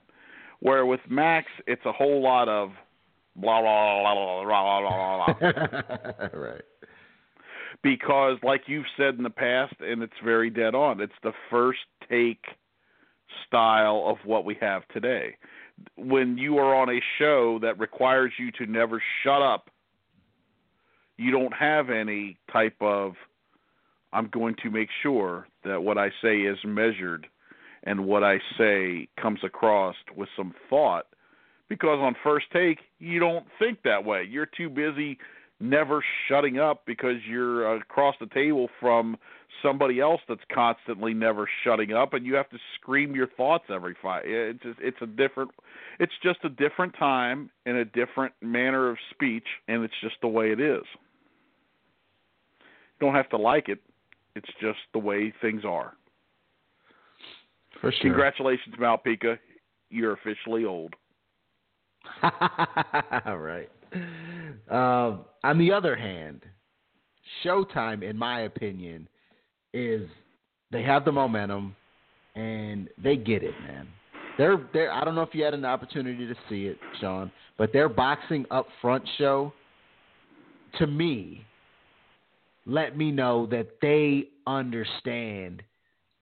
Where 0.59 0.85
with 0.85 1.01
Max, 1.09 1.47
it's 1.67 1.85
a 1.85 1.91
whole 1.91 2.21
lot 2.21 2.47
of 2.49 2.71
blah 3.35 3.61
blah 3.61 4.01
blah 4.01 4.43
blah 4.43 4.79
blah 4.81 5.33
blah 5.33 5.51
blah. 5.51 6.27
right. 6.33 6.61
Because, 7.83 8.37
like 8.41 8.63
you've 8.67 8.85
said 8.97 9.15
in 9.15 9.23
the 9.23 9.29
past, 9.29 9.75
and 9.79 10.01
it's 10.01 10.13
very 10.23 10.49
dead 10.49 10.73
on. 10.73 11.01
It's 11.01 11.13
the 11.23 11.33
first 11.51 11.79
take 12.09 12.43
style 13.47 14.03
of 14.05 14.17
what 14.25 14.45
we 14.45 14.57
have 14.61 14.87
today. 14.89 15.35
When 15.97 16.37
you 16.37 16.57
are 16.57 16.75
on 16.75 16.89
a 16.89 17.01
show 17.19 17.59
that 17.61 17.79
requires 17.79 18.31
you 18.39 18.51
to 18.53 18.65
never 18.65 19.01
shut 19.23 19.41
up, 19.41 19.69
you 21.17 21.31
don't 21.31 21.53
have 21.53 21.89
any 21.89 22.37
type 22.51 22.75
of 22.81 23.13
I'm 24.13 24.29
going 24.31 24.55
to 24.63 24.69
make 24.69 24.89
sure 25.03 25.47
that 25.65 25.83
what 25.83 25.97
I 25.97 26.09
say 26.21 26.41
is 26.41 26.57
measured 26.63 27.27
and 27.83 28.05
what 28.05 28.23
I 28.23 28.39
say 28.57 29.09
comes 29.21 29.39
across 29.43 29.95
with 30.15 30.29
some 30.37 30.53
thought 30.69 31.07
because 31.67 31.99
on 31.99 32.15
first 32.23 32.45
take 32.53 32.79
you 32.99 33.19
don't 33.19 33.45
think 33.59 33.79
that 33.83 34.05
way. 34.05 34.25
You're 34.29 34.45
too 34.45 34.69
busy 34.69 35.17
never 35.59 36.03
shutting 36.27 36.59
up 36.59 36.83
because 36.85 37.17
you're 37.27 37.75
across 37.75 38.15
the 38.19 38.27
table 38.27 38.69
from 38.79 39.17
somebody 39.61 39.99
else 39.99 40.21
that's 40.27 40.41
constantly 40.53 41.13
never 41.13 41.47
shutting 41.63 41.93
up 41.93 42.13
and 42.13 42.25
you 42.25 42.35
have 42.35 42.49
to 42.49 42.57
scream 42.75 43.15
your 43.15 43.27
thoughts 43.37 43.65
every 43.69 43.95
fight 44.01 44.23
it's 44.25 44.61
just, 44.63 44.79
it's 44.81 44.97
a 45.01 45.05
different 45.05 45.51
it's 45.99 46.13
just 46.23 46.39
a 46.43 46.49
different 46.49 46.93
time 46.97 47.49
and 47.65 47.77
a 47.77 47.85
different 47.85 48.33
manner 48.41 48.89
of 48.89 48.97
speech 49.11 49.45
and 49.67 49.83
it's 49.83 49.93
just 50.01 50.15
the 50.21 50.27
way 50.27 50.51
it 50.51 50.59
is. 50.59 50.83
You 52.99 53.07
don't 53.07 53.15
have 53.15 53.29
to 53.29 53.37
like 53.37 53.69
it. 53.69 53.79
It's 54.35 54.49
just 54.61 54.79
the 54.93 54.99
way 54.99 55.33
things 55.41 55.63
are. 55.65 55.93
For 57.81 57.91
sure. 57.91 58.01
Congratulations 58.01 58.75
malpica 58.79 59.37
you're 59.89 60.13
officially 60.13 60.65
old. 60.65 60.93
Right. 63.25 63.69
Um, 64.69 65.25
on 65.43 65.57
the 65.57 65.71
other 65.71 65.95
hand 65.95 66.41
showtime 67.43 68.03
in 68.03 68.17
my 68.17 68.41
opinion 68.41 69.07
is 69.75 70.09
they 70.71 70.81
have 70.81 71.05
the 71.05 71.11
momentum 71.11 71.75
and 72.35 72.89
they 73.01 73.15
get 73.17 73.43
it, 73.43 73.53
man. 73.67 73.87
They're 74.37 74.67
they're 74.73 74.91
I 74.91 75.03
don't 75.03 75.15
know 75.15 75.21
if 75.21 75.33
you 75.33 75.43
had 75.43 75.53
an 75.53 75.65
opportunity 75.65 76.27
to 76.27 76.35
see 76.49 76.65
it, 76.65 76.77
Shawn, 76.99 77.31
but 77.57 77.71
their 77.71 77.89
boxing 77.89 78.45
up 78.51 78.67
front 78.81 79.03
show 79.17 79.53
to 80.79 80.87
me 80.87 81.45
let 82.65 82.97
me 82.97 83.11
know 83.11 83.45
that 83.47 83.67
they 83.81 84.25
understand 84.47 85.61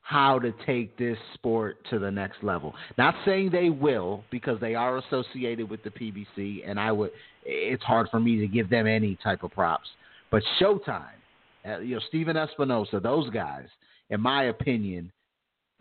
how 0.02 0.38
to 0.38 0.54
take 0.66 0.98
this 0.98 1.18
sport 1.34 1.78
to 1.90 1.98
the 1.98 2.12
next 2.12 2.44
level. 2.44 2.74
Not 2.98 3.16
saying 3.26 3.52
they 3.52 3.70
will 3.70 4.24
because 4.30 4.60
they 4.60 4.76
are 4.76 4.98
associated 4.98 5.70
with 5.70 5.82
the 5.84 5.90
PBC 5.90 6.70
and 6.70 6.80
I 6.80 6.92
would 6.92 7.12
it's 7.46 7.84
hard 7.84 8.10
for 8.12 8.20
me 8.20 8.40
to 8.40 8.48
give 8.48 8.70
them 8.70 8.86
any 8.86 9.18
type 9.24 9.44
of 9.44 9.52
props. 9.52 9.88
But 10.30 10.44
Showtime 10.62 11.23
uh, 11.68 11.80
you 11.80 11.96
know, 11.96 12.02
Stephen 12.08 12.36
Espinoza, 12.36 13.02
those 13.02 13.30
guys, 13.30 13.68
in 14.10 14.22
my 14.22 14.46
opinion, 14.46 15.12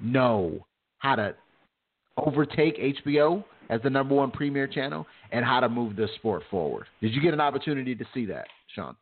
know 0.00 0.66
how 0.98 1.16
to 1.16 1.34
overtake 2.16 2.78
HBO 3.06 3.44
as 3.70 3.80
the 3.82 3.90
number 3.90 4.14
one 4.14 4.30
premier 4.30 4.66
channel 4.66 5.06
and 5.30 5.44
how 5.44 5.60
to 5.60 5.68
move 5.68 5.96
the 5.96 6.08
sport 6.16 6.42
forward. 6.50 6.86
Did 7.00 7.14
you 7.14 7.20
get 7.20 7.34
an 7.34 7.40
opportunity 7.40 7.94
to 7.94 8.04
see 8.12 8.26
that, 8.26 8.46
Shawn? 8.74 8.96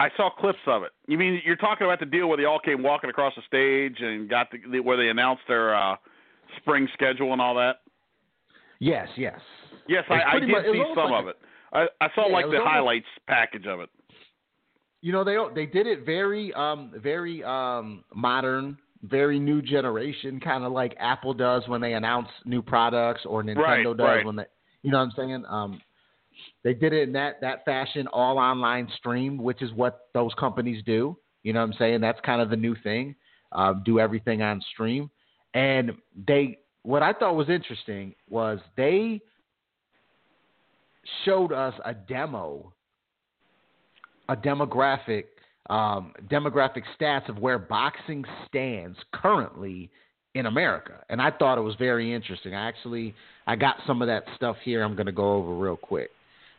I 0.00 0.08
saw 0.16 0.30
clips 0.30 0.58
of 0.66 0.82
it. 0.82 0.90
You 1.06 1.16
mean 1.16 1.40
you're 1.44 1.56
talking 1.56 1.86
about 1.86 2.00
the 2.00 2.06
deal 2.06 2.26
where 2.26 2.36
they 2.36 2.44
all 2.44 2.58
came 2.58 2.82
walking 2.82 3.10
across 3.10 3.34
the 3.36 3.42
stage 3.46 4.00
and 4.00 4.28
got 4.28 4.48
the 4.50 4.80
where 4.80 4.96
they 4.96 5.08
announced 5.08 5.42
their 5.46 5.74
uh, 5.74 5.96
spring 6.56 6.88
schedule 6.94 7.32
and 7.32 7.40
all 7.40 7.54
that? 7.54 7.82
Yes, 8.80 9.08
yes. 9.16 9.38
Yes, 9.86 10.04
I, 10.08 10.36
I, 10.36 10.38
did 10.40 10.48
much, 10.48 10.64
see 10.64 10.82
some 10.94 11.10
like 11.10 11.22
of 11.22 11.28
it. 11.28 11.36
I, 11.72 11.86
I 12.00 12.08
saw 12.14 12.26
yeah, 12.26 12.32
like 12.32 12.46
the 12.46 12.60
highlights 12.62 13.06
package 13.28 13.66
of 13.66 13.80
it 13.80 13.90
you 15.00 15.12
know 15.12 15.24
they 15.24 15.36
they 15.54 15.66
did 15.66 15.86
it 15.86 16.04
very 16.04 16.52
um 16.54 16.92
very 16.96 17.42
um 17.44 18.04
modern 18.14 18.76
very 19.04 19.38
new 19.38 19.62
generation 19.62 20.38
kind 20.40 20.64
of 20.64 20.72
like 20.72 20.94
apple 21.00 21.32
does 21.32 21.62
when 21.68 21.80
they 21.80 21.94
announce 21.94 22.28
new 22.44 22.60
products 22.60 23.22
or 23.24 23.42
nintendo 23.42 23.58
right, 23.58 23.84
does 23.84 23.98
right. 23.98 24.26
when 24.26 24.36
they 24.36 24.44
you 24.82 24.90
know 24.90 24.98
what 24.98 25.04
i'm 25.04 25.12
saying 25.16 25.44
um 25.48 25.80
they 26.64 26.74
did 26.74 26.92
it 26.92 27.08
in 27.08 27.12
that 27.12 27.40
that 27.40 27.64
fashion 27.64 28.06
all 28.08 28.38
online 28.38 28.88
stream 28.96 29.38
which 29.38 29.62
is 29.62 29.72
what 29.72 30.08
those 30.12 30.32
companies 30.38 30.82
do 30.84 31.16
You 31.42 31.52
know 31.52 31.60
what 31.60 31.70
I'm 31.70 31.78
saying? 31.78 32.00
That's 32.00 32.20
kind 32.20 32.42
of 32.42 32.50
the 32.50 32.56
new 32.56 32.76
thing. 32.82 33.14
Uh, 33.52 33.74
do 33.84 33.98
everything 33.98 34.42
on 34.42 34.60
stream. 34.72 35.10
And 35.54 35.92
they, 36.26 36.58
what 36.82 37.02
I 37.02 37.12
thought 37.12 37.34
was 37.34 37.48
interesting 37.48 38.14
was 38.28 38.58
they 38.76 39.20
showed 41.24 41.52
us 41.52 41.74
a 41.84 41.94
demo, 41.94 42.72
a 44.30 44.36
demographic, 44.36 45.24
um, 45.68 46.14
demographic 46.30 46.84
stats 46.98 47.28
of 47.28 47.38
where 47.38 47.58
boxing 47.58 48.24
stands 48.48 48.96
currently 49.12 49.90
in 50.34 50.46
America, 50.46 51.04
and 51.08 51.20
I 51.20 51.32
thought 51.32 51.58
it 51.58 51.62
was 51.62 51.74
very 51.76 52.14
interesting. 52.14 52.54
I 52.54 52.68
actually 52.68 53.14
I 53.48 53.56
got 53.56 53.76
some 53.86 54.00
of 54.00 54.06
that 54.06 54.22
stuff 54.36 54.56
here. 54.64 54.84
I'm 54.84 54.94
going 54.94 55.06
to 55.06 55.12
go 55.12 55.32
over 55.34 55.52
real 55.54 55.76
quick. 55.76 56.10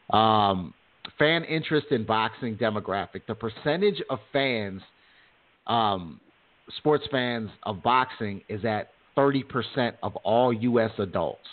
Um, 0.10 0.74
fan 1.18 1.46
interest 1.46 1.88
in 1.92 2.06
boxing 2.06 2.58
demographic. 2.58 3.22
The 3.28 3.36
percentage 3.36 4.02
of 4.10 4.20
fans, 4.34 4.82
um, 5.68 6.20
sports 6.78 7.06
fans 7.10 7.50
of 7.64 7.82
boxing, 7.82 8.42
is 8.50 8.66
at 8.66 8.90
30% 9.18 9.94
of 10.04 10.18
all 10.18 10.52
U.S. 10.52 10.92
adults. 11.00 11.48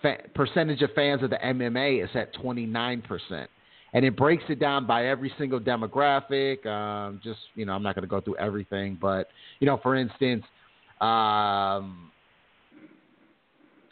Fa- 0.00 0.22
percentage 0.36 0.82
of 0.82 0.90
fans 0.94 1.24
of 1.24 1.30
the 1.30 1.38
MMA 1.44 2.04
is 2.04 2.10
at 2.14 2.32
29%. 2.36 3.46
And 3.94 4.04
it 4.04 4.16
breaks 4.16 4.44
it 4.48 4.58
down 4.58 4.86
by 4.86 5.06
every 5.06 5.32
single 5.38 5.60
demographic. 5.60 6.66
Um, 6.66 7.20
just, 7.22 7.38
you 7.54 7.64
know, 7.64 7.72
I'm 7.72 7.82
not 7.82 7.94
going 7.94 8.02
to 8.02 8.08
go 8.08 8.20
through 8.20 8.36
everything, 8.36 8.98
but, 9.00 9.28
you 9.60 9.66
know, 9.66 9.78
for 9.82 9.94
instance, 9.94 10.44
um, 11.00 12.10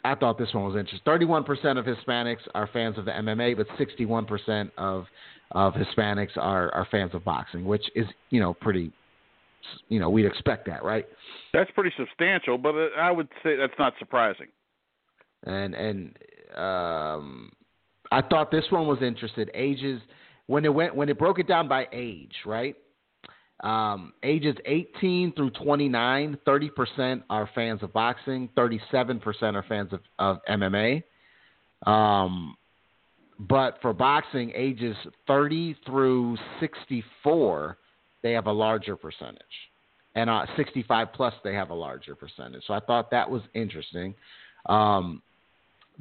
I 0.05 0.15
thought 0.15 0.37
this 0.37 0.53
one 0.53 0.65
was 0.65 0.75
interesting. 0.75 0.99
Thirty-one 1.05 1.43
percent 1.43 1.79
of 1.79 1.85
Hispanics 1.85 2.41
are 2.53 2.67
fans 2.73 2.97
of 2.97 3.05
the 3.05 3.11
MMA, 3.11 3.55
but 3.55 3.67
sixty-one 3.77 4.25
percent 4.25 4.71
of 4.77 5.05
of 5.51 5.73
Hispanics 5.73 6.35
are 6.37 6.73
are 6.73 6.87
fans 6.91 7.11
of 7.13 7.23
boxing, 7.23 7.65
which 7.65 7.83
is 7.95 8.05
you 8.29 8.39
know 8.39 8.53
pretty. 8.53 8.91
You 9.87 9.99
know, 9.99 10.09
we'd 10.09 10.25
expect 10.25 10.67
that, 10.67 10.83
right? 10.83 11.07
That's 11.53 11.71
pretty 11.71 11.91
substantial, 11.97 12.57
but 12.57 12.75
uh, 12.75 12.87
I 12.99 13.11
would 13.11 13.29
say 13.43 13.55
that's 13.55 13.73
not 13.79 13.93
surprising. 13.97 14.47
And 15.45 15.73
and 15.73 16.17
um, 16.57 17.51
I 18.13 18.21
thought 18.21 18.51
this 18.51 18.65
one 18.69 18.87
was 18.87 19.01
interesting. 19.01 19.47
Ages 19.53 20.01
when 20.47 20.65
it 20.65 20.73
went 20.73 20.95
when 20.95 21.09
it 21.09 21.17
broke 21.17 21.39
it 21.39 21.47
down 21.47 21.67
by 21.67 21.87
age, 21.91 22.33
right? 22.45 22.75
Um, 23.63 24.13
ages 24.23 24.55
18 24.65 25.33
through 25.33 25.51
29, 25.51 26.37
30% 26.45 27.23
are 27.29 27.49
fans 27.55 27.81
of 27.81 27.93
boxing, 27.93 28.49
37% 28.57 29.55
are 29.55 29.63
fans 29.63 29.93
of, 29.93 30.01
of 30.19 30.39
MMA. 30.49 31.01
Um, 31.87 32.57
but 33.39 33.77
for 33.81 33.93
boxing, 33.93 34.51
ages 34.53 34.97
30 35.27 35.77
through 35.85 36.37
64, 36.59 37.77
they 38.21 38.33
have 38.33 38.47
a 38.47 38.51
larger 38.51 38.97
percentage. 38.97 39.41
And 40.15 40.29
uh, 40.29 40.45
65 40.57 41.13
plus, 41.13 41.33
they 41.45 41.53
have 41.53 41.69
a 41.69 41.75
larger 41.75 42.15
percentage. 42.15 42.63
So 42.67 42.73
I 42.73 42.81
thought 42.81 43.11
that 43.11 43.29
was 43.29 43.41
interesting. 43.53 44.13
Um, 44.67 45.21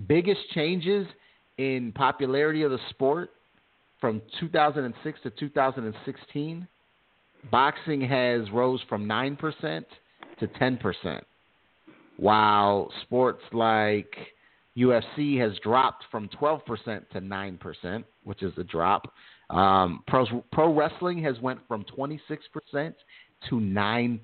biggest 0.08 0.40
changes 0.52 1.06
in 1.58 1.92
popularity 1.92 2.62
of 2.62 2.70
the 2.70 2.78
sport 2.90 3.30
from 4.00 4.20
2006 4.40 5.20
to 5.22 5.30
2016 5.30 6.68
boxing 7.50 8.00
has 8.00 8.50
rose 8.50 8.80
from 8.88 9.06
9% 9.06 9.84
to 10.38 10.46
10%, 10.46 11.20
while 12.16 12.90
sports 13.02 13.42
like 13.52 14.14
UFC 14.76 15.38
has 15.38 15.52
dropped 15.62 16.04
from 16.10 16.28
12% 16.40 17.08
to 17.10 17.20
9%, 17.20 18.04
which 18.24 18.42
is 18.42 18.52
a 18.58 18.64
drop. 18.64 19.12
Um, 19.50 20.02
pro, 20.06 20.24
pro 20.52 20.72
wrestling 20.72 21.22
has 21.24 21.38
went 21.40 21.60
from 21.68 21.84
26% 21.96 22.18
to 22.72 23.54
9%, 23.54 24.20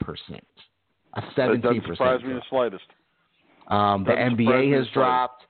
a 1.15 1.21
17% 1.21 1.37
That 1.37 1.63
doesn't 1.63 1.83
surprise 1.83 2.21
drop. 2.21 2.23
me 2.25 2.35
the 2.35 2.43
slightest. 2.49 2.85
Um, 3.69 4.05
the 4.05 4.13
NBA 4.13 4.75
has 4.77 4.87
dropped. 4.95 5.45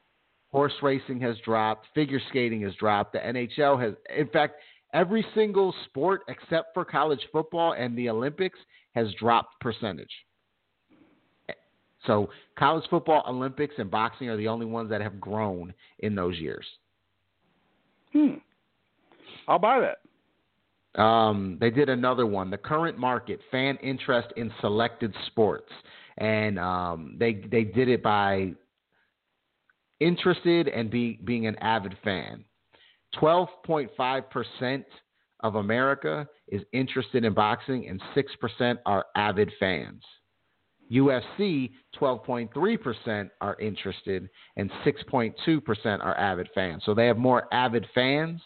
Horse 0.50 0.72
racing 0.82 1.20
has 1.20 1.36
dropped. 1.44 1.86
Figure 1.94 2.20
skating 2.30 2.62
has 2.62 2.74
dropped. 2.76 3.12
The 3.12 3.18
NHL 3.18 3.80
has, 3.80 3.94
in 4.16 4.28
fact, 4.28 4.54
every 4.94 5.24
single 5.34 5.74
sport 5.84 6.22
except 6.28 6.72
for 6.72 6.84
college 6.84 7.20
football 7.32 7.72
and 7.72 7.96
the 7.96 8.08
Olympics 8.08 8.58
has 8.94 9.08
dropped 9.18 9.60
percentage. 9.60 10.10
So 12.06 12.30
college 12.58 12.84
football, 12.88 13.24
Olympics, 13.28 13.74
and 13.78 13.90
boxing 13.90 14.28
are 14.28 14.36
the 14.36 14.48
only 14.48 14.66
ones 14.66 14.88
that 14.90 15.00
have 15.00 15.20
grown 15.20 15.74
in 15.98 16.14
those 16.14 16.36
years. 16.38 16.64
Hmm. 18.12 18.34
I'll 19.46 19.58
buy 19.58 19.80
that. 19.80 19.98
Um, 21.00 21.58
they 21.60 21.70
did 21.70 21.88
another 21.88 22.26
one, 22.26 22.50
the 22.50 22.56
current 22.58 22.98
market, 22.98 23.40
fan 23.50 23.76
interest 23.82 24.28
in 24.36 24.50
selected 24.60 25.14
sports, 25.26 25.70
and 26.16 26.58
um, 26.58 27.16
they 27.18 27.44
they 27.50 27.62
did 27.62 27.88
it 27.88 28.02
by 28.02 28.52
interested 30.00 30.68
and 30.68 30.90
be, 30.90 31.18
being 31.24 31.46
an 31.46 31.56
avid 31.56 31.96
fan. 32.04 32.44
12.5% 33.20 34.84
of 35.40 35.54
America 35.54 36.28
is 36.48 36.62
interested 36.72 37.24
in 37.24 37.32
boxing, 37.32 37.88
and 37.88 38.02
6% 38.16 38.78
are 38.86 39.06
avid 39.16 39.50
fans. 39.58 40.02
UFC, 40.90 41.70
12.3% 42.00 43.30
are 43.40 43.56
interested, 43.60 44.28
and 44.56 44.70
6.2% 44.84 46.04
are 46.04 46.18
avid 46.18 46.48
fans. 46.54 46.82
So 46.84 46.94
they 46.94 47.06
have 47.06 47.18
more 47.18 47.46
avid 47.52 47.86
fans, 47.94 48.40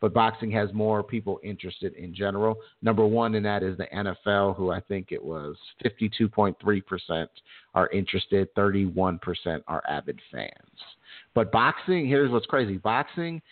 but 0.00 0.14
boxing 0.14 0.50
has 0.52 0.72
more 0.72 1.02
people 1.02 1.40
interested 1.42 1.94
in 1.94 2.14
general. 2.14 2.56
Number 2.82 3.06
one 3.06 3.34
in 3.34 3.42
that 3.42 3.62
is 3.62 3.76
the 3.76 3.86
NFL, 3.86 4.56
who 4.56 4.70
I 4.70 4.80
think 4.80 5.08
it 5.10 5.22
was 5.22 5.56
52.3% 5.84 7.26
are 7.74 7.88
interested, 7.88 8.54
31% 8.54 9.18
are 9.66 9.82
avid 9.88 10.20
fans. 10.30 10.52
But 11.34 11.52
boxing, 11.52 12.06
here's 12.06 12.30
what's 12.30 12.46
crazy 12.46 12.76
boxing 12.76 13.42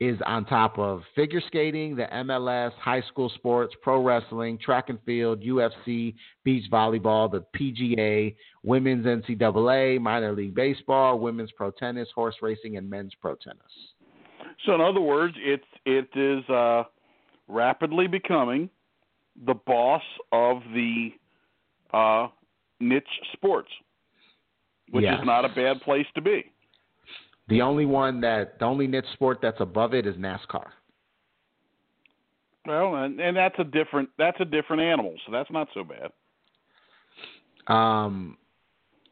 is 0.00 0.18
on 0.26 0.44
top 0.44 0.78
of 0.78 1.02
figure 1.16 1.40
skating, 1.46 1.96
the 1.96 2.06
MLS, 2.12 2.72
high 2.74 3.02
school 3.08 3.28
sports, 3.34 3.74
pro 3.82 4.02
wrestling, 4.02 4.56
track 4.56 4.90
and 4.90 4.98
field, 5.04 5.42
UFC, 5.42 6.14
beach 6.44 6.70
volleyball, 6.70 7.30
the 7.30 7.44
PGA, 7.58 8.36
women's 8.62 9.06
NCAA, 9.06 10.00
minor 10.00 10.32
league 10.32 10.54
baseball, 10.54 11.18
women's 11.18 11.50
pro 11.50 11.72
tennis, 11.72 12.08
horse 12.14 12.36
racing, 12.42 12.76
and 12.76 12.88
men's 12.88 13.12
pro 13.20 13.34
tennis. 13.34 13.58
So, 14.66 14.74
in 14.74 14.80
other 14.80 15.00
words, 15.00 15.34
it 15.38 15.62
it 15.84 16.08
is 16.14 16.48
uh, 16.50 16.84
rapidly 17.46 18.06
becoming 18.06 18.68
the 19.46 19.54
boss 19.54 20.02
of 20.32 20.62
the 20.74 21.10
uh, 21.92 22.28
niche 22.80 23.04
sports, 23.32 23.70
which 24.90 25.04
Yes. 25.04 25.20
is 25.20 25.26
not 25.26 25.44
a 25.44 25.48
bad 25.48 25.80
place 25.82 26.06
to 26.14 26.20
be. 26.20 26.44
The 27.48 27.62
only 27.62 27.86
one 27.86 28.20
that, 28.20 28.58
the 28.58 28.66
only 28.66 28.86
niche 28.86 29.06
sport 29.14 29.38
that's 29.40 29.60
above 29.60 29.94
it 29.94 30.06
is 30.06 30.16
NASCAR. 30.16 30.66
Well, 32.66 32.96
and, 32.96 33.18
and 33.18 33.34
that's 33.34 33.58
a 33.58 33.64
different 33.64 34.10
that's 34.18 34.38
a 34.40 34.44
different 34.44 34.82
animal, 34.82 35.14
so 35.24 35.32
that's 35.32 35.50
not 35.50 35.68
so 35.72 35.84
bad. 35.84 36.12
Um, 37.72 38.36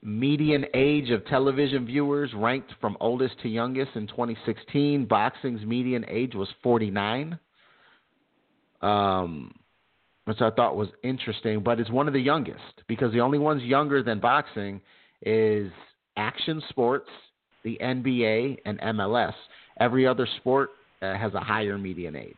median 0.02 0.66
age 0.74 1.10
of 1.10 1.24
television 1.26 1.86
viewers 1.86 2.30
ranked 2.34 2.72
from 2.80 2.96
oldest 3.00 3.40
to 3.42 3.48
youngest 3.48 3.92
in 3.94 4.06
2016. 4.06 5.06
Boxing's 5.06 5.64
median 5.64 6.04
age 6.08 6.34
was 6.34 6.48
49, 6.62 7.38
um, 8.82 9.54
which 10.24 10.40
I 10.40 10.50
thought 10.50 10.76
was 10.76 10.88
interesting, 11.02 11.60
but 11.60 11.80
it's 11.80 11.90
one 11.90 12.06
of 12.06 12.14
the 12.14 12.20
youngest 12.20 12.82
because 12.88 13.12
the 13.12 13.20
only 13.20 13.38
ones 13.38 13.62
younger 13.62 14.02
than 14.02 14.20
boxing 14.20 14.80
is 15.22 15.70
action 16.16 16.62
sports, 16.68 17.08
the 17.64 17.78
NBA, 17.82 18.58
and 18.64 18.78
MLS. 18.80 19.34
Every 19.80 20.06
other 20.06 20.26
sport 20.38 20.70
uh, 21.02 21.14
has 21.16 21.34
a 21.34 21.40
higher 21.40 21.78
median 21.78 22.16
age. 22.16 22.34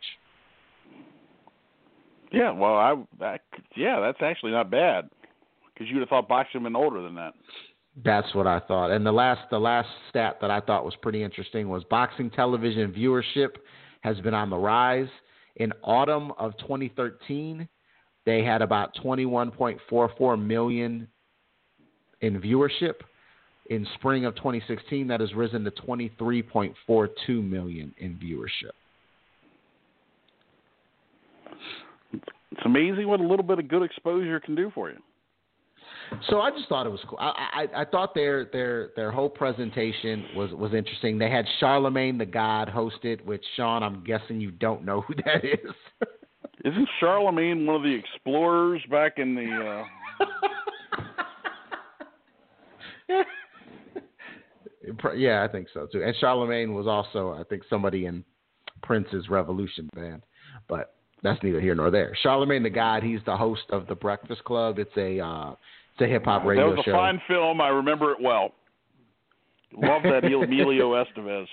Yeah, 2.32 2.52
well, 2.52 2.74
I 2.74 2.94
that 3.20 3.40
yeah, 3.74 4.00
that's 4.00 4.18
actually 4.20 4.52
not 4.52 4.70
bad 4.70 5.08
because 5.78 5.90
you'd 5.90 6.00
have 6.00 6.08
thought 6.08 6.28
boxing 6.28 6.64
been 6.64 6.74
older 6.74 7.02
than 7.02 7.14
that. 7.14 7.34
That's 8.04 8.34
what 8.34 8.46
I 8.46 8.60
thought. 8.60 8.90
And 8.90 9.04
the 9.04 9.12
last 9.12 9.40
the 9.50 9.58
last 9.58 9.88
stat 10.10 10.38
that 10.40 10.50
I 10.50 10.60
thought 10.60 10.84
was 10.84 10.94
pretty 11.02 11.22
interesting 11.22 11.68
was 11.68 11.84
boxing 11.84 12.30
television 12.30 12.92
viewership 12.92 13.56
has 14.02 14.18
been 14.20 14.34
on 14.34 14.50
the 14.50 14.56
rise. 14.56 15.08
In 15.56 15.72
autumn 15.82 16.32
of 16.38 16.56
2013, 16.58 17.68
they 18.24 18.44
had 18.44 18.62
about 18.62 18.94
21.44 19.04 20.46
million 20.46 21.08
in 22.20 22.40
viewership. 22.40 22.94
In 23.70 23.86
spring 23.94 24.24
of 24.24 24.34
2016, 24.36 25.08
that 25.08 25.20
has 25.20 25.34
risen 25.34 25.64
to 25.64 25.70
23.42 25.72 26.72
million 27.28 27.92
in 27.98 28.14
viewership. 28.14 28.70
It's 32.12 32.64
amazing 32.64 33.08
what 33.08 33.20
a 33.20 33.24
little 33.24 33.44
bit 33.44 33.58
of 33.58 33.68
good 33.68 33.82
exposure 33.82 34.40
can 34.40 34.54
do 34.54 34.70
for 34.74 34.90
you. 34.90 34.98
So 36.30 36.40
I 36.40 36.50
just 36.50 36.68
thought 36.68 36.86
it 36.86 36.90
was 36.90 37.00
cool. 37.06 37.18
I, 37.20 37.66
I 37.74 37.82
I 37.82 37.84
thought 37.84 38.14
their 38.14 38.46
their 38.46 38.90
their 38.96 39.10
whole 39.10 39.28
presentation 39.28 40.26
was 40.34 40.50
was 40.52 40.74
interesting. 40.74 41.18
They 41.18 41.30
had 41.30 41.44
Charlemagne 41.60 42.18
the 42.18 42.26
God 42.26 42.68
hosted, 42.68 43.24
which 43.24 43.44
Shawn, 43.56 43.82
I'm 43.82 44.02
guessing 44.04 44.40
you 44.40 44.50
don't 44.50 44.84
know 44.84 45.02
who 45.02 45.14
that 45.24 45.44
is. 45.44 45.74
Isn't 46.64 46.88
Charlemagne 46.98 47.66
one 47.66 47.76
of 47.76 47.82
the 47.82 47.94
explorers 47.94 48.82
back 48.90 49.18
in 49.18 49.34
the? 49.34 49.84
Uh... 53.10 53.24
yeah, 55.16 55.44
I 55.44 55.48
think 55.52 55.68
so 55.72 55.86
too. 55.90 56.02
And 56.02 56.14
Charlemagne 56.20 56.74
was 56.74 56.86
also, 56.86 57.32
I 57.38 57.44
think, 57.44 57.62
somebody 57.70 58.06
in 58.06 58.24
Prince's 58.82 59.28
Revolution 59.28 59.88
band, 59.94 60.22
but 60.68 60.94
that's 61.22 61.42
neither 61.42 61.60
here 61.60 61.74
nor 61.74 61.90
there. 61.90 62.16
Charlemagne 62.22 62.62
the 62.62 62.70
God, 62.70 63.02
he's 63.02 63.20
the 63.24 63.36
host 63.36 63.62
of 63.70 63.86
the 63.86 63.94
Breakfast 63.94 64.44
Club. 64.44 64.78
It's 64.78 64.96
a 64.96 65.20
uh, 65.20 65.54
it's 65.98 66.08
a 66.08 66.12
hip 66.12 66.24
hop 66.24 66.44
radio 66.44 66.64
show. 66.64 66.70
That 66.70 66.76
was 66.76 66.84
a 66.86 66.90
show. 66.90 66.92
fine 66.92 67.22
film. 67.26 67.60
I 67.60 67.68
remember 67.68 68.12
it 68.12 68.18
well. 68.20 68.52
Love 69.72 70.02
that 70.04 70.24
Emilio 70.24 70.92
Estevez. 70.92 71.46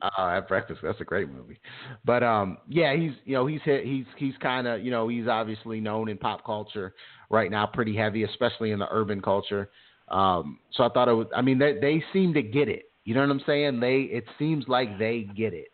Uh, 0.00 0.36
at 0.36 0.48
breakfast, 0.48 0.80
that's 0.82 1.00
a 1.00 1.04
great 1.04 1.28
movie. 1.28 1.60
But 2.04 2.22
um, 2.22 2.58
yeah, 2.68 2.96
he's 2.96 3.12
you 3.24 3.34
know 3.34 3.46
he's 3.46 3.60
he's 3.64 4.04
he's 4.16 4.34
kind 4.40 4.66
of 4.66 4.82
you 4.82 4.90
know 4.90 5.08
he's 5.08 5.28
obviously 5.28 5.80
known 5.80 6.08
in 6.08 6.18
pop 6.18 6.44
culture 6.44 6.94
right 7.30 7.50
now, 7.50 7.66
pretty 7.66 7.96
heavy, 7.96 8.24
especially 8.24 8.72
in 8.72 8.78
the 8.78 8.88
urban 8.90 9.20
culture. 9.20 9.70
Um, 10.08 10.58
so 10.72 10.84
I 10.84 10.88
thought 10.88 11.08
it 11.08 11.12
was. 11.12 11.28
I 11.34 11.40
mean, 11.40 11.58
they 11.58 11.78
they 11.80 12.02
seem 12.12 12.34
to 12.34 12.42
get 12.42 12.68
it. 12.68 12.90
You 13.04 13.14
know 13.14 13.20
what 13.20 13.30
I'm 13.30 13.42
saying? 13.46 13.80
They 13.80 14.02
it 14.02 14.24
seems 14.38 14.66
like 14.66 14.98
they 14.98 15.28
get 15.36 15.54
it. 15.54 15.68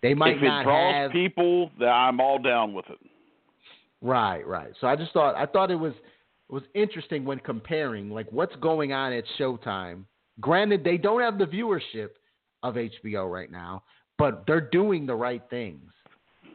They 0.00 0.14
might 0.14 0.36
if 0.36 0.42
not 0.42 0.62
it 0.62 0.64
draws 0.64 0.94
have 0.94 1.10
people, 1.12 1.70
I'm 1.80 2.20
all 2.20 2.40
down 2.40 2.74
with 2.74 2.86
it. 2.88 2.98
Right, 4.00 4.44
right. 4.46 4.72
So 4.80 4.88
I 4.88 4.96
just 4.96 5.12
thought 5.12 5.36
I 5.36 5.46
thought 5.46 5.70
it 5.70 5.76
was 5.76 5.92
was 6.52 6.62
interesting 6.74 7.24
when 7.24 7.38
comparing 7.38 8.10
like 8.10 8.30
what's 8.30 8.54
going 8.56 8.92
on 8.92 9.12
at 9.12 9.24
Showtime. 9.40 10.04
Granted, 10.40 10.84
they 10.84 10.98
don't 10.98 11.22
have 11.22 11.38
the 11.38 11.46
viewership 11.46 12.10
of 12.62 12.74
HBO 12.74 13.30
right 13.30 13.50
now, 13.50 13.82
but 14.18 14.44
they're 14.46 14.60
doing 14.60 15.06
the 15.06 15.14
right 15.14 15.42
things. 15.48 15.90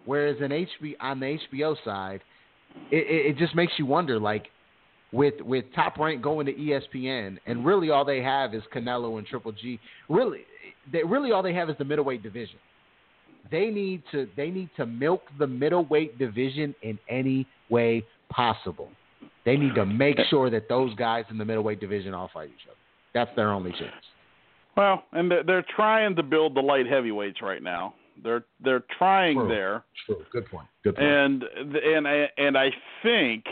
Whereas 0.05 0.37
in 0.39 0.51
HBO 0.51 0.93
on 1.01 1.19
the 1.19 1.37
HBO 1.51 1.75
side, 1.83 2.21
it, 2.91 3.07
it, 3.07 3.25
it 3.31 3.37
just 3.37 3.55
makes 3.55 3.73
you 3.77 3.87
wonder 3.87 4.19
like 4.19 4.47
with 5.11 5.41
with 5.41 5.65
Top 5.73 5.97
Rank 5.97 6.21
going 6.21 6.45
to 6.45 6.53
ESPN, 6.53 7.39
and 7.47 7.65
really 7.65 7.89
all 7.89 8.05
they 8.05 8.21
have 8.21 8.53
is 8.53 8.61
Canelo 8.73 9.17
and 9.17 9.25
Triple 9.25 9.51
G. 9.51 9.79
Really, 10.09 10.41
they 10.93 11.03
really 11.03 11.31
all 11.31 11.41
they 11.41 11.55
have 11.55 11.69
is 11.71 11.75
the 11.79 11.85
middleweight 11.85 12.21
division 12.21 12.59
they 13.49 13.67
need 13.67 14.03
to 14.11 14.27
they 14.35 14.49
need 14.49 14.69
to 14.75 14.85
milk 14.85 15.21
the 15.39 15.47
middleweight 15.47 16.17
division 16.19 16.75
in 16.81 16.99
any 17.09 17.47
way 17.69 18.03
possible. 18.29 18.89
They 19.47 19.55
need 19.55 19.75
to 19.75 19.85
make 19.85 20.17
sure 20.29 20.49
that 20.49 20.67
those 20.67 20.93
guys 20.95 21.23
in 21.29 21.37
the 21.37 21.45
middleweight 21.45 21.79
division 21.79 22.13
all 22.13 22.29
fight 22.33 22.49
each 22.49 22.67
other. 22.67 22.75
That's 23.13 23.33
their 23.37 23.53
only 23.53 23.71
chance. 23.71 23.93
Well, 24.75 25.03
and 25.13 25.31
they're 25.31 25.65
trying 25.73 26.17
to 26.17 26.23
build 26.23 26.53
the 26.53 26.59
light 26.59 26.85
heavyweights 26.85 27.41
right 27.41 27.63
now. 27.63 27.93
They're 28.21 28.43
they're 28.61 28.83
trying 28.97 29.37
True. 29.37 29.47
there. 29.47 29.85
True. 30.05 30.25
Good 30.33 30.47
point. 30.47 30.67
Good 30.83 30.95
point. 30.97 31.07
And 31.07 31.43
and 31.43 32.05
I, 32.05 32.29
and 32.37 32.57
I 32.57 32.71
think 33.01 33.45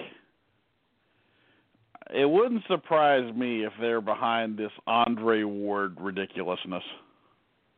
it 2.13 2.29
wouldn't 2.29 2.63
surprise 2.67 3.33
me 3.33 3.63
if 3.63 3.71
they're 3.79 4.01
behind 4.01 4.57
this 4.57 4.71
Andre 4.87 5.43
Ward 5.43 5.95
ridiculousness. 5.97 6.83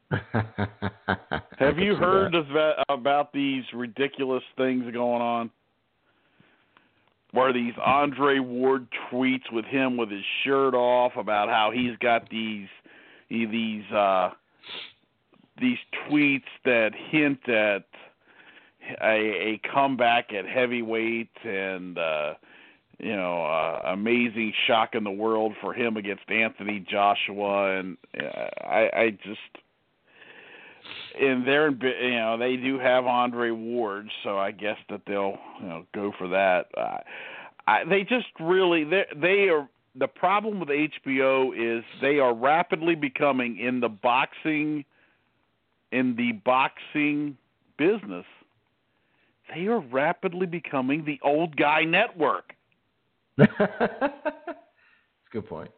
Have 1.59 1.77
you 1.77 1.93
heard 1.93 2.33
of 2.33 2.47
that, 2.47 2.83
about 2.89 3.31
these 3.31 3.63
ridiculous 3.75 4.43
things 4.57 4.91
going 4.91 5.21
on? 5.21 5.51
Where 7.31 7.51
these 7.51 7.73
Andre 7.83 8.39
Ward 8.39 8.87
tweets 9.11 9.51
with 9.51 9.65
him 9.65 9.97
with 9.97 10.09
his 10.09 10.23
shirt 10.43 10.73
off 10.73 11.13
about 11.17 11.49
how 11.49 11.71
he's 11.73 11.97
got 11.99 12.29
these 12.29 12.69
these 13.29 13.83
uh 13.91 14.29
these 15.59 15.77
tweets 16.07 16.43
that 16.63 16.91
hint 17.09 17.47
at 17.49 17.83
a, 19.03 19.15
a 19.15 19.61
comeback 19.73 20.31
at 20.31 20.45
heavyweight 20.45 21.31
and 21.43 21.97
uh 21.97 22.33
you 22.99 23.15
know, 23.15 23.43
uh, 23.43 23.81
amazing 23.85 24.53
shock 24.65 24.95
in 24.95 25.03
the 25.03 25.11
world 25.11 25.53
for 25.61 25.73
him 25.73 25.97
against 25.97 26.29
Anthony 26.29 26.83
Joshua, 26.89 27.77
and 27.79 27.97
uh, 28.19 28.65
I, 28.65 28.89
I 28.93 29.09
just 29.23 29.39
and 31.19 31.47
they're 31.47 31.69
you 31.69 32.15
know 32.15 32.37
they 32.37 32.55
do 32.57 32.79
have 32.79 33.05
Andre 33.05 33.51
Ward, 33.51 34.09
so 34.23 34.37
I 34.37 34.51
guess 34.51 34.77
that 34.89 35.01
they'll 35.07 35.37
you 35.61 35.67
know 35.67 35.85
go 35.93 36.11
for 36.17 36.27
that. 36.29 36.67
Uh, 36.75 36.97
I, 37.67 37.83
they 37.83 38.03
just 38.03 38.27
really 38.39 38.83
they 38.83 39.05
they 39.15 39.49
are 39.49 39.67
the 39.95 40.07
problem 40.07 40.59
with 40.59 40.69
HBO 40.69 41.51
is 41.55 41.83
they 42.01 42.19
are 42.19 42.33
rapidly 42.33 42.95
becoming 42.95 43.59
in 43.59 43.79
the 43.79 43.89
boxing 43.89 44.85
in 45.91 46.15
the 46.15 46.33
boxing 46.45 47.37
business. 47.77 48.25
They 49.53 49.67
are 49.67 49.79
rapidly 49.79 50.45
becoming 50.45 51.05
the 51.05 51.19
old 51.23 51.55
guy 51.55 51.83
network. 51.83 52.53
That's 53.37 53.51
a 53.59 54.11
good 55.31 55.47
point. 55.47 55.71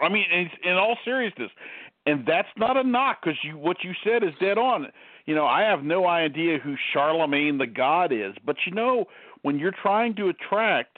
I 0.00 0.08
mean, 0.08 0.24
in, 0.64 0.72
all 0.72 0.96
seriousness, 1.04 1.50
and 2.06 2.24
that's 2.26 2.48
not 2.56 2.76
a 2.76 2.82
knock 2.82 3.18
because 3.22 3.38
you 3.42 3.56
what 3.58 3.78
you 3.82 3.92
said 4.04 4.22
is 4.22 4.30
dead 4.40 4.58
on. 4.58 4.88
You 5.26 5.34
know, 5.34 5.46
I 5.46 5.62
have 5.62 5.84
no 5.84 6.06
idea 6.06 6.58
who 6.58 6.74
Charlemagne 6.92 7.58
the 7.58 7.66
God 7.66 8.12
is, 8.12 8.34
but 8.44 8.56
you 8.66 8.72
know, 8.72 9.06
when 9.42 9.58
you're 9.58 9.74
trying 9.82 10.14
to 10.16 10.28
attract 10.28 10.96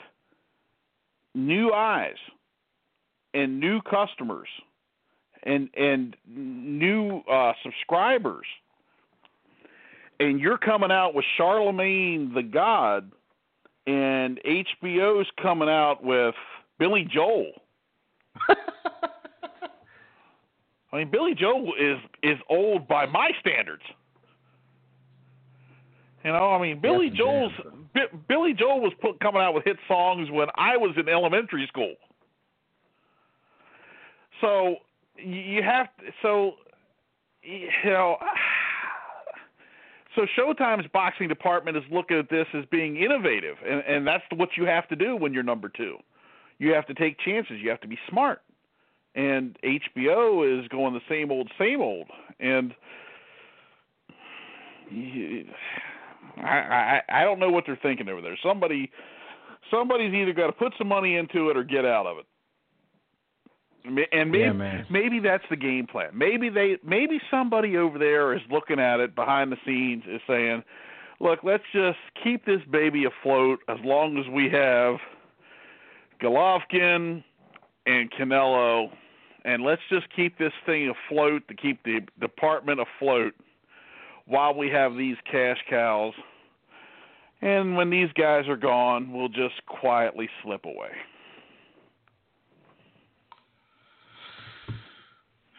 new 1.33 1.71
eyes 1.71 2.15
and 3.33 3.59
new 3.59 3.81
customers 3.81 4.47
and 5.43 5.69
and 5.75 6.15
new 6.27 7.21
uh, 7.31 7.53
subscribers, 7.63 8.45
and 10.19 10.39
you're 10.39 10.57
coming 10.57 10.91
out 10.91 11.13
with 11.13 11.25
Charlemagne 11.37 12.33
the 12.33 12.43
God, 12.43 13.11
and 13.85 14.39
HBO's 14.43 15.27
coming 15.41 15.69
out 15.69 16.03
with 16.03 16.35
Billy 16.79 17.07
Joel. 17.11 17.51
I 20.91 20.97
mean, 20.99 21.11
Billy 21.11 21.35
Joel 21.35 21.73
is 21.79 21.97
is 22.23 22.37
old 22.49 22.87
by 22.87 23.05
my 23.05 23.31
standards. 23.39 23.83
You 26.23 26.31
know, 26.31 26.51
I 26.51 26.61
mean, 26.61 26.79
Billy 26.81 27.07
yes, 27.07 27.17
Joel's 27.17 27.51
B- 27.93 28.17
Billy 28.27 28.53
Joel 28.53 28.81
was 28.81 28.93
put, 29.01 29.19
coming 29.19 29.41
out 29.41 29.53
with 29.53 29.63
hit 29.63 29.77
songs 29.87 30.29
when 30.31 30.47
I 30.55 30.75
was 30.77 30.91
in 30.97 31.07
elementary 31.07 31.67
school. 31.67 31.93
So 34.41 34.77
you 35.17 35.61
have 35.63 35.87
to, 35.97 36.05
so 36.21 36.53
you 37.43 37.69
know 37.85 38.17
so 40.15 40.25
Showtime's 40.37 40.87
boxing 40.93 41.27
department 41.27 41.77
is 41.77 41.83
looking 41.91 42.17
at 42.17 42.29
this 42.29 42.47
as 42.53 42.65
being 42.71 42.97
innovative 42.97 43.57
and 43.67 43.83
and 43.87 44.07
that's 44.07 44.23
what 44.35 44.49
you 44.57 44.65
have 44.65 44.87
to 44.89 44.95
do 44.95 45.15
when 45.15 45.33
you're 45.33 45.43
number 45.43 45.69
2. 45.69 45.97
You 46.57 46.73
have 46.73 46.87
to 46.87 46.93
take 46.93 47.19
chances, 47.19 47.57
you 47.61 47.69
have 47.69 47.81
to 47.81 47.87
be 47.87 47.97
smart 48.09 48.41
and 49.15 49.57
HBO 49.63 50.59
is 50.59 50.67
going 50.67 50.93
the 50.93 50.99
same 51.09 51.31
old, 51.31 51.49
same 51.57 51.81
old, 51.81 52.07
and 52.39 52.73
I, 56.37 56.41
I 56.41 57.01
I 57.09 57.23
don't 57.23 57.39
know 57.39 57.49
what 57.49 57.63
they're 57.65 57.79
thinking 57.81 58.09
over 58.09 58.21
there. 58.21 58.37
Somebody 58.43 58.91
somebody's 59.71 60.13
either 60.13 60.33
got 60.33 60.47
to 60.47 60.53
put 60.53 60.73
some 60.77 60.87
money 60.87 61.15
into 61.15 61.49
it 61.49 61.57
or 61.57 61.63
get 61.63 61.85
out 61.85 62.05
of 62.05 62.17
it. 62.19 62.25
And 64.11 64.31
maybe 64.31 64.39
yeah, 64.39 64.83
maybe 64.89 65.19
that's 65.19 65.43
the 65.49 65.55
game 65.55 65.87
plan. 65.87 66.09
Maybe 66.13 66.49
they 66.49 66.77
maybe 66.83 67.21
somebody 67.31 67.77
over 67.77 67.97
there 67.97 68.33
is 68.33 68.41
looking 68.51 68.79
at 68.79 68.99
it 68.99 69.15
behind 69.15 69.51
the 69.51 69.57
scenes 69.65 70.03
is 70.07 70.21
saying, 70.27 70.63
"Look, 71.19 71.39
let's 71.43 71.63
just 71.71 71.99
keep 72.21 72.45
this 72.45 72.61
baby 72.69 73.05
afloat 73.05 73.59
as 73.69 73.77
long 73.83 74.17
as 74.17 74.25
we 74.27 74.49
have 74.49 74.95
Golovkin 76.21 77.23
and 77.85 78.11
Canelo 78.11 78.89
and 79.45 79.63
let's 79.63 79.81
just 79.89 80.07
keep 80.15 80.37
this 80.39 80.51
thing 80.65 80.91
afloat 80.91 81.47
to 81.47 81.53
keep 81.53 81.83
the 81.83 81.99
department 82.19 82.79
afloat 82.81 83.35
while 84.25 84.55
we 84.55 84.69
have 84.71 84.97
these 84.97 85.17
cash 85.31 85.59
cows. 85.69 86.13
And 87.41 87.77
when 87.77 87.91
these 87.91 88.09
guys 88.17 88.47
are 88.47 88.57
gone, 88.57 89.13
we'll 89.13 89.29
just 89.29 89.63
quietly 89.67 90.27
slip 90.41 90.65
away. 90.65 90.89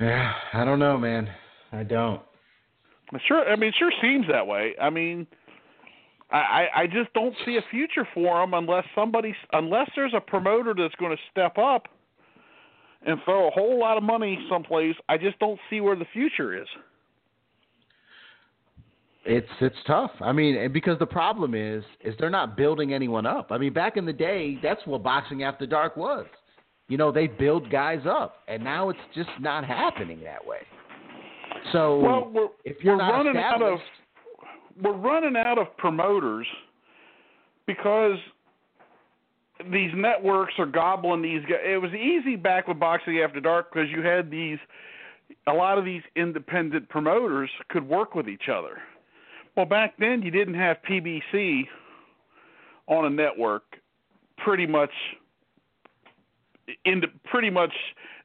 Yeah, 0.00 0.32
I 0.52 0.64
don't 0.64 0.80
know, 0.80 0.98
man. 0.98 1.30
I 1.70 1.84
don't. 1.84 2.20
Sure, 3.24 3.48
I 3.48 3.54
mean, 3.54 3.68
it 3.68 3.76
sure 3.78 3.92
seems 4.02 4.26
that 4.26 4.48
way. 4.48 4.74
I 4.82 4.90
mean, 4.90 5.28
I 6.30 6.66
I 6.74 6.86
just 6.86 7.12
don't 7.14 7.34
see 7.44 7.56
a 7.56 7.62
future 7.70 8.06
for 8.12 8.40
them 8.40 8.54
unless 8.54 8.84
somebody 8.94 9.34
unless 9.52 9.88
there's 9.94 10.14
a 10.14 10.20
promoter 10.20 10.74
that's 10.76 10.94
going 10.96 11.16
to 11.16 11.22
step 11.30 11.56
up 11.58 11.88
and 13.06 13.20
throw 13.24 13.46
a 13.46 13.50
whole 13.50 13.78
lot 13.78 13.96
of 13.96 14.02
money 14.02 14.38
someplace, 14.50 14.96
I 15.08 15.16
just 15.18 15.38
don't 15.38 15.60
see 15.70 15.80
where 15.80 15.94
the 15.94 16.06
future 16.12 16.60
is. 16.60 16.66
It's 19.24 19.48
it's 19.60 19.76
tough. 19.86 20.12
I 20.20 20.32
mean, 20.32 20.72
because 20.72 20.98
the 20.98 21.06
problem 21.06 21.54
is 21.54 21.84
is 22.00 22.14
they're 22.18 22.30
not 22.30 22.56
building 22.56 22.92
anyone 22.92 23.26
up. 23.26 23.48
I 23.50 23.58
mean, 23.58 23.72
back 23.72 23.96
in 23.96 24.06
the 24.06 24.12
day, 24.12 24.58
that's 24.62 24.80
what 24.86 25.02
boxing 25.02 25.42
after 25.42 25.66
dark 25.66 25.96
was. 25.96 26.26
You 26.88 26.96
know, 26.96 27.10
they 27.10 27.26
build 27.26 27.70
guys 27.70 28.02
up, 28.08 28.36
and 28.46 28.62
now 28.62 28.90
it's 28.90 28.98
just 29.14 29.30
not 29.40 29.64
happening 29.64 30.20
that 30.22 30.44
way. 30.46 30.58
So 31.72 31.98
well, 31.98 32.52
if 32.64 32.76
you're 32.84 32.96
not 32.96 33.10
running 33.10 33.36
out 33.36 33.62
of 33.62 33.80
we're 34.82 34.96
running 34.96 35.36
out 35.36 35.58
of 35.58 35.76
promoters 35.76 36.46
because 37.66 38.16
these 39.72 39.90
networks 39.94 40.54
are 40.58 40.66
gobbling 40.66 41.22
these 41.22 41.42
guys. 41.42 41.60
It 41.64 41.80
was 41.80 41.92
easy 41.92 42.36
back 42.36 42.68
with 42.68 42.78
Boxing 42.78 43.20
After 43.20 43.40
Dark 43.40 43.72
because 43.72 43.88
you 43.90 44.02
had 44.02 44.30
these, 44.30 44.58
a 45.46 45.52
lot 45.52 45.78
of 45.78 45.84
these 45.84 46.02
independent 46.14 46.88
promoters 46.88 47.50
could 47.68 47.88
work 47.88 48.14
with 48.14 48.28
each 48.28 48.48
other. 48.52 48.78
Well, 49.56 49.66
back 49.66 49.94
then 49.98 50.22
you 50.22 50.30
didn't 50.30 50.54
have 50.54 50.76
PBC 50.88 51.62
on 52.86 53.06
a 53.06 53.10
network 53.10 53.62
pretty 54.38 54.66
much 54.66 54.90
into 56.84 57.06
pretty 57.24 57.50
much 57.50 57.72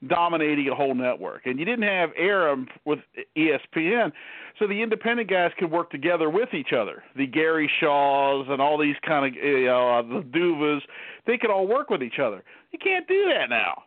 dominating 0.07 0.67
a 0.69 0.75
whole 0.75 0.95
network. 0.95 1.45
And 1.45 1.59
you 1.59 1.65
didn't 1.65 1.87
have 1.87 2.09
Arum 2.17 2.67
with 2.85 2.99
ESPN, 3.37 4.11
so 4.57 4.67
the 4.67 4.81
independent 4.81 5.29
guys 5.29 5.51
could 5.57 5.71
work 5.71 5.91
together 5.91 6.29
with 6.29 6.53
each 6.53 6.73
other. 6.73 7.03
The 7.15 7.27
Gary 7.27 7.69
Shaws 7.79 8.47
and 8.49 8.61
all 8.61 8.77
these 8.77 8.95
kind 9.05 9.25
of 9.25 9.43
you 9.43 9.65
know 9.65 9.99
uh, 9.99 10.01
the 10.01 10.21
Duvas, 10.21 10.81
they 11.27 11.37
could 11.37 11.49
all 11.49 11.67
work 11.67 11.89
with 11.89 12.01
each 12.01 12.19
other. 12.19 12.43
You 12.71 12.79
can't 12.79 13.07
do 13.07 13.31
that 13.33 13.49
now. 13.49 13.83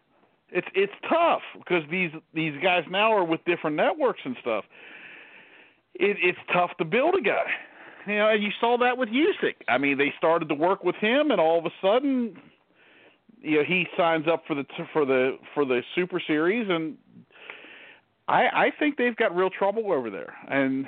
It's 0.50 0.68
it's 0.74 0.92
tough 1.08 1.42
because 1.58 1.82
these 1.90 2.10
these 2.32 2.54
guys 2.62 2.84
now 2.90 3.12
are 3.12 3.24
with 3.24 3.44
different 3.44 3.76
networks 3.76 4.20
and 4.24 4.36
stuff. 4.40 4.64
It, 5.94 6.16
it's 6.22 6.38
tough 6.52 6.70
to 6.78 6.84
build 6.84 7.14
a 7.16 7.20
guy. 7.20 7.50
You 8.06 8.18
know, 8.18 8.28
and 8.28 8.42
you 8.42 8.50
saw 8.60 8.76
that 8.78 8.98
with 8.98 9.08
Usyk. 9.08 9.54
I 9.68 9.78
mean, 9.78 9.96
they 9.96 10.12
started 10.18 10.48
to 10.50 10.54
work 10.54 10.84
with 10.84 10.96
him, 10.96 11.30
and 11.30 11.40
all 11.40 11.58
of 11.58 11.64
a 11.64 11.70
sudden, 11.80 12.36
you 13.44 13.58
know 13.58 13.64
he 13.64 13.86
signs 13.96 14.26
up 14.26 14.44
for 14.46 14.54
the 14.54 14.64
for 14.92 15.04
the 15.04 15.38
for 15.52 15.64
the 15.64 15.82
Super 15.94 16.20
Series, 16.26 16.66
and 16.68 16.96
I 18.26 18.46
I 18.46 18.72
think 18.78 18.96
they've 18.96 19.16
got 19.16 19.36
real 19.36 19.50
trouble 19.50 19.92
over 19.92 20.10
there, 20.10 20.34
and 20.48 20.86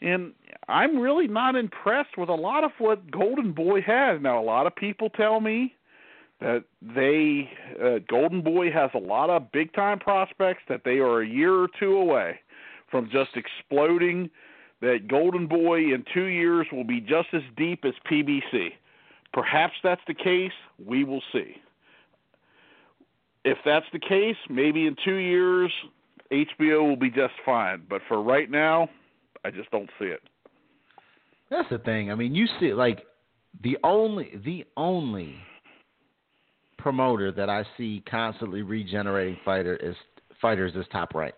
and 0.00 0.32
I'm 0.68 0.98
really 0.98 1.28
not 1.28 1.54
impressed 1.54 2.16
with 2.16 2.28
a 2.28 2.34
lot 2.34 2.64
of 2.64 2.70
what 2.78 3.10
Golden 3.10 3.52
Boy 3.52 3.82
has. 3.82 4.20
Now, 4.22 4.40
a 4.40 4.44
lot 4.44 4.66
of 4.66 4.74
people 4.74 5.10
tell 5.10 5.40
me 5.40 5.74
that 6.40 6.64
they 6.80 7.50
uh, 7.82 7.98
Golden 8.08 8.42
Boy 8.42 8.70
has 8.70 8.90
a 8.94 8.98
lot 8.98 9.28
of 9.28 9.52
big 9.52 9.72
time 9.74 9.98
prospects 9.98 10.62
that 10.68 10.82
they 10.84 10.98
are 10.98 11.20
a 11.20 11.28
year 11.28 11.54
or 11.54 11.68
two 11.78 11.96
away 11.96 12.40
from 12.90 13.10
just 13.10 13.30
exploding. 13.36 14.30
That 14.80 15.08
Golden 15.08 15.48
Boy 15.48 15.92
in 15.92 16.04
two 16.14 16.26
years 16.26 16.68
will 16.70 16.84
be 16.84 17.00
just 17.00 17.28
as 17.32 17.42
deep 17.56 17.84
as 17.84 17.94
PBC. 18.08 18.68
Perhaps 19.32 19.74
that's 19.82 20.00
the 20.06 20.14
case. 20.14 20.52
We 20.84 21.04
will 21.04 21.22
see. 21.32 21.56
If 23.44 23.58
that's 23.64 23.86
the 23.92 23.98
case, 23.98 24.36
maybe 24.50 24.86
in 24.86 24.96
two 25.04 25.16
years, 25.16 25.72
HBO 26.32 26.86
will 26.88 26.96
be 26.96 27.10
just 27.10 27.34
fine. 27.44 27.82
But 27.88 28.02
for 28.08 28.22
right 28.22 28.50
now, 28.50 28.88
I 29.44 29.50
just 29.50 29.70
don't 29.70 29.88
see 29.98 30.06
it. 30.06 30.20
That's 31.50 31.68
the 31.70 31.78
thing. 31.78 32.10
I 32.10 32.14
mean, 32.14 32.34
you 32.34 32.46
see, 32.60 32.74
like 32.74 33.04
the 33.62 33.78
only 33.82 34.32
the 34.44 34.64
only 34.76 35.34
promoter 36.78 37.32
that 37.32 37.48
I 37.48 37.64
see 37.76 38.02
constantly 38.08 38.62
regenerating 38.62 39.38
fighter 39.44 39.76
is 39.76 39.96
fighters 40.40 40.74
is 40.74 40.84
top 40.92 41.14
rank. 41.14 41.34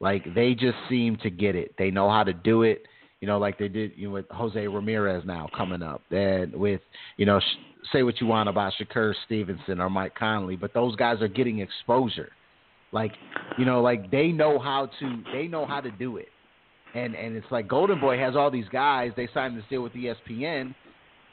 Like 0.00 0.34
they 0.34 0.54
just 0.54 0.76
seem 0.88 1.16
to 1.18 1.30
get 1.30 1.54
it. 1.54 1.74
They 1.78 1.90
know 1.90 2.10
how 2.10 2.24
to 2.24 2.32
do 2.32 2.62
it 2.62 2.82
you 3.24 3.28
know, 3.28 3.38
like 3.38 3.58
they 3.58 3.68
did 3.68 3.92
you 3.96 4.08
know, 4.08 4.14
with 4.16 4.26
Jose 4.28 4.66
Ramirez 4.66 5.24
now 5.24 5.48
coming 5.56 5.82
up, 5.82 6.02
and 6.10 6.54
with 6.54 6.82
you 7.16 7.24
know, 7.24 7.40
sh- 7.40 7.88
say 7.90 8.02
what 8.02 8.20
you 8.20 8.26
want 8.26 8.50
about 8.50 8.74
Shakur 8.78 9.14
Stevenson 9.24 9.80
or 9.80 9.88
Mike 9.88 10.14
Conlan, 10.14 10.60
but 10.60 10.74
those 10.74 10.94
guys 10.96 11.22
are 11.22 11.28
getting 11.28 11.60
exposure. 11.60 12.32
Like, 12.92 13.12
you 13.56 13.64
know, 13.64 13.80
like 13.80 14.10
they 14.10 14.28
know 14.28 14.58
how 14.58 14.90
to 15.00 15.22
they 15.32 15.46
know 15.46 15.64
how 15.64 15.80
to 15.80 15.90
do 15.90 16.18
it, 16.18 16.28
and 16.94 17.14
and 17.14 17.34
it's 17.34 17.46
like 17.50 17.66
Golden 17.66 17.98
Boy 17.98 18.18
has 18.18 18.36
all 18.36 18.50
these 18.50 18.68
guys. 18.70 19.12
They 19.16 19.26
signed 19.32 19.56
this 19.56 19.64
deal 19.70 19.82
with 19.82 19.94
ESPN, 19.94 20.74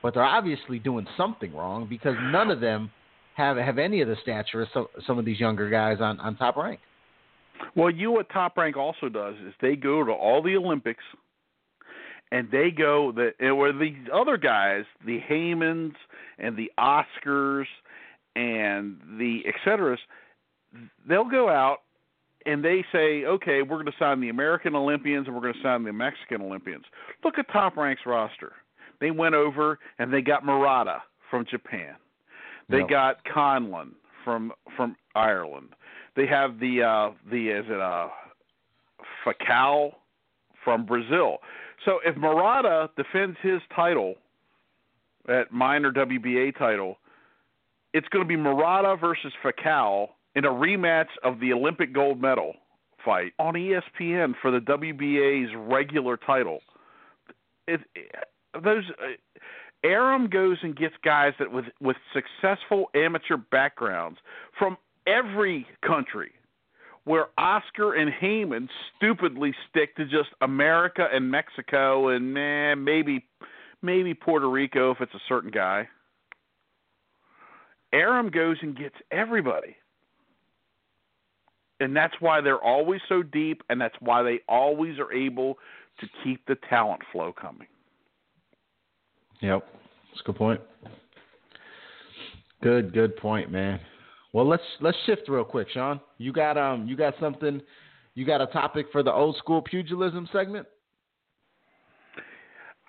but 0.01 0.13
they're 0.13 0.23
obviously 0.23 0.79
doing 0.79 1.05
something 1.17 1.53
wrong 1.53 1.87
because 1.89 2.15
none 2.31 2.51
of 2.51 2.61
them 2.61 2.89
have 3.35 3.57
have 3.57 3.79
any 3.79 3.99
of 3.99 4.07
the 4.07 4.15
stature 4.21 4.61
of 4.61 4.69
some, 4.73 4.87
some 5.05 5.19
of 5.19 5.25
these 5.25 5.41
younger 5.41 5.69
guys 5.69 5.97
on 5.99 6.21
on 6.21 6.37
top 6.37 6.55
rank. 6.55 6.79
Well, 7.75 7.89
you 7.91 8.11
what 8.11 8.29
Top 8.29 8.55
Rank 8.55 8.77
also 8.77 9.09
does 9.09 9.35
is 9.45 9.53
they 9.61 9.75
go 9.75 10.05
to 10.05 10.11
all 10.11 10.41
the 10.41 10.55
Olympics 10.55 11.03
and 12.31 12.49
they 12.51 12.71
go 12.71 13.11
the 13.11 13.53
where 13.53 13.73
these 13.73 13.95
other 14.13 14.37
guys, 14.37 14.85
the 15.05 15.19
Haymons 15.19 15.93
and 16.39 16.55
the 16.55 16.71
Oscars 16.79 17.65
and 18.35 18.97
the 19.17 19.41
et 19.45 19.55
cetera, 19.65 19.97
they'll 21.07 21.29
go 21.29 21.49
out 21.49 21.79
and 22.45 22.63
they 22.63 22.83
say, 22.91 23.25
okay, 23.25 23.61
we're 23.61 23.77
going 23.77 23.85
to 23.85 23.97
sign 23.99 24.19
the 24.19 24.29
American 24.29 24.75
Olympians 24.75 25.27
and 25.27 25.35
we're 25.35 25.41
going 25.41 25.53
to 25.53 25.61
sign 25.61 25.83
the 25.83 25.93
Mexican 25.93 26.41
Olympians. 26.41 26.85
Look 27.23 27.37
at 27.37 27.51
Top 27.51 27.77
Rank's 27.77 28.01
roster. 28.05 28.53
They 28.99 29.11
went 29.11 29.35
over 29.35 29.79
and 29.99 30.13
they 30.13 30.21
got 30.21 30.45
Murata 30.45 31.03
from 31.29 31.45
Japan. 31.49 31.95
They 32.69 32.79
yep. 32.79 32.89
got 32.89 33.25
Conlan 33.25 33.91
from 34.23 34.53
from 34.77 34.95
Ireland. 35.15 35.69
They 36.15 36.27
have 36.27 36.59
the 36.59 36.83
uh 36.83 37.13
the 37.29 37.49
is 37.49 37.65
it 37.67 37.81
uh 37.81 38.07
Falcão 39.25 39.93
from 40.63 40.85
Brazil. 40.85 41.37
So 41.85 41.99
if 42.05 42.15
Murata 42.15 42.89
defends 42.95 43.37
his 43.41 43.61
title, 43.75 44.15
at 45.27 45.51
minor 45.51 45.91
WBA 45.91 46.57
title, 46.57 46.97
it's 47.93 48.07
going 48.09 48.23
to 48.23 48.27
be 48.27 48.37
Murata 48.37 48.95
versus 48.95 49.33
Falcão 49.43 50.09
in 50.35 50.45
a 50.45 50.49
rematch 50.49 51.09
of 51.23 51.39
the 51.39 51.53
Olympic 51.53 51.93
gold 51.93 52.21
medal 52.21 52.55
fight 53.03 53.33
on 53.39 53.55
ESPN 53.55 54.33
for 54.41 54.51
the 54.51 54.59
WBA's 54.59 55.51
regular 55.55 56.17
title. 56.17 56.61
It, 57.67 57.81
it, 57.95 58.11
those 58.63 58.83
uh, 58.99 59.13
Arum 59.83 60.29
goes 60.29 60.57
and 60.61 60.75
gets 60.75 60.93
guys 61.03 61.33
that 61.39 61.51
with 61.51 61.65
with 61.79 61.97
successful 62.13 62.89
amateur 62.93 63.37
backgrounds 63.37 64.19
from 64.57 64.77
every 65.07 65.65
country 65.85 66.31
where 67.03 67.27
Oscar 67.37 67.95
and 67.95 68.11
Haymon 68.11 68.69
stupidly 68.95 69.53
stick 69.69 69.95
to 69.95 70.05
just 70.05 70.29
America 70.41 71.07
and 71.11 71.29
Mexico 71.29 72.09
and 72.09 72.33
maybe 72.83 73.25
maybe 73.81 74.13
Puerto 74.13 74.49
Rico 74.49 74.91
if 74.91 75.01
it's 75.01 75.13
a 75.13 75.21
certain 75.27 75.51
guy. 75.51 75.87
Arum 77.93 78.29
goes 78.29 78.57
and 78.61 78.77
gets 78.77 78.95
everybody. 79.11 79.75
And 81.79 81.95
that's 81.95 82.13
why 82.19 82.41
they're 82.41 82.63
always 82.63 83.01
so 83.09 83.23
deep 83.23 83.63
and 83.69 83.81
that's 83.81 83.95
why 83.99 84.21
they 84.21 84.41
always 84.47 84.99
are 84.99 85.11
able 85.11 85.57
to 85.99 86.07
keep 86.23 86.45
the 86.45 86.55
talent 86.69 87.01
flow 87.11 87.33
coming. 87.33 87.67
Yep. 89.41 89.65
That's 90.09 90.21
a 90.21 90.23
good 90.23 90.35
point. 90.35 90.61
Good, 92.61 92.93
good 92.93 93.17
point, 93.17 93.51
man. 93.51 93.79
Well, 94.33 94.47
let's 94.47 94.63
let's 94.79 94.97
shift 95.05 95.27
real 95.27 95.43
quick, 95.43 95.67
Shawn. 95.73 95.99
You 96.17 96.31
got 96.31 96.57
um 96.57 96.87
you 96.87 96.95
got 96.95 97.15
something 97.19 97.61
you 98.13 98.25
got 98.25 98.41
a 98.41 98.47
topic 98.47 98.87
for 98.91 99.03
the 99.03 99.11
old 99.11 99.37
school 99.37 99.61
pugilism 99.61 100.27
segment? 100.31 100.67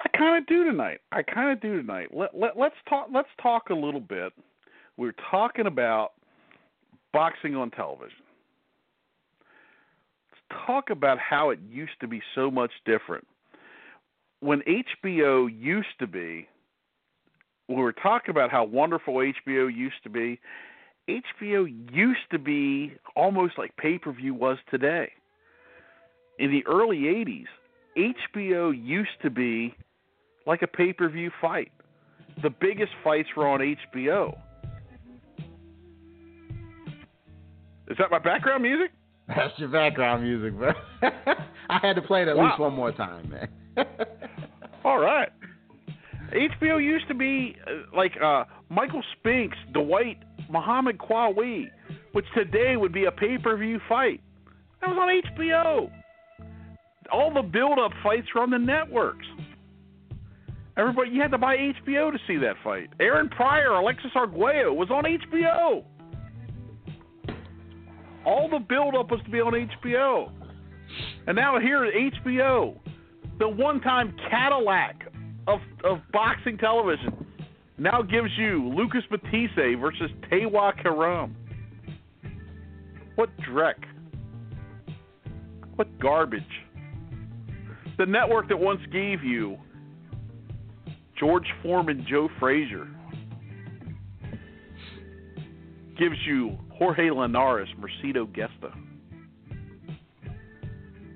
I 0.04 0.16
kind 0.16 0.36
of 0.36 0.46
do 0.46 0.64
tonight. 0.64 1.00
I 1.12 1.22
kind 1.22 1.50
of 1.50 1.60
do 1.60 1.80
tonight. 1.80 2.08
Let, 2.12 2.36
let 2.36 2.56
let's 2.56 2.74
talk 2.88 3.08
let's 3.12 3.28
talk 3.40 3.70
a 3.70 3.74
little 3.74 4.00
bit. 4.00 4.32
We're 4.96 5.14
talking 5.30 5.66
about 5.66 6.12
boxing 7.12 7.56
on 7.56 7.70
television. 7.70 8.18
Let's 10.30 10.66
talk 10.66 10.90
about 10.90 11.18
how 11.18 11.50
it 11.50 11.58
used 11.68 11.98
to 12.00 12.08
be 12.08 12.20
so 12.34 12.50
much 12.50 12.70
different. 12.84 13.26
When 14.40 14.60
HBO 14.62 15.48
used 15.56 15.98
to 16.00 16.06
be, 16.06 16.48
we 17.68 17.76
were 17.76 17.92
talking 17.92 18.30
about 18.30 18.50
how 18.50 18.64
wonderful 18.64 19.14
HBO 19.14 19.74
used 19.74 20.02
to 20.02 20.10
be 20.10 20.40
HBO 21.08 21.66
used 21.92 22.30
to 22.30 22.38
be 22.38 22.92
almost 23.16 23.58
like 23.58 23.76
pay 23.76 23.98
per 23.98 24.12
view 24.12 24.34
was 24.34 24.58
today. 24.70 25.10
In 26.38 26.50
the 26.50 26.64
early 26.66 26.98
80s, 26.98 27.46
HBO 27.96 28.72
used 28.74 29.10
to 29.22 29.30
be 29.30 29.74
like 30.46 30.62
a 30.62 30.66
pay 30.66 30.92
per 30.92 31.08
view 31.08 31.30
fight. 31.40 31.72
The 32.42 32.50
biggest 32.50 32.92
fights 33.04 33.28
were 33.36 33.46
on 33.46 33.60
HBO. 33.60 34.38
Is 37.88 37.98
that 37.98 38.10
my 38.10 38.18
background 38.18 38.62
music? 38.62 38.90
That's 39.28 39.58
your 39.58 39.68
background 39.68 40.22
music, 40.22 40.56
bro. 40.56 40.72
I 41.68 41.78
had 41.80 41.96
to 41.96 42.02
play 42.02 42.22
it 42.22 42.28
at 42.28 42.36
wow. 42.36 42.48
least 42.48 42.58
one 42.58 42.74
more 42.74 42.92
time, 42.92 43.30
man. 43.30 43.48
All 44.84 44.98
right. 44.98 45.28
HBO 46.32 46.82
used 46.82 47.08
to 47.08 47.14
be 47.14 47.56
uh, 47.66 47.96
like 47.96 48.12
uh, 48.22 48.44
Michael 48.68 49.02
Spinks, 49.18 49.56
Dwight 49.72 50.18
Muhammad 50.50 50.98
Qawi, 50.98 51.66
which 52.12 52.26
today 52.34 52.76
would 52.76 52.92
be 52.92 53.04
a 53.04 53.12
pay 53.12 53.38
per 53.38 53.56
view 53.56 53.80
fight. 53.88 54.20
That 54.80 54.90
was 54.90 54.98
on 54.98 55.38
HBO. 55.38 55.90
All 57.12 57.32
the 57.32 57.42
build 57.42 57.78
up 57.78 57.92
fights 58.02 58.28
were 58.34 58.40
on 58.40 58.50
the 58.50 58.58
networks. 58.58 59.26
Everybody, 60.76 61.10
you 61.10 61.20
had 61.20 61.30
to 61.32 61.38
buy 61.38 61.56
HBO 61.56 62.10
to 62.10 62.18
see 62.26 62.38
that 62.38 62.56
fight. 62.64 62.88
Aaron 62.98 63.28
Pryor, 63.28 63.72
Alexis 63.72 64.10
Arguello 64.14 64.72
was 64.72 64.90
on 64.90 65.04
HBO. 65.04 65.84
All 68.24 68.48
the 68.48 68.58
build 68.58 68.94
up 68.94 69.10
was 69.10 69.20
to 69.24 69.30
be 69.30 69.40
on 69.40 69.52
HBO. 69.52 70.30
And 71.26 71.36
now 71.36 71.58
here 71.60 71.84
at 71.84 71.92
HBO, 71.92 72.78
the 73.38 73.48
one 73.48 73.80
time 73.80 74.14
Cadillac 74.30 75.01
of 75.46 75.60
of 75.84 75.98
boxing 76.12 76.56
television 76.58 77.26
now 77.78 78.02
gives 78.02 78.30
you 78.38 78.72
Lucas 78.74 79.02
Matthysse 79.10 79.78
versus 79.80 80.10
Tewa 80.30 80.72
Kiram. 80.82 81.34
What 83.16 83.30
dreck? 83.48 83.74
What 85.76 85.98
garbage? 85.98 86.42
The 87.98 88.06
network 88.06 88.48
that 88.48 88.58
once 88.58 88.80
gave 88.92 89.22
you 89.22 89.58
George 91.18 91.46
Foreman, 91.62 92.06
Joe 92.08 92.28
Frazier 92.38 92.88
gives 95.98 96.16
you 96.26 96.58
Jorge 96.70 97.10
Linares, 97.10 97.68
Mercito 97.78 98.26
Gesta. 98.34 98.72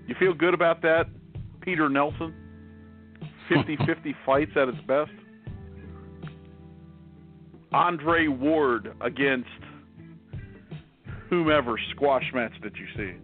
You 0.07 0.15
feel 0.19 0.35
good 0.35 0.55
about 0.55 0.83
that, 0.83 1.07
Peter 1.61 1.89
Nelson? 1.89 2.35
50 3.49 3.77
50 3.87 4.15
fights 4.27 4.53
at 4.57 4.69
its 4.69 4.81
best. 4.87 5.11
Andre 7.73 8.29
Ward 8.29 8.95
against 9.01 9.49
whomever 11.29 11.77
squash 11.95 12.25
match 12.33 12.53
that 12.63 12.73
you 12.77 12.87
see. 12.97 13.17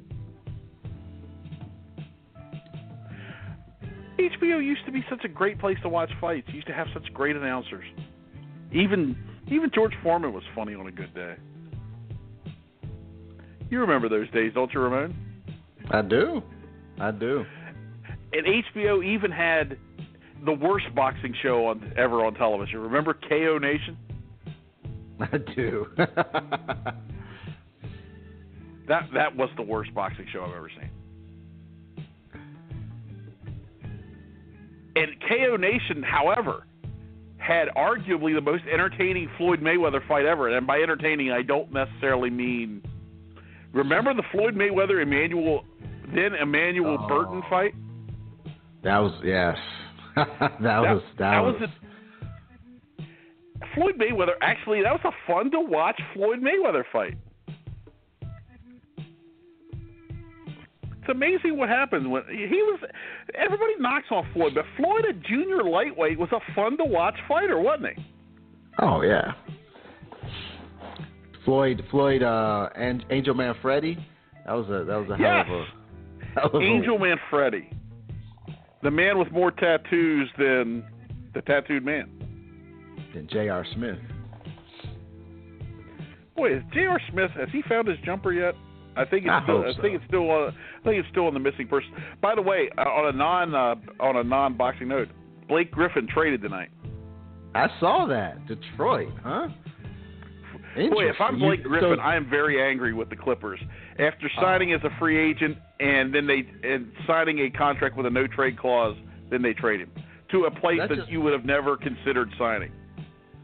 HBO 4.18 4.62
used 4.62 4.84
to 4.86 4.92
be 4.92 5.04
such 5.08 5.24
a 5.24 5.28
great 5.28 5.58
place 5.58 5.78
to 5.82 5.88
watch 5.88 6.10
fights. 6.20 6.46
It 6.48 6.54
used 6.54 6.66
to 6.66 6.74
have 6.74 6.86
such 6.92 7.12
great 7.12 7.36
announcers. 7.36 7.84
Even 8.72 9.16
even 9.48 9.70
George 9.74 9.92
Foreman 10.02 10.32
was 10.32 10.44
funny 10.54 10.74
on 10.74 10.86
a 10.86 10.92
good 10.92 11.12
day. 11.14 11.34
You 13.70 13.80
remember 13.80 14.08
those 14.08 14.30
days, 14.30 14.52
don't 14.54 14.72
you, 14.72 14.80
Ramon? 14.80 15.16
I 15.90 16.02
do. 16.02 16.42
I 17.00 17.10
do. 17.10 17.44
And 18.32 18.46
HBO 18.74 19.04
even 19.04 19.30
had 19.30 19.78
the 20.44 20.52
worst 20.52 20.86
boxing 20.94 21.34
show 21.42 21.66
on 21.66 21.92
ever 21.96 22.24
on 22.24 22.34
television. 22.34 22.80
Remember 22.80 23.14
KO 23.14 23.58
Nation? 23.58 23.96
I 25.20 25.38
do. 25.54 25.86
that 28.88 29.08
that 29.14 29.36
was 29.36 29.50
the 29.56 29.62
worst 29.62 29.94
boxing 29.94 30.26
show 30.32 30.42
I've 30.44 30.54
ever 30.54 30.70
seen. 30.70 30.90
And 34.94 35.08
KO 35.28 35.56
Nation, 35.56 36.02
however, 36.02 36.66
had 37.38 37.68
arguably 37.76 38.34
the 38.34 38.40
most 38.40 38.64
entertaining 38.72 39.28
Floyd 39.38 39.60
Mayweather 39.60 40.06
fight 40.06 40.26
ever. 40.26 40.54
And 40.54 40.66
by 40.66 40.80
entertaining, 40.80 41.30
I 41.32 41.42
don't 41.42 41.72
necessarily 41.72 42.30
mean. 42.30 42.82
Remember 43.72 44.12
the 44.14 44.22
Floyd 44.32 44.54
Mayweather 44.54 45.02
Emmanuel, 45.02 45.64
then 46.14 46.34
Emmanuel 46.34 46.98
Oh. 47.00 47.08
Burton 47.08 47.42
fight? 47.48 47.74
That 48.84 48.98
was 48.98 49.12
yes. 49.24 49.56
that, 50.16 50.60
was 50.60 51.02
that, 51.18 51.30
that 51.30 51.40
was, 51.40 51.60
was 51.60 51.70
a, 52.98 53.02
Floyd 53.74 53.94
Mayweather. 53.98 54.34
Actually, 54.40 54.82
that 54.82 54.92
was 54.92 55.00
a 55.04 55.32
fun 55.32 55.50
to 55.50 55.60
watch 55.60 56.00
Floyd 56.14 56.40
Mayweather 56.40 56.84
fight. 56.92 57.16
It's 61.02 61.10
amazing 61.10 61.58
what 61.58 61.68
happens 61.68 62.06
when 62.06 62.22
he 62.30 62.46
was. 62.46 62.78
Everybody 63.34 63.72
knocks 63.80 64.06
on 64.12 64.24
Floyd, 64.32 64.52
but 64.54 64.64
Floyd, 64.76 65.04
a 65.04 65.12
junior 65.12 65.64
lightweight, 65.64 66.16
was 66.16 66.28
a 66.30 66.54
fun 66.54 66.76
to 66.78 66.84
watch 66.84 67.16
fighter, 67.26 67.58
wasn't 67.58 67.96
he? 67.96 68.06
Oh 68.78 69.02
yeah. 69.02 69.32
Floyd 71.44 71.82
Floyd 71.90 72.22
uh 72.22 72.68
and 72.76 73.04
Angel 73.10 73.34
Manfredy. 73.34 73.96
That 74.46 74.52
was 74.52 74.68
a 74.68 74.84
that 74.84 74.96
was 74.96 75.10
a 75.10 75.16
hell 75.16 75.26
Yes, 75.26 75.46
of 76.44 76.54
a 76.54 76.56
was 76.56 76.62
a- 76.62 76.66
Angel 76.66 76.98
Man 76.98 77.16
Freddy, 77.30 77.68
the 78.82 78.90
man 78.90 79.18
with 79.18 79.30
more 79.32 79.50
tattoos 79.50 80.28
than 80.38 80.84
the 81.34 81.42
tattooed 81.42 81.84
man. 81.84 82.10
Than 83.14 83.28
J.R. 83.28 83.64
Smith. 83.74 83.98
Boy, 86.36 86.56
is 86.56 86.62
J.R. 86.72 87.00
Smith 87.10 87.30
has 87.32 87.48
he 87.52 87.62
found 87.68 87.88
his 87.88 87.98
jumper 88.04 88.32
yet? 88.32 88.54
I 88.96 89.04
think 89.04 89.24
it's 89.24 89.30
I 89.32 89.42
still, 89.44 89.62
I 89.64 89.72
so. 89.74 89.82
think 89.82 89.94
it's 89.96 90.04
still 90.06 90.30
uh, 90.30 90.50
I 90.50 90.84
think 90.84 90.96
it's 90.98 91.08
still 91.10 91.26
on 91.26 91.34
the 91.34 91.40
missing 91.40 91.66
person. 91.66 91.90
By 92.20 92.34
the 92.34 92.42
way, 92.42 92.68
uh, 92.76 92.82
on 92.82 93.14
a 93.14 93.16
non 93.16 93.54
uh, 93.54 93.74
on 94.02 94.16
a 94.16 94.24
non 94.24 94.56
boxing 94.56 94.88
note, 94.88 95.08
Blake 95.48 95.70
Griffin 95.70 96.06
traded 96.12 96.42
tonight. 96.42 96.68
I 97.54 97.68
saw 97.80 98.06
that. 98.06 98.46
Detroit, 98.46 99.12
huh? 99.22 99.48
Boy, 100.74 101.08
if 101.08 101.16
I'm 101.20 101.38
Blake 101.38 101.62
Griffin, 101.62 101.96
so- 101.96 102.02
I 102.02 102.16
am 102.16 102.28
very 102.28 102.62
angry 102.62 102.94
with 102.94 103.10
the 103.10 103.16
Clippers 103.16 103.60
after 103.98 104.30
Oh. 104.38 104.40
signing 104.42 104.72
as 104.72 104.80
a 104.84 104.90
free 104.98 105.18
agent 105.18 105.58
and 105.82 106.14
then 106.14 106.26
they 106.26 106.46
and 106.62 106.90
signing 107.06 107.40
a 107.40 107.50
contract 107.50 107.96
with 107.96 108.06
a 108.06 108.10
no 108.10 108.26
trade 108.26 108.58
clause. 108.58 108.96
Then 109.30 109.42
they 109.42 109.52
trade 109.54 109.80
him 109.80 109.90
to 110.30 110.44
a 110.44 110.50
place 110.50 110.78
That 110.78 110.88
that 110.90 110.96
just- 110.96 111.10
you 111.10 111.20
would 111.20 111.32
have 111.32 111.44
never 111.44 111.76
considered 111.76 112.30
signing. 112.38 112.70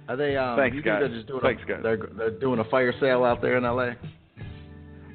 Are 0.09 0.17
they? 0.17 0.37
Um, 0.37 0.57
Thanks, 0.57 0.75
you 0.75 0.83
guys. 0.83 1.01
They're 1.01 1.09
just 1.09 1.27
doing 1.27 1.41
Thanks, 1.43 1.63
a, 1.65 1.67
guys. 1.67 1.81
They're 1.83 2.09
they're 2.17 2.31
doing 2.39 2.61
a 2.61 2.65
fire 2.65 2.95
sale 2.99 3.25
out 3.25 3.43
there 3.43 3.59
in 3.59 3.65
L.A. 3.65 3.97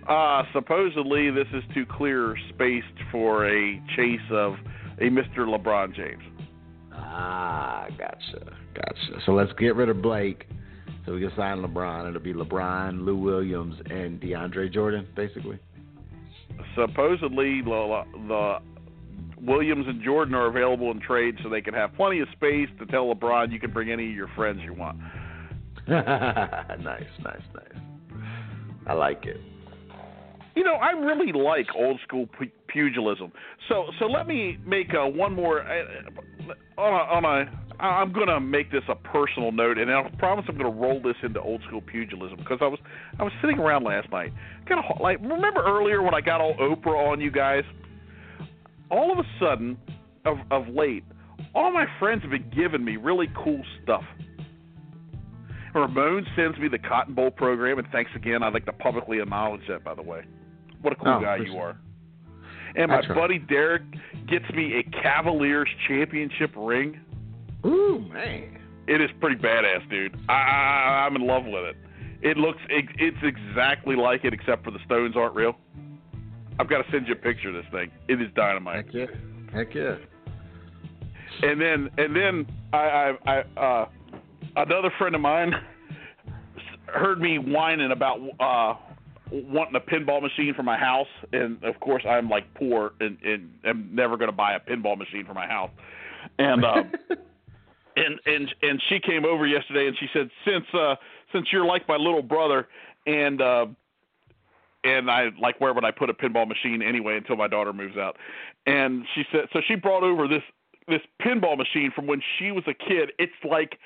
Uh, 0.08 0.44
supposedly, 0.54 1.32
this 1.32 1.48
is 1.54 1.64
to 1.74 1.86
clear 1.86 2.36
space 2.50 2.84
for 3.12 3.48
a 3.48 3.82
chase 3.96 4.20
of 4.32 4.56
a 5.00 5.06
Mr. 5.06 5.40
LeBron 5.48 5.96
James. 5.96 6.22
Ah, 6.94 7.88
gotcha, 7.98 8.54
gotcha. 8.76 9.22
So 9.26 9.32
let's 9.34 9.52
get 9.54 9.76
rid 9.76 9.90
of 9.90 10.02
Blake, 10.02 10.46
so 11.06 11.14
we 11.14 11.22
can 11.22 11.32
sign 11.36 11.60
LeBron. 11.60 12.10
It'll 12.10 12.22
be 12.22 12.34
LeBron, 12.34 13.04
Lou 13.06 13.16
Williams, 13.18 13.76
and 13.90 14.20
DeAndre 14.22 14.72
Jordan, 14.72 15.08
basically. 15.16 15.58
Supposedly, 16.76 17.62
the, 17.62 18.04
the 18.28 18.58
Williams 19.42 19.86
and 19.88 20.04
Jordan 20.04 20.34
are 20.34 20.48
available 20.48 20.92
in 20.92 21.00
trade, 21.00 21.36
so 21.44 21.50
they 21.50 21.62
can 21.62 21.74
have 21.74 21.94
plenty 21.96 22.20
of 22.20 22.28
space 22.34 22.70
to 22.80 22.86
tell 22.86 23.14
LeBron 23.14 23.52
you 23.52 23.60
can 23.60 23.72
bring 23.72 23.92
any 23.92 24.10
of 24.10 24.16
your 24.16 24.30
friends 24.36 24.62
you 24.64 24.74
want. 24.74 24.98
nice, 25.88 26.80
nice, 26.82 27.42
nice. 27.54 27.84
I 28.88 28.94
like 28.94 29.26
it. 29.26 29.38
You 30.56 30.64
know, 30.64 30.76
I 30.76 30.92
really 30.92 31.32
like 31.32 31.68
old 31.76 32.00
school 32.08 32.28
pu- 32.28 32.52
pugilism. 32.68 33.32
So, 33.70 33.86
so 34.00 34.06
let 34.06 34.28
me 34.28 34.58
make 34.66 34.90
uh, 34.94 35.08
one 35.08 35.34
more 35.34 35.62
uh, 35.62 36.82
on 36.82 36.94
a, 36.94 37.28
on 37.28 37.48
a. 37.48 37.63
I'm 37.80 38.14
going 38.14 38.28
to 38.28 38.40
make 38.40 38.72
this 38.72 38.84
a 38.90 38.96
personal 38.96 39.52
note, 39.52 39.78
and 39.78 39.92
I 39.92 40.10
promise 40.18 40.46
I'm 40.48 40.58
going 40.58 40.72
to 40.72 40.80
roll 40.80 41.02
this 41.02 41.16
into 41.24 41.42
old 41.42 41.62
school 41.68 41.82
pugilism 41.82 42.38
because 42.38 42.60
I 42.62 42.68
was 42.68 42.80
I 43.20 43.24
was 43.24 43.34
sitting 43.42 43.60
around 43.60 43.84
last 43.84 44.12
night, 44.12 44.34
kind 44.68 44.84
of 44.84 45.02
like 45.02 45.20
remember 45.20 45.64
earlier 45.64 46.02
when 46.02 46.14
I 46.14 46.22
got 46.22 46.42
all 46.42 46.56
Oprah 46.56 47.12
on 47.12 47.22
you 47.22 47.32
guys. 47.32 47.64
All 48.90 49.12
of 49.12 49.20
a 49.20 49.24
sudden, 49.40 49.78
of 50.26 50.38
of 50.52 50.68
late, 50.68 51.04
all 51.56 51.72
my 51.72 51.86
friends 52.00 52.22
have 52.22 52.32
been 52.32 52.50
giving 52.56 52.84
me 52.84 52.98
really 52.98 53.28
cool 53.44 53.62
stuff. 53.84 54.04
Ramon 55.74 56.26
sends 56.36 56.58
me 56.60 56.68
the 56.68 56.78
Cotton 56.78 57.16
Bowl 57.16 57.32
program, 57.32 57.80
and 57.80 57.88
thanks 57.92 58.12
again. 58.16 58.44
I'd 58.44 58.54
like 58.54 58.66
to 58.66 58.74
publicly 58.74 59.20
acknowledge 59.20 59.62
that, 59.68 59.84
by 59.84 59.96
the 59.96 60.04
way. 60.04 60.24
What 60.82 60.94
a 60.94 60.96
cool 60.98 61.18
Oh, 61.18 61.22
guy 61.22 61.38
you 61.38 61.58
are. 61.58 61.78
And 62.76 62.90
my 62.90 63.02
buddy 63.08 63.40
Derek 63.40 63.84
gets 64.28 64.46
me 64.56 64.80
a 64.80 65.02
Cavaliers 65.02 65.70
championship 65.88 66.52
ring. 66.56 67.00
Ooh, 67.66 68.00
man. 68.12 68.60
It 68.88 69.02
is 69.02 69.10
pretty 69.20 69.42
badass, 69.42 69.90
dude. 69.90 70.16
I, 70.28 70.34
I 70.34 71.06
I'm 71.06 71.16
in 71.16 71.26
love 71.26 71.46
with 71.46 71.64
it. 71.64 71.76
It 72.22 72.38
looks 72.38 72.60
it, 72.70 72.86
it's 72.98 73.18
exactly 73.24 73.96
like 73.96 74.26
it, 74.26 74.34
except 74.34 74.64
for 74.64 74.72
the 74.72 74.80
stones 74.86 75.16
aren't 75.16 75.36
real. 75.36 75.56
I've 76.60 76.70
got 76.70 76.84
to 76.84 76.92
send 76.92 77.08
you 77.08 77.14
a 77.14 77.18
picture 77.18 77.50
of 77.50 77.56
this 77.56 77.66
thing. 77.72 77.92
It 78.08 78.22
is 78.22 78.28
dynamite. 78.36 78.86
Heck 78.86 78.94
yeah. 78.94 79.06
Heck 79.54 79.74
yeah. 79.74 79.96
And 81.42 81.60
then 81.60 81.90
and 81.98 82.16
then 82.16 82.46
I 82.74 83.16
I, 83.26 83.32
I 83.32 83.60
uh, 83.60 83.90
another 84.56 84.92
friend 84.98 85.16
of 85.16 85.22
mine 85.22 85.54
heard 86.88 87.20
me 87.20 87.38
whining 87.38 87.92
about 87.92 88.20
uh 88.40 88.80
wanting 89.32 89.76
a 89.76 89.80
pinball 89.80 90.22
machine 90.22 90.54
for 90.56 90.62
my 90.62 90.78
house 90.78 91.08
and 91.32 91.64
of 91.64 91.80
course 91.80 92.04
I'm 92.08 92.30
like 92.30 92.54
poor 92.54 92.92
and 93.00 93.18
and 93.24 93.50
am 93.66 93.90
never 93.92 94.16
going 94.18 94.30
to 94.30 94.36
buy 94.36 94.54
a 94.54 94.60
pinball 94.60 94.98
machine 94.98 95.26
for 95.26 95.34
my 95.34 95.48
house. 95.48 95.72
And 96.38 96.64
uh 96.64 96.84
and 97.96 98.20
and 98.26 98.54
and 98.62 98.82
she 98.90 99.00
came 99.00 99.26
over 99.26 99.46
yesterday 99.46 99.88
and 99.88 99.98
she 100.00 100.08
said 100.14 100.30
since 100.46 100.66
uh 100.74 100.96
since 101.32 101.48
you're 101.52 101.66
like 101.66 101.88
my 101.88 101.98
little 101.98 102.22
brother 102.22 102.68
and 103.06 103.42
uh 103.42 103.66
and 104.84 105.10
I 105.10 105.30
like 105.40 105.60
where 105.62 105.74
would 105.74 105.86
I 105.86 105.92
put 105.92 106.10
a 106.10 106.14
pinball 106.14 106.48
machine 106.48 106.82
anyway 106.82 107.18
until 107.18 107.38
my 107.38 107.48
daughter 107.48 107.72
moves 107.72 107.98
out. 107.98 108.18
And 108.66 109.06
she 109.16 109.24
said 109.32 109.48
so 109.54 109.62
she 109.68 109.76
brought 109.76 110.04
over 110.04 110.28
this 110.28 110.44
this 110.88 111.02
pinball 111.22 111.58
machine 111.58 111.92
from 111.96 112.08
when 112.08 112.22
she 112.38 112.52
was 112.52 112.64
a 112.68 112.74
kid. 112.74 113.12
It's 113.18 113.32
like 113.50 113.78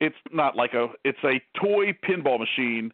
it's 0.00 0.16
not 0.32 0.56
like 0.56 0.74
a 0.74 0.88
it's 1.04 1.18
a 1.24 1.40
toy 1.58 1.92
pinball 2.04 2.38
machine 2.38 2.92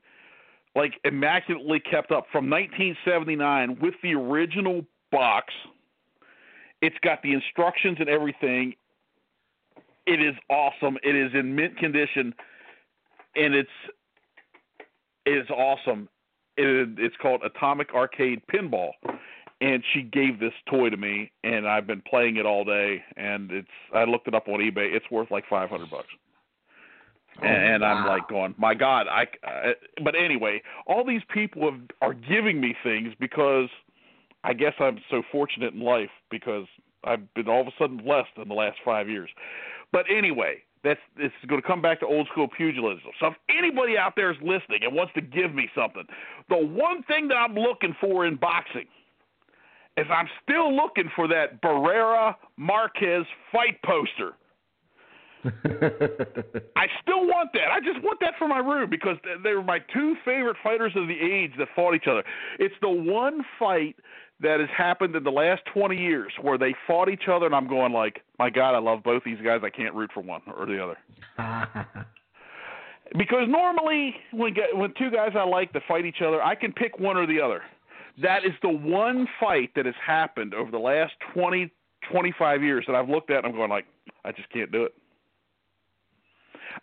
like 0.77 0.95
immaculately 1.05 1.81
kept 1.81 2.13
up 2.13 2.27
from 2.31 2.49
1979 2.49 3.79
with 3.81 3.95
the 4.03 4.15
original 4.15 4.83
box. 5.11 5.53
It's 6.81 6.97
got 7.03 7.23
the 7.23 7.33
instructions 7.33 7.97
and 8.01 8.09
everything. 8.09 8.75
It 10.13 10.21
is 10.21 10.35
awesome. 10.49 10.97
It 11.03 11.15
is 11.15 11.31
in 11.35 11.55
mint 11.55 11.77
condition 11.79 12.35
and 13.37 13.55
it's 13.55 13.69
it 15.27 15.39
is 15.39 15.51
awesome. 15.51 16.09
It, 16.57 16.99
it's 16.99 17.17
called 17.23 17.43
Atomic 17.45 17.95
Arcade 17.95 18.43
Pinball. 18.53 18.91
and 19.61 19.83
she 19.93 20.03
gave 20.03 20.41
this 20.41 20.53
toy 20.69 20.89
to 20.91 20.97
me, 20.97 21.31
and 21.45 21.69
I've 21.69 21.87
been 21.87 22.03
playing 22.09 22.37
it 22.37 22.47
all 22.47 22.65
day. 22.65 23.03
And 23.17 23.51
it's 23.51 23.69
I 23.95 24.05
looked 24.05 24.27
it 24.29 24.35
up 24.35 24.49
on 24.49 24.61
eBay. 24.61 24.95
It's 24.95 25.11
worth 25.11 25.31
like 25.31 25.45
five 25.49 25.71
hundred 25.71 25.91
bucks. 25.91 26.09
Oh, 27.43 27.47
and 27.47 27.85
I'm 27.85 28.07
like 28.07 28.29
going, 28.29 28.55
my 28.59 28.75
God! 28.75 29.07
I. 29.09 29.27
Uh, 29.47 29.73
but 30.03 30.15
anyway, 30.15 30.63
all 30.87 31.05
these 31.05 31.23
people 31.33 31.71
have, 31.71 31.81
are 32.03 32.15
giving 32.15 32.61
me 32.61 32.75
things 32.83 33.15
because 33.21 33.69
I 34.45 34.55
guess 34.55 34.75
I'm 34.81 34.99
so 35.11 35.23
fortunate 35.31 35.75
in 35.75 35.81
life 35.81 36.11
because 36.31 36.67
I've 37.05 37.33
been 37.35 37.49
all 37.49 37.61
of 37.61 37.67
a 37.69 37.73
sudden 37.79 37.99
blessed 37.99 38.31
in 38.37 38.49
the 38.49 38.55
last 38.55 38.79
five 38.85 39.09
years. 39.09 39.31
But 39.93 40.07
anyway, 40.11 40.63
that's 40.83 41.01
this 41.17 41.31
is 41.43 41.49
going 41.49 41.61
to 41.61 41.67
come 41.67 41.83
back 41.83 42.01
to 42.01 42.07
old 42.07 42.27
school 42.33 42.49
pugilism. 42.49 43.11
So 43.21 43.29
if 43.29 43.35
anybody 43.49 43.99
out 43.99 44.15
there 44.17 44.31
is 44.31 44.39
listening 44.41 44.81
and 44.83 44.95
wants 44.95 45.13
to 45.15 45.21
give 45.21 45.55
me 45.55 45.69
something, 45.75 46.05
the 46.49 46.57
one 46.57 47.03
thing 47.05 47.29
that 47.29 47.37
I'm 47.37 47.55
looking 47.55 47.95
for 48.01 48.27
in 48.27 48.37
boxing 48.37 48.87
is 49.97 50.07
I'm 50.11 50.29
still 50.43 50.75
looking 50.75 51.11
for 51.15 51.29
that 51.29 51.61
Barrera 51.61 52.35
Marquez 52.57 53.27
fight 53.53 53.83
poster. 53.85 54.33
I 56.77 56.87
still 57.01 57.27
want 57.27 57.51
that. 57.55 57.71
I 57.73 57.81
just 57.81 58.03
want 58.05 58.21
that 58.21 58.35
for 58.39 58.47
my 58.47 58.59
room 58.59 58.91
because 58.91 59.17
they 59.43 59.55
were 59.55 59.63
my 59.63 59.79
two 59.93 60.15
favorite 60.25 60.57
fighters 60.63 60.93
of 60.97 61.09
the 61.09 61.19
age 61.19 61.53
that 61.59 61.69
fought 61.75 61.95
each 61.95 62.07
other. 62.11 62.23
It's 62.59 62.75
the 62.83 62.91
one 62.91 63.41
fight 63.59 63.97
that 64.43 64.61
has 64.61 64.69
happened 64.77 65.15
in 65.15 65.23
the 65.23 65.31
last 65.31 65.63
20 65.73 65.97
years 65.97 66.33
where 66.41 66.57
they 66.57 66.75
fought 66.87 67.09
each 67.09 67.29
other, 67.31 67.47
and 67.47 67.55
I'm 67.55 67.69
going 67.69 67.93
like, 67.93 68.23
my 68.39 68.51
God, 68.51 68.75
I 68.75 68.79
love 68.79 69.03
both 69.03 69.23
these 69.25 69.41
guys. 69.45 69.61
I 69.63 69.71
can't 69.71 69.95
root 69.95 70.11
for 70.13 70.23
one 70.23 70.43
or 70.57 70.67
the 70.67 70.83
other. 70.83 70.97
because 73.19 73.49
normally 73.49 74.15
when 74.33 74.55
when 74.75 74.95
two 74.99 75.11
guys 75.11 75.33
I 75.35 75.45
like 75.45 75.73
to 75.75 75.81
fight 75.87 76.07
each 76.07 76.23
other, 76.25 76.43
I 76.43 76.55
can 76.55 76.73
pick 76.73 76.99
one 76.99 77.17
or 77.17 77.27
the 77.27 77.41
other. 77.41 77.63
That 78.23 78.45
is 78.45 78.53
the 78.63 78.71
one 78.71 79.27
fight 79.39 79.71
that 79.77 79.87
has 79.87 79.95
happened 80.05 80.55
over 80.55 80.71
the 80.71 80.79
last 80.79 81.13
20, 81.35 81.71
25 82.11 82.63
years 82.63 82.85
that 82.87 82.95
I've 82.95 83.09
looked 83.09 83.31
at 83.31 83.39
and 83.39 83.47
I'm 83.47 83.53
going 83.53 83.71
like, 83.71 83.87
I 84.25 84.33
just 84.33 84.51
can't 84.51 84.71
do 84.71 84.85
it. 84.85 84.95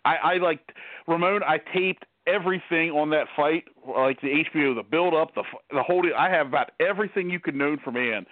I, 0.04 0.16
I 0.16 0.36
like 0.38 0.60
Ramon. 1.06 1.42
I 1.42 1.58
taped 1.74 2.04
everything 2.28 2.90
on 2.90 3.10
that 3.10 3.26
fight, 3.36 3.64
like 3.96 4.20
the 4.20 4.44
HBO, 4.54 4.74
the 4.74 4.82
build 4.82 5.14
up, 5.14 5.34
the 5.34 5.42
the 5.72 5.82
whole. 5.82 6.02
I 6.16 6.28
have 6.30 6.46
about 6.46 6.70
everything 6.80 7.30
you 7.30 7.40
could 7.40 7.54
know 7.54 7.76
for 7.82 7.92
man 7.92 8.26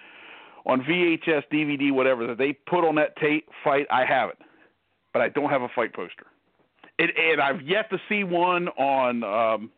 on 0.65 0.81
VHS, 0.81 1.43
DVD, 1.51 1.91
whatever 1.91 2.27
that 2.27 2.37
they 2.37 2.53
put 2.53 2.87
on 2.87 2.95
that 2.95 3.15
tape 3.17 3.47
fight. 3.63 3.87
I 3.89 4.05
have 4.05 4.29
it, 4.29 4.37
but 5.13 5.21
I 5.21 5.29
don't 5.29 5.49
have 5.49 5.61
a 5.61 5.69
fight 5.75 5.93
poster. 5.93 6.27
It, 6.99 7.11
and 7.17 7.41
I've 7.41 7.61
yet 7.61 7.89
to 7.91 7.97
see 8.09 8.23
one 8.23 8.67
on 8.69 9.23
um, 9.23 9.71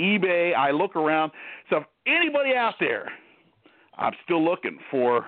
eBay. 0.00 0.54
I 0.54 0.70
look 0.70 0.96
around. 0.96 1.32
So 1.70 1.78
if 1.78 1.84
anybody 2.06 2.54
out 2.54 2.74
there, 2.80 3.10
I'm 3.96 4.12
still 4.24 4.44
looking 4.44 4.78
for. 4.90 5.26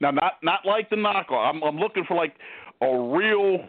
Now, 0.00 0.10
not 0.10 0.34
not 0.42 0.60
like 0.66 0.90
the 0.90 0.96
knockoff. 0.96 1.54
I'm, 1.54 1.62
I'm 1.62 1.78
looking 1.78 2.04
for 2.06 2.16
like 2.16 2.34
a 2.80 3.14
real 3.14 3.60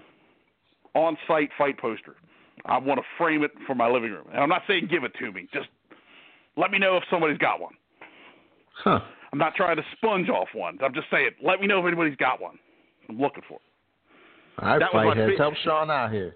on-site 0.95 1.49
fight 1.57 1.77
poster. 1.79 2.15
I 2.65 2.77
want 2.77 2.99
to 2.99 3.05
frame 3.17 3.43
it 3.43 3.51
for 3.67 3.75
my 3.75 3.87
living 3.89 4.11
room. 4.11 4.25
And 4.31 4.41
I'm 4.41 4.49
not 4.49 4.61
saying 4.67 4.87
give 4.89 5.03
it 5.03 5.13
to 5.19 5.31
me. 5.31 5.47
Just 5.53 5.67
let 6.55 6.71
me 6.71 6.79
know 6.79 6.97
if 6.97 7.03
somebody's 7.09 7.37
got 7.37 7.59
one. 7.59 7.73
Huh. 8.83 8.99
I'm 9.31 9.39
not 9.39 9.55
trying 9.55 9.77
to 9.77 9.83
sponge 9.97 10.29
off 10.29 10.47
one. 10.53 10.77
I'm 10.83 10.93
just 10.93 11.07
saying, 11.11 11.31
let 11.43 11.59
me 11.59 11.67
know 11.67 11.79
if 11.79 11.85
anybody's 11.85 12.15
got 12.17 12.39
one. 12.41 12.57
I'm 13.09 13.19
looking 13.19 13.43
for 13.47 13.55
it. 13.55 13.61
All 14.63 14.69
right, 14.69 14.79
That 14.79 14.93
was 14.93 15.05
fight 15.07 15.17
heads. 15.17 15.31
big- 15.31 15.39
Help 15.39 15.55
Shawn 15.63 15.89
out 15.89 16.11
here. 16.11 16.35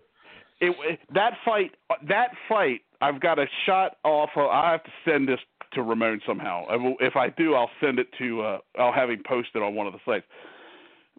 It, 0.60 0.76
it 0.84 0.99
that 1.14 1.34
fight, 1.45 1.76
that 2.07 2.30
fight, 2.49 2.81
I've 2.99 3.22
got 3.22 3.38
a 3.38 3.45
shot 3.68 3.98
off. 4.03 4.30
Of, 4.35 4.49
I 4.49 4.72
have 4.72 4.84
to 4.84 4.89
send 5.06 5.27
this 5.30 5.39
to 5.73 5.84
Ramon 5.84 6.19
somehow. 6.26 6.65
I 6.68 6.76
will, 6.77 6.95
if 6.99 7.15
I 7.15 7.30
do, 7.30 7.53
I'll 7.53 7.69
send 7.80 7.99
it 7.99 8.07
to. 8.18 8.41
Uh, 8.41 8.57
I'll 8.80 8.91
have 8.91 9.11
him 9.11 9.22
post 9.27 9.49
it 9.53 9.61
on 9.61 9.76
one 9.76 9.85
of 9.85 9.94
the 9.94 9.99
sites. 10.03 10.26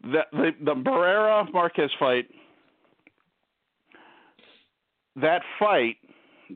The 0.02 0.22
the, 0.32 0.50
the 0.64 0.74
Barrera 0.74 1.52
Marquez 1.52 1.90
fight. 2.00 2.26
That 5.20 5.43
fight, 5.59 5.97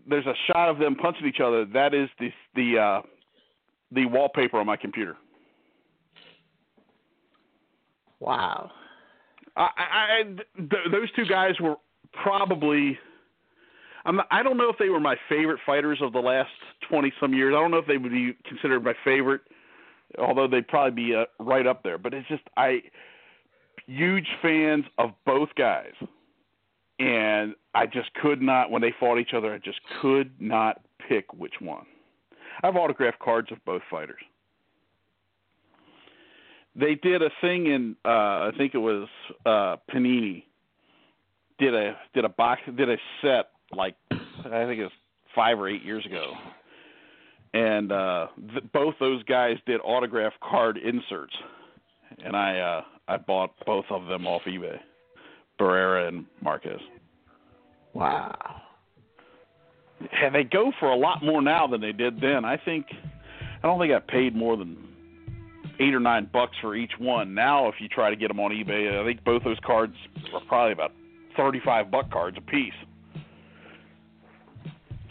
there's 0.09 0.27
a 0.27 0.35
shot 0.47 0.69
of 0.69 0.79
them 0.79 0.95
punching 0.95 1.27
each 1.27 1.41
other. 1.41 1.65
That 1.65 1.95
is 1.95 2.09
the 2.19 2.31
the 2.55 2.79
uh, 2.79 3.03
the 3.91 4.07
wallpaper 4.07 4.59
on 4.59 4.67
my 4.67 4.77
computer. 4.77 5.17
Wow. 8.21 8.71
I, 9.57 9.69
I, 9.77 10.19
I 10.21 10.23
th- 10.57 10.93
those 10.93 11.11
two 11.17 11.27
guys 11.27 11.55
were 11.61 11.77
probably. 12.23 12.99
I'm 14.05 14.21
I 14.31 14.43
don't 14.43 14.57
know 14.57 14.69
if 14.69 14.79
they 14.79 14.89
were 14.89 15.01
my 15.01 15.17
favorite 15.29 15.61
fighters 15.67 15.99
of 16.01 16.13
the 16.13 16.21
last 16.21 16.51
twenty 16.89 17.13
some 17.21 17.35
years. 17.35 17.55
I 17.57 17.61
don't 17.61 17.71
know 17.71 17.79
if 17.79 17.87
they 17.87 17.99
would 17.99 18.13
be 18.13 18.37
considered 18.49 18.85
my 18.85 18.95
favorite, 19.05 19.43
although 20.19 20.49
they'd 20.49 20.67
probably 20.69 21.05
be 21.05 21.15
uh, 21.15 21.25
right 21.39 21.67
up 21.67 21.83
there. 21.83 21.99
But 21.99 22.15
it's 22.15 22.29
just 22.29 22.43
I 22.57 22.83
huge 23.87 24.27
fans 24.41 24.85
of 24.99 25.11
both 25.27 25.51
guys, 25.57 25.93
and 27.03 27.55
I 27.75 27.87
just 27.87 28.13
could 28.15 28.41
not 28.41 28.71
when 28.71 28.83
they 28.83 28.95
fought 28.99 29.19
each 29.19 29.35
other. 29.35 29.53
I 29.53 29.59
just 29.59 29.81
could 30.01 30.31
not 30.41 30.83
pick 31.09 31.33
which 31.35 31.55
one. 31.61 31.87
I 32.63 32.67
have 32.67 32.77
autographed 32.77 33.19
cards 33.19 33.51
of 33.51 33.65
both 33.65 33.83
fighters 33.91 34.21
they 36.75 36.95
did 36.95 37.23
a 37.23 37.31
thing 37.41 37.67
in 37.67 37.97
uh 38.05 38.09
I 38.09 38.51
think 38.57 38.75
it 38.75 38.79
was 38.79 39.09
uh 39.45 39.77
Panini 39.93 40.45
did 41.59 41.75
a 41.75 41.97
did 42.15 42.25
a 42.25 42.29
box 42.29 42.63
did 42.77 42.89
a 42.89 42.97
set 43.21 43.51
like 43.77 43.95
I 44.11 44.65
think 44.67 44.81
it 44.81 44.85
was 44.85 44.93
5 45.35 45.61
or 45.61 45.69
8 45.69 45.83
years 45.83 46.05
ago. 46.05 46.33
And 47.55 47.93
uh 47.93 48.29
th- 48.53 48.73
both 48.73 48.95
those 49.01 49.23
guys 49.25 49.57
did 49.67 49.81
autograph 49.83 50.33
card 50.43 50.79
inserts. 50.79 51.35
And 52.25 52.37
I 52.37 52.59
uh 52.59 52.83
I 53.09 53.17
bought 53.19 53.53
both 53.67 53.87
of 53.91 54.07
them 54.07 54.27
off 54.27 54.43
eBay. 54.47 54.79
Barrera 55.61 56.09
and 56.09 56.27
Marquez. 56.41 56.81
Wow. 57.95 58.63
And 60.01 60.35
they 60.35 60.45
go 60.45 60.73
for 60.81 60.91
a 60.91 60.97
lot 60.97 61.23
more 61.23 61.41
now 61.43 61.67
than 61.67 61.81
they 61.81 61.93
did 61.93 62.21
then. 62.21 62.45
I 62.45 62.57
think 62.57 62.87
I 63.63 63.67
don't 63.67 63.79
think 63.79 63.93
I 63.93 64.01
paid 64.01 64.35
more 64.35 64.57
than 64.57 64.77
eight 65.79 65.95
or 65.95 66.01
nine 66.01 66.29
bucks 66.33 66.57
for 66.61 66.75
each 66.75 66.93
one. 66.99 67.35
Now, 67.35 67.69
if 67.69 67.77
you 67.81 67.89
try 67.89 68.11
to 68.11 68.17
get 68.17 68.29
them 68.29 68.41
on 68.41 68.51
eBay, 68.51 69.01
I 69.01 69.05
think 69.05 69.23
both 69.25 69.45
those 69.45 69.59
cards 69.65 69.95
are 70.35 70.41
probably 70.49 70.73
about 70.73 70.93
thirty-five 71.37 71.91
buck 71.91 72.11
cards 72.11 72.37
a 72.37 72.41
piece. 72.41 72.73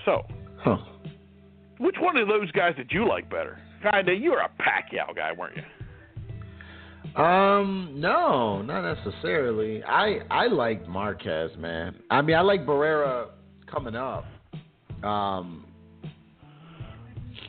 So, 0.05 0.25
Huh. 0.59 0.77
which 1.77 1.95
one 1.99 2.17
of 2.17 2.27
those 2.27 2.51
guys 2.51 2.75
did 2.75 2.91
you 2.91 3.07
like 3.07 3.29
better? 3.29 3.59
Kinda, 3.81 4.13
you 4.13 4.31
were 4.31 4.39
a 4.39 4.49
Pacquiao 4.61 5.15
guy, 5.15 5.31
weren't 5.31 5.55
you? 5.57 5.63
Um, 7.15 7.93
no, 7.95 8.61
not 8.61 8.95
necessarily. 8.95 9.83
I 9.83 10.19
I 10.29 10.47
like 10.47 10.87
Marquez, 10.87 11.51
man. 11.57 11.95
I 12.09 12.21
mean, 12.21 12.35
I 12.35 12.41
like 12.41 12.65
Barrera 12.65 13.29
coming 13.69 13.95
up. 13.95 14.25
Um, 15.03 15.65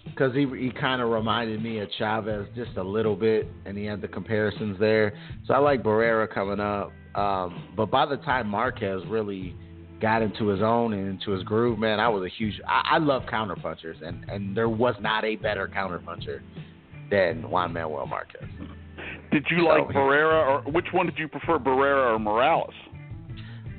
because 0.04 0.34
he 0.34 0.46
he 0.58 0.70
kind 0.70 1.00
of 1.00 1.10
reminded 1.10 1.62
me 1.62 1.78
of 1.78 1.88
Chavez 1.98 2.46
just 2.54 2.76
a 2.76 2.82
little 2.82 3.16
bit, 3.16 3.48
and 3.64 3.76
he 3.76 3.84
had 3.84 4.00
the 4.00 4.08
comparisons 4.08 4.78
there. 4.78 5.14
So 5.46 5.54
I 5.54 5.58
like 5.58 5.82
Barrera 5.82 6.32
coming 6.32 6.60
up. 6.60 6.92
Um, 7.14 7.68
but 7.76 7.90
by 7.90 8.06
the 8.06 8.16
time 8.18 8.48
Marquez 8.48 9.02
really 9.08 9.54
got 10.00 10.22
into 10.22 10.48
his 10.48 10.62
own 10.62 10.92
and 10.92 11.08
into 11.08 11.30
his 11.30 11.42
groove, 11.44 11.78
man, 11.78 12.00
I 12.00 12.08
was 12.08 12.24
a 12.24 12.28
huge. 12.28 12.60
I, 12.66 12.96
I 12.96 12.98
love 12.98 13.22
counterpunchers, 13.24 14.02
and 14.06 14.28
and 14.28 14.56
there 14.56 14.68
was 14.68 14.94
not 15.00 15.24
a 15.24 15.36
better 15.36 15.68
counterpuncher 15.68 16.40
than 17.10 17.48
Juan 17.50 17.72
Manuel 17.72 18.06
Marquez. 18.06 18.44
Did 19.32 19.46
you 19.50 19.66
like 19.66 19.84
yeah. 19.88 19.96
Barrera, 19.96 20.66
or 20.66 20.70
which 20.70 20.86
one 20.92 21.06
did 21.06 21.18
you 21.18 21.26
prefer, 21.26 21.58
Barrera 21.58 22.14
or 22.14 22.18
Morales? 22.18 22.74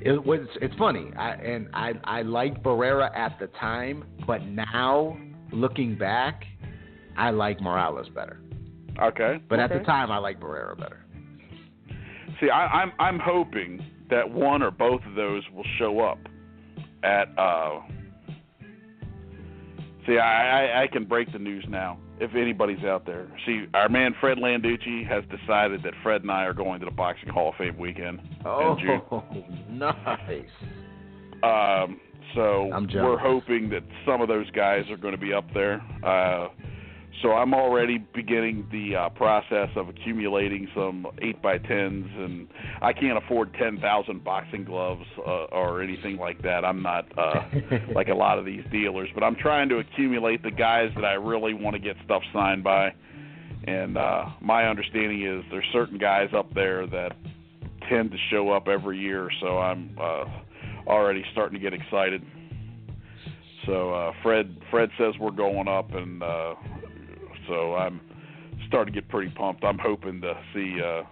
It 0.00 0.24
was. 0.24 0.40
It's 0.60 0.74
funny, 0.74 1.10
I, 1.16 1.30
and 1.34 1.68
I 1.72 1.92
I 2.02 2.22
liked 2.22 2.62
Barrera 2.62 3.14
at 3.16 3.38
the 3.38 3.46
time, 3.58 4.04
but 4.26 4.42
now 4.42 5.16
looking 5.52 5.96
back, 5.96 6.44
I 7.16 7.30
like 7.30 7.60
Morales 7.60 8.08
better. 8.14 8.40
Okay, 9.00 9.40
But 9.48 9.58
at 9.60 9.70
the 9.70 9.80
time, 9.80 10.10
I 10.10 10.18
like 10.18 10.40
Barrera 10.40 10.78
better. 10.78 11.04
See, 12.40 12.50
I, 12.50 12.66
I'm 12.66 12.92
I'm 12.98 13.18
hoping 13.18 13.84
that 14.10 14.28
one 14.28 14.62
or 14.62 14.70
both 14.70 15.00
of 15.08 15.14
those 15.14 15.42
will 15.54 15.64
show 15.78 16.00
up 16.00 16.18
at. 17.02 17.26
uh 17.38 17.80
See, 20.06 20.18
I, 20.18 20.66
I 20.66 20.82
I 20.82 20.86
can 20.88 21.06
break 21.06 21.32
the 21.32 21.38
news 21.38 21.64
now 21.68 21.98
if 22.20 22.34
anybody's 22.34 22.84
out 22.84 23.06
there. 23.06 23.26
See, 23.46 23.66
our 23.74 23.88
man 23.88 24.14
Fred 24.20 24.38
Landucci 24.38 25.06
has 25.06 25.24
decided 25.24 25.82
that 25.82 25.94
Fred 26.02 26.22
and 26.22 26.30
I 26.30 26.44
are 26.44 26.52
going 26.52 26.80
to 26.80 26.86
the 26.86 26.92
Boxing 26.92 27.28
Hall 27.28 27.50
of 27.50 27.54
Fame 27.56 27.78
weekend 27.78 28.20
Oh, 28.44 28.76
nice. 29.70 30.44
Um, 31.42 32.00
so 32.34 32.70
I'm 32.72 32.88
we're 32.92 33.18
hoping 33.18 33.68
that 33.70 33.82
some 34.06 34.20
of 34.20 34.28
those 34.28 34.50
guys 34.50 34.84
are 34.90 34.96
going 34.96 35.14
to 35.14 35.20
be 35.20 35.32
up 35.32 35.44
there. 35.52 35.82
Uh, 36.04 36.48
so 37.22 37.32
I'm 37.32 37.54
already 37.54 37.98
beginning 37.98 38.66
the 38.70 38.96
uh, 38.96 39.08
process 39.10 39.68
of 39.76 39.88
accumulating 39.88 40.68
some 40.74 41.06
eight 41.22 41.40
by 41.40 41.58
tens, 41.58 42.06
and 42.16 42.48
I 42.82 42.92
can't 42.92 43.16
afford 43.18 43.54
ten 43.54 43.78
thousand 43.80 44.24
boxing 44.24 44.64
gloves 44.64 45.04
uh, 45.18 45.44
or 45.52 45.82
anything 45.82 46.16
like 46.16 46.42
that. 46.42 46.64
I'm 46.64 46.82
not 46.82 47.06
uh, 47.18 47.42
like 47.94 48.08
a 48.08 48.14
lot 48.14 48.38
of 48.38 48.44
these 48.44 48.64
dealers, 48.70 49.08
but 49.14 49.22
I'm 49.22 49.36
trying 49.36 49.68
to 49.70 49.78
accumulate 49.78 50.42
the 50.42 50.50
guys 50.50 50.90
that 50.96 51.04
I 51.04 51.14
really 51.14 51.54
want 51.54 51.74
to 51.74 51.80
get 51.80 51.96
stuff 52.04 52.22
signed 52.32 52.64
by. 52.64 52.92
And 53.66 53.96
uh, 53.96 54.26
my 54.40 54.66
understanding 54.66 55.24
is 55.24 55.44
there's 55.50 55.64
certain 55.72 55.98
guys 55.98 56.28
up 56.36 56.52
there 56.54 56.86
that 56.86 57.12
tend 57.88 58.10
to 58.10 58.18
show 58.30 58.50
up 58.50 58.68
every 58.68 58.98
year, 58.98 59.30
so 59.40 59.58
I'm 59.58 59.96
uh, 60.00 60.24
already 60.86 61.24
starting 61.32 61.58
to 61.58 61.62
get 61.62 61.72
excited. 61.72 62.22
So 63.66 63.94
uh, 63.94 64.12
Fred 64.22 64.58
Fred 64.70 64.90
says 64.98 65.14
we're 65.18 65.30
going 65.30 65.68
up, 65.68 65.94
and 65.94 66.22
uh, 66.22 66.54
so 67.48 67.74
I'm 67.74 68.00
starting 68.68 68.94
to 68.94 69.00
get 69.00 69.08
pretty 69.08 69.30
pumped. 69.30 69.64
I'm 69.64 69.78
hoping 69.78 70.20
to 70.20 70.34
see 70.52 70.80
uh, 70.82 71.02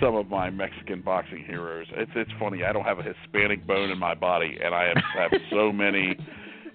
some 0.00 0.14
of 0.14 0.28
my 0.28 0.50
Mexican 0.50 1.00
boxing 1.02 1.44
heroes. 1.44 1.86
It's 1.92 2.10
it's 2.14 2.30
funny. 2.38 2.64
I 2.64 2.72
don't 2.72 2.84
have 2.84 2.98
a 2.98 3.02
Hispanic 3.02 3.66
bone 3.66 3.90
in 3.90 3.98
my 3.98 4.14
body, 4.14 4.58
and 4.62 4.74
I 4.74 4.88
have, 4.88 5.30
have 5.30 5.40
so 5.50 5.72
many 5.72 6.16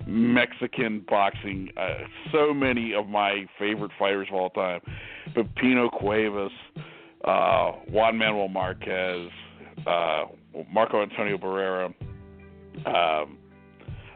Mexican 0.05 1.05
boxing. 1.07 1.69
Uh, 1.77 2.05
so 2.31 2.53
many 2.53 2.93
of 2.93 3.07
my 3.07 3.45
favorite 3.59 3.91
fighters 3.97 4.27
of 4.29 4.35
all 4.35 4.49
time: 4.51 4.81
Pipino 5.35 5.91
Cuevas, 5.91 6.51
uh, 7.23 7.71
Juan 7.89 8.17
Manuel 8.17 8.49
Marquez, 8.49 9.29
uh, 9.87 10.25
Marco 10.71 11.01
Antonio 11.01 11.37
Barrera. 11.37 11.93
Um, 12.85 13.37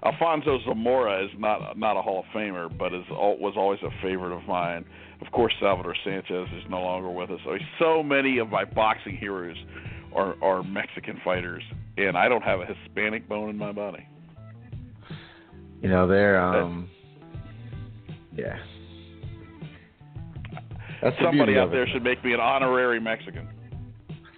Alfonso 0.08 0.60
Zamora 0.66 1.26
is 1.26 1.32
not 1.38 1.78
not 1.78 1.98
a 1.98 2.02
Hall 2.02 2.20
of 2.20 2.26
Famer, 2.34 2.76
but 2.78 2.94
is 2.94 3.04
was 3.10 3.56
always 3.58 3.80
a 3.84 3.90
favorite 4.02 4.36
of 4.36 4.48
mine. 4.48 4.86
Of 5.22 5.32
course, 5.32 5.54
Salvador 5.60 5.96
Sanchez 6.04 6.48
is 6.56 6.64
no 6.70 6.80
longer 6.82 7.10
with 7.10 7.30
us. 7.30 7.40
So, 7.44 7.58
so 7.80 8.04
many 8.04 8.38
of 8.38 8.50
my 8.50 8.64
boxing 8.64 9.18
heroes 9.18 9.58
are 10.16 10.42
are 10.42 10.64
Mexican 10.64 11.20
fighters, 11.26 11.64
and 11.98 12.18
I 12.18 12.30
don't 12.30 12.44
have 12.44 12.62
a 12.62 12.66
Hispanic 12.66 13.28
bone 13.28 13.50
in 13.50 13.58
my 13.58 13.74
body. 13.74 14.08
You 15.82 15.90
know, 15.90 16.08
they're 16.08 16.42
um, 16.42 16.90
yeah. 18.34 18.58
That's 21.02 21.16
Somebody 21.22 21.58
out 21.58 21.72
there 21.72 21.86
should 21.88 22.04
make 22.04 22.24
me 22.24 22.34
an 22.34 22.40
honorary 22.40 23.00
Mexican. 23.00 23.48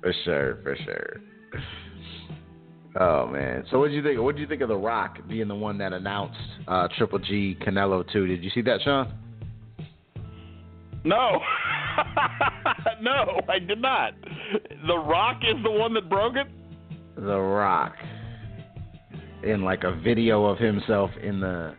for 0.00 0.14
sure, 0.24 0.60
for 0.62 0.76
sure. 0.84 1.20
Oh 2.98 3.26
man! 3.26 3.64
So 3.70 3.78
what 3.78 3.88
did 3.88 3.94
you 3.94 4.02
think? 4.02 4.20
What 4.20 4.36
did 4.36 4.40
you 4.40 4.46
think 4.46 4.62
of 4.62 4.68
The 4.68 4.76
Rock 4.76 5.18
being 5.28 5.48
the 5.48 5.54
one 5.54 5.76
that 5.78 5.92
announced 5.92 6.38
uh, 6.66 6.88
Triple 6.96 7.18
G 7.18 7.56
Canelo 7.60 8.10
two? 8.10 8.26
Did 8.26 8.42
you 8.42 8.50
see 8.50 8.62
that, 8.62 8.80
Shawn? 8.82 9.12
No, 11.04 11.40
no, 13.02 13.40
I 13.48 13.58
did 13.58 13.82
not. 13.82 14.14
The 14.86 14.96
Rock 14.96 15.42
is 15.46 15.62
the 15.62 15.70
one 15.70 15.92
that 15.94 16.08
broke 16.08 16.36
it. 16.36 16.46
The 17.16 17.38
Rock, 17.38 17.94
in 19.42 19.62
like 19.62 19.84
a 19.84 19.94
video 19.94 20.46
of 20.46 20.58
himself 20.58 21.10
in 21.22 21.38
the 21.38 21.74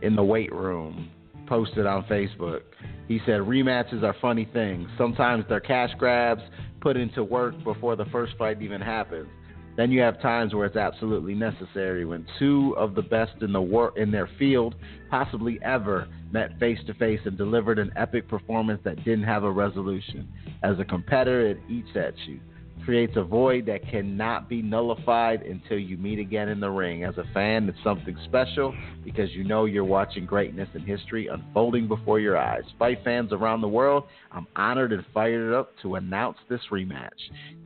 in 0.00 0.16
the 0.16 0.24
weight 0.24 0.52
room, 0.52 1.10
posted 1.46 1.84
on 1.84 2.04
Facebook. 2.04 2.62
He 3.06 3.18
said 3.26 3.40
rematches 3.40 4.02
are 4.02 4.16
funny 4.22 4.48
things. 4.50 4.88
Sometimes 4.96 5.44
they're 5.46 5.60
cash 5.60 5.90
grabs 5.98 6.42
put 6.80 6.96
into 6.96 7.22
work 7.22 7.54
before 7.64 7.96
the 7.96 8.06
first 8.06 8.32
fight 8.38 8.62
even 8.62 8.80
happens. 8.80 9.28
Then 9.76 9.90
you 9.90 10.00
have 10.02 10.20
times 10.20 10.54
where 10.54 10.66
it's 10.66 10.76
absolutely 10.76 11.34
necessary 11.34 12.04
when 12.04 12.26
two 12.38 12.74
of 12.76 12.94
the 12.94 13.02
best 13.02 13.42
in 13.42 13.52
the 13.52 13.60
wor- 13.60 13.96
in 13.96 14.10
their 14.10 14.28
field, 14.38 14.76
possibly 15.10 15.58
ever, 15.62 16.06
met 16.30 16.58
face 16.60 16.78
to 16.86 16.94
face 16.94 17.20
and 17.24 17.36
delivered 17.36 17.78
an 17.78 17.92
epic 17.96 18.28
performance 18.28 18.80
that 18.84 19.04
didn't 19.04 19.24
have 19.24 19.42
a 19.42 19.50
resolution. 19.50 20.28
As 20.62 20.78
a 20.78 20.84
competitor, 20.84 21.46
it 21.46 21.58
eats 21.68 21.96
at 21.96 22.14
you, 22.26 22.38
creates 22.84 23.14
a 23.16 23.24
void 23.24 23.66
that 23.66 23.88
cannot 23.90 24.48
be 24.48 24.62
nullified 24.62 25.42
until 25.42 25.78
you 25.78 25.96
meet 25.96 26.20
again 26.20 26.48
in 26.48 26.60
the 26.60 26.70
ring. 26.70 27.02
As 27.02 27.16
a 27.18 27.24
fan, 27.34 27.68
it's 27.68 27.78
something 27.82 28.16
special 28.26 28.72
because 29.04 29.30
you 29.32 29.42
know 29.42 29.64
you're 29.64 29.84
watching 29.84 30.24
greatness 30.24 30.68
and 30.74 30.84
history 30.84 31.26
unfolding 31.26 31.88
before 31.88 32.20
your 32.20 32.36
eyes. 32.36 32.62
Fight 32.78 32.98
fans 33.02 33.32
around 33.32 33.60
the 33.60 33.68
world, 33.68 34.04
I'm 34.30 34.46
honored 34.54 34.92
and 34.92 35.04
fired 35.12 35.52
up 35.52 35.72
to 35.82 35.96
announce 35.96 36.38
this 36.48 36.60
rematch. 36.70 37.10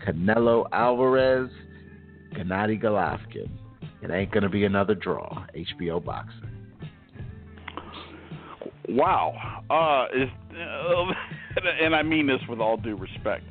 Canelo 0.07 0.67
Alvarez 0.73 1.51
Gennady 2.35 2.83
Golovkin. 2.83 3.49
It 4.03 4.11
ain't 4.11 4.31
going 4.31 4.45
to 4.45 4.49
be 4.49 4.65
another 4.65 4.95
draw. 4.95 5.47
HBO 5.57 6.05
Boxing. 6.05 6.59
Wow. 8.89 9.63
Uh, 9.69 10.07
is, 10.17 10.29
uh, 10.57 11.13
and 11.83 11.95
I 11.95 12.03
mean 12.03 12.27
this 12.27 12.41
with 12.49 12.61
all 12.61 12.77
due 12.77 12.97
respect. 12.97 13.45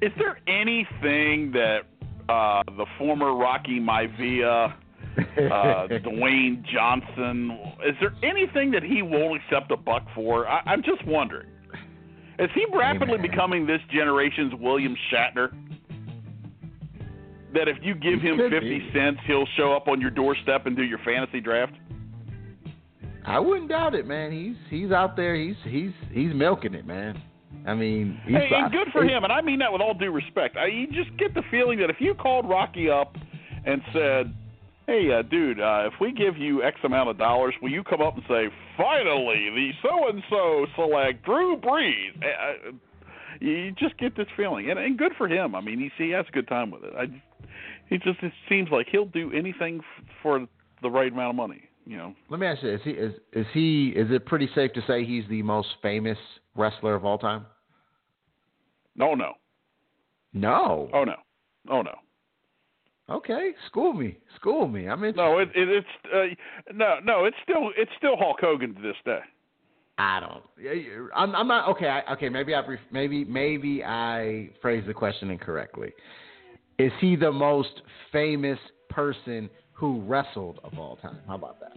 Is 0.00 0.12
there 0.18 0.38
anything 0.48 1.52
that 1.52 1.80
uh, 2.28 2.62
the 2.76 2.86
former 2.98 3.34
Rocky 3.34 3.78
Maivia, 3.80 4.72
uh, 4.72 4.74
Dwayne 5.36 6.64
Johnson, 6.72 7.58
is 7.86 7.94
there 8.00 8.14
anything 8.22 8.70
that 8.72 8.82
he 8.82 9.02
won't 9.02 9.40
accept 9.42 9.70
a 9.70 9.76
buck 9.76 10.04
for? 10.14 10.48
I, 10.48 10.62
I'm 10.66 10.82
just 10.82 11.04
wondering. 11.06 11.48
Is 12.38 12.50
he 12.54 12.64
rapidly 12.74 13.14
Amen. 13.14 13.30
becoming 13.30 13.66
this 13.66 13.80
generation's 13.92 14.54
William 14.58 14.96
Shatner? 15.12 15.52
That 17.54 17.68
if 17.68 17.76
you 17.82 17.94
give 17.94 18.20
him 18.20 18.38
50 18.38 18.60
be. 18.60 18.90
cents, 18.92 19.18
he'll 19.26 19.46
show 19.56 19.72
up 19.72 19.88
on 19.88 20.00
your 20.00 20.10
doorstep 20.10 20.66
and 20.66 20.76
do 20.76 20.82
your 20.82 20.98
fantasy 21.04 21.40
draft? 21.40 21.72
I 23.24 23.38
wouldn't 23.38 23.68
doubt 23.68 23.94
it, 23.94 24.06
man. 24.06 24.32
He's 24.32 24.56
he's 24.68 24.90
out 24.90 25.16
there. 25.16 25.36
He's 25.36 25.54
he's 25.64 25.92
he's 26.10 26.34
milking 26.34 26.74
it, 26.74 26.86
man. 26.86 27.20
I 27.66 27.74
mean, 27.74 28.20
he's 28.24 28.34
hey, 28.34 28.48
and 28.52 28.72
good 28.72 28.88
for 28.92 29.04
him, 29.04 29.22
and 29.22 29.32
I 29.32 29.40
mean 29.40 29.60
that 29.60 29.72
with 29.72 29.80
all 29.80 29.94
due 29.94 30.10
respect. 30.10 30.56
I, 30.56 30.66
you 30.66 30.86
just 30.88 31.16
get 31.18 31.32
the 31.34 31.42
feeling 31.50 31.78
that 31.78 31.90
if 31.90 31.96
you 32.00 32.14
called 32.14 32.48
Rocky 32.48 32.90
up 32.90 33.14
and 33.64 33.80
said, 33.92 34.34
"Hey, 34.88 35.12
uh, 35.12 35.22
dude, 35.22 35.60
uh, 35.60 35.88
if 35.92 35.94
we 36.00 36.12
give 36.12 36.36
you 36.36 36.64
X 36.64 36.78
amount 36.82 37.10
of 37.10 37.18
dollars, 37.18 37.54
will 37.62 37.70
you 37.70 37.84
come 37.84 38.00
up 38.00 38.14
and 38.16 38.24
say, 38.28 38.48
finally, 38.76 39.50
the 39.54 39.70
so 39.82 40.08
and 40.08 40.22
so 40.28 40.66
select 40.74 41.24
Drew 41.24 41.56
Brees"? 41.56 42.16
Uh, 42.16 42.72
you 43.42 43.72
just 43.72 43.96
get 43.98 44.16
this 44.16 44.26
feeling, 44.36 44.70
and, 44.70 44.78
and 44.78 44.96
good 44.98 45.12
for 45.16 45.28
him. 45.28 45.54
I 45.54 45.60
mean, 45.60 45.78
he, 45.78 46.04
he 46.04 46.10
has 46.12 46.26
a 46.28 46.32
good 46.32 46.48
time 46.48 46.70
with 46.70 46.84
it. 46.84 46.92
I 46.96 47.06
he 47.88 47.98
just 47.98 48.22
it 48.22 48.32
seems 48.48 48.68
like 48.70 48.86
he'll 48.90 49.06
do 49.06 49.32
anything 49.32 49.80
f- 49.80 50.04
for 50.22 50.46
the 50.80 50.90
right 50.90 51.12
amount 51.12 51.30
of 51.30 51.36
money. 51.36 51.62
You 51.84 51.96
know. 51.96 52.14
Let 52.30 52.40
me 52.40 52.46
ask 52.46 52.62
you: 52.62 52.72
Is 52.72 52.80
he 52.84 52.90
is 52.90 53.12
is 53.32 53.46
he 53.52 53.88
is 53.96 54.10
it 54.10 54.24
pretty 54.26 54.48
safe 54.54 54.72
to 54.74 54.82
say 54.86 55.04
he's 55.04 55.24
the 55.28 55.42
most 55.42 55.68
famous 55.82 56.18
wrestler 56.54 56.94
of 56.94 57.04
all 57.04 57.18
time? 57.18 57.46
No, 58.96 59.14
no. 59.14 59.32
No. 60.32 60.88
Oh 60.94 61.04
no. 61.04 61.16
Oh 61.70 61.82
no. 61.82 61.94
Okay, 63.10 63.50
school 63.66 63.92
me, 63.92 64.16
school 64.36 64.68
me. 64.68 64.88
I'm 64.88 65.02
in. 65.04 65.16
No, 65.16 65.38
it, 65.38 65.50
it, 65.54 65.68
it's 65.68 65.86
uh, 66.14 66.72
no, 66.72 66.98
no. 67.04 67.24
It's 67.24 67.36
still 67.42 67.70
it's 67.76 67.90
still 67.98 68.16
Hulk 68.16 68.38
Hogan 68.40 68.74
to 68.74 68.80
this 68.80 68.96
day. 69.04 69.18
I 70.02 70.18
don't. 70.18 70.42
I'm, 71.14 71.34
I'm 71.34 71.46
not 71.46 71.68
okay. 71.70 71.86
I, 71.86 72.12
okay, 72.14 72.28
maybe 72.28 72.56
I 72.56 72.62
maybe 72.90 73.24
maybe 73.24 73.84
I 73.84 74.50
phrased 74.60 74.88
the 74.88 74.94
question 74.94 75.30
incorrectly. 75.30 75.92
Is 76.78 76.90
he 77.00 77.14
the 77.14 77.30
most 77.30 77.82
famous 78.10 78.58
person 78.90 79.48
who 79.72 80.00
wrestled 80.02 80.58
of 80.64 80.76
all 80.76 80.96
time? 80.96 81.18
How 81.28 81.36
about 81.36 81.58
that? 81.60 81.76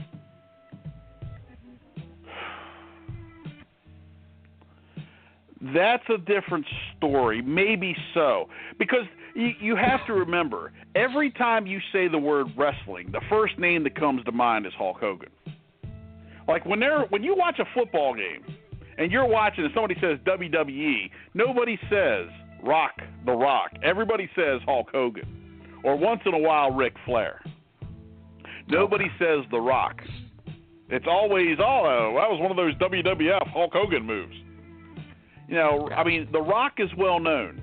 That's 5.74 6.04
a 6.10 6.18
different 6.18 6.66
story. 6.98 7.44
Maybe 7.44 7.96
so. 8.16 8.50
Because 8.80 9.06
you, 9.36 9.52
you 9.60 9.76
have 9.76 10.06
to 10.08 10.14
remember, 10.14 10.72
every 10.96 11.30
time 11.32 11.68
you 11.68 11.80
say 11.94 12.08
the 12.08 12.18
word 12.18 12.48
wrestling, 12.58 13.10
the 13.12 13.22
first 13.30 13.60
name 13.60 13.84
that 13.84 13.96
comes 14.00 14.24
to 14.26 14.32
mind 14.32 14.66
is 14.66 14.74
Hulk 14.78 14.98
Hogan. 15.00 15.30
Like 16.48 16.66
when 16.66 16.80
they're 16.80 17.06
when 17.10 17.24
you 17.24 17.36
watch 17.36 17.60
a 17.60 17.66
football 17.74 18.14
game 18.16 18.44
and 18.98 19.12
you're 19.12 19.28
watching 19.28 19.64
and 19.66 19.74
somebody 19.74 19.96
says 20.00 20.20
WWE, 20.26 21.10
nobody 21.34 21.78
says 21.90 22.28
Rock, 22.64 22.94
The 23.26 23.32
Rock. 23.32 23.72
Everybody 23.84 24.30
says 24.36 24.62
Hulk 24.66 24.90
Hogan, 24.92 25.62
or 25.84 25.96
once 25.96 26.22
in 26.26 26.34
a 26.34 26.40
while 26.40 26.72
Ric 26.72 26.94
Flair. 27.06 27.42
Nobody 28.68 29.06
says 29.20 29.46
The 29.52 29.60
Rock. 29.60 30.02
It's 30.90 31.06
always, 31.08 31.58
oh, 31.60 32.14
that 32.16 32.30
was 32.30 32.40
one 32.40 32.52
of 32.52 32.58
those 32.58 32.76
WWF 32.76 33.48
Hulk 33.48 33.72
Hogan 33.74 34.06
moves. 34.06 34.36
You 35.48 35.56
know, 35.56 35.90
I 35.96 36.04
mean, 36.04 36.28
The 36.32 36.42
Rock 36.42 36.74
is 36.78 36.90
well 36.98 37.20
known, 37.20 37.62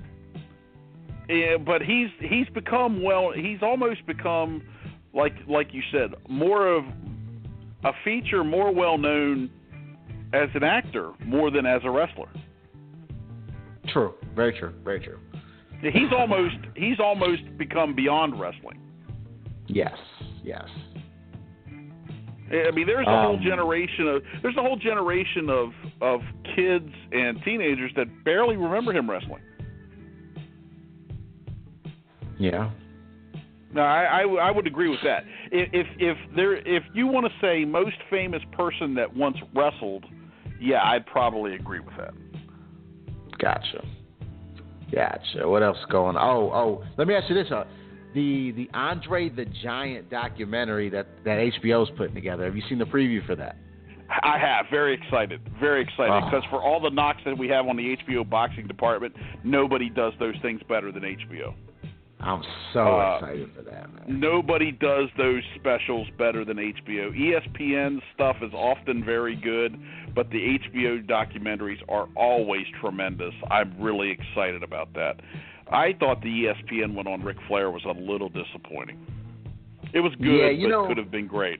yeah, 1.29 1.57
but 1.57 1.81
he's 1.81 2.09
he's 2.19 2.47
become 2.53 3.01
well. 3.01 3.31
He's 3.35 3.59
almost 3.61 4.05
become 4.05 4.61
like 5.13 5.33
like 5.47 5.73
you 5.73 5.81
said, 5.91 6.13
more 6.29 6.67
of 6.67 6.85
a 7.83 7.91
feature, 8.03 8.43
more 8.43 8.73
well 8.73 8.97
known 8.97 9.49
as 10.33 10.49
an 10.55 10.63
actor 10.63 11.11
more 11.25 11.51
than 11.51 11.65
as 11.65 11.81
a 11.83 11.91
wrestler. 11.91 12.29
True. 13.89 14.15
Very 14.35 14.57
true. 14.57 14.73
Very 14.83 14.99
true. 14.99 15.19
He's 15.81 16.11
almost 16.17 16.55
he's 16.75 16.99
almost 16.99 17.41
become 17.57 17.93
beyond 17.93 18.39
wrestling. 18.39 18.79
Yes. 19.67 19.97
Yes. 20.43 20.67
I 22.51 22.71
mean, 22.71 22.85
there's 22.85 23.07
a 23.07 23.09
um, 23.09 23.25
whole 23.25 23.39
generation 23.39 24.07
of 24.07 24.21
there's 24.41 24.55
a 24.57 24.61
whole 24.61 24.77
generation 24.77 25.49
of 25.49 25.69
of 26.01 26.21
kids 26.55 26.89
and 27.11 27.41
teenagers 27.43 27.91
that 27.95 28.07
barely 28.23 28.55
remember 28.55 28.93
him 28.93 29.09
wrestling. 29.09 29.41
Yeah. 32.39 32.71
No, 33.73 33.81
I, 33.81 34.21
I, 34.21 34.21
I 34.21 34.51
would 34.51 34.67
agree 34.67 34.89
with 34.89 34.99
that. 35.03 35.23
If 35.51 35.87
if 35.99 36.17
there 36.35 36.55
if 36.57 36.83
you 36.93 37.07
want 37.07 37.25
to 37.25 37.31
say 37.41 37.65
most 37.65 37.95
famous 38.09 38.41
person 38.51 38.93
that 38.95 39.15
once 39.15 39.37
wrestled, 39.55 40.05
yeah, 40.59 40.83
I'd 40.83 41.05
probably 41.05 41.55
agree 41.55 41.79
with 41.79 41.95
that. 41.97 42.13
Gotcha. 43.39 43.83
Gotcha. 44.93 45.47
What 45.47 45.63
else 45.63 45.77
going? 45.91 46.15
Oh, 46.17 46.51
oh. 46.53 46.83
Let 46.97 47.07
me 47.07 47.15
ask 47.15 47.27
you 47.29 47.35
this: 47.35 47.51
uh, 47.51 47.63
the 48.13 48.51
the 48.51 48.69
Andre 48.73 49.29
the 49.29 49.45
Giant 49.63 50.09
documentary 50.09 50.89
that 50.89 51.07
that 51.25 51.39
HBO's 51.39 51.89
putting 51.97 52.13
together. 52.15 52.45
Have 52.45 52.55
you 52.55 52.63
seen 52.69 52.77
the 52.77 52.85
preview 52.85 53.25
for 53.25 53.35
that? 53.35 53.57
I 54.21 54.37
have. 54.37 54.67
Very 54.69 54.93
excited. 54.93 55.41
Very 55.59 55.81
excited 55.81 56.11
Oh. 56.11 56.25
because 56.29 56.43
for 56.51 56.61
all 56.61 56.79
the 56.79 56.89
knocks 56.91 57.21
that 57.25 57.35
we 57.35 57.47
have 57.47 57.65
on 57.67 57.75
the 57.77 57.97
HBO 58.07 58.29
boxing 58.29 58.67
department, 58.67 59.15
nobody 59.43 59.89
does 59.89 60.13
those 60.19 60.35
things 60.43 60.61
better 60.69 60.91
than 60.91 61.03
HBO. 61.03 61.55
I'm 62.23 62.41
so 62.71 62.99
Uh, 62.99 63.17
excited 63.21 63.49
for 63.55 63.61
that, 63.63 63.93
man. 63.93 64.19
Nobody 64.19 64.71
does 64.71 65.09
those 65.17 65.43
specials 65.55 66.07
better 66.17 66.45
than 66.45 66.57
HBO. 66.57 67.11
ESPN 67.11 68.01
stuff 68.13 68.37
is 68.41 68.53
often 68.53 69.03
very 69.03 69.35
good, 69.35 69.77
but 70.15 70.29
the 70.29 70.39
HBO 70.55 70.99
documentaries 71.05 71.81
are 71.89 72.07
always 72.15 72.65
tremendous. 72.79 73.33
I'm 73.51 73.73
really 73.77 74.09
excited 74.09 74.63
about 74.63 74.93
that. 74.93 75.19
I 75.69 75.93
thought 75.99 76.21
the 76.21 76.29
ESPN 76.45 76.93
one 76.95 77.07
on 77.07 77.23
Ric 77.23 77.37
Flair 77.47 77.71
was 77.71 77.83
a 77.85 77.91
little 77.91 78.29
disappointing. 78.29 78.99
It 79.93 79.99
was 79.99 80.13
good, 80.15 80.39
Yeah, 80.39 80.49
you 80.49 80.67
but 80.67 80.69
know- 80.71 80.87
could 80.87 80.97
have 80.97 81.11
been 81.11 81.27
great. 81.27 81.59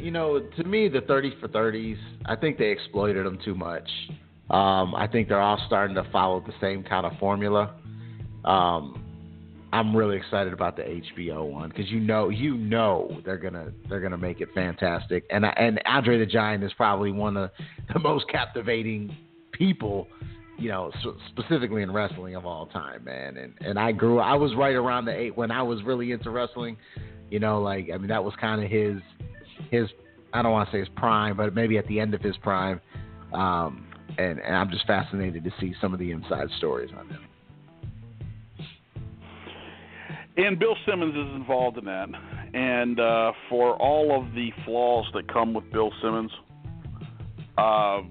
You 0.00 0.10
know, 0.10 0.40
to 0.40 0.64
me, 0.64 0.88
the 0.88 1.02
30 1.02 1.30
for 1.40 1.46
30s, 1.48 1.98
I 2.26 2.34
think 2.36 2.58
they 2.58 2.70
exploited 2.70 3.24
them 3.26 3.38
too 3.44 3.54
much. 3.54 3.88
Um, 4.50 4.94
I 4.94 5.06
think 5.06 5.28
they're 5.28 5.40
all 5.40 5.58
starting 5.66 5.94
to 5.96 6.04
follow 6.04 6.40
the 6.40 6.54
same 6.60 6.82
kind 6.82 7.04
of 7.04 7.16
formula. 7.18 7.74
Um, 8.44 9.04
I'm 9.72 9.94
really 9.94 10.16
excited 10.16 10.52
about 10.52 10.76
the 10.76 10.82
HBO 10.82 11.50
one 11.50 11.68
because 11.68 11.90
you 11.90 12.00
know, 12.00 12.30
you 12.30 12.56
know, 12.56 13.20
they're 13.24 13.36
gonna 13.36 13.72
they're 13.88 14.00
gonna 14.00 14.18
make 14.18 14.40
it 14.40 14.48
fantastic. 14.54 15.24
And 15.30 15.44
and 15.44 15.80
Andre 15.84 16.18
the 16.18 16.26
Giant 16.26 16.64
is 16.64 16.72
probably 16.74 17.12
one 17.12 17.36
of 17.36 17.50
the 17.92 17.98
most 17.98 18.26
captivating 18.28 19.14
people, 19.52 20.08
you 20.56 20.68
know, 20.68 20.90
specifically 21.28 21.82
in 21.82 21.92
wrestling 21.92 22.34
of 22.34 22.46
all 22.46 22.66
time, 22.66 23.04
man. 23.04 23.36
And 23.36 23.54
and 23.60 23.78
I 23.78 23.92
grew, 23.92 24.20
I 24.20 24.34
was 24.34 24.54
right 24.54 24.74
around 24.74 25.04
the 25.04 25.14
eight 25.14 25.36
when 25.36 25.50
I 25.50 25.62
was 25.62 25.82
really 25.82 26.12
into 26.12 26.30
wrestling. 26.30 26.78
You 27.30 27.40
know, 27.40 27.60
like 27.60 27.90
I 27.92 27.98
mean, 27.98 28.08
that 28.08 28.24
was 28.24 28.32
kind 28.40 28.64
of 28.64 28.70
his 28.70 29.02
his 29.70 29.88
I 30.32 30.40
don't 30.40 30.52
want 30.52 30.70
to 30.70 30.72
say 30.72 30.80
his 30.80 30.88
prime, 30.96 31.36
but 31.36 31.54
maybe 31.54 31.76
at 31.76 31.86
the 31.88 32.00
end 32.00 32.14
of 32.14 32.22
his 32.22 32.36
prime. 32.38 32.80
Um, 33.34 33.86
and, 34.16 34.38
and 34.40 34.56
I'm 34.56 34.70
just 34.70 34.86
fascinated 34.86 35.44
to 35.44 35.50
see 35.60 35.74
some 35.80 35.92
of 35.92 36.00
the 36.00 36.10
inside 36.10 36.48
stories 36.56 36.90
on 36.98 37.08
him. 37.08 37.20
And 40.38 40.56
Bill 40.56 40.76
Simmons 40.86 41.14
is 41.14 41.34
involved 41.34 41.78
in 41.78 41.84
that. 41.86 42.08
And 42.54 43.00
uh, 43.00 43.32
for 43.48 43.74
all 43.76 44.22
of 44.22 44.32
the 44.34 44.50
flaws 44.64 45.04
that 45.12 45.30
come 45.30 45.52
with 45.52 45.70
Bill 45.72 45.90
Simmons, 46.00 46.30
uh, 47.58 48.02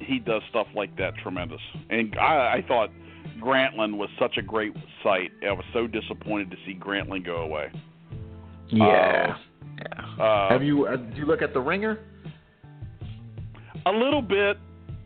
he 0.00 0.18
does 0.18 0.42
stuff 0.50 0.66
like 0.74 0.96
that 0.98 1.14
tremendous. 1.22 1.60
And 1.90 2.16
I, 2.16 2.56
I 2.56 2.64
thought 2.66 2.90
Grantland 3.40 3.96
was 3.96 4.08
such 4.18 4.36
a 4.36 4.42
great 4.42 4.74
site. 5.04 5.30
I 5.46 5.52
was 5.52 5.64
so 5.72 5.86
disappointed 5.86 6.50
to 6.50 6.56
see 6.66 6.74
Grantland 6.74 7.24
go 7.24 7.36
away. 7.36 7.70
Yeah. 8.68 9.36
yeah. 9.78 10.22
Uh, 10.22 10.48
Have 10.50 10.62
you 10.62 10.86
uh, 10.86 10.96
did 10.96 11.16
you 11.16 11.26
look 11.26 11.40
at 11.40 11.54
the 11.54 11.60
Ringer? 11.60 12.00
A 13.86 13.92
little 13.92 14.22
bit, 14.22 14.56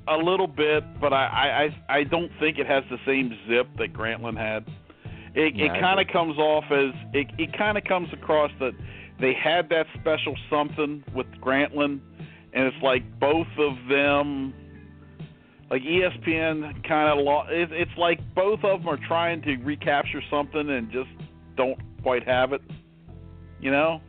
a 0.07 0.17
little 0.17 0.47
bit, 0.47 0.85
but 1.01 1.13
I, 1.13 1.27
I, 1.27 1.95
I 1.95 1.99
I 1.99 2.05
don't 2.05 2.31
think 2.41 2.59
it 2.59 2.67
has 2.67 2.85
the 2.91 2.99
same 3.05 3.37
zip 3.49 3.69
that 3.79 3.93
Grantland 3.93 4.39
had. 4.39 4.65
It, 5.35 5.55
Yeah, 5.55 5.75
it 5.75 5.81
kind 5.81 6.01
of 6.01 6.09
comes 6.09 6.39
off 6.39 6.65
as 6.71 6.95
it, 7.13 7.29
it 7.39 7.57
kind 7.57 7.79
of 7.79 7.85
comes 7.85 8.09
across 8.13 8.51
that 8.61 8.73
they 9.21 9.35
had 9.35 9.69
that 9.71 9.87
special 10.01 10.37
something 10.49 11.05
with 11.15 11.27
Grantland, 11.41 12.01
and 12.53 12.67
it's 12.67 12.83
like 12.83 13.03
both 13.19 13.49
of 13.59 13.75
them, 13.89 14.55
like 15.71 15.83
ESPN, 15.83 16.87
kind 16.87 17.19
of 17.19 17.25
lo- 17.25 17.47
it, 17.49 17.73
it's 17.73 17.97
like 17.99 18.21
both 18.35 18.61
of 18.63 18.81
them 18.81 18.89
are 18.89 18.99
trying 19.09 19.43
to 19.43 19.57
recapture 19.57 20.23
something 20.31 20.71
and 20.71 20.91
just 20.91 21.11
don't 21.57 21.79
quite 22.03 22.27
have 22.27 22.53
it. 22.53 22.63
You 23.61 23.73
know? 23.73 24.01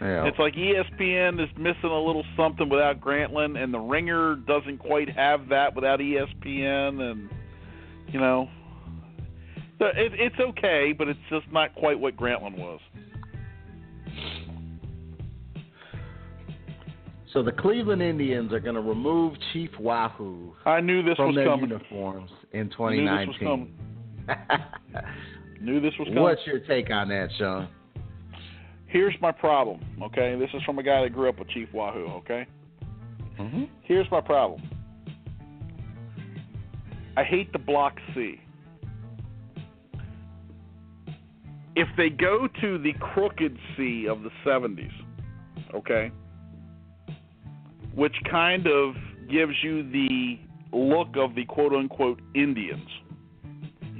Yeah. 0.00 0.26
It's 0.26 0.38
like 0.38 0.54
ESPN 0.54 1.42
is 1.42 1.48
missing 1.56 1.90
a 1.90 1.98
little 2.00 2.24
something 2.36 2.68
without 2.68 3.00
Grantland, 3.00 3.62
and 3.62 3.72
the 3.72 3.78
Ringer 3.78 4.36
doesn't 4.36 4.78
quite 4.78 5.08
have 5.08 5.48
that 5.48 5.74
without 5.74 6.00
ESPN, 6.00 7.00
and 7.00 7.30
you 8.08 8.20
know, 8.20 8.48
so 9.78 9.86
it, 9.86 10.12
it's 10.14 10.36
okay, 10.40 10.92
but 10.96 11.08
it's 11.08 11.18
just 11.30 11.46
not 11.52 11.74
quite 11.74 11.98
what 11.98 12.16
Grantland 12.16 12.58
was. 12.58 12.80
so 17.32 17.42
the 17.42 17.52
Cleveland 17.52 18.02
Indians 18.02 18.52
are 18.52 18.60
going 18.60 18.74
to 18.76 18.80
remove 18.80 19.34
Chief 19.52 19.70
Wahoo 19.78 20.52
I 20.64 20.80
knew 20.80 21.02
this 21.02 21.16
from 21.16 21.28
was 21.28 21.36
their 21.36 21.46
coming. 21.46 21.68
uniforms 21.70 22.30
in 22.52 22.70
I 22.78 22.90
knew 22.90 23.04
this 23.04 23.26
was 23.28 23.36
2019. 23.40 23.74
Knew 25.60 25.80
this 25.80 25.92
was 25.98 26.08
coming. 26.08 26.22
What's 26.22 26.40
your 26.46 26.58
take 26.60 26.90
on 26.90 27.08
that, 27.08 27.28
Shawn? 27.38 27.68
Here's 28.86 29.14
my 29.20 29.32
problem. 29.32 29.80
Okay, 30.02 30.36
this 30.38 30.50
is 30.54 30.62
from 30.64 30.78
a 30.78 30.82
guy 30.82 31.02
that 31.02 31.10
grew 31.14 31.28
up 31.28 31.38
with 31.38 31.48
Chief 31.48 31.68
Wahoo. 31.72 32.06
Okay, 32.18 32.46
Mm-hmm. 33.38 33.64
here's 33.82 34.10
my 34.10 34.20
problem. 34.20 34.62
I 37.18 37.22
hate 37.24 37.52
the 37.52 37.58
Block 37.58 37.94
C. 38.14 38.40
If 41.76 41.88
they 41.98 42.08
go 42.08 42.48
to 42.62 42.78
the 42.78 42.94
crooked 42.94 43.56
C 43.76 44.06
of 44.08 44.22
the 44.22 44.30
70s, 44.46 44.90
okay, 45.74 46.10
which 47.94 48.14
kind 48.30 48.66
of 48.66 48.94
gives 49.30 49.52
you 49.62 49.82
the 49.90 50.38
look 50.72 51.16
of 51.16 51.34
the 51.34 51.44
quote 51.44 51.74
unquote 51.74 52.20
Indians, 52.34 52.88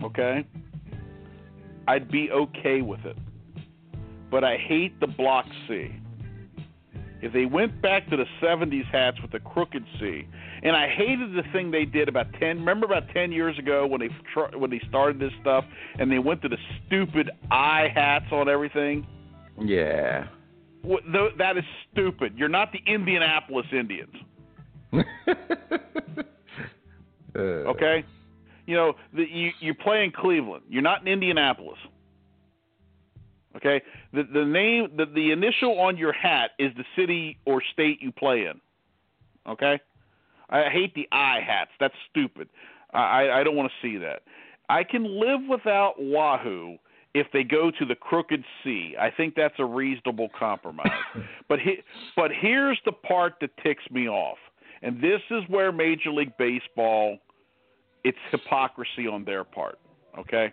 okay, 0.02 0.46
I'd 1.86 2.10
be 2.10 2.30
okay 2.30 2.80
with 2.80 3.04
it. 3.04 3.18
But 4.30 4.42
I 4.42 4.56
hate 4.56 4.98
the 4.98 5.06
Block 5.06 5.44
C. 5.68 5.90
If 7.22 7.32
they 7.32 7.46
went 7.46 7.80
back 7.80 8.08
to 8.10 8.16
the 8.16 8.26
70s 8.42 8.84
hats 8.92 9.20
with 9.22 9.32
the 9.32 9.40
crooked 9.40 9.84
C, 9.98 10.28
and 10.62 10.76
I 10.76 10.88
hated 10.88 11.32
the 11.34 11.42
thing 11.52 11.70
they 11.70 11.84
did 11.84 12.08
about 12.08 12.26
10 12.34 12.58
remember 12.58 12.86
about 12.86 13.08
10 13.14 13.32
years 13.32 13.58
ago 13.58 13.86
when 13.86 14.00
they 14.00 14.08
tr- 14.32 14.56
when 14.56 14.70
they 14.70 14.80
started 14.88 15.18
this 15.18 15.32
stuff 15.40 15.64
and 15.98 16.10
they 16.10 16.18
went 16.18 16.42
to 16.42 16.48
the 16.48 16.58
stupid 16.86 17.30
eye 17.50 17.88
hats 17.94 18.26
on 18.32 18.48
everything? 18.48 19.06
Yeah. 19.58 20.26
Wh- 20.84 21.04
th- 21.10 21.32
that 21.38 21.56
is 21.56 21.64
stupid. 21.90 22.34
You're 22.36 22.48
not 22.48 22.72
the 22.72 22.80
Indianapolis 22.86 23.66
Indians. 23.72 24.14
Uh, 27.36 27.68
okay? 27.68 28.02
You 28.64 28.76
know 28.76 28.94
the, 29.12 29.24
you 29.30 29.50
you 29.60 29.74
play 29.74 30.04
in 30.04 30.10
Cleveland. 30.10 30.62
You're 30.70 30.80
not 30.80 31.02
in 31.02 31.08
Indianapolis 31.08 31.78
okay 33.56 33.82
the 34.12 34.22
the 34.32 34.44
name 34.44 34.88
the, 34.96 35.06
the 35.06 35.32
initial 35.32 35.80
on 35.80 35.96
your 35.96 36.12
hat 36.12 36.50
is 36.58 36.72
the 36.76 36.84
city 36.94 37.38
or 37.46 37.62
state 37.72 37.98
you 38.00 38.12
play 38.12 38.46
in 38.46 38.60
okay 39.50 39.80
I 40.48 40.68
hate 40.70 40.94
the 40.94 41.08
I 41.12 41.40
hats. 41.40 41.70
That's 41.80 41.94
stupid. 42.10 42.48
I 42.92 43.30
I 43.30 43.44
don't 43.44 43.56
want 43.56 43.70
to 43.70 43.86
see 43.86 43.98
that. 43.98 44.22
I 44.68 44.84
can 44.84 45.04
live 45.04 45.40
without 45.48 45.94
Wahoo 45.98 46.76
if 47.14 47.26
they 47.32 47.44
go 47.44 47.70
to 47.70 47.84
the 47.84 47.94
crooked 47.94 48.44
C. 48.62 48.94
I 49.00 49.10
think 49.10 49.34
that's 49.34 49.54
a 49.58 49.64
reasonable 49.64 50.28
compromise. 50.38 50.90
but 51.48 51.58
he, 51.60 51.76
but 52.14 52.30
here's 52.30 52.78
the 52.84 52.92
part 52.92 53.34
that 53.40 53.50
ticks 53.62 53.84
me 53.90 54.08
off, 54.08 54.38
and 54.82 55.00
this 55.00 55.20
is 55.30 55.42
where 55.48 55.72
Major 55.72 56.10
League 56.10 56.36
Baseball, 56.38 57.18
it's 58.04 58.18
hypocrisy 58.30 59.06
on 59.06 59.24
their 59.24 59.44
part. 59.44 59.78
Okay. 60.18 60.52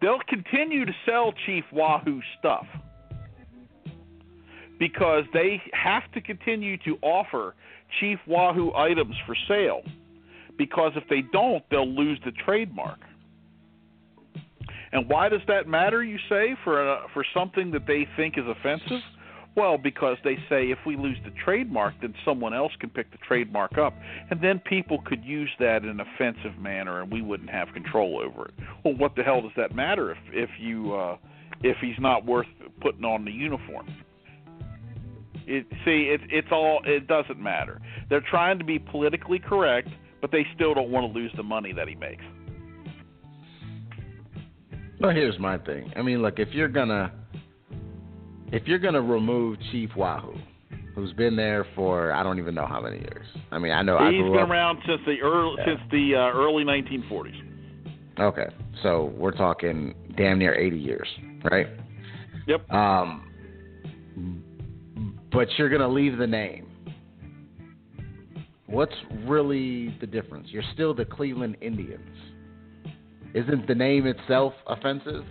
They'll 0.00 0.20
continue 0.28 0.84
to 0.84 0.92
sell 1.04 1.32
Chief 1.46 1.64
Wahoo 1.72 2.20
stuff 2.38 2.66
because 4.78 5.24
they 5.32 5.60
have 5.72 6.10
to 6.12 6.20
continue 6.20 6.76
to 6.78 6.96
offer 7.02 7.54
Chief 8.00 8.18
Wahoo 8.26 8.72
items 8.74 9.14
for 9.26 9.36
sale 9.48 9.82
because 10.56 10.92
if 10.96 11.04
they 11.08 11.22
don't, 11.32 11.64
they'll 11.70 11.88
lose 11.88 12.20
the 12.24 12.32
trademark. 12.44 12.98
And 14.92 15.08
why 15.08 15.28
does 15.28 15.40
that 15.48 15.68
matter, 15.68 16.02
you 16.02 16.18
say, 16.28 16.56
for 16.64 16.88
uh, 16.90 17.00
for 17.12 17.24
something 17.34 17.70
that 17.72 17.86
they 17.86 18.06
think 18.16 18.38
is 18.38 18.44
offensive? 18.46 19.02
Well, 19.58 19.76
because 19.76 20.18
they 20.22 20.36
say 20.48 20.70
if 20.70 20.78
we 20.86 20.96
lose 20.96 21.16
the 21.24 21.32
trademark, 21.44 21.94
then 22.00 22.14
someone 22.24 22.54
else 22.54 22.70
can 22.78 22.90
pick 22.90 23.10
the 23.10 23.18
trademark 23.26 23.76
up, 23.76 23.92
and 24.30 24.40
then 24.40 24.60
people 24.60 25.02
could 25.04 25.24
use 25.24 25.50
that 25.58 25.82
in 25.82 25.88
an 25.88 26.00
offensive 26.00 26.56
manner, 26.60 27.02
and 27.02 27.10
we 27.10 27.22
wouldn't 27.22 27.50
have 27.50 27.66
control 27.74 28.22
over 28.24 28.46
it. 28.46 28.54
Well, 28.84 28.94
what 28.94 29.16
the 29.16 29.24
hell 29.24 29.42
does 29.42 29.50
that 29.56 29.74
matter 29.74 30.12
if 30.12 30.18
if 30.32 30.50
you 30.60 30.94
uh, 30.94 31.16
if 31.64 31.76
he's 31.80 31.98
not 31.98 32.24
worth 32.24 32.46
putting 32.80 33.04
on 33.04 33.24
the 33.24 33.32
uniform? 33.32 33.88
It, 35.48 35.66
see, 35.84 36.14
it, 36.14 36.20
it's 36.30 36.48
all. 36.52 36.80
It 36.84 37.08
doesn't 37.08 37.40
matter. 37.40 37.80
They're 38.08 38.24
trying 38.30 38.60
to 38.60 38.64
be 38.64 38.78
politically 38.78 39.40
correct, 39.40 39.88
but 40.20 40.30
they 40.30 40.46
still 40.54 40.72
don't 40.72 40.90
want 40.90 41.12
to 41.12 41.18
lose 41.18 41.32
the 41.36 41.42
money 41.42 41.72
that 41.72 41.88
he 41.88 41.96
makes. 41.96 42.22
Well, 45.00 45.10
here's 45.10 45.38
my 45.40 45.58
thing. 45.58 45.92
I 45.96 46.02
mean, 46.02 46.22
look, 46.22 46.38
if 46.38 46.50
you're 46.52 46.68
gonna 46.68 47.12
if 48.52 48.66
you're 48.66 48.78
gonna 48.78 49.00
remove 49.02 49.58
Chief 49.72 49.90
Wahoo, 49.96 50.34
who's 50.94 51.12
been 51.14 51.36
there 51.36 51.66
for 51.74 52.12
I 52.12 52.22
don't 52.22 52.38
even 52.38 52.54
know 52.54 52.66
how 52.66 52.80
many 52.80 52.98
years. 52.98 53.26
I 53.50 53.58
mean, 53.58 53.72
I 53.72 53.82
know 53.82 53.98
he's 53.98 54.06
I 54.06 54.10
grew 54.10 54.32
been 54.32 54.42
up, 54.42 54.50
around 54.50 54.78
since 54.86 55.00
the 55.06 55.20
early 55.22 55.56
Yeah. 55.58 55.64
since 55.66 55.80
the 55.90 56.14
uh, 56.16 56.30
early 56.38 56.64
1940s. 56.64 57.42
Okay, 58.18 58.46
so 58.82 59.12
we're 59.16 59.30
talking 59.36 59.94
damn 60.16 60.38
near 60.38 60.54
80 60.54 60.76
years, 60.76 61.08
right? 61.50 61.68
Yep. 62.48 62.68
Um, 62.72 64.42
but 65.30 65.46
you're 65.56 65.68
gonna 65.68 65.88
leave 65.88 66.18
the 66.18 66.26
name. 66.26 66.66
What's 68.66 68.94
really 69.24 69.96
the 70.00 70.06
difference? 70.06 70.48
You're 70.50 70.64
still 70.74 70.94
the 70.94 71.04
Cleveland 71.04 71.56
Indians. 71.60 72.10
Isn't 73.34 73.66
the 73.66 73.74
name 73.74 74.06
itself 74.06 74.52
offensive? 74.66 75.24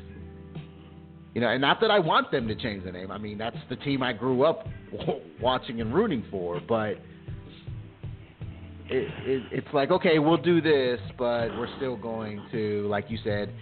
You 1.38 1.42
know, 1.42 1.50
and 1.50 1.62
not 1.62 1.80
that 1.82 1.92
I 1.92 2.00
want 2.00 2.32
them 2.32 2.48
to 2.48 2.56
change 2.56 2.84
the 2.84 2.92
name. 2.92 3.12
I 3.12 3.20
mean, 3.20 3.38
that's 3.38 3.60
the 3.70 3.76
team 3.76 4.02
I 4.02 4.12
grew 4.12 4.44
up 4.44 4.68
watching 5.40 5.82
and 5.82 5.94
rooting 5.94 6.26
for. 6.32 6.60
But 6.68 6.94
it, 8.90 9.08
it, 9.24 9.44
it's 9.52 9.68
like, 9.72 9.92
okay, 9.92 10.18
we'll 10.18 10.38
do 10.38 10.62
this, 10.62 11.00
but 11.16 11.50
we're 11.56 11.70
still 11.78 11.96
going 11.96 12.42
to, 12.52 12.88
like 12.90 13.12
you 13.12 13.20
said, 13.24 13.54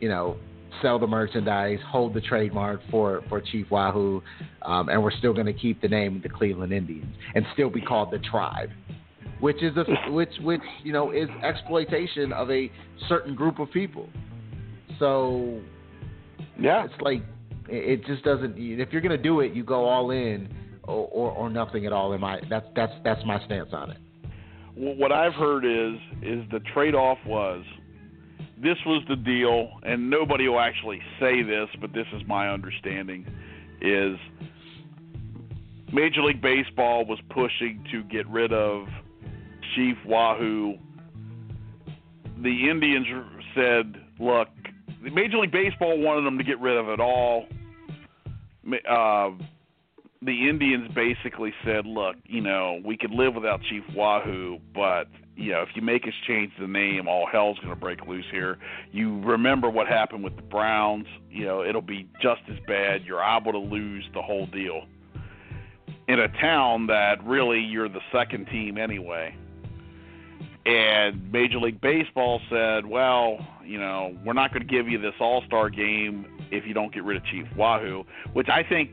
you 0.00 0.08
know, 0.08 0.36
sell 0.82 0.98
the 0.98 1.06
merchandise, 1.06 1.78
hold 1.86 2.12
the 2.12 2.20
trademark 2.20 2.80
for 2.90 3.22
for 3.28 3.40
Chief 3.40 3.70
Wahoo, 3.70 4.20
um, 4.62 4.88
and 4.88 5.00
we're 5.00 5.16
still 5.16 5.32
going 5.32 5.46
to 5.46 5.52
keep 5.52 5.80
the 5.80 5.86
name 5.86 6.20
the 6.24 6.28
Cleveland 6.28 6.72
Indians 6.72 7.14
and 7.36 7.46
still 7.52 7.70
be 7.70 7.80
called 7.80 8.10
the 8.10 8.18
Tribe, 8.18 8.70
which 9.38 9.62
is 9.62 9.76
a 9.76 10.10
which 10.10 10.32
which 10.40 10.60
you 10.82 10.92
know 10.92 11.12
is 11.12 11.28
exploitation 11.44 12.32
of 12.32 12.50
a 12.50 12.68
certain 13.08 13.36
group 13.36 13.60
of 13.60 13.70
people. 13.70 14.08
So 14.98 15.60
Yeah. 16.58 16.84
it's 16.84 16.94
like 17.00 17.22
it 17.68 18.04
just 18.06 18.24
doesn't. 18.24 18.54
If 18.58 18.92
you're 18.92 19.00
going 19.02 19.16
to 19.16 19.22
do 19.22 19.40
it, 19.40 19.52
you 19.54 19.64
go 19.64 19.84
all 19.84 20.10
in 20.10 20.48
or, 20.84 21.06
or 21.08 21.30
or 21.32 21.50
nothing 21.50 21.86
at 21.86 21.92
all. 21.92 22.12
In 22.12 22.20
my 22.20 22.40
that's 22.50 22.66
that's 22.74 22.92
that's 23.04 23.24
my 23.24 23.42
stance 23.46 23.70
on 23.72 23.90
it. 23.92 23.98
Wh- 24.74 24.98
What 24.98 25.12
I've 25.12 25.34
heard 25.34 25.64
is 25.64 25.98
is 26.22 26.44
the 26.50 26.60
trade-off 26.74 27.18
was 27.26 27.64
this 28.62 28.76
was 28.86 29.02
the 29.08 29.16
deal, 29.16 29.70
and 29.84 30.08
nobody 30.10 30.48
will 30.48 30.60
actually 30.60 31.00
say 31.18 31.42
this, 31.42 31.68
but 31.80 31.92
this 31.92 32.06
is 32.12 32.22
my 32.26 32.48
understanding 32.48 33.26
is 33.80 34.16
Major 35.92 36.22
League 36.22 36.40
Baseball 36.40 37.04
was 37.04 37.18
pushing 37.30 37.84
to 37.90 38.02
get 38.04 38.26
rid 38.28 38.52
of 38.52 38.86
Chief 39.74 39.96
Wahoo. 40.06 40.74
The 42.42 42.70
Indians 42.70 43.06
said, 43.54 44.00
"Look, 44.18 44.48
Major 45.10 45.38
League 45.38 45.52
Baseball 45.52 45.98
wanted 45.98 46.24
them 46.24 46.38
to 46.38 46.44
get 46.44 46.60
rid 46.60 46.76
of 46.76 46.88
it 46.88 47.00
all." 47.00 47.46
Uh, 48.88 49.30
the 50.22 50.48
Indians 50.48 50.88
basically 50.94 51.52
said, 51.64 51.84
"Look, 51.86 52.16
you 52.26 52.40
know, 52.40 52.80
we 52.84 52.96
could 52.96 53.10
live 53.10 53.34
without 53.34 53.60
Chief 53.62 53.82
Wahoo, 53.94 54.58
but 54.74 55.08
you 55.36 55.50
know, 55.50 55.62
if 55.62 55.70
you 55.74 55.82
make 55.82 56.06
us 56.06 56.14
change 56.26 56.52
the 56.60 56.66
name, 56.66 57.08
all 57.08 57.26
hell's 57.26 57.58
going 57.58 57.70
to 57.70 57.80
break 57.80 58.06
loose 58.06 58.26
here. 58.30 58.58
You 58.92 59.20
remember 59.22 59.68
what 59.70 59.88
happened 59.88 60.22
with 60.22 60.36
the 60.36 60.42
Browns? 60.42 61.06
You 61.30 61.46
know, 61.46 61.64
it'll 61.64 61.80
be 61.80 62.06
just 62.20 62.42
as 62.48 62.58
bad. 62.66 63.04
You're 63.04 63.22
able 63.22 63.52
to 63.52 63.58
lose 63.58 64.04
the 64.14 64.22
whole 64.22 64.46
deal 64.46 64.82
in 66.06 66.20
a 66.20 66.28
town 66.40 66.86
that 66.88 67.24
really 67.24 67.60
you're 67.60 67.88
the 67.88 68.02
second 68.12 68.46
team 68.46 68.78
anyway." 68.78 69.34
And 70.64 71.32
Major 71.32 71.58
League 71.58 71.80
Baseball 71.80 72.40
said, 72.48 72.86
"Well, 72.86 73.38
you 73.64 73.78
know, 73.78 74.16
we're 74.24 74.32
not 74.32 74.52
going 74.52 74.66
to 74.66 74.72
give 74.72 74.88
you 74.88 74.98
this 75.00 75.14
All-Star 75.20 75.70
game 75.70 76.26
if 76.52 76.64
you 76.66 76.72
don't 76.72 76.94
get 76.94 77.02
rid 77.02 77.16
of 77.16 77.24
Chief 77.26 77.46
Wahoo," 77.56 78.04
which 78.32 78.48
I 78.48 78.62
think 78.62 78.90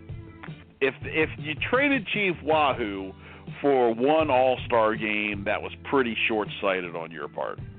if 0.81 0.95
if 1.03 1.29
you 1.37 1.53
traded 1.69 2.07
Chief 2.07 2.35
Wahoo 2.43 3.13
for 3.61 3.93
one 3.93 4.31
All 4.31 4.57
Star 4.65 4.95
game, 4.95 5.43
that 5.45 5.61
was 5.61 5.71
pretty 5.83 6.17
short 6.27 6.47
sighted 6.61 6.95
on 6.95 7.11
your 7.11 7.27
part. 7.27 7.59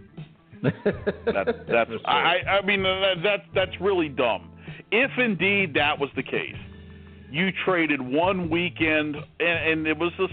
That, 0.62 1.66
that's 1.68 1.90
I 2.04 2.36
I 2.46 2.66
mean 2.66 2.82
that, 2.82 3.22
that 3.22 3.44
that's 3.54 3.80
really 3.80 4.10
dumb. 4.10 4.50
If 4.92 5.10
indeed 5.18 5.74
that 5.74 5.98
was 5.98 6.10
the 6.16 6.22
case, 6.22 6.56
you 7.30 7.50
traded 7.64 8.02
one 8.02 8.50
weekend 8.50 9.16
and, 9.16 9.70
and 9.70 9.86
it 9.86 9.96
was 9.96 10.12
this 10.18 10.28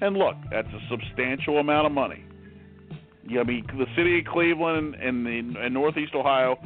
and 0.00 0.16
look, 0.16 0.36
that's 0.50 0.68
a 0.68 0.80
substantial 0.88 1.58
amount 1.58 1.86
of 1.86 1.92
money. 1.92 2.24
I 3.38 3.44
mean 3.44 3.66
the 3.66 3.86
city 3.96 4.20
of 4.20 4.26
Cleveland 4.26 4.94
and 4.94 5.26
the 5.26 5.60
and 5.60 5.74
Northeast 5.74 6.14
Ohio 6.14 6.56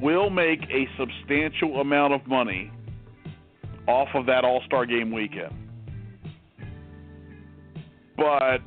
will 0.00 0.30
make 0.30 0.60
a 0.62 0.86
substantial 0.98 1.80
amount 1.80 2.14
of 2.14 2.26
money 2.26 2.70
off 3.86 4.08
of 4.14 4.26
that 4.26 4.44
All 4.44 4.62
Star 4.66 4.86
game 4.86 5.12
weekend. 5.12 5.54
But 8.16 8.58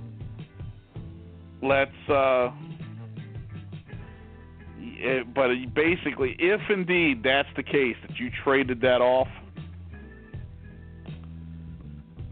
let's 1.62 1.92
uh 2.10 2.52
eh, 5.04 5.24
but 5.36 5.50
basically 5.74 6.36
if 6.40 6.62
indeed 6.70 7.24
that's 7.24 7.50
the 7.56 7.64
case 7.64 7.96
that 8.08 8.18
you 8.18 8.30
traded 8.44 8.82
that 8.82 9.02
off 9.02 9.28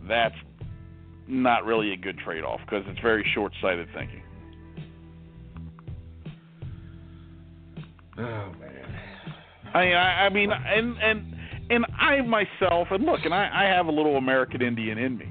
that's 0.07 0.35
not 1.27 1.63
really 1.63 1.93
a 1.93 1.97
good 1.97 2.17
trade 2.17 2.43
off 2.43 2.59
because 2.65 2.83
it's 2.87 2.99
very 2.99 3.25
short 3.33 3.53
sighted 3.61 3.87
thinking. 3.93 4.23
Oh 8.19 8.51
man. 8.59 8.79
I 9.73 9.85
mean, 9.85 9.95
I, 9.95 10.25
I 10.25 10.29
mean, 10.29 10.51
and 10.51 10.97
and 11.01 11.35
and 11.69 11.85
I 11.97 12.21
myself, 12.21 12.87
and 12.91 13.05
look, 13.05 13.21
and 13.23 13.33
I, 13.33 13.49
I 13.53 13.63
have 13.65 13.87
a 13.87 13.91
little 13.91 14.17
American 14.17 14.61
Indian 14.61 14.97
in 14.97 15.17
me. 15.17 15.29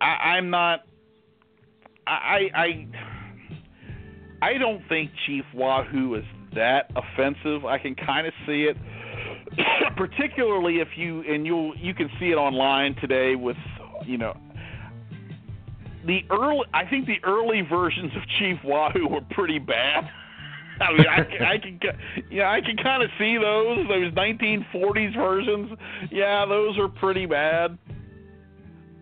I, 0.00 0.36
I'm 0.36 0.50
not. 0.50 0.80
I 2.06 2.50
I 2.54 2.86
I 4.42 4.58
don't 4.58 4.82
think 4.88 5.10
Chief 5.26 5.44
Wahoo 5.54 6.16
is 6.16 6.24
that 6.54 6.90
offensive. 6.94 7.64
I 7.64 7.78
can 7.78 7.94
kind 7.94 8.26
of 8.26 8.34
see 8.46 8.68
it, 8.68 8.76
particularly 9.96 10.80
if 10.80 10.88
you 10.96 11.22
and 11.22 11.46
you'll 11.46 11.74
you 11.76 11.94
can 11.94 12.10
see 12.20 12.26
it 12.26 12.36
online 12.36 12.96
today 12.96 13.34
with 13.34 13.56
you 14.04 14.18
know 14.18 14.36
the 16.06 16.20
early. 16.30 16.66
I 16.74 16.84
think 16.84 17.06
the 17.06 17.24
early 17.24 17.62
versions 17.62 18.12
of 18.14 18.22
Chief 18.38 18.58
Wahoo 18.62 19.08
were 19.08 19.22
pretty 19.30 19.58
bad. 19.58 20.10
I 20.80 20.92
mean, 20.92 21.06
I, 21.08 21.22
can- 21.22 21.42
I 21.42 21.58
can, 21.58 21.80
yeah, 22.30 22.50
I 22.50 22.60
can 22.60 22.76
kind 22.76 23.02
of 23.02 23.10
see 23.18 23.36
those 23.38 23.86
those 23.88 24.12
1940s 24.12 25.14
versions. 25.16 25.70
Yeah, 26.10 26.44
those 26.46 26.78
are 26.78 26.88
pretty 26.88 27.26
bad. 27.26 27.78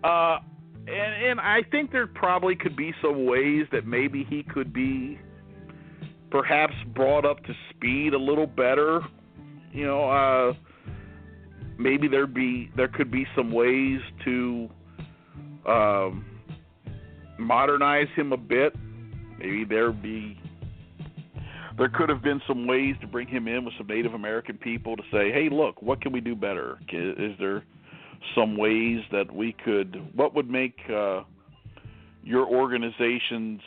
Uh, 0.04 0.38
and 0.86 1.24
and 1.24 1.40
I 1.40 1.62
think 1.70 1.92
there 1.92 2.06
probably 2.06 2.56
could 2.56 2.76
be 2.76 2.92
some 3.00 3.24
ways 3.24 3.66
that 3.72 3.86
maybe 3.86 4.24
he 4.28 4.42
could 4.42 4.72
be 4.72 5.18
perhaps 6.30 6.74
brought 6.94 7.24
up 7.24 7.44
to 7.44 7.52
speed 7.70 8.14
a 8.14 8.18
little 8.18 8.46
better. 8.46 9.00
You 9.72 9.86
know, 9.86 10.10
uh, 10.10 10.54
maybe 11.78 12.08
there'd 12.08 12.34
be 12.34 12.70
there 12.76 12.88
could 12.88 13.10
be 13.10 13.26
some 13.36 13.52
ways 13.52 14.00
to 14.24 14.68
um, 15.66 16.24
modernize 17.38 18.08
him 18.16 18.32
a 18.32 18.36
bit. 18.36 18.74
Maybe 19.38 19.64
there'd 19.64 20.02
be 20.02 20.38
there 21.78 21.88
could 21.88 22.08
have 22.08 22.22
been 22.22 22.40
some 22.46 22.66
ways 22.66 22.96
to 23.00 23.06
bring 23.06 23.28
him 23.28 23.48
in 23.48 23.64
with 23.64 23.74
some 23.78 23.86
Native 23.86 24.14
American 24.14 24.58
people 24.58 24.96
to 24.96 25.02
say, 25.10 25.32
"Hey, 25.32 25.48
look, 25.50 25.80
what 25.82 26.00
can 26.00 26.12
we 26.12 26.20
do 26.20 26.34
better? 26.34 26.78
Is 26.88 27.38
there 27.38 27.64
some 28.34 28.56
ways 28.56 29.02
that 29.10 29.32
we 29.32 29.52
could? 29.52 30.10
What 30.14 30.34
would 30.34 30.50
make 30.50 30.78
uh, 30.88 31.22
your 32.22 32.46
organizations 32.46 33.60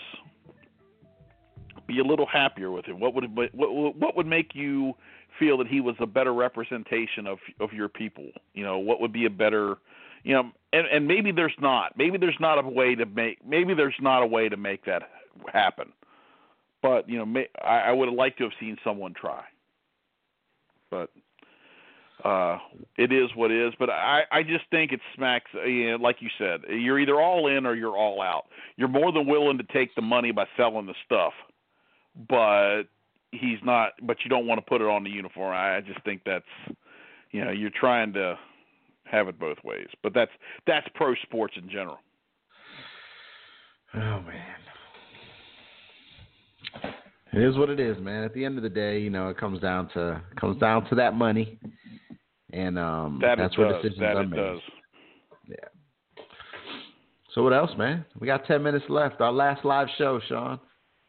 be 1.88 2.00
a 2.00 2.04
little 2.04 2.26
happier 2.26 2.72
with 2.72 2.86
him? 2.86 3.00
What 3.00 3.14
would 3.16 3.36
what, 3.36 3.54
what 3.54 4.16
would 4.16 4.28
make 4.28 4.52
you 4.54 4.94
feel 5.40 5.58
that 5.58 5.68
he 5.68 5.82
was 5.82 5.96
a 6.00 6.06
better 6.06 6.34
representation 6.34 7.28
of 7.28 7.40
of 7.60 7.74
your 7.74 7.90
people? 7.90 8.30
You 8.54 8.64
know, 8.64 8.78
what 8.78 9.02
would 9.02 9.14
be 9.14 9.26
a 9.26 9.30
better 9.30 9.78
you 10.24 10.34
know, 10.34 10.52
and 10.74 10.88
and 10.88 11.08
maybe 11.08 11.32
there's 11.32 11.56
not. 11.60 11.98
Maybe 11.98 12.18
there's 12.18 12.40
not 12.40 12.64
a 12.64 12.68
way 12.68 12.96
to 12.96 13.06
make. 13.06 13.46
Maybe 13.46 13.74
there's 13.74 13.96
not 14.00 14.24
a 14.24 14.26
way 14.26 14.50
to 14.50 14.58
make 14.58 14.86
that 14.86 15.04
happen 15.52 15.92
but 16.86 17.10
you 17.10 17.18
know, 17.18 17.26
may, 17.26 17.48
I, 17.60 17.80
I 17.80 17.92
would 17.92 18.08
have 18.08 18.18
liked 18.18 18.38
to 18.38 18.44
have 18.44 18.54
seen 18.60 18.78
someone 18.84 19.16
try. 19.20 19.44
But 20.92 21.10
uh, 22.24 22.60
it 22.96 23.12
is 23.12 23.32
what 23.36 23.50
it 23.50 23.68
is. 23.68 23.74
But 23.80 23.90
I, 23.90 24.22
I 24.32 24.44
just 24.44 24.66
think 24.70 24.92
it 24.92 25.00
smacks. 25.16 25.50
You 25.54 25.92
know, 25.92 25.98
like 25.98 26.18
you 26.20 26.30
said, 26.38 26.62
you're 26.70 27.00
either 27.00 27.20
all 27.20 27.48
in 27.48 27.66
or 27.66 27.74
you're 27.74 27.98
all 27.98 28.22
out. 28.22 28.44
You're 28.78 28.88
more 28.88 29.12
than 29.12 29.26
willing 29.26 29.58
to 29.58 29.64
take 29.64 29.96
the 29.96 30.04
money 30.04 30.32
by 30.32 30.46
selling 30.56 30.86
the 30.86 30.94
stuff, 31.06 31.34
but 32.30 32.84
he's 33.32 33.60
not. 33.64 33.94
But 34.04 34.18
you 34.24 34.30
don't 34.30 34.46
want 34.46 34.60
to 34.60 34.70
put 34.70 34.82
it 34.82 34.88
on 34.88 35.04
the 35.04 35.10
uniform. 35.10 35.56
I, 35.56 35.78
I 35.78 35.82
just 35.82 36.04
think 36.06 36.22
that's, 36.24 36.46
you 37.32 37.44
know, 37.44 37.52
you're 37.52 37.72
trying 37.72 38.14
to 38.14 38.38
have 39.06 39.28
it 39.28 39.40
both 39.40 39.58
ways. 39.64 39.88
But 40.04 40.14
that's 40.14 40.32
that's 40.68 40.88
pro 40.94 41.16
sports 41.24 41.56
in 41.58 41.68
general. 41.68 41.98
Oh 43.96 44.22
man. 44.22 44.65
It 47.34 47.42
is 47.42 47.58
what 47.58 47.70
it 47.70 47.80
is, 47.80 47.98
man. 48.00 48.24
At 48.24 48.34
the 48.34 48.46
end 48.46 48.58
of 48.58 48.64
the 48.64 48.70
day, 48.70 49.00
you 49.00 49.10
know, 49.10 49.30
it 49.30 49.38
comes 49.38 49.60
down 49.60 49.90
to 49.94 50.22
comes 50.40 50.58
down 50.60 50.88
to 50.90 50.96
that 50.96 51.16
money, 51.16 51.60
and 52.54 52.80
um, 52.80 53.20
That 53.22 53.38
that's 53.38 53.58
where 53.58 53.72
does. 53.72 53.82
decisions 53.82 54.00
That 54.00 54.16
are 54.16 54.26
made. 54.26 54.38
does. 54.38 54.60
So 57.34 57.44
what 57.44 57.52
else, 57.54 57.72
man? 57.78 58.06
We 58.20 58.28
got 58.28 58.46
ten 58.46 58.64
minutes 58.64 58.86
left. 58.88 59.20
Our 59.20 59.32
last 59.34 59.66
live 59.66 59.88
show, 59.98 60.22
Shawn. 60.30 60.60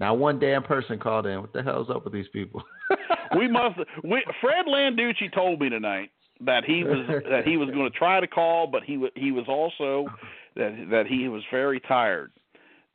Now 0.01 0.15
one 0.15 0.39
damn 0.41 0.63
person 0.65 0.99
called 0.99 1.27
in. 1.27 1.41
What 1.41 1.53
the 1.53 1.63
hell's 1.63 1.89
up 1.89 2.05
with 2.05 2.13
these 2.13 2.27
people? 2.33 2.63
we 3.39 3.49
must. 3.49 3.79
We, 4.03 4.25
Fred 4.41 4.67
Landucci 4.67 5.33
told 5.33 5.61
me 5.61 5.69
tonight 5.69 6.11
that 6.45 6.65
he 6.65 6.83
was 6.83 7.23
that 7.31 7.47
he 7.47 7.57
was 7.57 7.71
going 7.71 7.91
to 7.91 7.97
try 7.97 8.19
to 8.21 8.27
call, 8.27 8.67
but 8.67 8.83
he 8.83 9.07
he 9.15 9.31
was 9.31 9.45
also 9.49 10.07
that 10.57 10.89
that 10.91 11.07
he 11.07 11.29
was 11.29 11.43
very 11.53 11.79
tired. 11.81 12.33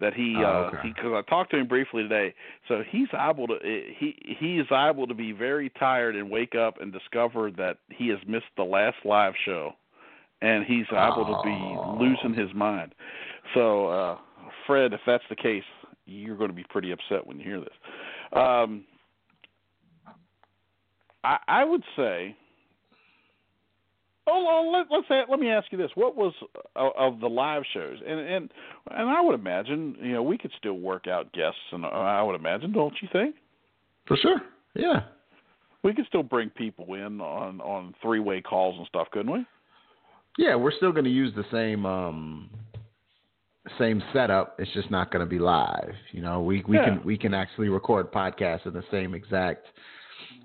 That 0.02 0.16
he 0.16 0.36
oh, 0.38 0.72
because 0.84 1.12
uh, 1.14 1.18
I 1.18 1.22
talked 1.30 1.52
to 1.52 1.58
him 1.58 1.68
briefly 1.68 2.02
today, 2.02 2.34
so 2.68 2.82
he's 2.90 3.08
able 3.14 3.48
to 3.48 3.56
he 3.62 4.16
he 4.40 4.58
is 4.58 4.66
able 4.72 5.06
to 5.06 5.14
be 5.14 5.32
very 5.32 5.70
tired 5.80 6.16
and 6.16 6.30
wake 6.30 6.56
up 6.56 6.82
and 6.82 6.92
discover 6.92 7.52
that 7.52 7.78
he 7.90 8.08
has 8.08 8.18
missed 8.28 8.48
the 8.58 8.64
last 8.64 8.98
live 9.06 9.34
show, 9.46 9.74
and 10.42 10.66
he's 10.66 10.88
able 10.92 11.26
to 11.26 11.40
be 11.44 12.04
losing 12.04 12.34
his 12.34 12.52
mind. 12.56 12.96
So, 13.54 13.88
uh, 13.88 14.18
Fred, 14.66 14.92
if 14.94 15.02
that's 15.06 15.24
the 15.30 15.36
case, 15.36 15.64
you're 16.08 16.38
going 16.38 16.50
to 16.50 16.56
be 16.56 16.66
pretty 16.70 16.92
upset 16.92 17.26
when 17.26 17.38
you 17.38 17.44
hear 17.44 17.60
this. 17.60 17.70
Um, 18.34 18.86
I, 21.24 21.38
I 21.48 21.64
would 21.64 21.84
say 21.96 22.36
Oh, 24.28 24.72
let, 24.72 24.98
us 24.98 25.04
say, 25.10 25.22
let 25.30 25.40
me 25.40 25.50
ask 25.50 25.72
you 25.72 25.78
this: 25.78 25.92
What 25.96 26.16
was 26.16 26.34
uh, 26.76 26.90
of 26.98 27.20
the 27.20 27.28
live 27.28 27.64
shows? 27.74 27.98
And 28.06 28.20
and 28.20 28.52
and 28.92 29.10
I 29.10 29.20
would 29.20 29.34
imagine, 29.34 29.96
you 30.00 30.14
know, 30.14 30.24
we 30.24 30.38
could 30.38 30.52
still 30.58 30.76
work 30.76 31.08
out 31.08 31.34
guests, 31.34 31.60
and 31.72 31.84
uh, 31.84 31.90
I 31.90 32.22
would 32.22 32.36
imagine, 32.36 32.72
don't 32.72 32.94
you 33.02 33.08
think? 33.12 33.36
For 34.08 34.18
sure, 34.18 34.42
yeah. 34.76 35.02
We 35.84 35.94
could 35.94 36.06
still 36.08 36.22
bring 36.22 36.50
people 36.50 36.94
in 36.94 37.20
on 37.20 37.62
on 37.62 37.96
three 38.02 38.20
way 38.20 38.42
calls 38.42 38.78
and 38.78 38.88
stuff, 38.88 39.08
couldn't 39.12 39.32
we? 39.32 39.46
Yeah, 40.38 40.56
we're 40.56 40.72
still 40.72 40.92
going 40.92 41.06
to 41.06 41.12
use 41.12 41.34
the 41.36 41.46
same 41.52 41.86
um 41.88 42.50
same 43.80 44.04
setup. 44.14 44.56
It's 44.60 44.72
just 44.74 44.92
not 44.92 45.12
going 45.12 45.26
to 45.26 45.30
be 45.30 45.40
live. 45.40 45.94
You 46.12 46.22
know, 46.22 46.42
we 46.42 46.64
we 46.68 46.78
yeah. 46.78 46.86
can 46.86 47.04
we 47.04 47.18
can 47.18 47.34
actually 47.34 47.70
record 47.70 48.12
podcasts 48.12 48.68
in 48.68 48.74
the 48.74 48.84
same 48.92 49.16
exact 49.16 49.66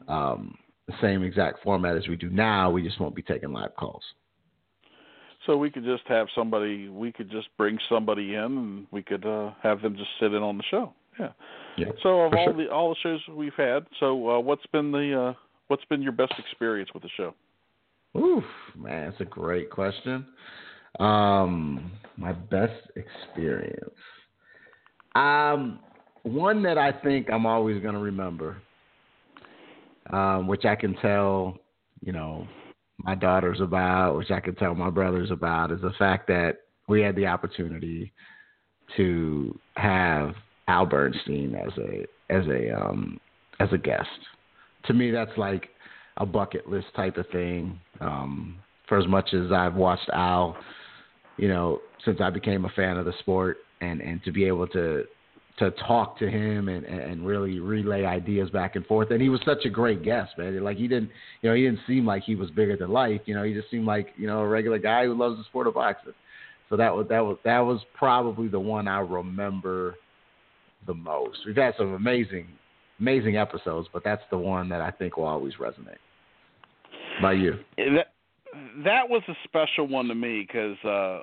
um 0.08 0.56
the 0.86 0.94
same 1.00 1.22
exact 1.22 1.62
format 1.62 1.96
as 1.96 2.08
we 2.08 2.16
do 2.16 2.30
now. 2.30 2.70
We 2.70 2.82
just 2.82 3.00
won't 3.00 3.14
be 3.14 3.22
taking 3.22 3.52
live 3.52 3.74
calls. 3.76 4.02
So 5.44 5.56
we 5.56 5.70
could 5.70 5.84
just 5.84 6.02
have 6.08 6.28
somebody. 6.34 6.88
We 6.88 7.12
could 7.12 7.30
just 7.30 7.48
bring 7.56 7.78
somebody 7.88 8.34
in, 8.34 8.42
and 8.42 8.86
we 8.90 9.02
could 9.02 9.24
uh, 9.24 9.52
have 9.62 9.82
them 9.82 9.96
just 9.96 10.10
sit 10.20 10.32
in 10.32 10.42
on 10.42 10.58
the 10.58 10.64
show. 10.70 10.92
Yeah. 11.18 11.28
Yeah. 11.76 11.86
So 12.02 12.22
of 12.22 12.34
all 12.34 12.46
sure. 12.46 12.52
the 12.54 12.70
all 12.70 12.90
the 12.90 12.96
shows 13.02 13.20
we've 13.34 13.54
had, 13.56 13.86
so 14.00 14.30
uh, 14.30 14.40
what's 14.40 14.66
been 14.72 14.92
the 14.92 15.28
uh, 15.28 15.34
what's 15.68 15.84
been 15.86 16.02
your 16.02 16.12
best 16.12 16.34
experience 16.38 16.90
with 16.94 17.02
the 17.02 17.10
show? 17.16 17.34
Oof, 18.16 18.44
man, 18.76 19.10
that's 19.10 19.20
a 19.20 19.24
great 19.24 19.70
question. 19.70 20.26
Um, 20.98 21.92
my 22.16 22.32
best 22.32 22.90
experience. 22.96 23.94
Um, 25.14 25.80
one 26.22 26.62
that 26.62 26.78
I 26.78 26.92
think 26.92 27.30
I'm 27.30 27.46
always 27.46 27.80
going 27.82 27.94
to 27.94 28.00
remember 28.00 28.56
um, 30.10 30.46
which 30.46 30.64
I 30.64 30.74
can 30.74 30.94
tell, 30.96 31.58
you 32.00 32.12
know, 32.12 32.46
my 32.98 33.14
daughters 33.14 33.60
about, 33.60 34.16
which 34.16 34.30
I 34.30 34.40
can 34.40 34.54
tell 34.54 34.74
my 34.74 34.90
brothers 34.90 35.30
about, 35.30 35.72
is 35.72 35.80
the 35.80 35.92
fact 35.98 36.26
that 36.28 36.58
we 36.88 37.00
had 37.02 37.16
the 37.16 37.26
opportunity 37.26 38.12
to 38.96 39.58
have 39.76 40.34
Al 40.68 40.86
Bernstein 40.86 41.54
as 41.54 41.72
a 41.78 42.06
as 42.32 42.46
a 42.46 42.70
um, 42.70 43.20
as 43.60 43.68
a 43.72 43.78
guest. 43.78 44.08
To 44.86 44.94
me, 44.94 45.10
that's 45.10 45.36
like 45.36 45.68
a 46.18 46.26
bucket 46.26 46.68
list 46.68 46.86
type 46.94 47.16
of 47.16 47.28
thing. 47.30 47.78
Um, 48.00 48.58
for 48.88 48.98
as 48.98 49.06
much 49.08 49.34
as 49.34 49.50
I've 49.50 49.74
watched 49.74 50.08
Al, 50.12 50.56
you 51.36 51.48
know, 51.48 51.80
since 52.04 52.20
I 52.20 52.30
became 52.30 52.64
a 52.64 52.70
fan 52.70 52.96
of 52.96 53.04
the 53.04 53.14
sport, 53.20 53.58
and 53.80 54.00
and 54.00 54.22
to 54.24 54.32
be 54.32 54.44
able 54.44 54.66
to 54.68 55.04
to 55.58 55.70
talk 55.86 56.18
to 56.18 56.28
him 56.28 56.68
and 56.68 56.84
and 56.84 57.26
really 57.26 57.58
relay 57.60 58.04
ideas 58.04 58.50
back 58.50 58.76
and 58.76 58.84
forth. 58.86 59.10
And 59.10 59.22
he 59.22 59.28
was 59.28 59.40
such 59.44 59.64
a 59.64 59.70
great 59.70 60.02
guest, 60.02 60.32
man. 60.36 60.62
Like 60.62 60.76
he 60.76 60.88
didn't, 60.88 61.10
you 61.40 61.48
know, 61.48 61.56
he 61.56 61.62
didn't 61.62 61.80
seem 61.86 62.04
like 62.04 62.24
he 62.24 62.34
was 62.34 62.50
bigger 62.50 62.76
than 62.76 62.90
life. 62.90 63.22
You 63.24 63.34
know, 63.34 63.42
he 63.42 63.54
just 63.54 63.70
seemed 63.70 63.86
like 63.86 64.08
you 64.16 64.26
know 64.26 64.40
a 64.40 64.48
regular 64.48 64.78
guy 64.78 65.04
who 65.06 65.14
loves 65.14 65.38
the 65.38 65.44
sport 65.44 65.66
of 65.66 65.74
boxing. 65.74 66.12
So 66.68 66.76
that 66.76 66.94
was 66.94 67.06
that 67.08 67.20
was 67.20 67.38
that 67.44 67.60
was 67.60 67.80
probably 67.94 68.48
the 68.48 68.60
one 68.60 68.88
I 68.88 69.00
remember 69.00 69.96
the 70.86 70.94
most. 70.94 71.38
We've 71.46 71.56
had 71.56 71.74
some 71.78 71.94
amazing 71.94 72.48
amazing 73.00 73.36
episodes, 73.36 73.88
but 73.92 74.04
that's 74.04 74.22
the 74.30 74.38
one 74.38 74.68
that 74.68 74.80
I 74.80 74.90
think 74.90 75.16
will 75.16 75.26
always 75.26 75.54
resonate. 75.54 75.96
By 77.22 77.32
you? 77.32 77.54
That 77.76 78.08
that 78.84 79.08
was 79.08 79.22
a 79.28 79.34
special 79.44 79.86
one 79.86 80.08
to 80.08 80.14
me 80.14 80.46
because 80.46 80.76
uh, 80.84 81.22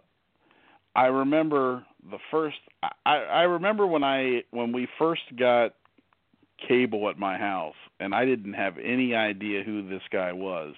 I 0.95 1.05
remember 1.05 1.85
the 2.09 2.17
first 2.29 2.57
I, 3.05 3.15
I 3.15 3.41
remember 3.43 3.87
when 3.87 4.03
I 4.03 4.43
when 4.51 4.71
we 4.71 4.87
first 4.99 5.21
got 5.37 5.73
cable 6.67 7.09
at 7.09 7.17
my 7.17 7.37
house 7.37 7.75
and 7.99 8.13
I 8.13 8.25
didn't 8.25 8.53
have 8.53 8.77
any 8.77 9.15
idea 9.15 9.63
who 9.63 9.87
this 9.87 10.01
guy 10.11 10.31
was 10.31 10.75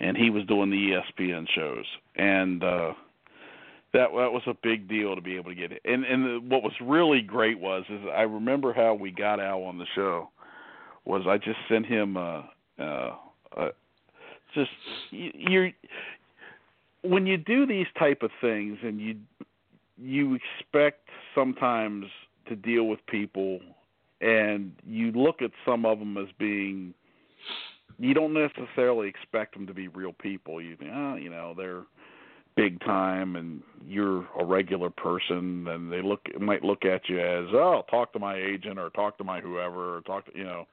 and 0.00 0.16
he 0.16 0.30
was 0.30 0.44
doing 0.46 0.70
the 0.70 0.76
ESPN 1.22 1.46
shows 1.54 1.84
and 2.16 2.62
uh 2.62 2.92
that 3.92 4.08
that 4.16 4.32
was 4.32 4.42
a 4.46 4.54
big 4.62 4.88
deal 4.88 5.14
to 5.14 5.20
be 5.20 5.36
able 5.36 5.50
to 5.50 5.54
get 5.54 5.70
it. 5.70 5.82
And 5.84 6.04
and 6.04 6.24
the, 6.24 6.48
what 6.48 6.62
was 6.62 6.72
really 6.80 7.20
great 7.20 7.58
was 7.58 7.84
is 7.88 8.00
I 8.14 8.22
remember 8.22 8.72
how 8.72 8.94
we 8.94 9.10
got 9.10 9.38
Al 9.38 9.62
on 9.62 9.78
the 9.78 9.86
show 9.94 10.30
was 11.04 11.22
I 11.28 11.38
just 11.38 11.58
sent 11.68 11.86
him 11.86 12.16
uh 12.16 12.42
uh, 12.78 13.16
uh 13.56 13.68
just 14.54 14.70
you, 15.10 15.30
you're 15.34 15.70
when 17.02 17.26
you 17.26 17.36
do 17.36 17.66
these 17.66 17.86
type 17.98 18.22
of 18.22 18.30
things 18.40 18.78
and 18.82 19.00
you 19.00 19.16
you 20.02 20.36
expect 20.60 21.08
sometimes 21.34 22.06
to 22.48 22.56
deal 22.56 22.84
with 22.84 23.04
people 23.06 23.60
and 24.20 24.72
you 24.86 25.12
look 25.12 25.42
at 25.42 25.50
some 25.64 25.84
of 25.84 25.98
them 25.98 26.16
as 26.16 26.28
being 26.38 26.94
you 27.98 28.14
don't 28.14 28.32
necessarily 28.32 29.08
expect 29.08 29.54
them 29.54 29.66
to 29.66 29.74
be 29.74 29.88
real 29.88 30.12
people. 30.12 30.60
You 30.60 30.76
think 30.76 30.90
oh 30.94 31.16
you 31.16 31.30
know 31.30 31.54
they're 31.56 31.82
big 32.56 32.80
time 32.80 33.36
and 33.36 33.62
you're 33.86 34.26
a 34.38 34.44
regular 34.44 34.90
person 34.90 35.66
and 35.68 35.90
they 35.90 36.02
look 36.02 36.20
might 36.40 36.62
look 36.62 36.84
at 36.84 37.08
you 37.08 37.18
as 37.20 37.46
oh 37.52 37.84
talk 37.90 38.12
to 38.12 38.18
my 38.18 38.36
agent 38.36 38.78
or 38.78 38.90
talk 38.90 39.18
to 39.18 39.24
my 39.24 39.40
whoever 39.40 39.96
or 39.96 40.00
talk 40.02 40.26
to 40.26 40.36
you 40.36 40.44
know. 40.44 40.66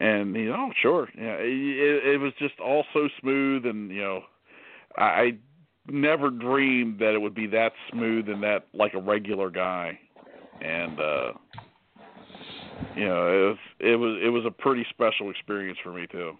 And 0.00 0.34
you 0.34 0.50
know 0.50 0.68
oh, 0.68 0.72
sure. 0.80 1.08
Yeah 1.16 1.36
it, 1.38 2.14
it 2.14 2.20
was 2.20 2.32
just 2.38 2.58
all 2.60 2.84
so 2.92 3.08
smooth 3.20 3.66
and 3.66 3.90
you 3.90 4.02
know 4.02 4.20
I 4.96 5.36
never 5.92 6.30
dreamed 6.30 6.98
that 6.98 7.14
it 7.14 7.20
would 7.20 7.34
be 7.34 7.46
that 7.48 7.72
smooth 7.90 8.28
and 8.28 8.42
that 8.42 8.66
like 8.74 8.94
a 8.94 9.00
regular 9.00 9.50
guy, 9.50 9.98
and 10.60 11.00
uh, 11.00 11.32
you 12.96 13.06
know 13.06 13.26
it 13.26 13.48
was 13.48 13.58
it 13.80 13.96
was 13.96 14.20
it 14.24 14.28
was 14.28 14.44
a 14.46 14.50
pretty 14.50 14.86
special 14.90 15.30
experience 15.30 15.78
for 15.82 15.92
me 15.92 16.06
too. 16.10 16.32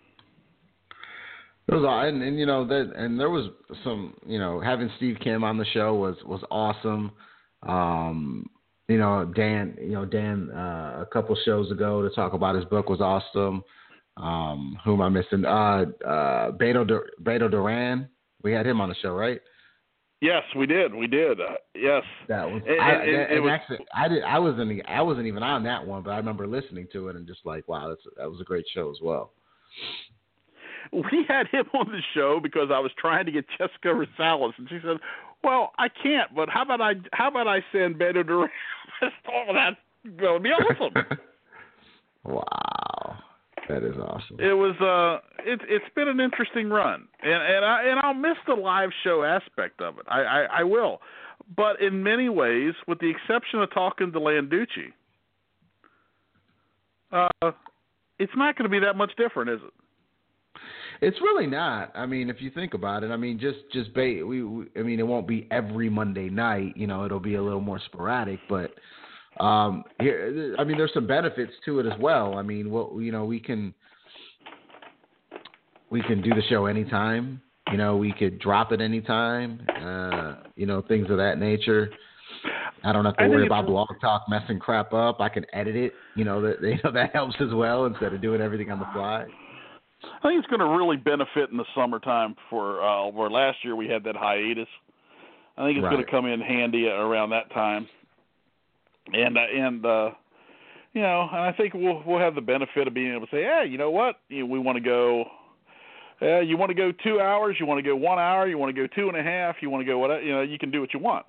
It 1.69 1.75
was, 1.75 1.85
and, 1.87 2.23
and 2.23 2.39
you 2.39 2.47
know 2.47 2.67
that, 2.67 2.93
and 2.97 3.19
there 3.19 3.31
was 3.31 3.49
some, 3.85 4.15
you 4.27 4.41
know, 4.41 4.61
having 4.61 4.91
Steve 4.97 5.19
Kim 5.23 5.45
on 5.45 5.57
the 5.57 5.67
show 5.67 5.95
was 5.95 6.17
was 6.27 6.43
awesome. 6.51 7.13
Um, 7.63 8.51
you 8.89 8.99
know, 8.99 9.25
Dan, 9.25 9.77
you 9.81 9.93
know 9.93 10.05
Dan, 10.05 10.51
uh, 10.51 11.03
a 11.03 11.09
couple 11.13 11.37
shows 11.45 11.71
ago 11.71 12.03
to 12.03 12.13
talk 12.15 12.33
about 12.33 12.57
his 12.57 12.65
book 12.65 12.89
was 12.89 13.01
awesome. 13.01 13.63
Um, 14.17 14.79
who 14.85 14.95
am 14.95 15.01
I 15.01 15.09
missing? 15.09 15.45
Uh, 15.45 15.85
uh, 16.05 16.51
Beto, 16.53 17.01
Beto 17.23 17.51
Duran 17.51 18.09
we 18.43 18.53
had 18.53 18.67
him 18.67 18.81
on 18.81 18.89
the 18.89 18.95
show, 19.03 19.13
right? 19.13 19.41
Yes, 20.21 20.43
we 20.55 20.67
did. 20.67 20.95
We 20.95 21.07
did. 21.07 21.41
Uh, 21.41 21.55
yes. 21.75 22.03
That 22.29 22.45
was. 22.45 22.63
And, 22.67 22.81
I, 22.81 22.91
and, 22.93 23.33
and, 23.33 23.43
was, 23.43 23.53
actually, 23.53 23.87
I 23.95 24.07
did. 24.07 24.23
I 24.23 24.39
wasn't. 24.39 24.83
I 24.87 25.01
wasn't 25.01 25.27
even 25.27 25.43
on 25.43 25.63
that 25.65 25.87
one, 25.87 26.03
but 26.03 26.11
I 26.11 26.19
remember 26.19 26.47
listening 26.47 26.89
to 26.93 27.09
it 27.09 27.17
and 27.17 27.27
just 27.27 27.41
like, 27.45 27.67
wow, 27.69 27.89
that's 27.89 28.03
that 28.19 28.31
was 28.31 28.41
a 28.41 28.45
great 28.45 28.67
show 28.75 28.91
as 28.91 28.99
well. 29.03 29.33
We 30.93 31.25
had 31.27 31.47
him 31.49 31.65
on 31.73 31.91
the 31.91 32.03
show 32.15 32.39
because 32.43 32.69
I 32.73 32.81
was 32.81 32.91
trying 32.99 33.25
to 33.27 33.33
get 33.33 33.47
Jessica 33.57 33.89
Rosales, 33.89 34.53
and 34.59 34.69
she 34.69 34.79
said, 34.83 34.99
"Well, 35.43 35.73
I 35.79 35.89
can't, 35.89 36.35
but 36.35 36.51
how 36.51 36.63
about 36.63 36.83
I? 36.83 36.95
How 37.13 37.29
about 37.29 37.49
I 37.49 37.65
send 37.73 37.95
Beto 37.95 38.27
Duran?" 38.27 38.51
oh, 39.03 39.55
that's 39.55 39.77
going 40.19 40.35
to 40.35 40.41
be 40.41 40.51
awesome. 40.51 41.19
wow. 42.25 43.20
That 43.71 43.85
is 43.85 43.97
awesome. 43.97 44.41
It 44.41 44.53
was 44.53 44.75
uh 44.81 45.21
it's 45.45 45.63
it's 45.69 45.85
been 45.95 46.09
an 46.09 46.21
interesting 46.21 46.69
run. 46.71 47.07
And 47.23 47.33
and 47.33 47.65
I 47.65 47.85
and 47.85 48.01
I'll 48.01 48.15
miss 48.15 48.37
the 48.47 48.55
live 48.55 48.91
show 49.05 49.23
aspect 49.23 49.81
of 49.81 49.99
it. 49.99 50.07
I, 50.09 50.23
I, 50.23 50.47
I 50.61 50.63
will. 50.65 51.01
But 51.57 51.81
in 51.81 52.03
many 52.03 52.29
ways, 52.29 52.75
with 52.87 52.99
the 53.01 53.11
exception 53.11 53.61
of 53.61 53.73
talking 53.73 54.13
to 54.13 54.21
Landucci, 54.21 54.93
uh 57.13 57.53
it's 58.19 58.33
not 58.37 58.57
going 58.57 58.65
to 58.65 58.71
be 58.71 58.81
that 58.81 58.97
much 58.97 59.13
different, 59.17 59.51
is 59.51 59.61
it? 59.65 59.73
It's 61.01 61.17
really 61.23 61.47
not. 61.47 61.91
I 61.95 62.05
mean, 62.05 62.29
if 62.29 62.37
you 62.41 62.51
think 62.51 62.75
about 62.75 63.03
it, 63.03 63.11
I 63.11 63.17
mean, 63.17 63.39
just 63.39 63.59
just 63.73 63.95
ba- 63.95 64.25
we, 64.27 64.43
we 64.43 64.67
I 64.77 64.83
mean, 64.83 65.01
it 65.01 65.07
won't 65.07 65.27
be 65.27 65.49
every 65.51 65.89
Monday 65.89 66.29
night. 66.29 66.77
You 66.77 66.87
know, 66.87 67.07
it'll 67.07 67.21
be 67.21 67.37
a 67.37 67.43
little 67.43 67.61
more 67.63 67.81
sporadic, 67.87 68.41
but 68.49 68.73
um, 69.41 69.85
here, 70.01 70.55
I 70.59 70.65
mean, 70.65 70.77
there's 70.77 70.93
some 70.93 71.07
benefits 71.07 71.53
to 71.65 71.81
it 71.81 71.87
as 71.87 71.99
well. 71.99 72.37
I 72.37 72.43
mean, 72.43 72.71
what 72.71 72.95
you 72.97 73.11
know, 73.11 73.25
we 73.25 73.41
can 73.41 73.75
we 75.91 76.03
can 76.03 76.21
do 76.21 76.31
the 76.31 76.43
show 76.49 76.67
anytime. 76.67 77.41
You 77.71 77.79
know, 77.79 77.97
we 77.97 78.13
could 78.13 78.39
drop 78.39 78.73
it 78.73 78.81
anytime. 78.81 79.67
Uh, 79.81 80.49
you 80.57 80.67
know, 80.67 80.83
things 80.83 81.09
of 81.11 81.17
that 81.17 81.39
nature. 81.39 81.91
I 82.83 82.93
don't 82.93 83.05
have 83.05 83.17
to 83.19 83.29
worry 83.29 83.47
about 83.47 83.67
Blog 83.67 83.89
Talk 84.01 84.25
messing 84.29 84.59
crap 84.59 84.93
up. 84.93 85.21
I 85.21 85.29
can 85.29 85.45
edit 85.53 85.77
it. 85.77 85.93
You 86.17 86.25
know 86.25 86.41
that 86.43 86.57
you 86.63 86.79
know 86.85 86.93
that 86.93 87.15
helps 87.15 87.37
as 87.41 87.53
well 87.55 87.87
instead 87.87 88.13
of 88.13 88.21
doing 88.21 88.41
everything 88.41 88.71
on 88.71 88.79
the 88.79 88.87
fly. 88.93 89.25
I 90.23 90.29
think 90.29 90.39
it's 90.39 90.49
going 90.49 90.61
to 90.61 90.77
really 90.77 90.97
benefit 90.97 91.51
in 91.51 91.57
the 91.57 91.65
summertime. 91.75 92.35
For 92.51 92.83
uh, 92.83 93.09
where 93.09 93.31
last 93.31 93.59
year 93.63 93.77
we 93.77 93.89
had 93.89 94.05
that 94.05 94.17
hiatus, 94.17 94.69
I 95.57 95.67
think 95.67 95.79
it's 95.79 95.85
right. 95.85 95.93
going 95.93 96.05
to 96.05 96.11
come 96.11 96.27
in 96.27 96.41
handy 96.41 96.89
around 96.89 97.31
that 97.31 97.51
time. 97.53 97.87
And 99.13 99.37
uh, 99.37 99.41
and 99.41 99.87
uh, 99.87 100.11
you 100.93 101.03
know, 101.03 101.29
and 101.31 101.41
I 101.41 101.53
think 101.53 101.75
we'll 101.75 102.03
we'll 102.07 102.21
have 102.21 102.35
the 102.35 102.41
benefit 102.41 102.87
of 102.89 102.95
being 102.95 103.15
able 103.15 103.27
to 103.27 103.31
say, 103.33 103.43
hey, 103.43 103.67
you 103.69 103.79
know 103.79 103.91
what, 103.91 104.17
you 104.29 104.41
know, 104.41 104.47
we 104.47 104.59
want 104.59 104.77
to 104.77 104.83
go. 104.83 105.25
Uh, 106.23 106.41
you 106.41 106.59
want 106.59 106.69
to 106.69 106.75
go 106.75 106.93
two 107.03 107.19
hours? 107.19 107.57
You 107.59 107.65
want 107.65 107.79
to 107.79 107.83
go 107.83 107.97
one 107.97 108.19
hour? 108.19 108.47
You 108.47 108.59
want 108.59 108.75
to 108.75 108.81
go 108.81 108.87
two 108.95 109.09
and 109.09 109.17
a 109.17 109.23
half? 109.23 109.57
You 109.63 109.71
want 109.71 109.81
to 109.81 109.87
go 109.87 109.99
what? 109.99 110.23
You 110.23 110.33
know, 110.33 110.43
you 110.43 110.59
can 110.59 110.71
do 110.71 110.81
what 110.81 110.93
you 110.93 111.01
want. 111.01 111.25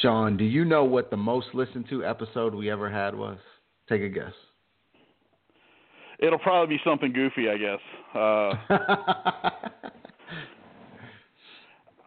Shawn, 0.00 0.36
do 0.36 0.44
you 0.44 0.64
know 0.64 0.84
what 0.84 1.10
the 1.10 1.16
most 1.16 1.48
listened 1.52 1.86
to 1.90 2.04
episode 2.04 2.54
we 2.54 2.70
ever 2.70 2.88
had 2.88 3.14
was? 3.14 3.38
Take 3.88 4.02
a 4.02 4.08
guess. 4.08 4.32
It'll 6.20 6.38
probably 6.38 6.76
be 6.76 6.82
something 6.84 7.12
goofy, 7.12 7.48
I 7.48 7.56
guess. 7.56 7.80
Uh, 8.14 8.54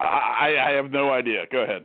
I, 0.00 0.56
I 0.66 0.70
have 0.70 0.90
no 0.90 1.12
idea. 1.12 1.44
Go 1.50 1.58
ahead. 1.58 1.84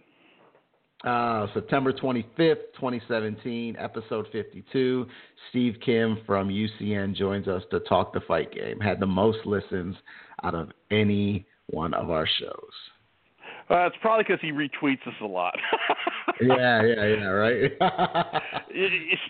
Uh, 1.06 1.48
September 1.54 1.94
25th, 1.94 2.74
2017, 2.76 3.78
episode 3.80 4.28
52. 4.34 5.08
Steve 5.50 5.76
Kim 5.84 6.18
from 6.26 6.50
UCN 6.50 7.16
joins 7.16 7.48
us 7.48 7.64
to 7.72 7.80
talk 7.82 8.14
the 8.14 8.20
fight 8.22 8.54
game. 8.54 8.80
Had 8.82 9.00
the 9.00 9.06
most 9.06 9.40
listens 9.46 9.96
out 10.44 10.56
of 10.56 10.72
any 10.92 11.46
one 11.68 11.94
of 11.94 12.10
our 12.10 12.28
shows. 12.40 12.74
Uh, 13.70 13.86
it's 13.86 13.96
probably 14.02 14.26
because 14.28 14.42
he 14.42 14.52
retweets 14.52 15.08
us 15.08 15.14
a 15.22 15.26
lot. 15.26 15.56
yeah, 16.42 16.82
yeah, 16.84 17.06
yeah, 17.06 17.26
right. 17.26 17.72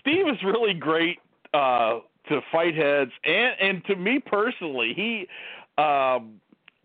Steve 0.00 0.26
is 0.28 0.42
really 0.42 0.74
great 0.74 1.18
uh, 1.52 2.00
to 2.28 2.40
fight 2.50 2.74
heads, 2.74 3.10
and 3.24 3.54
and 3.60 3.84
to 3.84 3.96
me 3.96 4.18
personally, 4.18 4.92
he 4.96 5.26
um, 5.76 6.40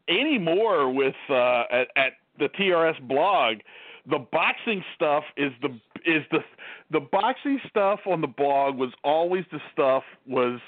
anymore 0.10 0.94
with 0.94 1.16
uh, 1.30 1.64
at, 1.72 1.88
at 1.96 2.14
the 2.38 2.50
TRS 2.60 3.02
blog. 3.08 3.58
The 4.10 4.20
boxing 4.32 4.84
stuff 4.96 5.24
is 5.36 5.52
the 5.62 5.70
is 6.06 6.24
the 6.32 6.40
the 6.92 7.00
boxing 7.00 7.60
stuff 7.70 8.02
on 8.06 8.22
the 8.22 8.28
blog 8.28 8.78
was 8.78 8.92
always 9.04 9.46
the 9.52 9.60
stuff 9.74 10.04
was 10.28 10.60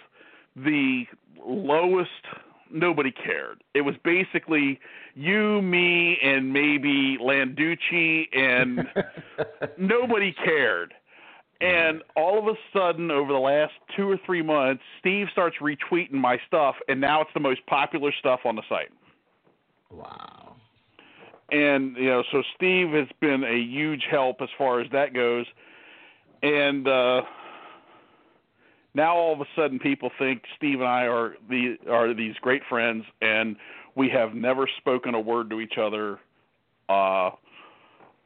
the 0.55 1.05
lowest 1.45 2.09
nobody 2.71 3.11
cared. 3.11 3.63
It 3.73 3.81
was 3.81 3.95
basically 4.03 4.79
you, 5.15 5.61
me, 5.61 6.17
and 6.23 6.51
maybe 6.51 7.17
Landucci, 7.21 8.25
and 8.35 8.87
nobody 9.77 10.33
cared. 10.33 10.93
And 11.59 12.03
all 12.15 12.37
of 12.37 12.45
a 12.47 12.57
sudden, 12.71 13.09
over 13.09 13.33
the 13.33 13.39
last 13.39 13.73
two 13.95 14.09
or 14.09 14.19
three 14.25 14.43
months, 14.43 14.83
Steve 14.99 15.27
starts 15.31 15.55
retweeting 15.61 16.13
my 16.13 16.37
stuff, 16.45 16.75
and 16.87 17.01
now 17.01 17.21
it's 17.21 17.31
the 17.33 17.39
most 17.39 17.65
popular 17.65 18.11
stuff 18.19 18.41
on 18.45 18.55
the 18.55 18.61
site. 18.69 18.91
Wow. 19.89 20.56
And 21.49 21.95
you 21.95 22.09
know, 22.09 22.23
so 22.31 22.43
Steve 22.55 22.89
has 22.91 23.07
been 23.21 23.43
a 23.43 23.57
huge 23.57 24.03
help 24.09 24.41
as 24.41 24.49
far 24.57 24.81
as 24.81 24.87
that 24.91 25.13
goes. 25.13 25.45
And 26.43 26.87
uh 26.87 27.21
now 28.93 29.15
all 29.15 29.33
of 29.33 29.41
a 29.41 29.45
sudden 29.55 29.79
people 29.79 30.09
think 30.17 30.41
Steve 30.57 30.79
and 30.79 30.89
I 30.89 31.03
are 31.03 31.35
the 31.49 31.75
are 31.89 32.13
these 32.13 32.35
great 32.41 32.63
friends 32.67 33.05
and 33.21 33.55
we 33.95 34.09
have 34.09 34.33
never 34.33 34.67
spoken 34.77 35.15
a 35.15 35.19
word 35.19 35.49
to 35.51 35.61
each 35.61 35.77
other 35.79 36.19
uh 36.89 37.31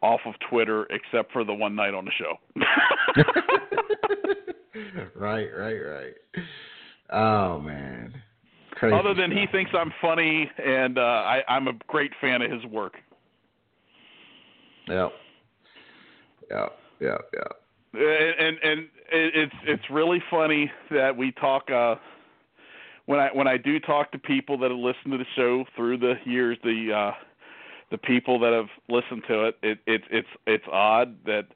off 0.02 0.22
of 0.26 0.34
Twitter 0.50 0.88
except 0.90 1.32
for 1.32 1.44
the 1.44 1.54
one 1.54 1.76
night 1.76 1.94
on 1.94 2.06
the 2.06 2.12
show. 2.18 2.40
right, 5.16 5.50
right, 5.56 5.78
right. 5.78 6.14
Oh 7.12 7.60
man. 7.60 8.16
Crazy 8.72 8.96
Other 8.96 9.14
than 9.14 9.30
stuff. 9.30 9.40
he 9.40 9.46
thinks 9.52 9.72
I'm 9.78 9.94
funny 10.02 10.50
and 10.64 10.98
uh 10.98 11.02
I 11.02 11.44
I'm 11.48 11.68
a 11.68 11.74
great 11.88 12.12
fan 12.20 12.42
of 12.42 12.52
his 12.52 12.66
work. 12.66 12.96
Yep. 14.92 15.12
Yep, 16.50 16.78
yep, 17.00 17.22
yep. 17.34 17.62
and 17.94 18.40
and, 18.40 18.58
and 18.64 18.90
it's 19.12 19.56
it's 19.66 19.90
really 19.90 20.22
funny 20.30 20.70
that 20.90 21.16
we 21.16 21.32
talk 21.32 21.70
uh 21.72 21.96
when 23.06 23.20
I 23.20 23.30
when 23.34 23.48
I 23.48 23.58
do 23.58 23.80
talk 23.80 24.12
to 24.12 24.20
people 24.20 24.58
that 24.60 24.70
have 24.70 24.80
listened 24.80 25.12
to 25.12 25.18
the 25.18 25.26
show 25.36 25.66
through 25.76 25.98
the 26.00 26.16
years 26.26 26.58
the 26.64 26.92
uh 26.94 27.12
the 27.90 27.98
people 27.98 28.40
that 28.40 28.52
have 28.52 28.70
listened 28.90 29.24
to 29.28 29.46
it 29.46 29.58
it 29.64 29.80
it's 29.88 30.06
it's 30.12 30.28
it's 30.46 30.66
odd 30.72 31.16
that 31.26 31.48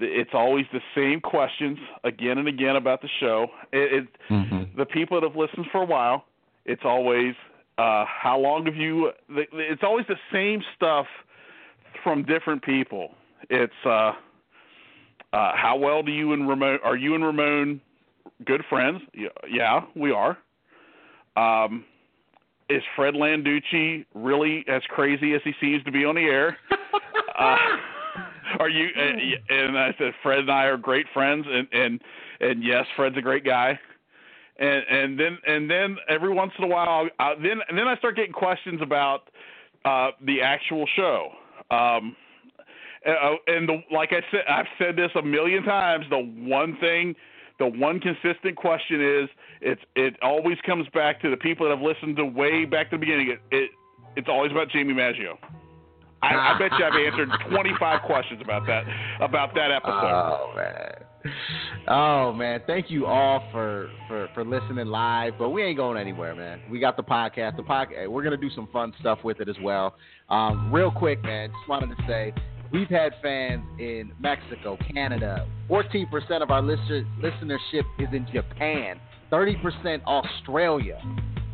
it's 0.00 0.30
always 0.32 0.66
the 0.72 0.80
same 0.94 1.20
questions 1.20 1.78
again 2.04 2.38
and 2.38 2.46
again 2.46 2.76
about 2.76 3.02
the 3.02 3.08
show 3.18 3.48
it, 3.72 3.92
it 3.92 4.08
mm-hmm. 4.30 4.78
the 4.78 4.86
people 4.86 5.20
that 5.20 5.26
have 5.26 5.36
listened 5.36 5.66
for 5.72 5.82
a 5.82 5.86
while 5.86 6.24
it's 6.64 6.82
always 6.84 7.34
uh 7.78 8.04
how 8.06 8.38
long 8.38 8.66
have 8.66 8.76
you 8.76 9.10
it's 9.28 9.82
always 9.82 10.06
the 10.06 10.18
same 10.32 10.62
stuff 10.76 11.06
from 12.02 12.22
different 12.24 12.62
people 12.62 13.10
it's 13.50 13.72
uh 13.86 14.12
uh, 15.32 15.52
how 15.54 15.76
well 15.76 16.02
do 16.02 16.10
you 16.10 16.32
and 16.32 16.48
Ramon 16.48 16.78
are 16.82 16.96
you 16.96 17.14
and 17.14 17.22
Ramon 17.24 17.80
good 18.44 18.62
friends? 18.68 19.00
Yeah, 19.48 19.82
we 19.94 20.10
are. 20.10 20.38
Um, 21.36 21.84
is 22.70 22.82
Fred 22.96 23.14
Landucci 23.14 24.04
really 24.14 24.64
as 24.68 24.82
crazy 24.88 25.34
as 25.34 25.40
he 25.44 25.52
seems 25.60 25.82
to 25.84 25.92
be 25.92 26.04
on 26.04 26.14
the 26.14 26.22
air? 26.22 26.56
uh, 27.38 27.56
are 28.58 28.68
you? 28.68 28.88
Uh, 28.96 29.54
and 29.54 29.78
I 29.78 29.94
said 29.98 30.12
Fred 30.22 30.40
and 30.40 30.50
I 30.50 30.64
are 30.64 30.76
great 30.76 31.06
friends, 31.12 31.46
and 31.48 31.68
and 31.72 32.00
and 32.40 32.64
yes, 32.64 32.86
Fred's 32.96 33.16
a 33.16 33.22
great 33.22 33.44
guy. 33.44 33.78
And 34.58 34.82
and 34.90 35.20
then 35.20 35.38
and 35.46 35.70
then 35.70 35.96
every 36.08 36.32
once 36.32 36.52
in 36.58 36.64
a 36.64 36.68
while, 36.68 37.08
I, 37.18 37.34
then 37.34 37.60
and 37.68 37.78
then 37.78 37.86
I 37.86 37.96
start 37.96 38.16
getting 38.16 38.32
questions 38.32 38.80
about 38.82 39.28
uh, 39.84 40.10
the 40.24 40.40
actual 40.42 40.86
show. 40.96 41.30
Um, 41.70 42.16
uh, 43.06 43.36
and 43.46 43.68
the, 43.68 43.82
like 43.92 44.10
I 44.12 44.20
said, 44.30 44.42
I've 44.48 44.66
said 44.78 44.96
this 44.96 45.10
a 45.14 45.22
million 45.22 45.62
times. 45.62 46.04
The 46.10 46.18
one 46.18 46.76
thing, 46.80 47.14
the 47.58 47.66
one 47.66 48.00
consistent 48.00 48.56
question 48.56 49.00
is, 49.00 49.28
it's 49.60 49.80
it 49.96 50.14
always 50.22 50.58
comes 50.66 50.86
back 50.94 51.20
to 51.22 51.30
the 51.30 51.36
people 51.36 51.68
that 51.68 51.76
have 51.76 51.84
listened 51.84 52.16
to 52.16 52.24
way 52.24 52.64
back 52.64 52.90
to 52.90 52.96
the 52.96 53.00
beginning. 53.00 53.30
It, 53.30 53.40
it 53.50 53.70
it's 54.16 54.28
always 54.28 54.50
about 54.50 54.70
Jamie 54.70 54.94
Maggio. 54.94 55.38
I, 56.22 56.34
I 56.34 56.58
bet 56.58 56.72
you 56.78 56.84
I've 56.84 57.12
answered 57.12 57.30
25 57.50 58.02
questions 58.02 58.40
about 58.42 58.66
that 58.66 58.84
about 59.20 59.54
that 59.54 59.70
episode. 59.70 59.92
Oh 59.92 60.52
man. 60.56 61.07
Oh 61.88 62.32
man, 62.32 62.60
thank 62.66 62.90
you 62.90 63.06
all 63.06 63.48
for, 63.52 63.90
for, 64.06 64.28
for 64.34 64.44
listening 64.44 64.86
live. 64.86 65.34
But 65.38 65.50
we 65.50 65.62
ain't 65.62 65.76
going 65.76 65.98
anywhere, 65.98 66.34
man. 66.34 66.60
We 66.70 66.78
got 66.80 66.96
the 66.96 67.02
podcast. 67.02 67.56
The 67.56 67.62
podcast. 67.62 68.08
We're 68.08 68.24
gonna 68.24 68.36
do 68.36 68.50
some 68.50 68.68
fun 68.72 68.92
stuff 69.00 69.20
with 69.24 69.40
it 69.40 69.48
as 69.48 69.56
well. 69.62 69.96
Um, 70.28 70.72
real 70.72 70.90
quick, 70.90 71.22
man. 71.22 71.50
Just 71.50 71.68
wanted 71.68 71.96
to 71.96 72.02
say 72.06 72.32
We've 72.70 72.88
had 72.88 73.14
fans 73.22 73.64
in 73.78 74.12
Mexico, 74.20 74.76
Canada. 74.92 75.46
14% 75.70 76.42
of 76.42 76.50
our 76.50 76.60
listener, 76.60 77.04
listenership 77.22 77.84
is 77.98 78.08
in 78.12 78.26
Japan. 78.32 79.00
30% 79.32 80.02
Australia. 80.04 81.00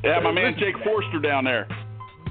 Yeah, 0.03 0.21
my 0.21 0.33
man 0.33 0.57
Jake 0.59 0.75
Forster 0.85 1.21
down 1.21 1.45
there. 1.45 1.69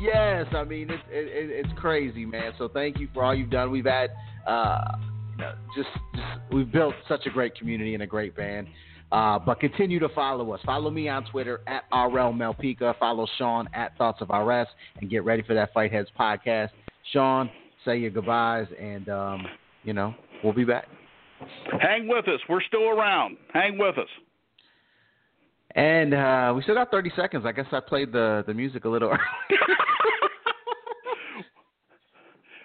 Yes, 0.02 0.48
I 0.54 0.66
mean 0.66 0.90
it's 0.90 1.04
it, 1.10 1.66
it's 1.66 1.80
crazy, 1.80 2.26
man. 2.26 2.52
So 2.58 2.68
thank 2.68 3.00
you 3.00 3.08
for 3.14 3.24
all 3.24 3.34
you've 3.34 3.50
done. 3.50 3.72
We've 3.72 3.86
had 3.86 4.12
uh, 4.46 4.98
just, 5.38 5.90
just 6.16 6.28
we've 6.52 6.72
built 6.72 6.94
such 7.08 7.26
a 7.26 7.30
great 7.30 7.56
community 7.56 7.94
and 7.94 8.04
a 8.04 8.08
great 8.08 8.36
band. 8.36 8.68
Uh, 9.12 9.38
but 9.38 9.60
continue 9.60 10.00
to 10.00 10.10
follow 10.10 10.52
us. 10.54 10.60
Follow 10.66 10.90
me 10.90 11.08
on 11.08 11.24
Twitter 11.26 11.62
at 11.68 11.84
RL 11.94 12.34
Malpica. 12.34 12.98
Follow 12.98 13.28
Shawn 13.38 13.70
at 13.74 13.96
Thoughts 13.96 14.22
of 14.22 14.30
RS 14.30 14.68
and 15.00 15.10
get 15.10 15.24
ready 15.24 15.44
for 15.44 15.54
that 15.54 15.72
Fight 15.72 15.92
Heads 15.92 16.10
podcast. 16.20 16.70
Shawn, 17.12 17.50
say 17.86 17.98
your 17.98 18.10
goodbyes, 18.10 18.66
and 18.80 19.10
um, 19.10 19.46
you 19.84 19.94
know 19.94 20.16
we'll 20.44 20.54
be 20.54 20.64
back. 20.64 20.88
Hang 21.80 22.08
with 22.08 22.28
us. 22.28 22.40
We're 22.50 22.64
still 22.64 22.90
around. 22.90 23.38
Hang 23.54 23.78
with 23.78 24.00
us. 24.00 24.08
And 25.76 26.14
uh, 26.14 26.54
we 26.56 26.64
still 26.64 26.76
got 26.76 26.92
30 26.92 27.12
seconds. 27.16 27.46
I 27.46 27.52
guess 27.52 27.66
I 27.72 27.82
played 27.82 28.12
the 28.12 28.44
the 28.48 28.54
music 28.54 28.86
a 28.86 28.90
little. 28.90 29.12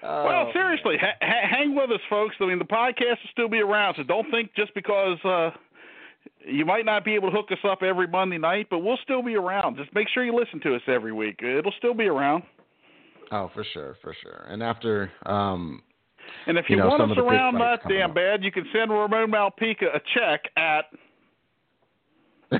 oh. 0.08 0.24
Well, 0.24 0.50
seriously, 0.52 0.96
ha- 1.00 1.18
hang 1.20 1.74
with 1.74 1.90
us, 1.90 2.00
folks. 2.08 2.34
I 2.40 2.46
mean, 2.46 2.58
the 2.58 2.64
podcast 2.64 3.20
will 3.22 3.32
still 3.32 3.48
be 3.48 3.58
around, 3.58 3.94
so 3.96 4.02
don't 4.02 4.30
think 4.30 4.50
just 4.56 4.74
because 4.74 5.18
uh, 5.24 5.50
you 6.44 6.64
might 6.64 6.84
not 6.84 7.04
be 7.04 7.14
able 7.14 7.30
to 7.30 7.36
hook 7.36 7.52
us 7.52 7.58
up 7.68 7.82
every 7.82 8.06
Monday 8.06 8.38
night, 8.38 8.66
but 8.70 8.80
we'll 8.80 8.98
still 9.02 9.22
be 9.22 9.34
around. 9.34 9.76
Just 9.76 9.94
make 9.94 10.08
sure 10.12 10.24
you 10.24 10.34
listen 10.34 10.60
to 10.60 10.74
us 10.74 10.82
every 10.86 11.12
week. 11.12 11.40
It'll 11.42 11.74
still 11.78 11.94
be 11.94 12.06
around. 12.06 12.42
Oh, 13.30 13.50
for 13.52 13.64
sure, 13.74 13.96
for 14.02 14.14
sure. 14.22 14.46
And 14.48 14.62
after, 14.62 15.10
um, 15.26 15.82
and 16.46 16.56
if 16.56 16.66
you, 16.68 16.76
you 16.76 16.82
know, 16.82 16.88
want 16.88 17.12
us 17.12 17.18
around 17.18 17.54
that 17.56 17.80
damn 17.88 18.10
up. 18.10 18.16
bad, 18.16 18.42
you 18.42 18.50
can 18.50 18.64
send 18.72 18.90
Ramon 18.90 19.30
Malpica 19.30 19.94
a 19.94 20.00
check 20.14 20.44
at 20.56 20.84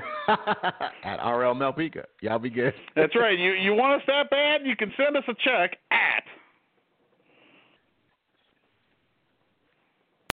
at 1.03 1.17
RL 1.25 1.55
Malpica. 1.55 2.05
Y'all 2.21 2.37
be 2.37 2.51
good. 2.51 2.73
That's 2.95 3.15
right. 3.15 3.37
You 3.37 3.53
you 3.53 3.73
want 3.73 4.01
us 4.01 4.07
that 4.07 4.29
bad? 4.29 4.61
You 4.63 4.75
can 4.75 4.93
send 4.95 5.17
us 5.17 5.23
a 5.27 5.33
check 5.43 5.77
at 5.91 6.23